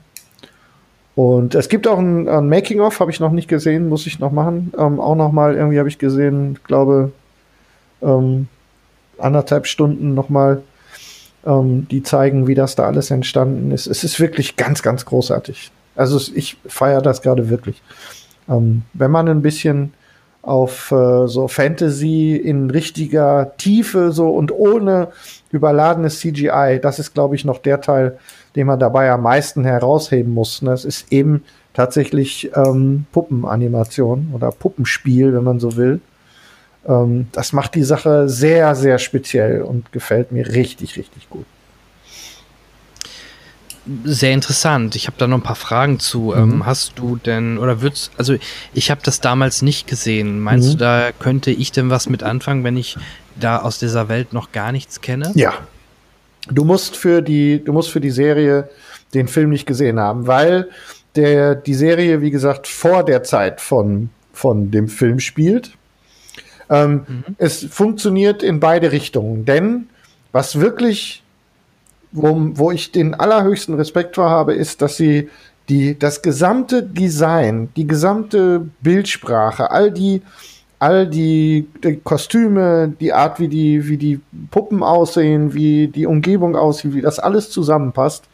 Und 1.16 1.56
es 1.56 1.70
gibt 1.70 1.88
auch 1.88 2.00
ein, 2.00 2.28
ein 2.28 2.50
Making-of, 2.50 3.00
habe 3.00 3.12
ich 3.12 3.20
noch 3.20 3.32
nicht 3.32 3.48
gesehen, 3.48 3.90
muss 3.90 4.08
ich 4.08 4.20
noch 4.20 4.32
machen. 4.32 4.74
Ähm, 4.78 5.00
auch 5.00 5.16
noch 5.16 5.32
mal 5.32 5.56
irgendwie 5.56 5.78
habe 5.78 5.90
ich 5.90 5.98
gesehen, 5.98 6.58
glaube 6.64 7.12
ähm, 8.02 8.48
anderthalb 9.18 9.68
Stunden 9.68 10.14
noch 10.14 10.30
mal, 10.30 10.64
ähm, 11.46 11.88
die 11.90 12.04
zeigen, 12.04 12.48
wie 12.48 12.56
das 12.56 12.76
da 12.76 12.86
alles 12.86 13.12
entstanden 13.12 13.72
ist. 13.72 13.88
Es 13.88 14.04
ist 14.04 14.20
wirklich 14.20 14.56
ganz, 14.56 14.82
ganz 14.82 15.06
großartig. 15.06 15.72
Also 15.96 16.20
ich 16.36 16.58
feiere 16.66 17.02
das 17.02 17.22
gerade 17.22 17.50
wirklich. 17.50 17.82
Ähm, 18.50 18.84
wenn 18.94 19.12
man 19.12 19.28
ein 19.28 19.42
bisschen 19.42 19.94
auf 20.42 20.92
äh, 20.92 21.28
so 21.28 21.48
Fantasy 21.48 22.36
in 22.36 22.70
richtiger 22.72 23.54
Tiefe 23.58 24.12
so 24.12 24.30
und 24.30 24.52
ohne 24.52 25.10
überladenes 25.52 26.20
CGI, 26.20 26.80
das 26.82 27.00
ist, 27.00 27.14
glaube 27.14 27.36
ich, 27.36 27.46
noch 27.46 27.60
der 27.60 27.82
Teil, 27.82 28.18
den 28.56 28.68
man 28.68 28.80
dabei 28.80 29.12
am 29.12 29.22
meisten 29.22 29.64
herausheben 29.64 30.34
muss. 30.34 30.62
Das 30.64 30.86
ist 30.86 31.12
eben 31.12 31.44
tatsächlich 31.74 32.52
ähm, 32.56 33.06
Puppenanimation 33.12 34.32
oder 34.34 34.52
Puppenspiel, 34.52 35.34
wenn 35.34 35.44
man 35.44 35.60
so 35.60 35.76
will. 35.76 36.02
Ähm, 36.88 37.28
das 37.32 37.54
macht 37.54 37.76
die 37.76 37.84
Sache 37.84 38.30
sehr, 38.30 38.76
sehr 38.76 39.00
speziell 39.00 39.62
und 39.62 39.92
gefällt 39.92 40.32
mir 40.32 40.48
richtig, 40.48 40.98
richtig 40.98 41.30
gut 41.30 41.46
sehr 44.04 44.34
interessant. 44.34 44.96
Ich 44.96 45.08
habe 45.08 45.18
da 45.18 45.28
noch 45.28 45.38
ein 45.38 45.44
paar 45.44 45.56
Fragen 45.56 46.00
zu. 46.00 46.34
Mhm. 46.36 46.54
Ähm, 46.54 46.66
hast 46.66 46.94
du 46.98 47.16
denn, 47.18 47.58
oder 47.58 47.82
würdest, 47.82 48.12
also 48.18 48.36
ich 48.74 48.92
habe 48.92 49.02
das 49.04 49.22
damals 49.22 49.62
nicht 49.62 49.88
gesehen. 49.88 50.40
Meinst 50.40 50.70
mhm. 50.70 50.72
du, 50.74 50.78
da 50.78 51.12
könnte 51.18 51.52
ich 51.52 51.72
denn 51.72 51.90
was 51.90 52.10
mit 52.10 52.24
anfangen, 52.24 52.64
wenn 52.64 52.78
ich 52.78 52.98
da 53.40 53.58
aus 53.58 53.80
dieser 53.80 54.10
Welt 54.10 54.34
noch 54.34 54.52
gar 54.52 54.72
nichts 54.72 55.02
kenne? 55.02 55.32
Ja. 55.36 55.54
Du 56.50 56.64
musst 56.64 56.96
für 56.96 57.22
die, 57.22 57.64
du 57.64 57.74
musst 57.74 57.92
für 57.92 58.02
die 58.02 58.12
Serie 58.12 58.70
den 59.14 59.28
Film 59.28 59.50
nicht 59.50 59.66
gesehen 59.66 60.00
haben, 60.00 60.28
weil 60.28 60.70
der, 61.16 61.56
die 61.56 61.74
Serie, 61.74 62.22
wie 62.22 62.32
gesagt, 62.32 62.68
vor 62.68 63.04
der 63.04 63.24
Zeit 63.24 63.62
von, 63.62 64.10
von 64.34 64.72
dem 64.72 64.88
Film 64.88 65.20
spielt. 65.20 65.72
Ähm, 66.72 67.06
mhm. 67.08 67.24
Es 67.38 67.64
funktioniert 67.66 68.42
in 68.42 68.60
beide 68.60 68.92
Richtungen, 68.92 69.46
denn 69.46 69.90
was 70.32 70.60
wirklich 70.60 71.22
wo, 72.12 72.36
wo 72.56 72.72
ich 72.72 72.92
den 72.92 73.14
allerhöchsten 73.14 73.76
Respekt 73.76 74.16
vor 74.16 74.30
habe, 74.30 74.54
ist, 74.54 74.82
dass 74.82 74.98
sie 74.98 75.30
die, 75.70 75.98
das 75.98 76.22
gesamte 76.22 76.84
Design, 76.84 77.70
die 77.76 77.88
gesamte 77.88 78.68
Bildsprache, 78.82 79.72
all 79.72 79.92
die, 79.92 80.22
all 80.80 81.08
die, 81.08 81.68
die, 81.84 81.98
Kostüme, 81.98 82.94
die 83.00 83.14
Art, 83.14 83.40
wie 83.40 83.48
die, 83.48 83.88
wie 83.88 83.98
die 83.98 84.20
Puppen 84.50 84.84
aussehen, 84.84 85.54
wie 85.54 85.88
die 85.88 86.06
Umgebung 86.06 86.56
aussieht, 86.56 86.94
wie 86.94 87.02
das 87.02 87.20
alles 87.20 87.50
zusammenpasst, 87.50 88.26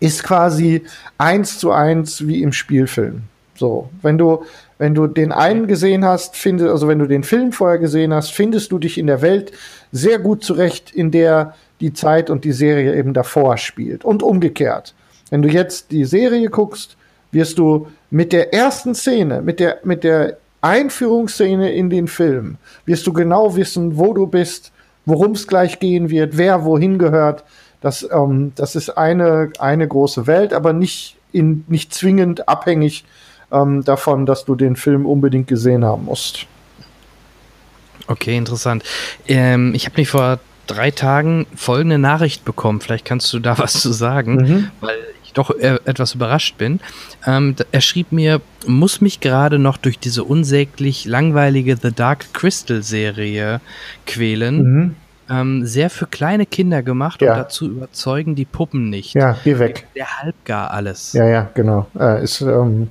ist 0.00 0.24
quasi 0.24 0.82
eins 1.18 1.58
zu 1.58 1.70
eins 1.70 2.26
wie 2.26 2.42
im 2.42 2.52
Spielfilm. 2.52 3.22
So, 3.54 3.88
wenn 4.02 4.18
du, 4.18 4.44
wenn 4.78 4.94
du 4.94 5.06
den 5.06 5.32
einen 5.32 5.66
gesehen 5.66 6.04
hast, 6.04 6.36
finde, 6.36 6.70
also 6.70 6.88
wenn 6.88 6.98
du 6.98 7.06
den 7.06 7.22
Film 7.22 7.52
vorher 7.52 7.78
gesehen 7.78 8.12
hast, 8.12 8.30
findest 8.32 8.72
du 8.72 8.78
dich 8.78 8.98
in 8.98 9.06
der 9.06 9.22
Welt 9.22 9.52
sehr 9.92 10.18
gut 10.18 10.44
zurecht, 10.44 10.92
in 10.92 11.10
der 11.10 11.54
die 11.80 11.92
Zeit 11.92 12.30
und 12.30 12.44
die 12.44 12.52
Serie 12.52 12.96
eben 12.96 13.14
davor 13.14 13.56
spielt. 13.56 14.04
Und 14.04 14.22
umgekehrt. 14.22 14.94
Wenn 15.30 15.42
du 15.42 15.48
jetzt 15.48 15.90
die 15.90 16.04
Serie 16.04 16.48
guckst, 16.48 16.96
wirst 17.32 17.58
du 17.58 17.88
mit 18.10 18.32
der 18.32 18.54
ersten 18.54 18.94
Szene, 18.94 19.42
mit 19.42 19.60
der, 19.60 19.78
mit 19.84 20.04
der 20.04 20.38
Einführungsszene 20.60 21.72
in 21.72 21.90
den 21.90 22.08
Film, 22.08 22.56
wirst 22.84 23.06
du 23.06 23.12
genau 23.12 23.56
wissen, 23.56 23.98
wo 23.98 24.12
du 24.12 24.26
bist, 24.26 24.72
worum 25.04 25.32
es 25.32 25.46
gleich 25.46 25.78
gehen 25.78 26.10
wird, 26.10 26.36
wer 26.36 26.64
wohin 26.64 26.98
gehört. 26.98 27.44
Das, 27.80 28.06
ähm, 28.10 28.52
das 28.56 28.74
ist 28.74 28.90
eine, 28.90 29.52
eine 29.58 29.86
große 29.86 30.26
Welt, 30.26 30.52
aber 30.52 30.72
nicht, 30.72 31.16
in, 31.32 31.64
nicht 31.68 31.94
zwingend 31.94 32.48
abhängig 32.48 33.04
ähm, 33.52 33.84
davon, 33.84 34.26
dass 34.26 34.44
du 34.44 34.54
den 34.54 34.76
Film 34.76 35.06
unbedingt 35.06 35.46
gesehen 35.46 35.84
haben 35.84 36.04
musst. 36.04 36.46
Okay, 38.08 38.36
interessant. 38.36 38.84
Ähm, 39.26 39.74
ich 39.74 39.86
habe 39.86 39.96
mich 39.96 40.08
vor 40.08 40.38
drei 40.66 40.90
Tagen 40.90 41.46
folgende 41.54 41.98
Nachricht 41.98 42.44
bekommen. 42.44 42.80
Vielleicht 42.80 43.04
kannst 43.04 43.32
du 43.32 43.38
da 43.38 43.58
was 43.58 43.80
zu 43.80 43.92
sagen, 43.92 44.36
mhm. 44.36 44.70
weil 44.80 44.96
ich 45.24 45.32
doch 45.32 45.50
äh, 45.50 45.78
etwas 45.84 46.14
überrascht 46.14 46.56
bin. 46.58 46.80
Ähm, 47.26 47.56
er 47.72 47.80
schrieb 47.80 48.12
mir, 48.12 48.40
muss 48.66 49.00
mich 49.00 49.20
gerade 49.20 49.58
noch 49.58 49.76
durch 49.76 49.98
diese 49.98 50.24
unsäglich 50.24 51.04
langweilige 51.04 51.76
The 51.76 51.92
Dark 51.92 52.32
Crystal 52.32 52.82
Serie 52.82 53.60
quälen. 54.06 54.62
Mhm. 54.62 54.94
Ähm, 55.28 55.66
sehr 55.66 55.90
für 55.90 56.06
kleine 56.06 56.46
Kinder 56.46 56.84
gemacht 56.84 57.20
ja. 57.20 57.32
und 57.32 57.38
dazu 57.38 57.68
überzeugen 57.68 58.36
die 58.36 58.44
Puppen 58.44 58.90
nicht. 58.90 59.14
Ja, 59.14 59.36
geh 59.42 59.58
weg. 59.58 59.88
Der 59.96 60.20
halbgar 60.20 60.70
alles. 60.70 61.14
Ja, 61.14 61.26
ja, 61.26 61.50
genau. 61.52 61.88
Äh, 61.98 62.22
ist 62.22 62.42
ähm, 62.42 62.90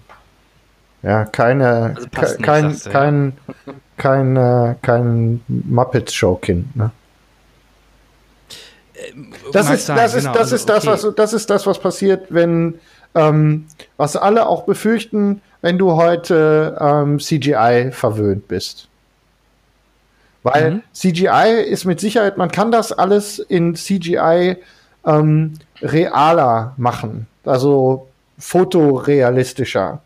ja 1.06 1.26
keine, 1.26 1.95
also 1.95 2.36
ke 2.36 2.41
kein, 2.41 2.68
nicht, 2.68 2.90
kein, 2.90 3.34
ja. 3.48 3.73
kein, 3.98 4.36
äh, 4.36 4.76
kein 4.82 5.41
Muppet 5.48 6.11
Show 6.11 6.36
Kind. 6.36 6.76
Ne? 6.76 6.91
das 9.52 9.69
ist, 9.69 9.86
sein, 9.86 9.98
das 9.98 10.15
ist, 10.15 10.23
genau, 10.23 10.34
das 10.34 10.41
also, 10.41 10.56
ist 10.56 10.69
das, 10.69 10.77
okay. 10.88 10.88
was, 10.88 11.15
das 11.15 11.34
ist 11.34 11.49
das, 11.49 11.68
was 11.68 11.80
passiert, 11.80 12.27
wenn, 12.30 12.80
ähm, 13.14 13.65
was 13.98 14.15
alle 14.15 14.48
auch 14.48 14.64
befürchten, 14.64 15.41
wenn 15.61 15.77
du 15.77 15.94
heute 15.94 16.77
ähm, 16.80 17.19
CGI 17.19 17.90
verwöhnt 17.91 18.48
bist. 18.48 18.88
Weil 20.44 20.72
mhm. 20.72 20.84
CGI 20.94 21.64
ist 21.68 21.86
mit 21.86 21.99
Sicherheit, 21.99 22.38
man 22.38 22.52
kann 22.52 22.72
das 22.72 22.91
alles 22.91 23.40
in 23.40 23.76
CGI 23.76 24.57
ähm, 25.06 25.53
realer 25.82 26.73
machen, 26.77 27.27
also 27.44 28.07
fotorealistischer. 28.38 30.02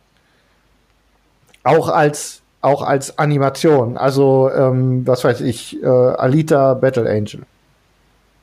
Auch 1.64 1.90
als, 1.90 2.42
auch 2.62 2.82
als 2.82 3.18
Animation. 3.18 3.98
Also, 3.98 4.50
ähm, 4.56 5.06
was 5.06 5.24
weiß 5.24 5.42
ich, 5.42 5.82
äh, 5.82 5.88
Alita 5.88 6.74
Battle 6.74 7.10
Angel. 7.10 7.42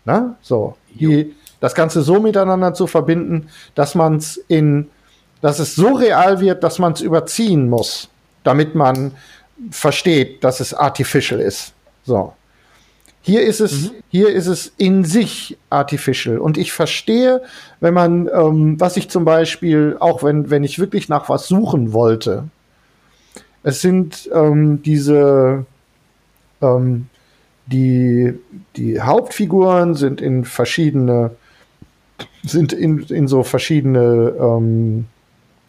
Na, 0.05 0.37
so. 0.43 0.77
Die, 0.95 1.35
das 1.61 1.75
Ganze 1.75 2.03
so 2.03 2.21
miteinander 2.21 2.73
zu 2.75 2.87
verbinden, 2.87 3.49
dass 3.75 3.95
man 3.95 4.17
es 4.17 4.37
in, 4.49 4.89
dass 5.41 5.59
es 5.59 5.75
so 5.75 5.95
real 5.95 6.41
wird, 6.41 6.63
dass 6.65 6.79
man 6.79 6.93
es 6.93 7.01
überziehen 7.01 7.69
muss, 7.69 8.09
damit 8.45 8.75
man 8.75 9.13
versteht, 9.71 10.43
dass 10.45 10.61
es 10.61 10.75
artificial 10.75 11.41
ist. 11.41 11.73
So. 12.05 12.33
Hier 13.23 13.43
ist 13.43 13.61
es, 13.61 13.91
mhm. 13.91 13.91
hier 14.09 14.29
ist 14.29 14.47
es 14.47 14.73
in 14.77 15.05
sich 15.05 15.59
artificial. 15.69 16.39
Und 16.39 16.57
ich 16.57 16.73
verstehe, 16.73 17.43
wenn 17.81 17.93
man, 17.93 18.31
ähm, 18.33 18.79
was 18.79 18.97
ich 18.97 19.11
zum 19.11 19.25
Beispiel, 19.25 19.97
auch 19.99 20.23
wenn, 20.23 20.49
wenn 20.51 20.63
ich 20.63 20.79
wirklich 20.79 21.09
nach 21.09 21.29
was 21.29 21.49
suchen 21.49 21.93
wollte, 21.93 22.45
es 23.67 23.81
sind 23.81 24.31
ähm, 24.33 24.81
diese, 24.83 25.67
ähm, 26.63 27.09
die, 27.67 28.33
die 28.77 29.01
Hauptfiguren 29.01 29.95
sind 29.95 30.21
in 30.21 30.45
verschiedene, 30.45 31.33
sind 32.45 32.73
in, 32.73 33.01
in 33.01 33.27
so 33.27 33.43
verschiedene, 33.43 34.35
ähm, 34.39 35.07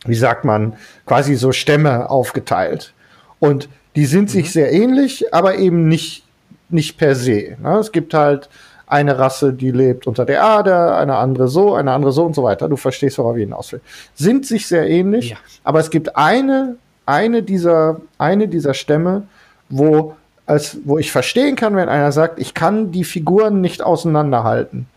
wie 0.06 0.15
sagt 0.15 0.45
man, 0.45 0.74
quasi 1.07 1.36
so 1.36 1.52
Stämme 1.52 2.10
aufgeteilt. 2.10 2.94
Und 3.40 3.68
die 3.95 4.06
sind 4.06 4.26
mhm. 4.26 4.28
sich 4.28 4.53
sehr 4.53 4.72
ähnlich, 4.72 5.34
aber 5.34 5.57
eben 5.57 5.88
nicht 5.88 6.24
nicht 6.69 6.98
per 6.98 7.15
se. 7.15 7.57
Ne? 7.61 7.78
Es 7.80 7.91
gibt 7.91 8.14
halt 8.14 8.49
eine 8.86 9.18
Rasse, 9.19 9.53
die 9.53 9.72
lebt 9.72 10.07
unter 10.07 10.26
der 10.26 10.38
Erde, 10.38 10.95
eine 10.95 11.18
andere 11.18 11.48
so, 11.48 11.74
eine 11.74 11.91
andere 11.91 12.11
so 12.11 12.26
und 12.26 12.36
so 12.36 12.44
weiter. 12.44 12.69
Du 12.69 12.78
verstehst, 12.78 13.18
worauf 13.18 13.36
ich 13.36 13.44
hinaus 13.44 13.72
will. 13.72 13.82
Sind 14.15 14.45
sich 14.45 14.68
sehr 14.68 14.90
ähnlich, 14.90 15.32
ja. 15.32 15.38
aber 15.64 15.80
es 15.80 15.90
gibt 15.90 16.15
eine, 16.15 16.78
eine 17.08 17.44
dieser, 17.44 18.02
eine 18.18 18.48
dieser 18.48 18.74
Stämme, 18.74 19.24
wo, 19.70 20.16
als, 20.46 20.78
wo 20.86 20.98
ich 20.98 21.12
verstehen 21.12 21.56
kann, 21.56 21.76
wenn 21.76 21.90
einer 21.90 22.12
sagt, 22.12 22.40
ich 22.40 22.54
kann 22.54 22.92
die 22.92 23.04
Figuren 23.04 23.62
nicht 23.62 23.82
auseinanderhalten. 23.82 24.88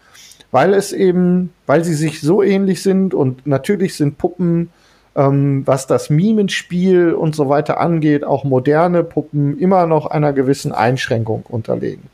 Weil 0.53 0.75
es 0.75 0.93
eben, 0.93 1.53
weil 1.67 1.85
sie 1.85 1.95
sich 1.95 2.21
so 2.21 2.43
ähnlich 2.43 2.83
sind 2.83 3.15
und 3.15 3.47
natürlich 3.47 3.97
sind 3.97 4.19
Puppen 4.19 4.71
ähm, 5.17 5.67
was 5.67 5.87
das 5.87 6.11
Mimenspiel 6.11 7.13
und 7.13 7.35
so 7.35 7.49
weiter 7.49 7.81
angeht, 7.81 8.25
auch 8.25 8.45
moderne 8.45 9.03
Puppen 9.03 9.59
immer 9.59 9.87
noch 9.87 10.07
einer 10.07 10.33
gewissen 10.33 10.73
Einschränkung 10.73 11.45
unterlegen. 11.49 12.05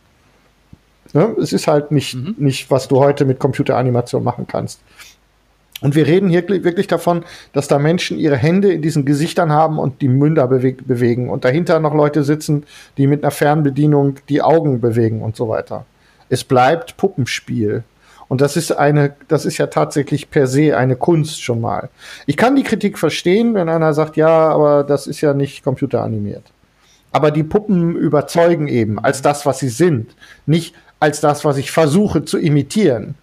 Ne? 1.12 1.34
Es 1.40 1.52
ist 1.52 1.66
halt 1.66 1.92
nicht, 1.92 2.14
mhm. 2.14 2.34
nicht, 2.38 2.70
was 2.70 2.88
du 2.88 2.98
heute 2.98 3.24
mit 3.24 3.38
Computeranimation 3.38 4.24
machen 4.24 4.46
kannst. 4.48 4.80
Und 5.82 5.94
wir 5.94 6.06
reden 6.06 6.30
hier 6.30 6.48
wirklich 6.48 6.86
davon, 6.86 7.24
dass 7.52 7.68
da 7.68 7.78
Menschen 7.78 8.18
ihre 8.18 8.36
Hände 8.36 8.72
in 8.72 8.80
diesen 8.80 9.04
Gesichtern 9.04 9.52
haben 9.52 9.78
und 9.78 10.00
die 10.00 10.08
Münder 10.08 10.48
bewegen 10.48 11.28
und 11.28 11.44
dahinter 11.44 11.80
noch 11.80 11.94
Leute 11.94 12.24
sitzen, 12.24 12.64
die 12.96 13.06
mit 13.06 13.22
einer 13.22 13.30
Fernbedienung 13.30 14.16
die 14.30 14.40
Augen 14.40 14.80
bewegen 14.80 15.22
und 15.22 15.36
so 15.36 15.48
weiter. 15.48 15.84
Es 16.30 16.44
bleibt 16.44 16.96
Puppenspiel. 16.96 17.84
Und 18.28 18.40
das 18.40 18.56
ist 18.56 18.72
eine, 18.72 19.14
das 19.28 19.44
ist 19.44 19.58
ja 19.58 19.68
tatsächlich 19.68 20.30
per 20.30 20.46
se 20.46 20.76
eine 20.76 20.96
Kunst 20.96 21.42
schon 21.42 21.60
mal. 21.60 21.90
Ich 22.26 22.36
kann 22.36 22.56
die 22.56 22.64
Kritik 22.64 22.98
verstehen, 22.98 23.54
wenn 23.54 23.68
einer 23.68 23.92
sagt, 23.94 24.16
ja, 24.16 24.48
aber 24.48 24.82
das 24.82 25.06
ist 25.06 25.20
ja 25.20 25.32
nicht 25.32 25.62
computeranimiert. 25.62 26.42
Aber 27.12 27.30
die 27.30 27.44
Puppen 27.44 27.94
überzeugen 27.94 28.66
eben 28.66 28.98
als 28.98 29.22
das, 29.22 29.46
was 29.46 29.60
sie 29.60 29.68
sind, 29.68 30.16
nicht 30.44 30.74
als 30.98 31.20
das, 31.20 31.44
was 31.44 31.56
ich 31.56 31.70
versuche 31.70 32.24
zu 32.24 32.38
imitieren. 32.38 33.14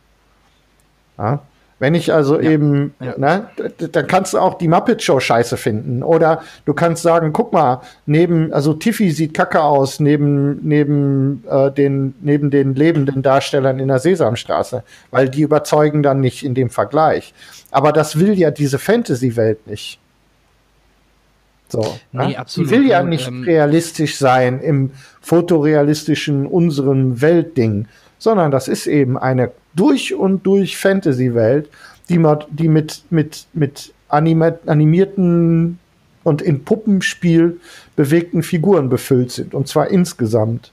Ja? 1.18 1.42
Wenn 1.84 1.96
ich 1.96 2.14
also 2.14 2.40
ja. 2.40 2.52
eben, 2.52 2.94
ja. 3.02 3.18
Ne, 3.18 3.50
dann 3.92 4.08
kannst 4.08 4.34
du 4.34 4.38
auch 4.38 4.54
die 4.54 4.70
Muppet 4.70 5.04
Show 5.04 5.20
scheiße 5.20 5.58
finden. 5.58 6.02
Oder 6.02 6.42
du 6.64 6.74
kannst 6.74 7.04
sagen, 7.04 7.34
guck 7.34 7.52
mal, 7.52 7.82
neben, 8.06 8.54
also 8.54 8.74
Tiffy 8.74 9.12
sieht 9.12 9.34
kacke 9.34 9.62
aus, 9.62 10.00
neben, 10.00 10.66
neben, 10.66 11.44
äh, 11.46 11.72
den, 11.72 12.16
neben 12.22 12.52
den 12.52 12.74
lebenden 12.74 13.22
Darstellern 13.22 13.80
in 13.80 13.90
der 13.90 14.00
Sesamstraße. 14.00 14.86
Weil 15.12 15.28
die 15.28 15.42
überzeugen 15.42 16.04
dann 16.04 16.22
nicht 16.22 16.46
in 16.46 16.56
dem 16.56 16.70
Vergleich. 16.70 17.34
Aber 17.70 17.92
das 17.92 18.18
will 18.18 18.40
ja 18.40 18.50
diese 18.50 18.80
Fantasy-Welt 18.80 19.68
nicht. 19.68 20.00
So, 21.68 21.98
nee, 22.14 22.28
ne? 22.28 22.40
absolut. 22.40 22.72
Die 22.72 22.76
will 22.76 22.88
ja 22.88 23.04
nicht 23.04 23.28
ähm, 23.28 23.44
realistisch 23.44 24.18
sein 24.18 24.62
im 24.62 24.92
fotorealistischen, 25.20 26.48
unseren 26.48 27.22
Weltding, 27.22 27.90
sondern 28.20 28.52
das 28.52 28.70
ist 28.70 28.88
eben 28.88 29.18
eine 29.18 29.52
durch 29.76 30.14
und 30.14 30.46
durch 30.46 30.78
Fantasy-Welt, 30.78 31.70
die, 32.10 32.22
die 32.50 32.68
mit, 32.68 33.04
mit, 33.10 33.46
mit 33.54 33.94
animierten 34.08 35.80
und 36.24 36.42
in 36.42 36.64
Puppenspiel 36.64 37.60
bewegten 37.96 38.44
Figuren 38.44 38.90
befüllt 38.90 39.32
sind. 39.32 39.54
Und 39.54 39.68
zwar 39.68 39.90
insgesamt. 39.90 40.72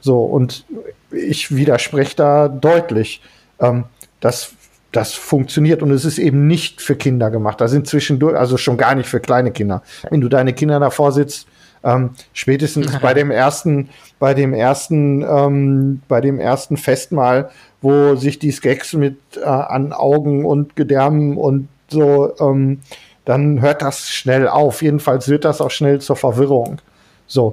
So, 0.00 0.22
und 0.22 0.64
ich 1.10 1.54
widerspreche 1.54 2.16
da 2.16 2.48
deutlich. 2.48 3.20
Ähm, 3.60 3.84
das, 4.20 4.52
das 4.92 5.14
funktioniert 5.14 5.82
und 5.82 5.90
es 5.90 6.04
ist 6.04 6.18
eben 6.18 6.46
nicht 6.46 6.80
für 6.80 6.96
Kinder 6.96 7.30
gemacht. 7.30 7.60
Da 7.60 7.68
sind 7.68 7.86
zwischendurch, 7.86 8.36
also 8.36 8.56
schon 8.56 8.76
gar 8.76 8.94
nicht 8.94 9.08
für 9.08 9.20
kleine 9.20 9.52
Kinder. 9.52 9.82
Wenn 10.10 10.20
du 10.20 10.28
deine 10.28 10.52
Kinder 10.52 10.80
davor 10.80 11.12
sitzt, 11.12 11.46
ähm, 11.84 12.10
spätestens 12.32 12.98
bei 13.00 13.14
dem 13.14 13.30
ersten, 13.30 13.90
bei 14.18 14.34
dem 14.34 14.54
ersten, 14.54 15.22
ähm, 15.22 16.02
bei 16.08 16.20
dem 16.20 16.40
ersten 16.40 16.76
Festmahl, 16.76 17.50
wo 17.80 18.16
sich 18.16 18.38
die 18.38 18.50
Skeks 18.50 18.94
mit 18.94 19.18
äh, 19.36 19.44
an 19.44 19.92
Augen 19.92 20.44
und 20.44 20.76
Gedärmen 20.76 21.36
und 21.36 21.68
so, 21.88 22.32
ähm, 22.40 22.80
dann 23.24 23.60
hört 23.60 23.82
das 23.82 24.10
schnell 24.10 24.48
auf. 24.48 24.82
Jedenfalls 24.82 25.28
wird 25.28 25.44
das 25.44 25.60
auch 25.60 25.70
schnell 25.70 26.00
zur 26.00 26.16
Verwirrung. 26.16 26.80
So. 27.26 27.52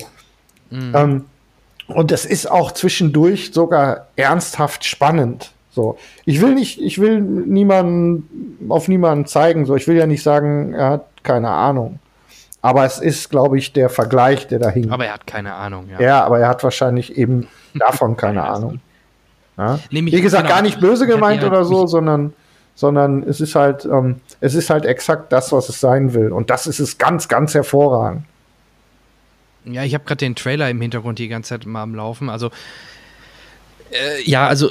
Mhm. 0.69 0.93
Ähm, 0.95 1.25
und 1.87 2.11
es 2.11 2.25
ist 2.25 2.49
auch 2.49 2.71
zwischendurch 2.71 3.51
sogar 3.53 4.07
ernsthaft 4.15 4.85
spannend. 4.85 5.51
So, 5.69 5.97
ich 6.23 6.41
will 6.41 6.55
nicht, 6.55 6.81
ich 6.81 6.99
will 6.99 7.19
niemanden 7.19 8.69
auf 8.69 8.87
niemanden 8.87 9.25
zeigen. 9.25 9.65
So, 9.65 9.75
ich 9.75 9.87
will 9.87 9.97
ja 9.97 10.07
nicht 10.07 10.23
sagen, 10.23 10.73
er 10.73 10.89
hat 10.91 11.07
keine 11.23 11.49
Ahnung. 11.49 11.99
Aber 12.61 12.85
es 12.85 12.97
ist, 12.97 13.29
glaube 13.29 13.57
ich, 13.57 13.73
der 13.73 13.89
Vergleich, 13.89 14.47
der 14.47 14.59
da 14.59 14.69
hing. 14.69 14.89
Aber 14.89 15.05
er 15.05 15.13
hat 15.13 15.27
keine 15.27 15.53
Ahnung, 15.53 15.89
ja. 15.89 15.99
Ja, 15.99 16.23
aber 16.23 16.39
er 16.39 16.47
hat 16.47 16.63
wahrscheinlich 16.63 17.17
eben 17.17 17.47
davon 17.75 18.15
keine 18.15 18.43
Ahnung. 18.43 18.79
Ja? 19.57 19.79
Wie 19.89 20.21
gesagt, 20.21 20.47
gar 20.47 20.61
nicht 20.61 20.79
böse 20.79 21.07
gemeint 21.07 21.43
oder 21.43 21.63
so, 21.65 21.87
sondern, 21.87 22.33
sondern 22.75 23.23
es 23.23 23.39
ist 23.41 23.55
halt, 23.55 23.85
ähm, 23.85 24.21
es 24.41 24.53
ist 24.53 24.69
halt 24.69 24.85
exakt 24.85 25.31
das, 25.31 25.51
was 25.51 25.69
es 25.69 25.79
sein 25.79 26.13
will. 26.13 26.31
Und 26.31 26.49
das 26.49 26.67
ist 26.67 26.79
es 26.79 26.97
ganz, 26.97 27.27
ganz 27.27 27.53
hervorragend. 27.53 28.23
Ja, 29.65 29.83
ich 29.83 29.93
habe 29.93 30.03
gerade 30.03 30.19
den 30.19 30.35
Trailer 30.35 30.69
im 30.69 30.79
Hintergrund 30.79 31.19
die 31.19 31.27
ganze 31.27 31.49
Zeit 31.49 31.65
mal 31.65 31.83
am 31.83 31.95
Laufen. 31.95 32.29
Also, 32.29 32.51
äh, 33.91 34.21
ja, 34.23 34.47
also 34.47 34.69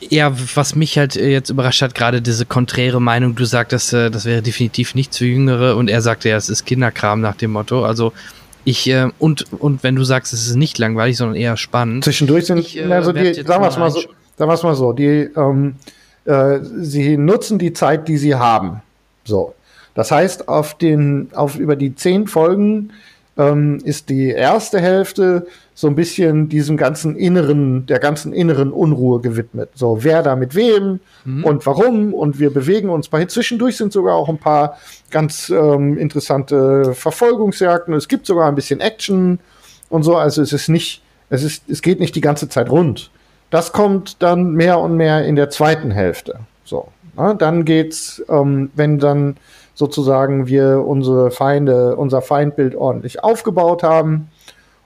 ja, 0.00 0.32
was 0.54 0.74
mich 0.74 0.98
halt 0.98 1.16
äh, 1.16 1.28
jetzt 1.28 1.50
überrascht 1.50 1.82
hat, 1.82 1.94
gerade 1.94 2.22
diese 2.22 2.46
konträre 2.46 3.00
Meinung, 3.00 3.34
du 3.34 3.44
sagtest, 3.44 3.92
äh, 3.92 4.10
das 4.10 4.24
wäre 4.24 4.42
definitiv 4.42 4.94
nicht 4.94 5.14
für 5.14 5.26
Jüngere 5.26 5.76
und 5.76 5.88
er 5.88 6.02
sagte 6.02 6.28
ja, 6.28 6.36
es 6.36 6.48
ist 6.48 6.64
Kinderkram 6.64 7.20
nach 7.20 7.36
dem 7.36 7.52
Motto. 7.52 7.84
Also 7.84 8.12
ich, 8.66 8.90
äh, 8.90 9.08
und, 9.20 9.46
und 9.60 9.84
wenn 9.84 9.94
du 9.94 10.02
sagst, 10.02 10.32
es 10.32 10.48
ist 10.48 10.56
nicht 10.56 10.76
langweilig, 10.78 11.16
sondern 11.16 11.36
eher 11.36 11.56
spannend. 11.56 12.02
Zwischendurch 12.02 12.46
sind, 12.46 12.58
ich, 12.58 12.76
äh, 12.76 12.92
also 12.92 13.12
die, 13.12 13.32
sagen 13.32 13.62
wir 13.62 13.68
es 13.68 13.78
mal 13.78 13.90
so, 13.90 14.00
sagen 14.36 14.50
wir 14.50 14.54
es 14.54 14.62
mal 14.64 14.74
so, 14.74 14.92
die, 14.92 15.30
ähm, 15.36 15.76
äh, 16.24 16.58
sie 16.62 17.16
nutzen 17.16 17.60
die 17.60 17.72
Zeit, 17.72 18.08
die 18.08 18.16
sie 18.16 18.34
haben. 18.34 18.82
So. 19.24 19.54
Das 19.94 20.10
heißt, 20.10 20.48
auf 20.48 20.76
den, 20.76 21.28
auf 21.32 21.56
über 21.56 21.76
die 21.76 21.94
zehn 21.94 22.26
Folgen 22.26 22.90
ähm, 23.36 23.78
ist 23.84 24.08
die 24.08 24.30
erste 24.30 24.80
Hälfte 24.80 25.46
so 25.74 25.88
ein 25.88 25.94
bisschen 25.94 26.48
diesem 26.48 26.76
ganzen 26.76 27.16
inneren, 27.16 27.84
der 27.86 27.98
ganzen 27.98 28.32
inneren 28.32 28.72
Unruhe 28.72 29.20
gewidmet. 29.20 29.70
So, 29.74 30.02
wer 30.02 30.22
da 30.22 30.34
mit 30.34 30.54
wem 30.54 31.00
mhm. 31.24 31.44
und 31.44 31.66
warum 31.66 32.14
und 32.14 32.40
wir 32.40 32.50
bewegen 32.50 32.88
uns 32.88 33.08
bei. 33.08 33.26
Zwischendurch 33.26 33.76
sind 33.76 33.92
sogar 33.92 34.14
auch 34.14 34.30
ein 34.30 34.38
paar 34.38 34.78
ganz 35.10 35.50
ähm, 35.50 35.98
interessante 35.98 36.94
Verfolgungsjagden. 36.94 37.94
Es 37.94 38.08
gibt 38.08 38.26
sogar 38.26 38.48
ein 38.48 38.54
bisschen 38.54 38.80
Action 38.80 39.38
und 39.90 40.02
so. 40.02 40.16
Also 40.16 40.40
es 40.40 40.54
ist 40.54 40.68
nicht, 40.68 41.02
es 41.28 41.42
ist, 41.42 41.68
es 41.68 41.82
geht 41.82 42.00
nicht 42.00 42.14
die 42.14 42.22
ganze 42.22 42.48
Zeit 42.48 42.70
rund. 42.70 43.10
Das 43.50 43.72
kommt 43.72 44.22
dann 44.22 44.52
mehr 44.52 44.78
und 44.80 44.96
mehr 44.96 45.26
in 45.26 45.36
der 45.36 45.50
zweiten 45.50 45.90
Hälfte. 45.90 46.40
So, 46.64 46.88
na, 47.16 47.34
dann 47.34 47.64
geht's, 47.64 48.22
ähm, 48.28 48.70
wenn 48.74 48.98
dann 48.98 49.36
sozusagen 49.76 50.48
wir 50.48 50.82
unsere 50.84 51.30
Feinde, 51.30 51.96
unser 51.96 52.22
Feindbild 52.22 52.74
ordentlich 52.74 53.22
aufgebaut 53.22 53.82
haben 53.82 54.30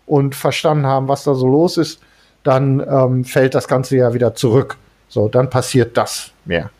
und 0.04 0.34
verstanden 0.34 0.84
haben, 0.84 1.08
was 1.08 1.24
da 1.24 1.34
so 1.34 1.46
los 1.46 1.78
ist, 1.78 2.00
dann 2.42 2.80
ähm, 2.80 3.24
fällt 3.24 3.54
das 3.54 3.68
Ganze 3.68 3.96
ja 3.96 4.12
wieder 4.12 4.34
zurück. 4.34 4.76
So, 5.08 5.28
dann 5.28 5.48
passiert 5.48 5.96
das 5.96 6.32
mehr. 6.44 6.70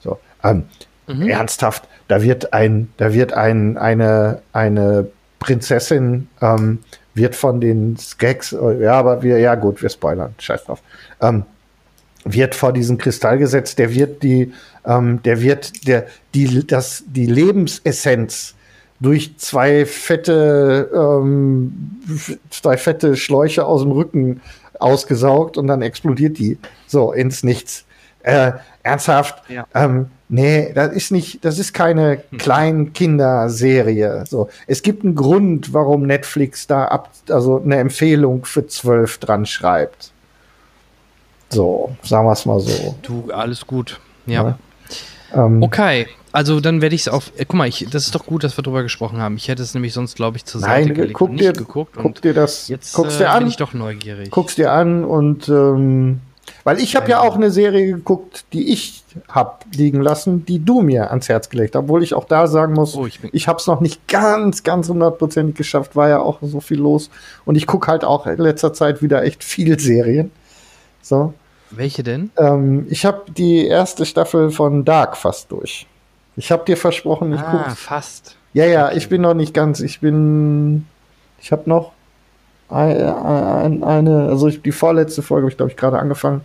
So, 0.00 0.18
ähm, 0.42 0.64
mhm. 1.06 1.28
ernsthaft, 1.28 1.84
da 2.08 2.22
wird 2.22 2.52
ein, 2.52 2.92
da 2.96 3.14
wird 3.14 3.32
ein, 3.32 3.78
eine, 3.78 4.42
eine 4.52 5.06
Prinzessin 5.38 6.28
ähm, 6.40 6.80
wird 7.14 7.36
von 7.36 7.60
den 7.60 7.96
Skags, 7.96 8.56
ja, 8.80 8.94
aber 8.94 9.22
wir, 9.22 9.38
ja 9.38 9.54
gut, 9.54 9.82
wir 9.82 9.88
spoilern, 9.88 10.34
scheiß 10.38 10.64
drauf. 10.64 10.82
Ähm, 11.20 11.44
wird 12.24 12.54
vor 12.54 12.72
diesen 12.72 12.98
Kristall 12.98 13.38
gesetzt, 13.38 13.78
der 13.78 13.94
wird 13.94 14.22
die, 14.22 14.52
ähm, 14.86 15.22
der 15.22 15.40
wird 15.40 15.86
der, 15.86 16.06
die, 16.34 16.66
das, 16.66 17.04
die 17.06 17.26
Lebensessenz 17.26 18.54
durch 19.00 19.36
zwei 19.38 19.84
fette, 19.84 20.90
ähm, 20.94 22.00
zwei 22.50 22.76
fette 22.76 23.16
Schläuche 23.16 23.64
aus 23.66 23.82
dem 23.82 23.90
Rücken 23.92 24.40
ausgesaugt 24.78 25.56
und 25.58 25.66
dann 25.66 25.82
explodiert 25.82 26.38
die 26.38 26.58
so 26.86 27.12
ins 27.12 27.42
Nichts. 27.42 27.84
Äh, 28.24 28.52
ernsthaft, 28.84 29.42
Ja. 29.48 29.66
ähm, 29.74 30.06
nee, 30.28 30.72
das 30.72 30.92
ist 30.92 31.10
nicht, 31.10 31.44
das 31.44 31.58
ist 31.58 31.72
keine 31.72 32.18
Kleinkinderserie. 32.38 34.24
So, 34.28 34.48
es 34.68 34.82
gibt 34.82 35.04
einen 35.04 35.16
Grund, 35.16 35.72
warum 35.72 36.02
Netflix 36.06 36.68
da 36.68 36.84
ab, 36.84 37.10
also 37.28 37.60
eine 37.60 37.76
Empfehlung 37.78 38.44
für 38.44 38.66
zwölf 38.68 39.18
dran 39.18 39.44
schreibt. 39.46 40.12
So, 41.50 41.96
sagen 42.02 42.26
wir 42.26 42.32
es 42.32 42.46
mal 42.46 42.60
so. 42.60 42.94
Du, 43.02 43.30
alles 43.32 43.66
gut. 43.66 44.00
Ja. 44.26 44.42
Ja. 44.44 44.58
Ähm, 45.34 45.62
Okay, 45.62 46.06
also 46.32 46.60
dann 46.60 46.80
werde 46.80 46.94
ich 46.94 47.02
es 47.02 47.08
auf. 47.08 47.32
Äh, 47.36 47.44
guck 47.44 47.54
mal, 47.54 47.68
ich, 47.68 47.86
das 47.90 48.04
ist 48.06 48.14
doch 48.14 48.26
gut, 48.26 48.44
dass 48.44 48.56
wir 48.56 48.62
drüber 48.62 48.82
gesprochen 48.82 49.18
haben. 49.20 49.36
Ich 49.36 49.48
hätte 49.48 49.62
es 49.62 49.74
nämlich 49.74 49.92
sonst, 49.92 50.16
glaube 50.16 50.36
ich, 50.36 50.44
zur 50.44 50.60
Seite 50.60 50.86
Nein, 50.86 50.94
gelegt 50.94 51.14
guck 51.14 51.36
dir, 51.36 51.52
geguckt. 51.52 51.94
guck 51.96 52.20
dir 52.22 52.34
das, 52.34 52.68
jetzt 52.68 52.92
guckst 52.94 53.16
äh, 53.16 53.24
dir 53.24 53.30
an, 53.30 53.40
bin 53.40 53.48
ich 53.48 53.56
doch 53.56 53.72
neugierig. 53.74 54.30
guckst 54.30 54.58
dir 54.58 54.72
an 54.72 55.04
und 55.04 55.48
ähm, 55.48 56.20
weil 56.64 56.78
ich 56.80 56.96
habe 56.96 57.08
ja 57.08 57.20
auch 57.20 57.36
eine 57.36 57.50
Serie 57.50 57.86
geguckt, 57.86 58.44
die 58.52 58.72
ich 58.72 59.04
hab 59.28 59.64
liegen 59.74 60.00
lassen, 60.00 60.44
die 60.46 60.58
du 60.64 60.80
mir 60.80 61.10
ans 61.10 61.28
Herz 61.28 61.48
gelegt, 61.48 61.74
hast. 61.74 61.82
obwohl 61.84 62.02
ich 62.02 62.14
auch 62.14 62.24
da 62.24 62.46
sagen 62.46 62.72
muss, 62.74 62.96
Oh, 62.96 63.06
ich 63.06 63.20
ich 63.32 63.46
habe 63.48 63.58
es 63.58 63.66
noch 63.66 63.80
nicht 63.80 64.06
ganz, 64.08 64.62
ganz 64.62 64.88
hundertprozentig 64.88 65.54
geschafft, 65.56 65.94
war 65.96 66.08
ja 66.08 66.20
auch 66.20 66.38
so 66.42 66.60
viel 66.60 66.78
los 66.78 67.10
und 67.44 67.54
ich 67.56 67.66
gucke 67.66 67.90
halt 67.90 68.04
auch 68.04 68.26
in 68.26 68.38
letzter 68.38 68.72
Zeit 68.72 69.02
wieder 69.02 69.22
echt 69.24 69.44
viel 69.44 69.78
Serien. 69.78 70.30
So, 71.00 71.34
Welche 71.74 72.02
denn? 72.02 72.30
ähm, 72.36 72.86
ich 72.90 73.04
habe 73.04 73.22
die 73.36 73.66
erste 73.66 74.04
Staffel 74.06 74.50
von 74.50 74.84
Dark 74.84 75.16
fast 75.16 75.50
durch. 75.50 75.86
Ich 76.36 76.50
habe 76.52 76.64
dir 76.64 76.76
versprochen, 76.76 77.32
ich 77.34 77.40
ah, 77.40 77.50
gucke 77.64 77.76
fast. 77.76 78.36
ja, 78.54 78.64
ja, 78.66 78.92
ich 78.92 79.08
bin 79.08 79.20
noch 79.22 79.34
nicht 79.34 79.52
ganz. 79.54 79.80
Ich 79.80 80.00
bin. 80.00 80.86
Ich 81.40 81.50
habe 81.52 81.68
noch 81.68 81.92
ein- 82.68 82.96
ein- 83.02 83.84
eine, 83.84 84.28
also 84.28 84.48
ich, 84.48 84.62
die 84.62 84.72
vorletzte 84.72 85.22
Folge 85.22 85.44
habe 85.44 85.50
ich, 85.50 85.56
glaube 85.56 85.70
ich, 85.72 85.76
gerade 85.76 85.98
angefangen. 85.98 86.42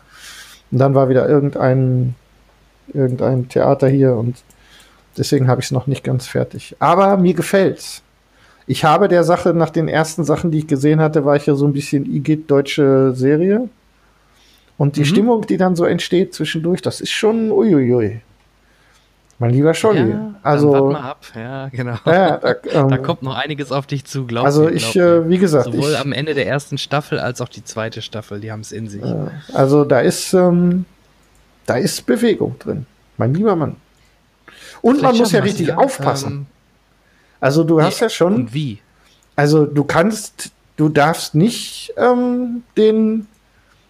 Und 0.71 0.79
dann 0.79 0.93
war 0.95 1.07
wieder 1.07 1.27
irgendein, 1.29 2.15
irgendein 2.93 3.47
Theater 3.47 3.87
hier 3.87 4.15
und 4.15 4.35
deswegen 5.17 5.47
habe 5.47 5.61
ich 5.61 5.67
es 5.67 5.71
noch 5.71 5.87
nicht 5.87 6.03
ganz 6.03 6.27
fertig. 6.27 6.75
Aber 6.79 7.15
mir 7.17 7.33
gefällt's. 7.33 8.01
Ich 8.65 8.83
habe 8.83 9.07
der 9.07 9.23
Sache, 9.23 9.53
nach 9.53 9.69
den 9.69 9.87
ersten 9.87 10.25
Sachen, 10.25 10.51
die 10.51 10.57
ich 10.59 10.67
gesehen 10.67 10.99
hatte, 10.99 11.23
war 11.23 11.37
ich 11.37 11.45
ja 11.45 11.55
so 11.55 11.65
ein 11.65 11.71
bisschen 11.73 12.05
Igitt 12.05 12.51
deutsche 12.51 13.13
Serie. 13.15 13.69
Und 14.77 14.95
die 14.95 15.01
Mhm. 15.01 15.05
Stimmung, 15.05 15.47
die 15.47 15.57
dann 15.57 15.75
so 15.75 15.85
entsteht 15.85 16.33
zwischendurch, 16.33 16.81
das 16.81 17.01
ist 17.01 17.11
schon 17.11 17.51
uiuiui. 17.51 18.21
Mein 19.39 19.51
lieber 19.51 19.73
Scholli. 19.75 20.09
Ja, 20.11 20.33
also, 20.41 20.71
dann 20.71 20.81
wart 20.83 20.93
mal 20.93 21.09
ab. 21.11 21.25
Ja, 21.35 21.67
genau. 21.69 21.95
ja, 22.05 22.37
da, 22.37 22.55
ähm, 22.71 22.89
Da 22.89 22.97
kommt 22.97 23.21
noch 23.21 23.35
einiges 23.35 23.71
auf 23.71 23.85
dich 23.85 24.03
zu, 24.05 24.25
glaub 24.25 24.45
also 24.45 24.67
ich, 24.67 24.91
glaub 24.93 24.95
mir. 24.95 25.25
äh, 25.25 25.29
wie 25.29 25.37
gesagt, 25.37 25.65
Sowohl 25.65 25.91
ich, 25.91 25.99
am 25.99 26.11
Ende 26.11 26.33
der 26.33 26.47
ersten 26.47 26.77
Staffel 26.79 27.19
als 27.19 27.39
auch 27.41 27.49
die 27.49 27.63
zweite 27.63 28.01
Staffel, 28.01 28.39
die 28.39 28.51
haben 28.51 28.61
es 28.61 28.71
in 28.71 28.87
sich. 28.89 29.03
also 29.53 29.83
da 29.85 29.99
ist, 29.99 30.33
ähm, 30.33 30.85
da 31.67 31.75
ist 31.75 32.05
Bewegung 32.07 32.57
drin, 32.57 32.87
mein 33.17 33.33
lieber 33.33 33.55
Mann. 33.55 33.75
Und 34.81 35.01
man 35.01 35.11
Vielleicht 35.11 35.19
muss 35.19 35.31
ja 35.31 35.41
richtig 35.41 35.67
ja. 35.67 35.77
aufpassen. 35.77 36.31
Ähm, 36.31 36.45
also 37.39 37.63
du 37.63 37.81
hast 37.81 37.99
ja 37.99 38.09
schon, 38.09 38.33
Und 38.35 38.53
wie? 38.55 38.79
also 39.35 39.65
du 39.67 39.83
kannst, 39.83 40.49
du 40.77 40.89
darfst 40.89 41.35
nicht 41.35 41.93
ähm, 41.97 42.63
den, 42.75 43.27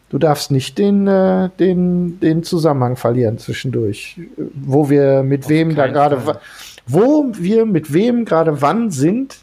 du 0.10 0.18
darfst 0.18 0.52
nicht 0.52 0.78
den, 0.78 1.08
äh, 1.08 1.50
den, 1.60 2.20
den 2.20 2.44
Zusammenhang 2.44 2.96
verlieren 2.96 3.38
zwischendurch, 3.38 4.20
wo 4.54 4.90
wir 4.90 5.24
mit 5.24 5.50
wem 5.50 5.76
da 5.76 5.88
gerade, 5.88 6.40
wo 6.86 7.32
wir 7.34 7.66
mit 7.66 7.94
wem 7.94 8.26
gerade 8.26 8.62
wann 8.62 8.92
sind, 8.92 9.38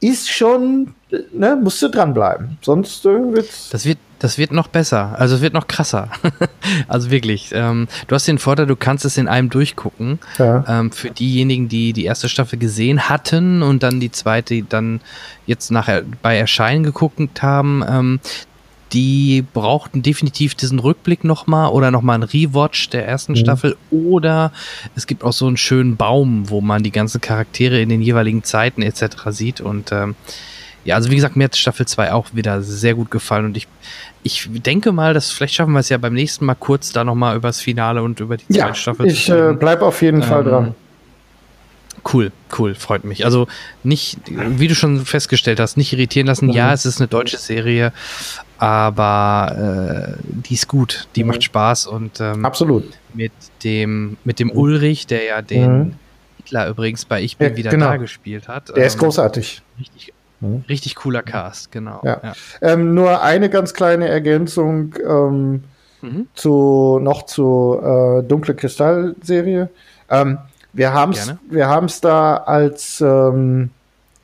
ist 0.00 0.30
schon, 0.30 0.94
ne, 1.32 1.58
musst 1.60 1.82
du 1.82 1.88
dranbleiben, 1.88 2.58
sonst 2.62 3.04
äh, 3.04 3.08
wird's. 3.08 3.70
Das 3.70 3.84
wird, 3.84 3.98
das 4.20 4.38
wird 4.38 4.52
noch 4.52 4.68
besser. 4.68 5.16
Also 5.18 5.36
es 5.36 5.40
wird 5.40 5.54
noch 5.54 5.66
krasser. 5.66 6.08
also 6.88 7.10
wirklich. 7.10 7.50
Ähm, 7.52 7.88
du 8.06 8.14
hast 8.14 8.28
den 8.28 8.38
Vorteil, 8.38 8.66
du 8.66 8.76
kannst 8.76 9.04
es 9.04 9.16
in 9.16 9.26
einem 9.26 9.50
durchgucken. 9.50 10.20
Ja. 10.38 10.64
Ähm, 10.68 10.92
für 10.92 11.10
diejenigen, 11.10 11.68
die 11.68 11.92
die 11.92 12.04
erste 12.04 12.28
Staffel 12.28 12.58
gesehen 12.58 13.08
hatten 13.08 13.62
und 13.62 13.82
dann 13.82 13.98
die 13.98 14.12
zweite 14.12 14.62
dann 14.62 15.00
jetzt 15.46 15.70
nachher 15.70 16.02
bei 16.22 16.36
Erscheinen 16.36 16.84
geguckt 16.84 17.42
haben, 17.42 17.84
ähm, 17.88 18.20
die 18.92 19.44
brauchten 19.52 20.02
definitiv 20.02 20.54
diesen 20.54 20.78
Rückblick 20.78 21.24
nochmal 21.24 21.70
oder 21.70 21.90
nochmal 21.90 22.14
einen 22.14 22.22
Rewatch 22.24 22.90
der 22.90 23.06
ersten 23.06 23.32
Mhm. 23.32 23.36
Staffel 23.36 23.76
oder 23.90 24.52
es 24.96 25.06
gibt 25.06 25.24
auch 25.24 25.32
so 25.32 25.46
einen 25.46 25.56
schönen 25.56 25.96
Baum, 25.96 26.48
wo 26.48 26.60
man 26.60 26.82
die 26.82 26.90
ganzen 26.92 27.20
Charaktere 27.20 27.80
in 27.80 27.88
den 27.90 28.00
jeweiligen 28.02 28.44
Zeiten 28.44 28.82
etc. 28.82 29.16
sieht 29.28 29.60
und 29.60 29.92
ähm, 29.92 30.14
ja, 30.84 30.94
also 30.94 31.10
wie 31.10 31.16
gesagt, 31.16 31.36
mir 31.36 31.44
hat 31.44 31.56
Staffel 31.56 31.86
2 31.86 32.12
auch 32.12 32.28
wieder 32.32 32.62
sehr 32.62 32.94
gut 32.94 33.10
gefallen 33.10 33.44
und 33.44 33.56
ich, 33.58 33.68
ich 34.22 34.48
denke 34.62 34.90
mal, 34.92 35.12
dass 35.12 35.30
vielleicht 35.30 35.54
schaffen 35.54 35.72
wir 35.74 35.80
es 35.80 35.90
ja 35.90 35.98
beim 35.98 36.14
nächsten 36.14 36.46
Mal 36.46 36.54
kurz 36.54 36.92
da 36.92 37.04
nochmal 37.04 37.36
über 37.36 37.48
das 37.48 37.60
Finale 37.60 38.02
und 38.02 38.20
über 38.20 38.38
die 38.38 38.44
Ja, 38.48 38.66
zweite 38.66 38.78
Staffel 38.78 39.06
ich 39.06 39.28
äh, 39.28 39.52
bleib 39.58 39.82
auf 39.82 40.00
jeden 40.00 40.22
Fall 40.22 40.40
Ähm, 40.44 40.48
dran. 40.48 40.74
Cool, 42.12 42.32
cool, 42.58 42.74
freut 42.74 43.04
mich. 43.04 43.24
Also 43.24 43.46
nicht, 43.82 44.18
wie 44.26 44.68
du 44.68 44.74
schon 44.74 45.04
festgestellt 45.04 45.60
hast, 45.60 45.76
nicht 45.76 45.92
irritieren 45.92 46.26
lassen. 46.26 46.46
Mhm. 46.46 46.52
Ja, 46.52 46.72
es 46.72 46.86
ist 46.86 47.00
eine 47.00 47.08
deutsche 47.08 47.36
Serie, 47.38 47.92
aber 48.58 50.16
äh, 50.18 50.22
die 50.46 50.54
ist 50.54 50.68
gut, 50.68 51.06
die 51.16 51.22
Mhm. 51.24 51.28
macht 51.28 51.42
Spaß 51.44 51.86
und 51.86 52.20
ähm, 52.20 52.44
Absolut. 52.44 52.84
mit 53.14 53.32
dem 53.64 54.16
mit 54.24 54.38
dem 54.40 54.50
Ulrich, 54.50 55.06
der 55.06 55.24
ja 55.24 55.42
den 55.42 55.78
Mhm. 55.78 55.94
Hitler 56.38 56.68
übrigens 56.68 57.04
bei 57.04 57.22
Ich 57.22 57.36
bin 57.36 57.50
Ja, 57.50 57.56
wieder 57.56 57.70
genau. 57.70 57.86
da 57.90 57.96
gespielt 57.96 58.48
hat. 58.48 58.74
Der 58.76 58.86
ist 58.86 58.94
ähm, 58.94 59.00
großartig. 59.00 59.62
Richtig, 59.78 60.12
Mhm. 60.40 60.64
richtig 60.68 60.94
cooler 60.96 61.22
Cast, 61.22 61.72
genau. 61.72 62.00
Ja. 62.04 62.32
Ähm, 62.62 62.94
nur 62.94 63.22
eine 63.22 63.50
ganz 63.50 63.74
kleine 63.74 64.08
Ergänzung 64.08 64.94
ähm, 65.06 65.64
Mhm. 66.00 66.28
zu 66.34 67.00
noch 67.02 67.26
zu 67.26 67.80
äh, 67.82 68.22
Dunkle 68.22 68.54
Kristall-Serie. 68.54 69.68
Ähm, 70.10 70.38
wir 70.78 70.92
haben 70.92 71.12
es 71.12 71.34
wir 71.50 71.68
haben's 71.68 72.00
da 72.00 72.36
als 72.36 73.00
ähm, 73.00 73.70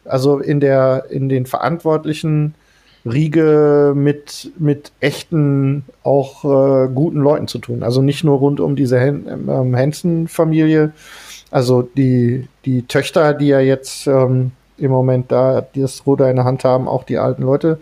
also 0.04 0.38
in 0.38 0.60
der 0.60 1.06
in 1.10 1.28
den 1.28 1.46
Verantwortlichen 1.46 2.54
Riege 3.04 3.92
mit 3.94 4.52
mit 4.58 4.92
echten 5.00 5.84
auch 6.04 6.44
äh, 6.44 6.88
guten 6.94 7.18
Leuten 7.18 7.48
zu 7.48 7.58
tun. 7.58 7.82
Also 7.82 8.00
nicht 8.02 8.22
nur 8.22 8.38
rund 8.38 8.60
um 8.60 8.76
diese 8.76 8.98
ähm, 8.98 9.76
Hansen-Familie. 9.76 10.92
Also 11.50 11.82
die 11.82 12.48
die 12.64 12.86
Töchter, 12.86 13.34
die 13.34 13.48
ja 13.48 13.60
jetzt 13.60 14.06
ähm, 14.06 14.52
im 14.78 14.90
Moment 14.90 15.32
da 15.32 15.60
die 15.60 15.80
das 15.80 16.06
Ruder 16.06 16.30
in 16.30 16.36
der 16.36 16.44
Hand 16.44 16.64
haben, 16.64 16.88
auch 16.88 17.02
die 17.02 17.18
alten 17.18 17.42
Leute, 17.42 17.78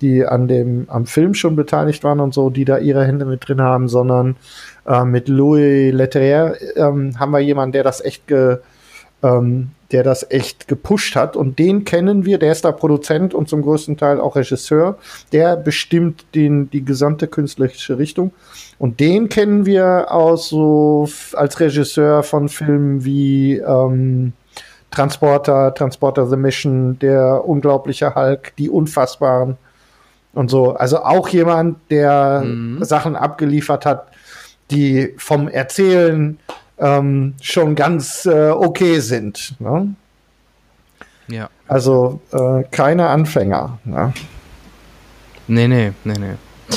die 0.00 0.26
an 0.26 0.48
dem 0.48 0.86
am 0.88 1.06
Film 1.06 1.34
schon 1.34 1.54
beteiligt 1.54 2.02
waren 2.02 2.20
und 2.20 2.34
so, 2.34 2.50
die 2.50 2.64
da 2.64 2.78
ihre 2.78 3.06
Hände 3.06 3.24
mit 3.24 3.48
drin 3.48 3.62
haben, 3.62 3.88
sondern 3.88 4.36
äh, 4.86 5.04
mit 5.04 5.28
Louis 5.28 5.92
Leterrier 5.92 6.56
ähm, 6.76 7.18
haben 7.18 7.32
wir 7.32 7.40
jemanden, 7.40 7.72
der 7.72 7.84
das 7.84 8.04
echt 8.04 8.26
ge, 8.26 8.58
ähm, 9.22 9.70
der 9.92 10.02
das 10.02 10.30
echt 10.30 10.68
gepusht 10.68 11.14
hat 11.16 11.36
und 11.36 11.58
den 11.58 11.84
kennen 11.84 12.24
wir, 12.24 12.38
der 12.38 12.52
ist 12.52 12.64
da 12.64 12.72
Produzent 12.72 13.34
und 13.34 13.48
zum 13.48 13.62
größten 13.62 13.96
Teil 13.96 14.20
auch 14.20 14.36
Regisseur, 14.36 14.98
der 15.32 15.56
bestimmt 15.56 16.24
den, 16.34 16.70
die 16.70 16.84
gesamte 16.84 17.28
künstlerische 17.28 17.98
Richtung 17.98 18.32
und 18.78 19.00
den 19.00 19.28
kennen 19.28 19.64
wir 19.64 20.10
aus 20.10 20.48
so 20.48 21.08
als 21.34 21.58
Regisseur 21.60 22.22
von 22.22 22.48
Filmen 22.48 23.04
wie 23.04 23.58
ähm, 23.58 24.32
Transporter, 24.90 25.74
Transporter 25.74 26.26
The 26.26 26.36
Mission, 26.36 26.98
der 26.98 27.46
unglaubliche 27.46 28.14
Hulk, 28.14 28.54
die 28.56 28.70
Unfassbaren 28.70 29.56
und 30.32 30.50
so. 30.50 30.74
Also 30.74 31.02
auch 31.02 31.28
jemand, 31.28 31.78
der 31.90 32.42
Mhm. 32.44 32.84
Sachen 32.84 33.16
abgeliefert 33.16 33.84
hat, 33.84 34.06
die 34.70 35.14
vom 35.18 35.48
Erzählen 35.48 36.38
ähm, 36.78 37.34
schon 37.40 37.74
ganz 37.74 38.26
äh, 38.26 38.50
okay 38.50 39.00
sind. 39.00 39.54
Ne? 39.58 39.94
ja. 41.28 41.48
Also 41.68 42.20
äh, 42.32 42.62
keine 42.70 43.08
Anfänger. 43.08 43.78
Ne? 43.84 44.12
Nee, 45.48 45.68
nee, 45.68 45.92
nee, 46.04 46.14
nee. 46.18 46.76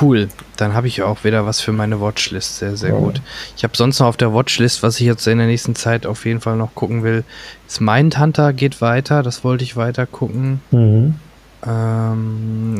Cool. 0.00 0.28
Dann 0.56 0.74
habe 0.74 0.88
ich 0.88 1.02
auch 1.02 1.22
wieder 1.24 1.46
was 1.46 1.60
für 1.60 1.72
meine 1.72 2.00
Watchlist. 2.00 2.58
Sehr, 2.58 2.76
sehr 2.76 2.90
Ja. 2.90 2.98
gut. 2.98 3.20
Ich 3.56 3.62
habe 3.62 3.76
sonst 3.76 4.00
noch 4.00 4.08
auf 4.08 4.16
der 4.16 4.34
Watchlist, 4.34 4.82
was 4.82 4.98
ich 5.00 5.06
jetzt 5.06 5.26
in 5.26 5.38
der 5.38 5.46
nächsten 5.46 5.74
Zeit 5.76 6.06
auf 6.06 6.24
jeden 6.26 6.40
Fall 6.40 6.56
noch 6.56 6.74
gucken 6.74 7.02
will, 7.04 7.24
ist 7.68 7.80
Mindhunter 7.80 8.52
geht 8.52 8.80
weiter. 8.80 9.22
Das 9.22 9.44
wollte 9.44 9.64
ich 9.64 9.76
weiter 9.76 10.06
gucken. 10.06 10.60
Ähm, 10.72 11.14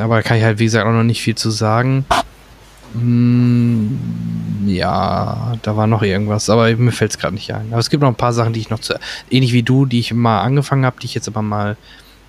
aber 0.01 0.17
da 0.17 0.23
kann 0.23 0.39
ich 0.39 0.45
halt, 0.45 0.59
wie 0.59 0.65
gesagt, 0.65 0.87
auch 0.87 0.93
noch 0.93 1.05
nicht 1.05 1.23
viel 1.23 1.37
zu 1.37 1.51
sagen. 1.51 2.05
Hm, 2.99 3.99
ja, 4.67 5.55
da 5.63 5.77
war 5.77 5.87
noch 5.87 6.03
irgendwas, 6.03 6.51
aber 6.51 6.75
mir 6.77 6.93
fällt 6.93 7.13
es 7.13 7.19
gerade 7.19 7.35
nicht 7.35 7.53
ein. 7.53 7.67
Aber 7.71 7.79
es 7.79 7.91
gibt 7.91 8.03
noch 8.03 8.09
ein 8.09 8.15
paar 8.17 8.33
Sachen, 8.33 8.53
die 8.53 8.61
ich 8.61 8.71
noch 8.71 8.81
zu, 8.81 8.95
ähnlich 9.31 9.53
wie 9.53 9.63
du, 9.63 9.87
die 9.87 10.01
ich 10.01 10.13
mal 10.13 10.41
angefangen 10.41 10.85
habe, 10.85 10.97
die 11.01 11.07
ich 11.07 11.15
jetzt 11.15 11.29
aber 11.29 11.43
mal 11.43 11.77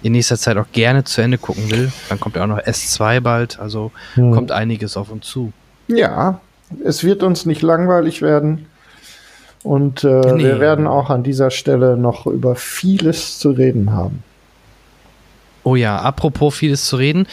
in 0.04 0.12
nächster 0.12 0.38
Zeit 0.38 0.58
auch 0.58 0.68
gerne 0.72 1.04
zu 1.04 1.22
Ende 1.22 1.38
gucken 1.40 1.72
will. 1.72 1.92
Dann 2.10 2.20
kommt 2.20 2.36
ja 2.36 2.44
auch 2.44 2.48
noch 2.48 2.60
S2 2.60 3.20
bald, 3.22 3.60
also 3.60 3.92
Mhm. 4.16 4.32
kommt 4.32 4.52
einiges 4.52 4.96
auf 4.98 5.10
uns 5.12 5.26
zu. 5.26 5.52
Ja, 5.88 6.40
Es 6.84 7.06
wird 7.06 7.24
uns 7.24 7.46
nicht 7.46 7.62
langweilig 7.62 8.22
werden. 8.22 8.66
Und 9.64 10.04
äh, 10.04 10.34
Nee. 10.34 10.44
wir 10.44 10.60
werden 10.60 10.86
auch 10.86 11.10
an 11.10 11.24
dieser 11.24 11.50
Stelle 11.50 11.96
noch 11.96 12.28
über 12.28 12.56
vieles 12.58 13.40
zu 13.40 13.52
reden 13.52 13.94
haben. 13.94 14.22
Oh 15.64 15.76
ja, 15.78 15.98
apropos 15.98 16.56
vieles 16.56 16.84
zu 16.86 16.98
reden. 16.98 17.26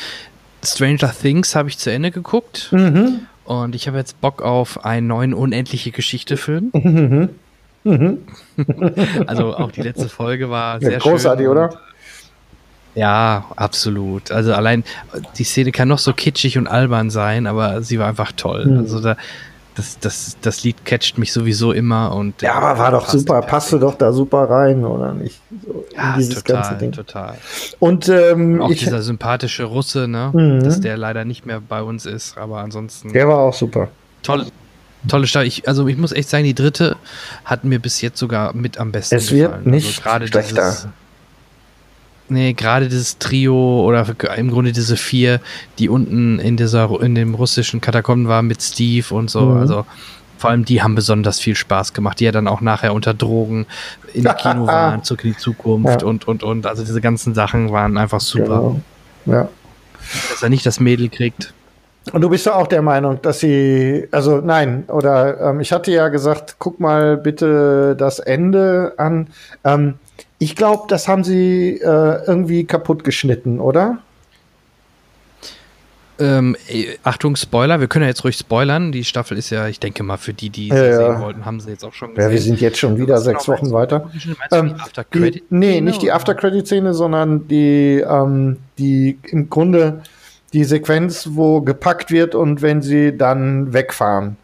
Stranger 0.64 1.12
Things 1.12 1.54
habe 1.54 1.68
ich 1.68 1.78
zu 1.78 1.90
Ende 1.90 2.10
geguckt 2.10 2.68
Mhm. 2.72 3.20
und 3.44 3.74
ich 3.74 3.86
habe 3.88 3.98
jetzt 3.98 4.20
Bock 4.20 4.42
auf 4.42 4.84
einen 4.84 5.06
neuen 5.06 5.34
unendliche 5.34 5.90
Geschichte-Film. 5.90 6.70
Mhm. 6.72 7.28
Mhm. 7.84 8.18
Also 9.26 9.54
auch 9.56 9.70
die 9.72 9.82
letzte 9.82 10.08
Folge 10.08 10.48
war 10.50 10.80
Ja, 10.82 10.88
sehr 10.90 10.98
großartig, 10.98 11.44
schön. 11.44 11.50
oder? 11.52 11.74
Ja, 12.94 13.44
absolut. 13.56 14.30
Also 14.30 14.54
allein 14.54 14.84
die 15.36 15.44
Szene 15.44 15.72
kann 15.72 15.88
noch 15.88 15.98
so 15.98 16.12
kitschig 16.12 16.56
und 16.58 16.68
albern 16.68 17.10
sein, 17.10 17.46
aber 17.46 17.82
sie 17.82 17.98
war 17.98 18.08
einfach 18.08 18.32
toll. 18.32 18.66
Mhm. 18.66 18.78
Also 18.78 19.00
da, 19.00 19.16
das, 19.74 19.98
das, 19.98 20.36
das 20.40 20.62
Lied 20.62 20.84
catcht 20.84 21.18
mich 21.18 21.32
sowieso 21.32 21.72
immer 21.72 22.14
und 22.14 22.42
Ja, 22.42 22.54
aber 22.54 22.78
war 22.78 22.90
doch 22.92 23.08
super, 23.08 23.40
passte 23.42 23.78
doch 23.78 23.94
da 23.96 24.12
super 24.12 24.48
rein, 24.48 24.84
oder 24.84 25.12
nicht? 25.14 25.40
So 25.66 25.84
in 25.90 25.96
Ja, 25.96 26.14
dieses 26.16 26.34
total, 26.44 26.62
ganze 26.62 26.74
Ding. 26.78 26.92
total. 26.92 27.34
Und 27.80 28.08
ähm, 28.08 28.60
Auch 28.62 28.70
ich, 28.70 28.78
dieser 28.80 29.02
sympathische 29.02 29.64
Russe, 29.64 30.06
ne? 30.08 30.30
Mhm. 30.32 30.62
Dass 30.64 30.80
der 30.80 30.96
leider 30.96 31.24
nicht 31.24 31.44
mehr 31.46 31.60
bei 31.60 31.82
uns 31.82 32.06
ist, 32.06 32.38
aber 32.38 32.58
ansonsten 32.58 33.12
der 33.12 33.26
war 33.28 33.38
auch 33.38 33.54
super. 33.54 33.88
tolle, 34.22 34.46
tolle 35.08 35.26
Stadt. 35.26 35.44
Ich, 35.46 35.66
also 35.68 35.86
ich 35.88 35.96
muss 35.96 36.12
echt 36.12 36.28
sagen, 36.28 36.44
die 36.44 36.54
dritte 36.54 36.96
hat 37.44 37.64
mir 37.64 37.78
bis 37.80 38.00
jetzt 38.00 38.18
sogar 38.18 38.54
mit 38.54 38.78
am 38.78 38.92
besten 38.92 39.16
Es 39.16 39.30
wird 39.32 39.50
gefallen. 39.50 39.70
nicht 39.70 39.86
also 39.88 40.02
gerade 40.02 40.28
schlechter. 40.28 40.70
Dieses, 40.70 40.88
nee, 42.28 42.52
gerade 42.52 42.88
dieses 42.88 43.18
Trio 43.18 43.84
oder 43.84 44.06
im 44.36 44.50
Grunde 44.50 44.72
diese 44.72 44.96
vier, 44.96 45.40
die 45.78 45.88
unten 45.88 46.38
in 46.38 46.56
dieser 46.56 46.90
in 47.00 47.14
dem 47.14 47.34
russischen 47.34 47.80
Katakomben 47.80 48.28
waren 48.28 48.46
mit 48.46 48.62
Steve 48.62 49.14
und 49.14 49.30
so. 49.30 49.40
Mhm. 49.42 49.60
Also 49.60 49.86
vor 50.38 50.50
allem 50.50 50.64
die 50.64 50.82
haben 50.82 50.94
besonders 50.94 51.40
viel 51.40 51.54
Spaß 51.54 51.92
gemacht, 51.94 52.20
die 52.20 52.24
ja 52.24 52.32
dann 52.32 52.48
auch 52.48 52.60
nachher 52.60 52.92
unter 52.92 53.14
Drogen 53.14 53.66
im 54.12 54.24
Kino 54.36 54.66
waren, 54.66 55.02
zurück 55.04 55.24
in 55.24 55.32
die 55.32 55.38
Zukunft 55.38 56.02
Ja. 56.02 56.06
und 56.08 56.26
und 56.28 56.42
und. 56.42 56.66
Also 56.66 56.84
diese 56.84 57.00
ganzen 57.00 57.34
Sachen 57.34 57.70
waren 57.72 57.96
einfach 57.96 58.20
super. 58.20 58.44
Genau. 58.44 58.80
Ja. 59.26 59.48
Dass 60.30 60.42
er 60.42 60.50
nicht 60.50 60.66
das 60.66 60.80
Mädel 60.80 61.08
kriegt. 61.08 61.54
Und 62.12 62.20
du 62.20 62.28
bist 62.28 62.44
ja 62.44 62.54
auch 62.54 62.66
der 62.66 62.82
Meinung, 62.82 63.22
dass 63.22 63.40
sie, 63.40 64.06
also 64.10 64.36
nein, 64.42 64.84
oder 64.88 65.40
ähm, 65.40 65.60
ich 65.60 65.72
hatte 65.72 65.90
ja 65.90 66.08
gesagt, 66.08 66.56
guck 66.58 66.78
mal 66.78 67.16
bitte 67.16 67.96
das 67.96 68.18
Ende 68.18 68.92
an. 68.98 69.28
Ähm, 69.64 69.94
ich 70.38 70.56
glaube, 70.56 70.84
das 70.88 71.08
haben 71.08 71.24
sie 71.24 71.80
äh, 71.80 72.24
irgendwie 72.26 72.64
kaputt 72.64 73.04
geschnitten, 73.04 73.60
oder? 73.60 73.98
Ähm, 76.20 76.56
äh, 76.68 76.96
Achtung, 77.02 77.34
Spoiler, 77.34 77.80
wir 77.80 77.88
können 77.88 78.04
ja 78.04 78.08
jetzt 78.08 78.22
ruhig 78.22 78.36
spoilern. 78.36 78.92
Die 78.92 79.02
Staffel 79.04 79.36
ist 79.36 79.50
ja, 79.50 79.66
ich 79.66 79.80
denke 79.80 80.04
mal, 80.04 80.16
für 80.16 80.32
die, 80.32 80.48
die 80.48 80.70
sie 80.70 80.76
Ja, 80.76 80.84
ja. 80.84 80.96
sehen 80.96 81.20
wollten, 81.20 81.44
haben 81.44 81.58
sie 81.58 81.70
jetzt 81.70 81.84
auch 81.84 81.92
schon 81.92 82.10
Ja, 82.10 82.18
wir 82.18 82.28
gesehen. 82.30 82.52
sind 82.52 82.60
jetzt 82.60 82.78
schon 82.78 82.98
wieder 82.98 83.14
Was 83.16 83.24
sechs 83.24 83.46
genau 83.46 83.58
Wochen 83.58 83.72
weiter. 83.72 84.10
Ähm, 84.52 84.76
die 85.12 85.42
nee, 85.50 85.80
nicht 85.80 86.02
die 86.02 86.12
After-Credit-Szene, 86.12 86.94
sondern 86.94 87.48
die, 87.48 88.04
ähm, 88.08 88.58
die 88.78 89.18
im 89.24 89.50
Grunde 89.50 90.02
die 90.52 90.62
Sequenz, 90.62 91.30
wo 91.32 91.62
gepackt 91.62 92.12
wird 92.12 92.36
und 92.36 92.62
wenn 92.62 92.80
sie 92.80 93.16
dann 93.16 93.72
wegfahren. 93.72 94.36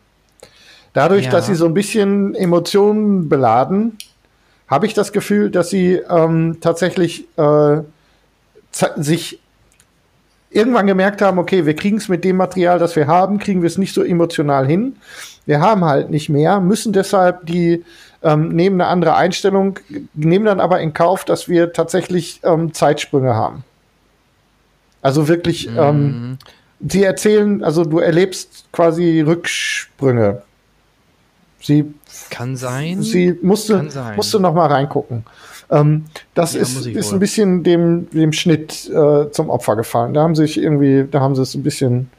Dadurch, 0.93 1.27
Ja. 1.27 1.31
dass 1.31 1.47
sie 1.47 1.55
so 1.55 1.67
ein 1.67 1.75
bisschen 1.75 2.35
Emotionen 2.35 3.29
beladen, 3.29 3.97
habe 4.71 4.87
ich 4.87 4.95
das 4.95 5.13
Gefühl, 5.13 5.51
dass 5.51 5.69
sie 5.69 5.95
ähm, 5.95 6.59
tatsächlich 6.61 7.27
äh, 7.37 7.79
sich 8.97 9.41
irgendwann 10.51 10.87
gemerkt 10.87 11.23
haben, 11.23 11.39
okay, 11.39 11.67
wir 11.67 11.75
kriegen 11.75 11.97
es 11.97 12.09
mit 12.09 12.25
dem 12.25 12.37
Material, 12.37 12.79
das 12.79 12.95
wir 12.97 13.07
haben, 13.09 13.39
kriegen 13.39 13.63
wir 13.63 13.67
es 13.67 13.79
nicht 13.79 13.95
so 13.95 14.03
emotional 14.03 14.67
hin. 14.67 14.97
Wir 15.45 15.61
haben 15.61 15.85
halt 15.85 16.11
nicht 16.11 16.29
mehr, 16.29 16.61
müssen 16.61 16.93
deshalb 16.93 17.47
die 17.47 17.85
ähm, 18.23 18.49
nehmen 18.51 18.81
eine 18.81 18.91
andere 18.91 19.17
Einstellung, 19.17 19.79
nehmen 20.15 20.45
dann 20.45 20.61
aber 20.61 20.81
in 20.81 20.93
Kauf, 20.93 21.25
dass 21.25 21.49
wir 21.49 21.73
tatsächlich 21.73 22.41
ähm, 22.45 22.73
Zeitsprünge 22.75 23.35
haben. 23.35 23.65
Also 25.03 25.27
wirklich, 25.29 25.69
ähm, 25.77 26.05
Mhm. 26.05 26.39
sie 26.89 27.03
erzählen, 27.03 27.65
also 27.65 27.85
du 27.85 27.99
erlebst 27.99 28.67
quasi 28.73 29.21
Rücksprünge. 29.21 30.43
Sie, 31.61 31.93
Kann 32.31 32.57
sein. 32.57 33.03
sie 33.03 33.39
musste, 33.43 33.91
sein. 33.91 34.17
musste 34.17 34.41
noch 34.41 34.55
mal 34.55 34.67
reingucken. 34.67 35.25
Ähm, 35.71 36.07
das 36.35 36.55
Ja, 36.55 36.63
ist, 36.63 36.87
ist 36.87 37.09
wohl. 37.09 37.17
ein 37.17 37.21
bisschen 37.21 37.63
dem, 37.63 38.09
dem 38.11 38.33
Schnitt 38.33 38.89
äh, 38.91 39.31
zum 39.31 39.51
Opfer 39.51 39.77
gefallen. 39.77 40.15
Da 40.15 40.23
haben 40.23 40.35
sie 40.35 40.47
sich 40.47 40.59
irgendwie, 40.59 41.07
da 41.11 41.21
haben 41.21 41.35
sie 41.37 41.43
es 41.43 41.55
ein 41.55 41.63
bisschen, 41.63 42.11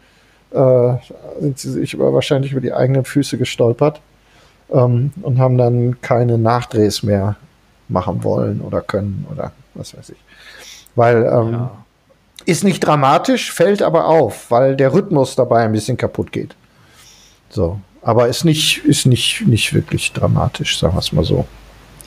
äh, 0.52 0.94
sind 1.40 1.58
sie 1.60 1.72
sich 1.72 1.94
über, 1.94 2.14
wahrscheinlich 2.14 2.52
über 2.52 2.62
die 2.62 2.72
eigenen 2.74 3.04
Füße 3.04 3.38
gestolpert 3.38 4.00
ähm, 4.72 5.12
und 5.22 5.40
haben 5.40 5.58
dann 5.58 6.00
keine 6.02 6.38
Nachdrehs 6.38 7.04
mehr 7.04 7.36
machen 7.90 8.24
wollen 8.24 8.62
oder 8.62 8.82
können 8.82 9.26
oder 9.32 9.52
was 9.74 9.98
weiß 9.98 10.12
ich. 10.12 10.18
Weil 10.96 11.24
ähm, 11.24 11.52
ja. 11.52 11.72
ist 12.46 12.64
nicht 12.64 12.80
dramatisch, 12.82 13.52
fällt 13.52 13.82
aber 13.82 14.06
auf, 14.06 14.52
weil 14.52 14.76
der 14.76 14.94
Rhythmus 14.94 15.36
dabei 15.36 15.64
ein 15.64 15.72
bisschen 15.72 15.98
kaputt 15.98 16.32
geht. 16.32 16.56
So, 17.50 17.80
aber 18.02 18.28
ist 18.28 18.44
nicht, 18.46 18.84
ist 18.86 19.06
nicht, 19.06 19.46
nicht 19.48 19.74
wirklich 19.74 20.12
dramatisch, 20.14 20.80
sagen 20.80 20.96
wir 20.96 21.00
es 21.00 21.12
mal 21.12 21.24
so. 21.24 21.46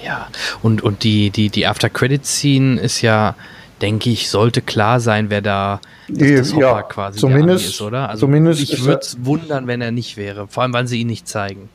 ja. 0.05 0.29
Und, 0.63 0.83
und 0.83 1.05
die, 1.05 1.31
die, 1.31 1.51
die 1.51 1.67
After-Credit-Scene 1.67 2.81
ist 2.81 3.01
ja, 3.03 3.35
denke 3.83 4.11
ich, 4.11 4.29
sollte 4.31 4.61
klar 4.63 5.01
sein, 5.01 5.31
wer 5.31 5.41
da 5.43 5.81
das 6.09 6.53
Hopper 6.53 6.61
ja, 6.61 6.83
quasi 6.83 7.19
zumindest- 7.19 7.67
ist, 7.67 7.81
oder? 7.81 8.09
Also 8.09 8.21
zumindest 8.27 8.61
ich 8.63 8.85
würde 8.85 9.01
es 9.03 9.17
wundern, 9.25 9.67
wenn 9.67 9.81
er 9.81 9.91
nicht 9.91 10.17
wäre. 10.17 10.47
Vor 10.49 10.63
allem, 10.63 10.73
weil 10.73 10.87
sie 10.87 11.01
ihn 11.01 11.07
nicht 11.09 11.27
zeigen. 11.29 11.69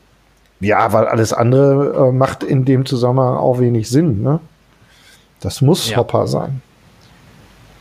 Ja, 0.60 0.92
weil 0.92 1.06
alles 1.06 1.32
andere 1.32 2.08
äh, 2.08 2.12
macht 2.12 2.42
in 2.42 2.64
dem 2.66 2.84
Zusammenhang 2.84 3.36
auch 3.36 3.58
wenig 3.60 3.88
Sinn, 3.88 4.22
ne? 4.22 4.40
Das 5.40 5.62
muss 5.62 5.88
Ja. 5.88 5.96
Hopper 5.96 6.26
sein. 6.26 6.60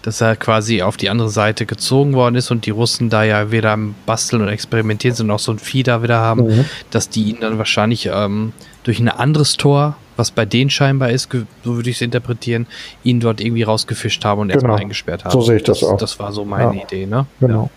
Dass 0.09 0.21
er 0.21 0.35
quasi 0.35 0.81
auf 0.81 0.97
die 0.97 1.09
andere 1.11 1.29
Seite 1.29 1.67
gezogen 1.67 2.13
worden 2.13 2.33
ist 2.33 2.49
und 2.49 2.65
die 2.65 2.71
Russen 2.71 3.11
da 3.11 3.23
ja 3.23 3.51
wieder 3.51 3.71
am 3.71 3.93
Basteln 4.07 4.41
und 4.41 4.47
Experimentieren 4.47 5.15
sind 5.15 5.29
auch 5.29 5.37
so 5.37 5.51
ein 5.51 5.59
Vieh 5.59 5.83
da 5.83 6.01
wieder 6.01 6.17
haben, 6.19 6.47
Mhm. 6.47 6.65
dass 6.89 7.09
die 7.09 7.25
ihn 7.29 7.37
dann 7.41 7.59
wahrscheinlich 7.59 8.09
ähm, 8.11 8.51
durch 8.83 8.99
ein 8.99 9.07
anderes 9.07 9.55
Tor, 9.55 9.95
was 10.17 10.31
bei 10.31 10.45
denen 10.45 10.71
scheinbar 10.71 11.11
ist, 11.11 11.29
so 11.63 11.75
würde 11.75 11.91
ich 11.91 11.97
es 11.97 12.01
interpretieren, 12.01 12.65
ihn 13.03 13.19
dort 13.19 13.39
irgendwie 13.39 13.61
rausgefischt 13.61 14.25
haben 14.25 14.41
und 14.41 14.49
erstmal 14.49 14.71
Genau. 14.71 14.81
eingesperrt 14.81 15.25
haben. 15.25 15.31
So 15.31 15.41
sehe 15.41 15.57
ich 15.57 15.63
das 15.63 15.83
auch. 15.83 15.97
Das 15.97 16.17
war 16.17 16.31
so 16.31 16.43
meine 16.43 16.75
Ja. 16.75 16.83
Idee, 16.83 17.05
ne? 17.05 17.27
Genau. 17.39 17.69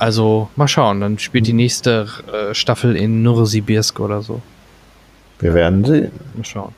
Also 0.00 0.48
mal 0.56 0.66
schauen, 0.66 1.00
dann 1.00 1.20
spielt 1.20 1.46
die 1.46 1.52
nächste 1.52 2.08
äh, 2.50 2.52
Staffel 2.52 2.96
in 2.96 3.22
Novosibirsk 3.22 4.00
oder 4.00 4.22
so. 4.22 4.42
Wir 5.38 5.54
werden 5.54 5.84
sehen. 5.84 6.10
Mal 6.34 6.44
schauen. 6.44 6.72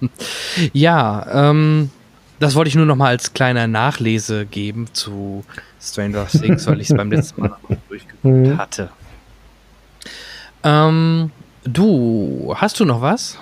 ja, 0.72 1.26
ähm, 1.50 1.90
das 2.40 2.54
wollte 2.56 2.68
ich 2.68 2.74
nur 2.74 2.86
noch 2.86 2.96
mal 2.96 3.08
als 3.08 3.32
kleiner 3.32 3.66
Nachlese 3.68 4.44
geben 4.46 4.88
zu 4.92 5.44
Stranger 5.80 6.26
Things, 6.30 6.66
weil 6.66 6.80
ich 6.80 6.90
es 6.90 6.96
beim 6.96 7.10
letzten 7.12 7.42
Mal 7.42 7.48
noch 7.48 7.60
durchgeguckt 7.88 8.24
Mhm. 8.24 8.58
hatte. 8.58 8.90
Ähm, 10.62 11.30
du, 11.64 12.52
hast 12.56 12.80
du 12.80 12.84
noch 12.84 13.00
was? 13.00 13.38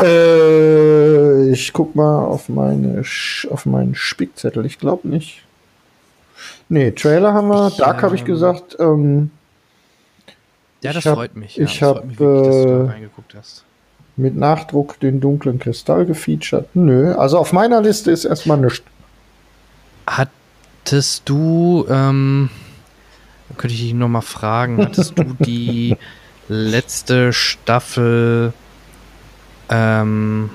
Äh, 0.00 1.50
ich 1.50 1.72
guck 1.72 1.94
mal 1.94 2.24
auf 2.24 2.48
meine 2.48 3.04
Sch 3.04 3.46
auf 3.50 3.66
meinen 3.66 3.94
Spickzettel. 3.94 4.64
Ich 4.64 4.78
glaube 4.78 5.06
nicht. 5.08 5.42
Nee, 6.68 6.92
Trailer 6.92 7.34
haben 7.34 7.48
wir. 7.48 7.68
Ich, 7.68 7.76
Dark 7.76 8.02
habe 8.02 8.14
ich 8.14 8.22
ähm, 8.22 8.26
gesagt. 8.26 8.76
Ähm, 8.78 9.30
Ja, 10.82 10.92
das 10.94 11.04
hab- 11.04 11.14
freut 11.14 11.36
mich. 11.36 11.56
Ja, 11.56 11.64
ich 11.64 11.78
das 11.78 11.88
freut 11.90 11.96
hab, 11.98 12.04
mich 12.06 12.18
wirklich, 12.18 12.46
dass 12.46 12.62
du 12.62 12.68
da 12.68 12.84
äh, 12.84 12.90
reingeguckt 12.90 13.34
hast. 13.34 13.64
Mit 14.22 14.36
Nachdruck 14.36 14.98
den 15.00 15.20
dunklen 15.20 15.58
Kristall 15.58 16.06
gefeatured. 16.06 16.66
Nö, 16.74 17.14
also 17.14 17.38
auf 17.38 17.52
meiner 17.52 17.80
Liste 17.80 18.10
ist 18.10 18.24
erstmal 18.24 18.58
nichts. 18.58 18.82
Hattest 20.06 21.28
du, 21.28 21.86
ähm, 21.88 22.50
könnte 23.56 23.74
ich 23.74 23.82
dich 23.82 23.94
noch 23.94 24.08
mal 24.08 24.20
fragen, 24.20 24.78
hattest 24.78 25.18
du 25.18 25.24
die 25.40 25.96
letzte 26.48 27.32
Staffel 27.32 28.52
ähm, 29.68 30.50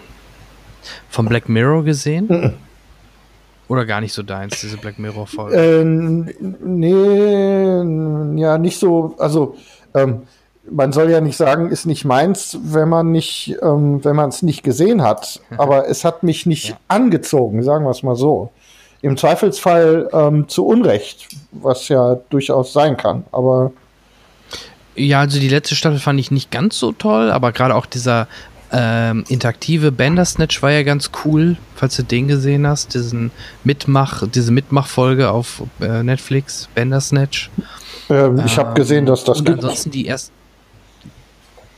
von 1.10 1.28
Black 1.28 1.50
Mirror 1.50 1.84
gesehen? 1.84 2.56
Oder 3.68 3.86
gar 3.86 4.00
nicht 4.00 4.14
so 4.14 4.24
deins, 4.24 4.62
diese 4.62 4.78
Black 4.78 4.98
Mirror-Folge? 4.98 5.58
Ähm, 5.58 6.30
nee, 6.64 8.42
ja, 8.42 8.58
nicht 8.58 8.80
so, 8.80 9.16
also 9.20 9.58
ähm, 9.94 10.22
man 10.70 10.92
soll 10.92 11.10
ja 11.10 11.22
nicht 11.22 11.38
sagen, 11.38 11.70
ist 11.70 11.86
nicht 11.86 12.06
meins, 12.06 12.58
wenn 12.62 12.90
man 12.90 13.12
nicht, 13.12 13.56
ähm, 13.62 14.04
wenn 14.04 14.16
man 14.16 14.30
es 14.30 14.42
nicht 14.42 14.64
gesehen 14.64 15.02
hat. 15.02 15.40
Aber 15.58 15.88
es 15.88 16.04
hat 16.04 16.24
mich 16.24 16.46
nicht 16.46 16.70
Ja. 16.70 16.78
angezogen, 16.88 17.64
sagen 17.64 17.86
wir 17.86 17.92
es 17.92 18.04
mal 18.04 18.16
so. 18.16 18.52
Im 19.02 19.16
Zweifelsfall 19.18 20.10
ähm, 20.12 20.48
zu 20.48 20.66
Unrecht, 20.66 21.28
was 21.52 21.88
ja 21.88 22.16
durchaus 22.30 22.74
sein 22.74 22.98
kann. 22.98 23.26
Aber 23.32 23.72
Ja, 24.96 25.20
also 25.22 25.40
die 25.40 25.50
letzte 25.50 25.76
Staffel 25.76 26.00
fand 26.00 26.20
ich 26.20 26.32
nicht 26.32 26.50
ganz 26.52 26.78
so 26.80 26.92
toll, 26.92 27.32
aber 27.32 27.52
gerade 27.52 27.76
auch 27.76 27.86
dieser 27.86 28.28
Ähm, 28.70 29.24
interaktive 29.30 29.94
Bandersnatch 29.94 30.62
war 30.62 30.72
ja 30.72 30.84
ganz 30.84 31.12
cool, 31.24 31.56
falls 31.78 31.96
du 31.96 32.04
den 32.04 32.28
gesehen 32.28 32.68
hast. 32.68 32.94
Diesen 32.96 33.32
Mitmach, 33.64 34.28
diese 34.28 34.52
Mitmachfolge 34.52 35.32
auf 35.32 35.64
äh, 35.80 36.04
Netflix, 36.04 36.68
Bandersnatch. 36.76 37.50
Ähm, 38.10 38.42
ich 38.46 38.58
habe 38.58 38.74
gesehen, 38.74 39.06
dass 39.06 39.24
das 39.24 39.40
und 39.40 39.46
gibt. 39.46 39.60
ansonsten 39.60 39.92
die 39.92 40.06
erst. 40.08 40.34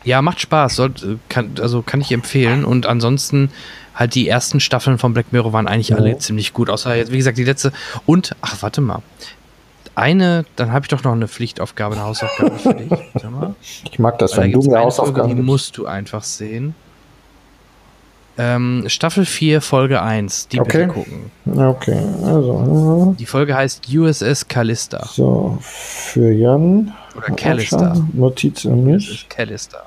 Ja, 0.03 0.21
macht 0.21 0.39
Spaß, 0.39 0.75
sollt, 0.75 1.05
kann, 1.27 1.51
also 1.61 1.81
kann 1.81 2.01
ich 2.01 2.11
empfehlen. 2.11 2.63
Und 2.65 2.85
ansonsten 2.85 3.51
halt 3.95 4.15
die 4.15 4.27
ersten 4.27 4.59
Staffeln 4.59 4.97
von 4.97 5.13
Black 5.13 5.33
Mirror 5.33 5.51
waren 5.53 5.67
eigentlich 5.67 5.93
alle 5.93 6.17
ziemlich 6.17 6.53
gut, 6.53 6.69
außer 6.69 6.95
jetzt, 6.95 7.11
wie 7.11 7.17
gesagt, 7.17 7.37
die 7.37 7.43
letzte. 7.43 7.71
Und, 8.05 8.35
ach, 8.41 8.55
warte 8.61 8.81
mal. 8.81 9.01
Eine, 9.95 10.45
dann 10.55 10.71
habe 10.71 10.85
ich 10.85 10.87
doch 10.87 11.03
noch 11.03 11.11
eine 11.11 11.27
Pflichtaufgabe, 11.27 11.95
eine 11.95 12.05
Hausaufgabe 12.05 12.57
für 12.57 12.73
dich. 12.73 12.89
Warte 12.89 13.29
mal. 13.29 13.55
Ich 13.91 13.99
mag 13.99 14.17
das, 14.19 14.37
Weil 14.37 14.37
da 14.37 14.43
wenn 14.43 14.51
du 14.53 14.59
eine 14.59 14.69
Folge, 14.69 14.85
Hausaufgaben 14.85 15.35
Die 15.35 15.41
musst 15.41 15.77
du 15.77 15.85
einfach 15.85 16.23
sehen. 16.23 16.73
Ähm, 18.37 18.85
Staffel 18.87 19.25
4, 19.25 19.59
Folge 19.59 20.01
1, 20.01 20.47
die 20.47 20.61
Okay. 20.61 20.87
bitte 20.87 20.93
gucken. 20.93 21.31
Okay, 21.45 21.99
also. 22.23 23.13
Die 23.19 23.25
Folge 23.25 23.53
heißt 23.53 23.89
USS 23.93 24.47
Callista. 24.47 25.05
So, 25.11 25.57
für 25.59 26.31
Jan. 26.31 26.93
Oder 27.17 27.35
Callister. 27.35 27.91
Aufschauen. 27.91 28.09
Notiz 28.13 28.65
an 28.65 28.85
mich. 28.85 29.11
ist 29.11 29.29
Callister. 29.29 29.85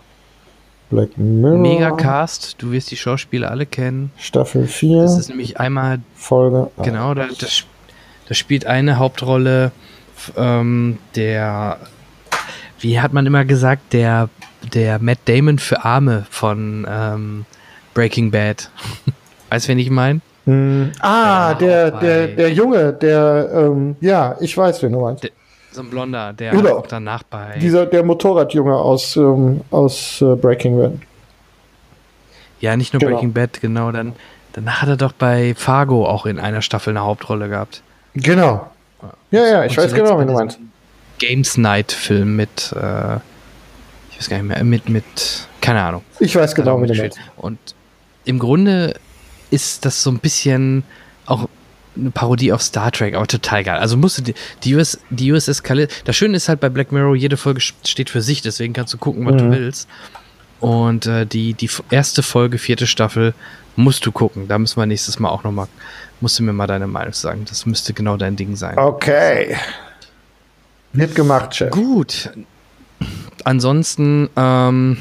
Black 0.92 1.16
Mirror. 1.16 1.58
Megacast, 1.58 2.56
du 2.58 2.70
wirst 2.70 2.90
die 2.90 2.96
Schauspieler 2.96 3.50
alle 3.50 3.66
kennen. 3.66 4.12
Staffel 4.18 4.66
4, 4.66 5.02
Das 5.02 5.18
ist 5.18 5.28
nämlich 5.30 5.58
einmal, 5.58 6.00
Folge. 6.14 6.70
genau, 6.82 7.14
da, 7.14 7.26
das, 7.38 7.64
da 8.28 8.34
spielt 8.34 8.66
eine 8.66 8.98
Hauptrolle 8.98 9.72
ähm, 10.36 10.98
der, 11.16 11.78
wie 12.78 13.00
hat 13.00 13.12
man 13.12 13.26
immer 13.26 13.44
gesagt, 13.44 13.92
der, 13.92 14.28
der 14.74 14.98
Matt 15.00 15.18
Damon 15.24 15.58
für 15.58 15.84
Arme 15.84 16.26
von 16.30 16.86
ähm, 16.88 17.44
Breaking 17.94 18.30
Bad. 18.30 18.70
weißt 19.50 19.66
du, 19.66 19.70
wen 19.72 19.78
ich 19.78 19.90
meine? 19.90 20.20
Hm, 20.44 20.92
ah, 21.00 21.50
Ja, 21.50 21.54
der, 21.54 21.94
auch 21.94 22.00
der, 22.00 22.26
der 22.28 22.52
Junge, 22.52 22.92
der, 22.92 23.50
ähm, 23.54 23.96
ja, 24.00 24.36
ich 24.40 24.56
weiß, 24.56 24.82
wen 24.82 24.92
du 24.92 25.00
meinst. 25.00 25.24
Der- 25.24 25.30
So 25.72 25.82
ein 25.82 25.90
Blonder, 25.90 26.32
der 26.32 26.52
Genau. 26.52 26.76
auch 26.78 26.86
danach 26.86 27.22
bei. 27.22 27.58
Dieser, 27.58 27.86
der 27.86 28.02
Motorradjunge 28.04 28.74
aus, 28.76 29.16
ähm, 29.16 29.62
aus 29.70 30.20
äh, 30.20 30.34
Breaking 30.36 30.76
Bad. 30.78 30.92
ja, 32.60 32.76
nicht 32.76 32.92
nur 32.92 33.00
Genau. 33.00 33.12
Breaking 33.12 33.32
Bad, 33.32 33.60
genau. 33.60 33.90
Dann, 33.90 34.14
danach 34.52 34.82
hat 34.82 34.88
er 34.90 34.96
doch 34.96 35.12
bei 35.12 35.54
Fargo 35.54 36.06
auch 36.06 36.26
in 36.26 36.38
einer 36.38 36.62
Staffel 36.62 36.90
eine 36.90 37.00
Hauptrolle 37.04 37.48
gehabt. 37.48 37.82
Genau. 38.14 38.70
Ja, 39.30 39.46
ja, 39.46 39.64
ich 39.64 39.76
weiß 39.76 39.94
genau, 39.94 40.18
wen 40.18 40.26
du 40.28 40.34
meinst. 40.34 40.58
Games 41.18 41.56
Night 41.56 41.90
Film 41.92 42.36
mit, 42.36 42.72
äh, 42.76 43.16
ich 44.10 44.18
weiß 44.18 44.28
gar 44.28 44.36
nicht 44.38 44.46
mehr, 44.48 44.62
mit, 44.64 44.88
mit, 44.88 45.48
keine 45.60 45.82
Ahnung. 45.82 46.02
Ich 46.20 46.36
weiß 46.36 46.54
genau, 46.54 46.80
wen 46.80 46.88
du 46.88 46.94
meinst. 46.94 47.18
Und 47.36 47.58
im 48.24 48.38
Grunde 48.38 48.94
ist 49.50 49.84
das 49.84 50.02
so 50.02 50.10
ein 50.10 50.18
bisschen 50.18 50.84
auch 51.26 51.48
eine 51.96 52.10
Parodie 52.10 52.52
auf 52.52 52.62
Star 52.62 52.90
Trek, 52.90 53.14
aber 53.14 53.26
total 53.26 53.64
geil. 53.64 53.78
Also 53.78 53.96
musst 53.96 54.18
du 54.18 54.22
die, 54.22 54.34
die, 54.64 54.74
US, 54.74 54.98
die 55.10 55.32
USS 55.32 55.62
Callister. 55.62 55.94
Das 56.04 56.16
Schöne 56.16 56.36
ist 56.36 56.48
halt 56.48 56.60
bei 56.60 56.68
Black 56.68 56.90
Mirror, 56.92 57.14
jede 57.16 57.36
Folge 57.36 57.60
steht 57.60 58.08
für 58.10 58.22
sich, 58.22 58.40
deswegen 58.42 58.72
kannst 58.72 58.94
du 58.94 58.98
gucken, 58.98 59.26
was 59.26 59.34
Mhm. 59.34 59.38
du 59.38 59.50
willst. 59.50 59.88
Und 60.60 61.06
äh, 61.06 61.26
die, 61.26 61.54
die 61.54 61.68
erste 61.90 62.22
Folge, 62.22 62.56
vierte 62.58 62.86
Staffel, 62.86 63.34
musst 63.76 64.06
du 64.06 64.12
gucken. 64.12 64.48
Da 64.48 64.58
müssen 64.58 64.76
wir 64.80 64.86
nächstes 64.86 65.18
Mal 65.18 65.28
auch 65.30 65.42
nochmal, 65.44 65.66
musst 66.20 66.38
du 66.38 66.42
mir 66.44 66.52
mal 66.52 66.66
deine 66.66 66.86
Meinung 66.86 67.12
sagen. 67.14 67.44
Das 67.48 67.66
müsste 67.66 67.92
genau 67.92 68.16
dein 68.16 68.36
Ding 68.36 68.54
sein. 68.56 68.78
Okay. 68.78 69.56
Wird 70.92 71.14
gemacht, 71.14 71.56
Chef. 71.56 71.70
Gut. 71.70 72.30
Ansonsten 73.44 74.28
ähm, 74.36 74.98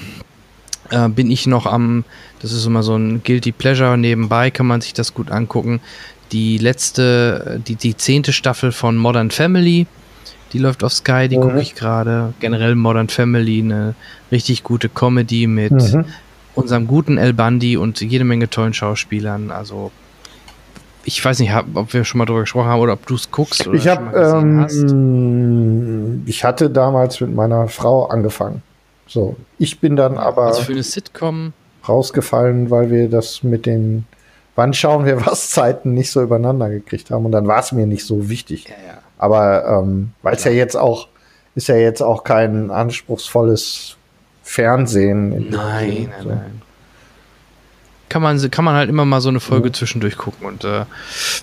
äh, 0.89 1.07
bin 1.09 1.29
ich 1.29 1.47
noch 1.47 1.65
am, 1.65 2.03
das 2.41 2.51
ist 2.53 2.65
immer 2.65 2.81
so 2.81 2.95
ein 2.95 3.21
Guilty 3.23 3.51
Pleasure, 3.51 3.97
nebenbei 3.97 4.51
kann 4.51 4.65
man 4.65 4.81
sich 4.81 4.93
das 4.93 5.13
gut 5.13 5.31
angucken. 5.31 5.79
Die 6.31 6.57
letzte, 6.57 7.61
die, 7.67 7.75
die 7.75 7.95
zehnte 7.97 8.31
Staffel 8.33 8.71
von 8.71 8.95
Modern 8.97 9.31
Family, 9.31 9.85
die 10.53 10.59
läuft 10.59 10.83
auf 10.83 10.93
Sky, 10.93 11.27
die 11.27 11.37
Mhm. 11.37 11.41
gucke 11.41 11.61
ich 11.61 11.75
gerade. 11.75 12.33
Generell 12.39 12.75
Modern 12.75 13.09
Family, 13.09 13.59
eine 13.61 13.95
richtig 14.31 14.63
gute 14.63 14.89
Comedy 14.89 15.47
mit 15.47 15.71
Mhm. 15.71 16.05
unserem 16.55 16.87
guten 16.87 17.17
El 17.17 17.33
Bundy 17.33 17.77
und 17.77 18.01
jede 18.01 18.23
Menge 18.23 18.49
tollen 18.49 18.73
Schauspielern. 18.73 19.51
Also 19.51 19.91
ich 21.03 21.23
weiß 21.23 21.39
nicht, 21.39 21.51
hab, 21.51 21.65
ob 21.73 21.93
wir 21.93 22.03
schon 22.05 22.19
mal 22.19 22.25
drüber 22.25 22.41
gesprochen 22.41 22.67
haben 22.67 22.79
oder 22.81 22.93
ob 22.93 23.05
du 23.07 23.15
es 23.15 23.31
guckst 23.31 23.67
oder 23.67 23.75
Ich 23.77 23.87
hast. 23.87 24.73
ähm, 24.75 26.23
ich 26.25 26.43
hatte 26.43 26.69
damals 26.69 27.19
mit 27.21 27.33
meiner 27.33 27.67
Frau 27.67 28.05
angefangen. 28.05 28.61
So, 29.07 29.35
ich 29.57 29.79
bin 29.79 29.95
dann 29.95 30.17
aber 30.17 30.45
Also 30.47 30.61
für 30.63 30.71
eine 30.73 30.83
Sitcom 30.83 31.53
rausgefallen, 31.87 32.69
weil 32.69 32.91
wir 32.91 33.09
das 33.09 33.43
mit 33.43 33.65
den 33.65 34.05
Wann 34.55 34.73
schauen 34.73 35.05
wir 35.05 35.25
was 35.25 35.49
Zeiten 35.49 35.93
nicht 35.93 36.11
so 36.11 36.21
übereinander 36.21 36.69
gekriegt 36.69 37.11
haben 37.11 37.25
und 37.25 37.31
dann 37.31 37.47
war 37.47 37.59
es 37.59 37.71
mir 37.71 37.85
nicht 37.87 38.05
so 38.05 38.29
wichtig. 38.29 38.65
Ja, 38.65 38.75
ja. 38.87 38.97
Aber 39.17 39.65
ähm, 39.67 40.11
weil 40.23 40.35
es 40.35 40.43
ja 40.43 40.51
jetzt 40.51 40.75
auch 40.75 41.07
ist 41.53 41.67
ja 41.67 41.75
jetzt 41.75 42.01
auch 42.01 42.23
kein 42.23 42.71
anspruchsvolles 42.71 43.97
Fernsehen. 44.43 45.49
Nein, 45.49 46.09
nein, 46.09 46.09
so. 46.23 46.29
nein. 46.29 46.61
Kann 48.09 48.21
man, 48.21 48.51
kann 48.51 48.65
man 48.65 48.75
halt 48.75 48.89
immer 48.89 49.05
mal 49.05 49.21
so 49.21 49.29
eine 49.29 49.39
Folge 49.39 49.69
Mhm. 49.69 49.73
zwischendurch 49.73 50.17
gucken 50.17 50.45
und 50.45 50.63
äh, 50.65 50.85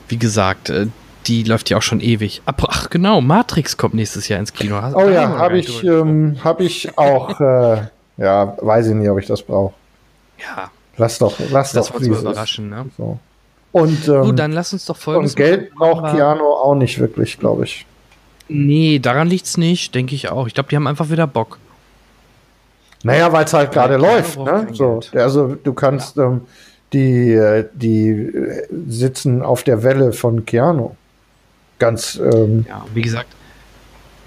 wie 0.08 0.18
gesagt, 0.18 0.68
äh, 0.70 0.86
die 1.26 1.42
läuft 1.42 1.70
ja 1.70 1.76
auch 1.78 1.82
schon 1.82 2.00
ewig. 2.00 2.42
Ach, 2.46 2.54
ach 2.68 2.90
genau, 2.90 3.20
Matrix 3.20 3.76
kommt 3.76 3.94
nächstes 3.94 4.28
Jahr 4.28 4.38
ins 4.40 4.52
Kino. 4.52 4.80
Hast- 4.80 4.94
Oh 4.94 5.08
ja, 5.08 5.28
habe 5.38 5.58
ich, 5.58 5.82
ähm, 5.84 6.36
hab 6.44 6.60
ich 6.60 6.96
auch. 6.98 7.38
Äh, 7.40 7.82
ja, 8.18 8.56
weiß 8.60 8.88
ich 8.88 8.94
nicht, 8.94 9.08
ob 9.08 9.18
ich 9.18 9.26
das 9.26 9.42
brauche. 9.42 9.74
Ja, 10.38 10.70
Lass 10.98 11.18
doch, 11.18 11.34
lass 11.50 11.72
das 11.72 11.88
doch, 11.88 12.00
ist. 12.00 12.06
überraschen, 12.06 12.70
ne? 12.70 12.86
So. 12.96 13.18
Und, 13.72 14.08
ähm, 14.08 14.22
Gut, 14.22 14.38
dann 14.38 14.52
lass 14.52 14.72
uns 14.72 14.84
doch 14.86 14.96
folgendes 14.96 15.32
und 15.32 15.36
Geld 15.36 15.74
machen. 15.74 15.92
braucht 16.02 16.14
Keanu 16.16 16.44
auch 16.44 16.74
nicht 16.74 16.98
wirklich, 16.98 17.38
glaube 17.38 17.64
ich. 17.64 17.86
Nee, 18.48 18.98
daran 18.98 19.28
liegt's 19.28 19.56
nicht, 19.56 19.94
denke 19.94 20.14
ich 20.14 20.30
auch. 20.30 20.46
Ich 20.46 20.54
glaube, 20.54 20.70
die 20.70 20.76
haben 20.76 20.86
einfach 20.86 21.10
wieder 21.10 21.26
Bock. 21.26 21.58
Naja, 23.02 23.32
weil 23.32 23.44
es 23.44 23.52
halt 23.52 23.72
gerade 23.72 23.96
läuft. 23.96 24.38
Ne? 24.38 24.68
So, 24.72 25.00
also 25.12 25.54
du 25.54 25.72
kannst 25.72 26.16
ähm, 26.16 26.42
die, 26.92 27.32
äh, 27.32 27.66
die 27.74 28.08
äh, 28.08 28.66
sitzen 28.88 29.42
auf 29.42 29.62
der 29.62 29.82
Welle 29.82 30.12
von 30.12 30.46
Keanu. 30.46 30.92
Ganz, 31.78 32.16
ähm, 32.16 32.64
Ja, 32.68 32.84
wie 32.92 33.02
gesagt, 33.02 33.28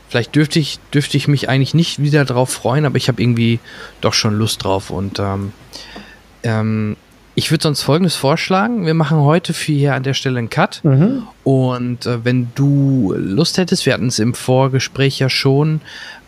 vielleicht 0.08 0.36
dürfte 0.36 0.60
ich, 0.60 0.80
dürfte 0.94 1.18
ich 1.18 1.28
mich 1.28 1.50
eigentlich 1.50 1.74
nicht 1.74 2.02
wieder 2.02 2.24
drauf 2.24 2.50
freuen, 2.52 2.86
aber 2.86 2.96
ich 2.96 3.10
habe 3.10 3.22
irgendwie 3.22 3.60
doch 4.00 4.14
schon 4.14 4.36
Lust 4.38 4.64
drauf. 4.64 4.90
Und 4.90 5.20
ähm, 5.20 5.52
ähm, 6.44 6.96
ich 7.34 7.50
würde 7.50 7.64
sonst 7.64 7.82
folgendes 7.84 8.16
vorschlagen. 8.18 8.86
Wir 8.86 8.94
machen 8.94 9.20
heute 9.20 9.54
für 9.54 9.72
hier 9.72 9.96
an 9.96 10.04
der 10.04 10.14
Stelle 10.14 10.38
einen 10.40 10.50
Cut. 10.50 10.82
mhm. 10.84 11.24
Und 11.44 12.06
äh, 12.06 12.24
wenn 12.26 12.50
du 12.56 13.14
Lust 13.18 13.58
hättest, 13.58 13.86
wir 13.86 13.94
hatten 13.94 14.08
es 14.08 14.20
im 14.20 14.34
Vorgespräch 14.34 15.18
ja 15.18 15.30
schon, 15.30 15.80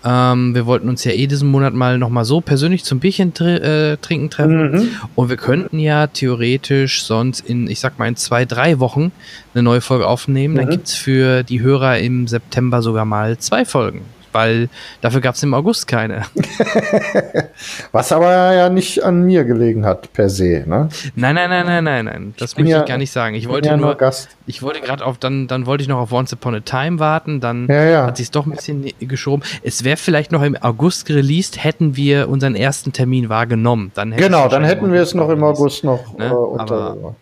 ähm, 0.06 0.56
wir 0.56 0.66
wollten 0.66 0.88
uns 0.90 1.04
ja 1.04 1.12
eh 1.12 1.28
diesen 1.28 1.52
Monat 1.52 1.74
mal 1.74 1.98
nochmal 1.98 2.24
so 2.26 2.40
persönlich 2.42 2.84
zum 2.86 3.00
Bierchen 3.00 3.34
tr 3.34 3.62
äh, 3.62 3.98
trinken 3.98 4.30
treffen. 4.30 4.72
Mhm. 4.72 4.90
Und 5.16 5.30
wir 5.30 5.38
könnten 5.38 5.78
ja 5.78 6.08
theoretisch 6.08 7.04
sonst 7.04 7.42
in, 7.42 7.68
ich 7.70 7.80
sag 7.82 8.00
mal, 8.00 8.08
in 8.08 8.16
zwei, 8.16 8.46
drei 8.46 8.80
Wochen 8.80 9.12
eine 9.54 9.62
neue 9.64 9.82
Folge 9.82 10.08
aufnehmen. 10.08 10.56
Dann 10.56 10.66
Mhm. 10.66 10.72
gibt's 10.72 10.96
für 10.96 11.44
die 11.44 11.62
Hörer 11.62 12.00
im 12.00 12.28
September 12.28 12.82
sogar 12.82 13.06
mal 13.06 13.38
zwei 13.38 13.66
Folgen. 13.66 14.02
Weil 14.34 14.68
dafür 15.02 15.22
gab's 15.22 15.42
im 15.44 15.54
August 15.54 15.88
keine. 15.88 16.24
Was 17.92 18.12
aber 18.12 18.54
ja 18.54 18.70
nicht 18.70 19.04
an 19.04 19.24
mir 19.24 19.44
gelegen 19.44 19.86
hat, 19.86 20.12
per 20.14 20.30
se. 20.30 20.64
Ne? 20.68 20.90
Nein, 21.16 21.36
nein, 21.36 21.50
nein, 21.50 21.66
nein, 21.66 21.84
nein, 21.84 22.06
nein. 22.06 22.34
Das 22.38 22.58
möchte 22.58 22.72
ja- 22.72 22.82
ich 22.82 22.88
gar 22.88 22.98
nicht 22.98 23.12
sagen. 23.12 23.36
Ich 23.36 23.48
wollte 23.48 23.70
ja 23.70 23.78
nur, 23.78 23.96
Gast. 23.96 24.30
ich 24.48 24.62
wollte 24.62 24.82
gerade 24.82 25.06
auf, 25.06 25.18
dann, 25.18 25.48
dann 25.48 25.66
wollte 25.66 25.84
ich 25.84 25.88
noch 25.88 26.00
auf 26.00 26.12
Once 26.12 26.34
Upon 26.34 26.56
a 26.56 26.60
Time 26.60 27.00
warten, 27.00 27.40
dann 27.40 27.68
Ja, 27.68 27.84
ja. 27.84 28.06
hat 28.08 28.18
sich 28.18 28.32
doch 28.32 28.46
ein 28.46 28.52
bisschen 28.52 28.92
geschoben. 29.00 29.44
Es 29.62 29.84
wäre 29.84 29.98
vielleicht 29.98 30.32
noch 30.32 30.42
im 30.42 30.56
August 30.62 31.10
released, 31.10 31.64
hätten 31.64 31.96
wir 31.96 32.28
unseren 32.30 32.56
ersten 32.56 32.92
Termin 32.94 33.30
wahrgenommen. 33.30 33.92
Dann 33.94 34.12
Genau, 34.16 34.46
es 34.46 34.52
dann 34.52 34.64
hätten 34.64 34.92
wir 34.92 35.02
es 35.02 35.14
noch 35.14 35.30
im. 35.30 35.44
August 35.44 35.84
noch 35.84 36.18
Ne? 36.18 36.26
äh, 36.26 36.30
unter. 36.32 36.76
Aber- 36.92 37.16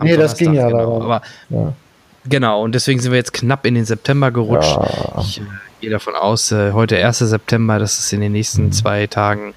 Nee, 0.00 0.16
das 0.16 0.36
ging 0.36 0.52
ja 0.52 0.68
Donnerstag, 0.68 0.80
leider. 0.88 0.94
genau. 0.98 1.04
Aber 1.04 1.22
ja. 1.50 1.72
Genau, 2.28 2.62
und 2.62 2.74
deswegen 2.74 3.00
sind 3.00 3.12
wir 3.12 3.18
jetzt 3.18 3.32
knapp 3.32 3.64
in 3.66 3.74
den 3.74 3.84
September 3.84 4.30
gerutscht. 4.30 4.76
Ja. 4.76 5.14
Ich 5.20 5.40
äh, 5.40 5.44
gehe 5.80 5.90
davon 5.90 6.14
aus, 6.14 6.52
äh, 6.52 6.72
heute 6.72 6.96
1. 7.04 7.18
September, 7.18 7.78
dass 7.78 7.98
es 7.98 8.12
in 8.12 8.20
den 8.20 8.32
nächsten 8.32 8.66
Mhm. 8.66 8.72
zwei 8.72 9.06
Tagen 9.06 9.54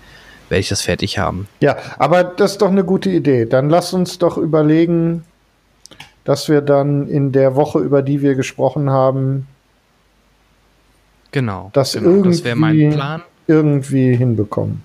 werde 0.50 0.60
ich 0.60 0.70
das 0.70 0.82
fertig 0.82 1.18
haben. 1.18 1.48
ja, 1.62 1.78
aber 1.98 2.24
das 2.26 2.52
ist 2.54 2.62
doch 2.62 2.70
eine 2.70 2.84
gute 2.84 3.10
Idee. 3.10 3.46
Dann 3.46 3.70
lass 3.70 3.94
uns 3.94 4.18
doch 4.20 4.38
überlegen, 4.38 5.24
dass 6.26 6.50
wir 6.50 6.62
dann 6.62 7.08
in 7.08 7.32
der 7.32 7.56
Woche, 7.56 7.80
über 7.80 8.02
die 8.02 8.22
wir 8.22 8.36
gesprochen 8.36 8.90
haben, 8.90 9.48
Genau. 11.32 11.70
Das 11.74 11.94
genau. 11.94 12.22
das 12.24 12.44
wäre 12.44 12.56
mein 12.58 12.78
irgendwie- 12.78 12.96
Plan. 12.98 13.22
irgendwie 13.48 14.16
hinbekommen. 14.16 14.84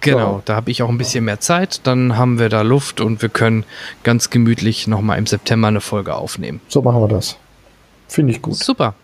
Genau, 0.00 0.42
da 0.44 0.54
habe 0.54 0.70
ich 0.70 0.82
auch 0.82 0.88
ein 0.88 0.98
bisschen 0.98 1.24
mehr 1.24 1.40
Zeit. 1.40 1.80
Dann 1.86 2.16
haben 2.16 2.38
wir 2.38 2.48
da 2.48 2.62
Luft 2.62 3.00
und 3.00 3.20
wir 3.20 3.28
können 3.28 3.64
ganz 4.04 4.30
gemütlich 4.30 4.86
nochmal 4.86 5.18
im 5.18 5.26
September 5.26 5.68
eine 5.68 5.80
Folge 5.80 6.14
aufnehmen. 6.14 6.60
So 6.68 6.82
machen 6.82 7.00
wir 7.00 7.08
das. 7.08 7.36
Finde 8.06 8.32
ich 8.32 8.40
gut. 8.40 8.56
Super. 8.56 8.94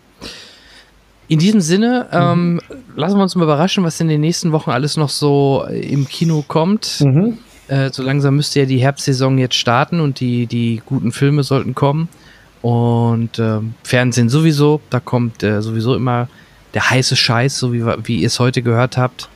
In 1.27 1.39
diesem 1.39 1.59
Sinne, 1.59 2.07
ähm, 2.11 2.61
lassen 2.95 3.17
wir 3.17 3.23
uns 3.23 3.35
mal 3.35 3.43
überraschen, 3.43 3.83
was 3.83 3.99
in 3.99 4.07
den 4.07 4.21
nächsten 4.21 4.51
Wochen 4.51 4.69
alles 4.69 4.95
noch 4.95 5.09
so 5.09 5.65
im 5.69 6.07
Kino 6.07 6.43
kommt. 6.47 7.01
Mhm. 7.01 7.39
Äh, 7.67 7.89
so 7.91 8.03
langsam 8.03 8.35
müsste 8.35 8.59
ja 8.59 8.65
die 8.65 8.77
Herbstsaison 8.77 9.37
jetzt 9.39 9.55
starten 9.55 9.99
und 9.99 10.19
die, 10.19 10.45
die 10.45 10.81
guten 10.85 11.11
Filme 11.11 11.43
sollten 11.43 11.73
kommen. 11.73 12.09
Und 12.61 13.39
ähm, 13.39 13.73
Fernsehen 13.83 14.29
sowieso, 14.29 14.81
da 14.89 14.99
kommt 14.99 15.43
äh, 15.43 15.61
sowieso 15.61 15.95
immer 15.95 16.27
der 16.73 16.89
heiße 16.89 17.15
Scheiß, 17.15 17.57
so 17.57 17.73
wie, 17.73 17.83
wie 18.03 18.17
ihr 18.17 18.27
es 18.27 18.39
heute 18.39 18.61
gehört 18.61 18.97
habt. 18.97 19.29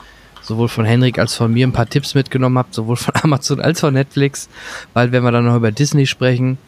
Sowohl 0.50 0.66
von 0.66 0.84
Henrik 0.84 1.20
als 1.20 1.36
von 1.36 1.52
mir 1.52 1.64
ein 1.64 1.70
paar 1.70 1.88
Tipps 1.88 2.16
mitgenommen 2.16 2.58
habt, 2.58 2.74
sowohl 2.74 2.96
von 2.96 3.14
Amazon 3.22 3.60
als 3.60 3.78
von 3.78 3.94
Netflix. 3.94 4.48
Bald 4.92 5.12
werden 5.12 5.22
wir 5.22 5.30
dann 5.30 5.44
noch 5.44 5.54
über 5.54 5.70
Disney 5.70 6.08
sprechen. 6.08 6.58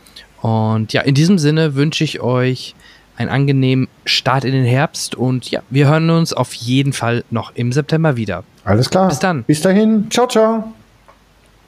Und 0.40 0.92
ja, 0.92 1.02
in 1.02 1.16
diesem 1.16 1.36
Sinne 1.36 1.74
wünsche 1.74 2.04
ich 2.04 2.20
euch 2.20 2.76
einen 3.16 3.28
angenehmen 3.28 3.88
Start 4.04 4.44
in 4.44 4.52
den 4.52 4.64
Herbst 4.64 5.16
und 5.16 5.50
ja, 5.50 5.62
wir 5.68 5.88
hören 5.88 6.10
uns 6.10 6.32
auf 6.32 6.54
jeden 6.54 6.92
Fall 6.92 7.24
noch 7.30 7.56
im 7.56 7.72
September 7.72 8.14
wieder. 8.16 8.44
Alles 8.62 8.88
klar. 8.88 9.08
Bis 9.08 9.18
dann. 9.18 9.42
Bis 9.42 9.60
dahin. 9.62 10.08
Ciao, 10.12 10.28
ciao. 10.28 10.72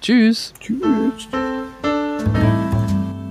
Tschüss. 0.01 0.55
Tschüss. 0.61 1.27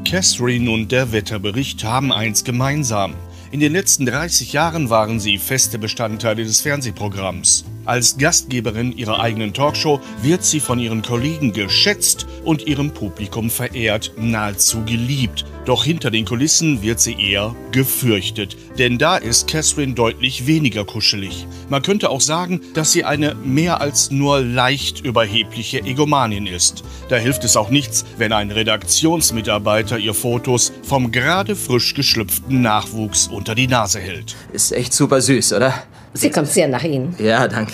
Catherine 0.04 0.70
und 0.70 0.92
der 0.92 1.14
Wetterbericht 1.14 1.86
haben 1.86 2.12
eins 2.12 2.44
gemeinsam. 2.44 3.14
In 3.54 3.60
den 3.60 3.72
letzten 3.72 4.08
30 4.08 4.52
Jahren 4.52 4.90
waren 4.90 5.20
sie 5.20 5.38
feste 5.38 5.78
Bestandteile 5.78 6.44
des 6.44 6.62
Fernsehprogramms. 6.62 7.66
Als 7.86 8.18
Gastgeberin 8.18 8.96
ihrer 8.98 9.20
eigenen 9.20 9.54
Talkshow 9.54 10.00
wird 10.22 10.44
sie 10.46 10.62
von 10.62 10.80
ihren 10.80 11.02
Kollegen 11.02 11.52
geschätzt 11.52 12.26
und 12.46 12.66
ihrem 12.66 12.92
Publikum 12.92 13.50
verehrt, 13.50 14.14
nahezu 14.16 14.86
geliebt. 14.86 15.44
Doch 15.66 15.84
hinter 15.84 16.10
den 16.10 16.26
Kulissen 16.26 16.82
wird 16.82 17.02
sie 17.02 17.14
eher 17.14 17.56
gefürchtet, 17.72 18.56
denn 18.78 18.98
da 18.98 19.18
ist 19.18 19.48
Catherine 19.48 19.94
deutlich 19.94 20.48
weniger 20.48 20.86
kuschelig. 20.86 21.46
Man 21.70 21.82
könnte 21.82 22.10
auch 22.10 22.22
sagen, 22.22 22.62
dass 22.74 22.92
sie 22.94 23.04
eine 23.04 23.36
mehr 23.36 23.82
als 23.82 24.12
nur 24.12 24.42
leicht 24.42 25.02
überhebliche 25.02 25.80
Egomanin 25.84 26.48
ist. 26.48 26.84
Da 27.10 27.18
hilft 27.18 27.44
es 27.44 27.58
auch 27.58 27.70
nichts, 27.70 28.06
wenn 28.18 28.32
ein 28.32 28.52
Redaktionsmitarbeiter 28.52 29.98
ihr 29.98 30.14
Fotos 30.14 30.72
vom 30.84 31.12
gerade 31.12 31.56
frisch 31.56 31.94
geschlüpften 31.94 32.62
Nachwuchs 32.62 33.28
unter 33.28 33.56
die 33.56 33.68
Nase 33.68 34.00
hält. 34.00 34.36
Ist 34.54 34.72
echt 34.72 34.94
super 34.94 35.22
süß, 35.22 35.54
oder? 35.54 35.84
Sie 36.14 36.30
kommt 36.30 36.48
sehr 36.48 36.68
nach 36.68 36.84
Ihnen. 36.84 37.16
Ja, 37.18 37.48
danke. 37.48 37.74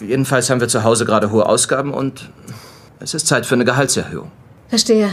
Jedenfalls 0.00 0.50
haben 0.50 0.60
wir 0.60 0.68
zu 0.68 0.82
Hause 0.82 1.04
gerade 1.04 1.30
hohe 1.30 1.46
Ausgaben 1.46 1.94
und 1.94 2.30
es 3.00 3.14
ist 3.14 3.26
Zeit 3.26 3.46
für 3.46 3.54
eine 3.54 3.64
Gehaltserhöhung. 3.64 4.30
Verstehe. 4.68 5.10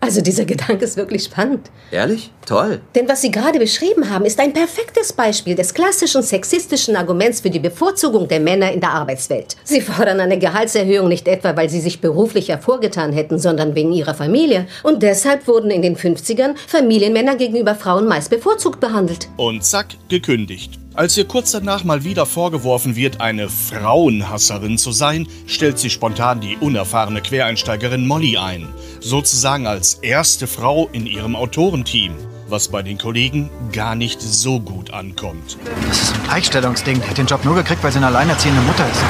Also 0.00 0.20
dieser 0.20 0.44
Gedanke 0.44 0.84
ist 0.84 0.96
wirklich 0.96 1.24
spannend. 1.24 1.70
Ehrlich? 1.90 2.30
Toll. 2.46 2.80
Denn 2.94 3.08
was 3.08 3.20
Sie 3.20 3.32
gerade 3.32 3.58
beschrieben 3.58 4.08
haben, 4.08 4.24
ist 4.24 4.38
ein 4.38 4.52
perfektes 4.52 5.12
Beispiel 5.12 5.56
des 5.56 5.74
klassischen 5.74 6.22
sexistischen 6.22 6.94
Arguments 6.94 7.40
für 7.40 7.50
die 7.50 7.58
Bevorzugung 7.58 8.28
der 8.28 8.38
Männer 8.38 8.70
in 8.70 8.80
der 8.80 8.92
Arbeitswelt. 8.92 9.56
Sie 9.64 9.80
fordern 9.80 10.20
eine 10.20 10.38
Gehaltserhöhung 10.38 11.08
nicht 11.08 11.26
etwa, 11.26 11.56
weil 11.56 11.68
sie 11.68 11.80
sich 11.80 12.00
beruflich 12.00 12.48
hervorgetan 12.48 13.12
hätten, 13.12 13.40
sondern 13.40 13.74
wegen 13.74 13.92
ihrer 13.92 14.14
Familie. 14.14 14.68
Und 14.84 15.02
deshalb 15.02 15.48
wurden 15.48 15.70
in 15.72 15.82
den 15.82 15.96
50ern 15.96 16.54
Familienmänner 16.68 17.34
gegenüber 17.34 17.74
Frauen 17.74 18.06
meist 18.06 18.30
bevorzugt 18.30 18.78
behandelt. 18.78 19.28
Und 19.36 19.64
zack, 19.64 19.88
gekündigt. 20.08 20.78
Als 20.98 21.16
ihr 21.16 21.28
kurz 21.28 21.52
danach 21.52 21.84
mal 21.84 22.02
wieder 22.02 22.26
vorgeworfen 22.26 22.96
wird, 22.96 23.20
eine 23.20 23.48
Frauenhasserin 23.48 24.78
zu 24.78 24.90
sein, 24.90 25.28
stellt 25.46 25.78
sie 25.78 25.90
spontan 25.90 26.40
die 26.40 26.56
unerfahrene 26.56 27.22
Quereinsteigerin 27.22 28.04
Molly 28.04 28.36
ein. 28.36 28.66
Sozusagen 28.98 29.68
als 29.68 29.94
erste 30.02 30.48
Frau 30.48 30.88
in 30.90 31.06
ihrem 31.06 31.36
Autorenteam. 31.36 32.16
Was 32.48 32.66
bei 32.66 32.82
den 32.82 32.98
Kollegen 32.98 33.48
gar 33.72 33.94
nicht 33.94 34.20
so 34.20 34.58
gut 34.58 34.92
ankommt. 34.92 35.56
Das 35.86 36.02
ist 36.02 36.14
ein 36.16 36.24
Gleichstellungsding. 36.24 37.00
Die 37.00 37.08
hat 37.08 37.16
den 37.16 37.26
Job 37.26 37.44
nur 37.44 37.54
gekriegt, 37.54 37.84
weil 37.84 37.92
sie 37.92 37.98
eine 37.98 38.08
alleinerziehende 38.08 38.62
Mutter 38.62 38.84
ist. 38.90 39.00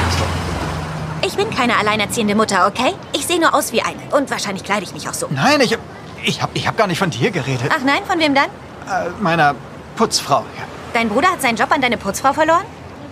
Ich 1.25 1.35
bin 1.35 1.49
keine 1.49 1.75
alleinerziehende 1.75 2.35
Mutter, 2.35 2.67
okay? 2.67 2.93
Ich 3.13 3.25
sehe 3.25 3.39
nur 3.39 3.55
aus 3.55 3.73
wie 3.73 3.81
eine. 3.81 4.15
Und 4.15 4.29
wahrscheinlich 4.29 4.63
kleide 4.63 4.83
ich 4.83 4.93
mich 4.93 5.09
auch 5.09 5.15
so. 5.15 5.25
Nein, 5.31 5.59
ich, 5.61 5.75
ich 6.23 6.39
habe 6.39 6.51
ich 6.53 6.67
hab 6.67 6.77
gar 6.77 6.85
nicht 6.85 6.99
von 6.99 7.09
dir 7.09 7.31
geredet. 7.31 7.71
Ach 7.75 7.83
nein, 7.83 8.03
von 8.05 8.19
wem 8.19 8.35
dann? 8.35 8.45
Äh, 8.45 9.09
meiner 9.19 9.55
Putzfrau. 9.95 10.45
Dein 10.93 11.09
Bruder 11.09 11.29
hat 11.29 11.41
seinen 11.41 11.55
Job 11.55 11.71
an 11.71 11.81
deine 11.81 11.97
Putzfrau 11.97 12.33
verloren? 12.33 12.65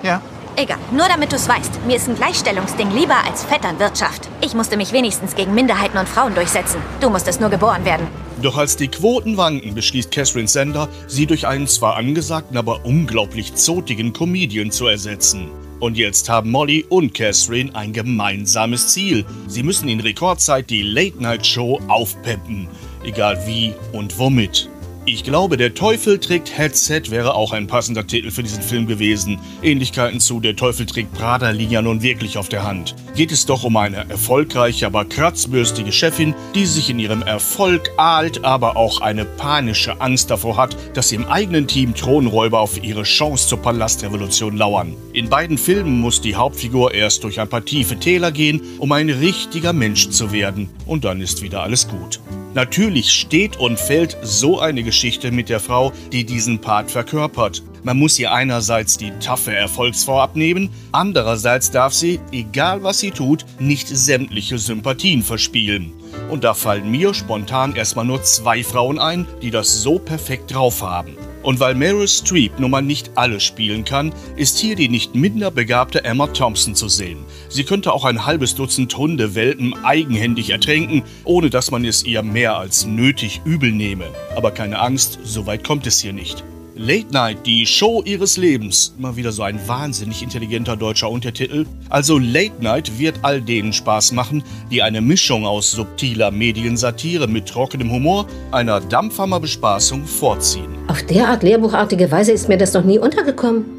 Ja. 0.03 0.21
Egal, 0.55 0.79
nur 0.91 1.07
damit 1.07 1.31
du 1.31 1.35
es 1.35 1.47
weißt. 1.47 1.85
Mir 1.85 1.97
ist 1.97 2.07
ein 2.07 2.15
Gleichstellungsding 2.15 2.89
lieber 2.89 3.23
als 3.23 3.43
Vetternwirtschaft. 3.43 4.27
Ich 4.41 4.55
musste 4.55 4.75
mich 4.75 4.91
wenigstens 4.91 5.35
gegen 5.35 5.53
Minderheiten 5.53 5.99
und 5.99 6.09
Frauen 6.09 6.33
durchsetzen. 6.33 6.81
Du 6.99 7.11
musstest 7.11 7.39
nur 7.39 7.51
geboren 7.51 7.85
werden. 7.85 8.07
Doch 8.41 8.57
als 8.57 8.75
die 8.75 8.87
Quoten 8.87 9.37
wanken, 9.37 9.75
beschließt 9.75 10.09
Catherine 10.11 10.47
Sender, 10.47 10.89
sie 11.05 11.27
durch 11.27 11.45
einen 11.45 11.67
zwar 11.67 11.95
angesagten, 11.95 12.57
aber 12.57 12.85
unglaublich 12.85 13.53
zotigen 13.53 14.13
Comedian 14.13 14.71
zu 14.71 14.87
ersetzen. 14.87 15.51
Und 15.79 15.95
jetzt 15.95 16.27
haben 16.27 16.49
Molly 16.49 16.85
und 16.89 17.13
Catherine 17.13 17.75
ein 17.75 17.93
gemeinsames 17.93 18.87
Ziel. 18.87 19.25
Sie 19.47 19.61
müssen 19.61 19.87
in 19.89 19.99
Rekordzeit 19.99 20.71
die 20.71 20.81
Late-Night-Show 20.81 21.81
aufpeppen. 21.87 22.67
Egal 23.03 23.39
wie 23.45 23.75
und 23.91 24.17
womit. 24.17 24.69
Ich 25.09 25.23
glaube, 25.23 25.55
der 25.55 25.73
Teufel 25.73 26.19
trägt 26.19 26.57
Headset 26.57 27.03
wäre 27.11 27.33
auch 27.33 27.53
ein 27.53 27.67
passender 27.67 28.05
Titel 28.05 28.29
für 28.29 28.43
diesen 28.43 28.61
Film 28.61 28.87
gewesen. 28.87 29.39
Ähnlichkeiten 29.63 30.19
zu 30.19 30.41
Der 30.41 30.57
Teufel 30.57 30.85
trägt 30.85 31.13
Prada 31.13 31.51
liegen 31.51 31.71
ja 31.71 31.81
nun 31.81 32.01
wirklich 32.01 32.37
auf 32.37 32.49
der 32.49 32.65
Hand. 32.65 32.93
Geht 33.15 33.31
es 33.31 33.45
doch 33.45 33.63
um 33.63 33.77
eine 33.77 34.09
erfolgreiche, 34.09 34.85
aber 34.85 35.05
kratzbürstige 35.05 35.93
Chefin, 35.93 36.35
die 36.55 36.65
sich 36.65 36.89
in 36.89 36.99
ihrem 36.99 37.21
Erfolg 37.21 37.89
ahlt, 37.95 38.43
aber 38.43 38.75
auch 38.75 38.99
eine 38.99 39.23
panische 39.23 40.01
Angst 40.01 40.29
davor 40.29 40.57
hat, 40.57 40.75
dass 40.93 41.13
im 41.13 41.25
eigenen 41.27 41.67
Team 41.67 41.95
Thronräuber 41.95 42.59
auf 42.59 42.83
ihre 42.83 43.03
Chance 43.03 43.47
zur 43.47 43.61
Palastrevolution 43.61 44.57
lauern. 44.57 44.93
In 45.13 45.29
beiden 45.29 45.57
Filmen 45.57 46.01
muss 46.01 46.19
die 46.19 46.35
Hauptfigur 46.35 46.93
erst 46.93 47.23
durch 47.23 47.39
ein 47.39 47.47
paar 47.47 47.63
tiefe 47.63 47.97
Täler 47.97 48.33
gehen, 48.33 48.59
um 48.77 48.91
ein 48.91 49.09
richtiger 49.09 49.71
Mensch 49.71 50.09
zu 50.09 50.33
werden. 50.33 50.69
Und 50.85 51.05
dann 51.05 51.21
ist 51.21 51.41
wieder 51.41 51.63
alles 51.63 51.87
gut. 51.87 52.19
Natürlich 52.53 53.11
steht 53.11 53.57
und 53.57 53.79
fällt 53.79 54.17
so 54.23 54.59
eine 54.59 54.81
Geschichte 54.81 54.96
mit 55.31 55.49
der 55.49 55.59
Frau, 55.59 55.93
die 56.11 56.23
diesen 56.25 56.59
Part 56.59 56.89
verkörpert. 56.89 57.61
Man 57.83 57.99
muss 57.99 58.17
ihr 58.19 58.31
einerseits 58.33 58.97
die 58.97 59.11
taffe 59.19 59.53
Erfolgsfrau 59.53 60.19
abnehmen, 60.19 60.69
andererseits 60.91 61.71
darf 61.71 61.93
sie, 61.93 62.19
egal 62.31 62.83
was 62.83 62.99
sie 62.99 63.11
tut, 63.11 63.45
nicht 63.59 63.87
sämtliche 63.87 64.57
Sympathien 64.57 65.21
verspielen. 65.21 65.93
Und 66.29 66.43
da 66.43 66.53
fallen 66.53 66.89
mir 66.89 67.13
spontan 67.13 67.75
erstmal 67.75 68.05
nur 68.05 68.23
zwei 68.23 68.63
Frauen 68.63 68.99
ein, 68.99 69.27
die 69.41 69.51
das 69.51 69.81
so 69.81 69.99
perfekt 69.99 70.53
drauf 70.53 70.81
haben. 70.81 71.15
Und 71.47 71.61
weil 71.61 71.75
Meryl 71.75 72.09
Streep 72.09 72.59
nun 72.59 72.71
mal 72.71 72.81
nicht 72.81 73.11
alles 73.15 73.41
spielen 73.41 73.85
kann, 73.85 74.11
ist 74.35 74.57
hier 74.57 74.75
die 74.75 74.89
nicht 74.89 75.15
minder 75.15 75.49
begabte 75.49 76.03
Emma 76.03 76.27
Thompson 76.27 76.75
zu 76.75 76.89
sehen. 76.89 77.19
Sie 77.47 77.63
könnte 77.63 77.93
auch 77.93 78.03
ein 78.03 78.25
halbes 78.25 78.53
Dutzend 78.55 78.97
Hundewelpen 78.97 79.73
eigenhändig 79.85 80.49
ertränken, 80.49 81.03
ohne 81.23 81.49
dass 81.49 81.71
man 81.71 81.85
es 81.85 82.03
ihr 82.03 82.21
mehr 82.21 82.57
als 82.57 82.85
nötig 82.85 83.39
übel 83.45 83.71
nehme. 83.71 84.07
Aber 84.35 84.51
keine 84.51 84.79
Angst, 84.79 85.19
so 85.23 85.45
weit 85.45 85.63
kommt 85.63 85.87
es 85.87 86.01
hier 86.01 86.11
nicht. 86.11 86.43
Late 86.79 87.11
Night, 87.11 87.47
die 87.47 87.65
Show 87.65 88.03
ihres 88.05 88.37
Lebens. 88.37 88.93
Mal 88.99 89.15
wieder 89.15 89.31
so 89.31 89.41
ein 89.41 89.59
wahnsinnig 89.67 90.21
intelligenter 90.21 90.75
deutscher 90.77 91.09
Untertitel. 91.09 91.65
Also 91.89 92.19
Late 92.19 92.61
Night 92.61 92.99
wird 92.99 93.17
all 93.23 93.41
denen 93.41 93.73
Spaß 93.73 94.11
machen, 94.11 94.43
die 94.69 94.83
eine 94.83 95.01
Mischung 95.01 95.47
aus 95.47 95.71
subtiler 95.71 96.29
Mediensatire 96.29 97.27
mit 97.27 97.47
trockenem 97.47 97.91
Humor, 97.91 98.27
einer 98.51 98.79
Dampfhammerbespaßung 98.79 100.05
vorziehen. 100.05 100.67
Auf 100.87 101.03
derart 101.03 101.41
lehrbuchartige 101.41 102.11
Weise 102.11 102.31
ist 102.31 102.47
mir 102.47 102.57
das 102.57 102.73
noch 102.73 102.83
nie 102.83 102.99
untergekommen. 102.99 103.76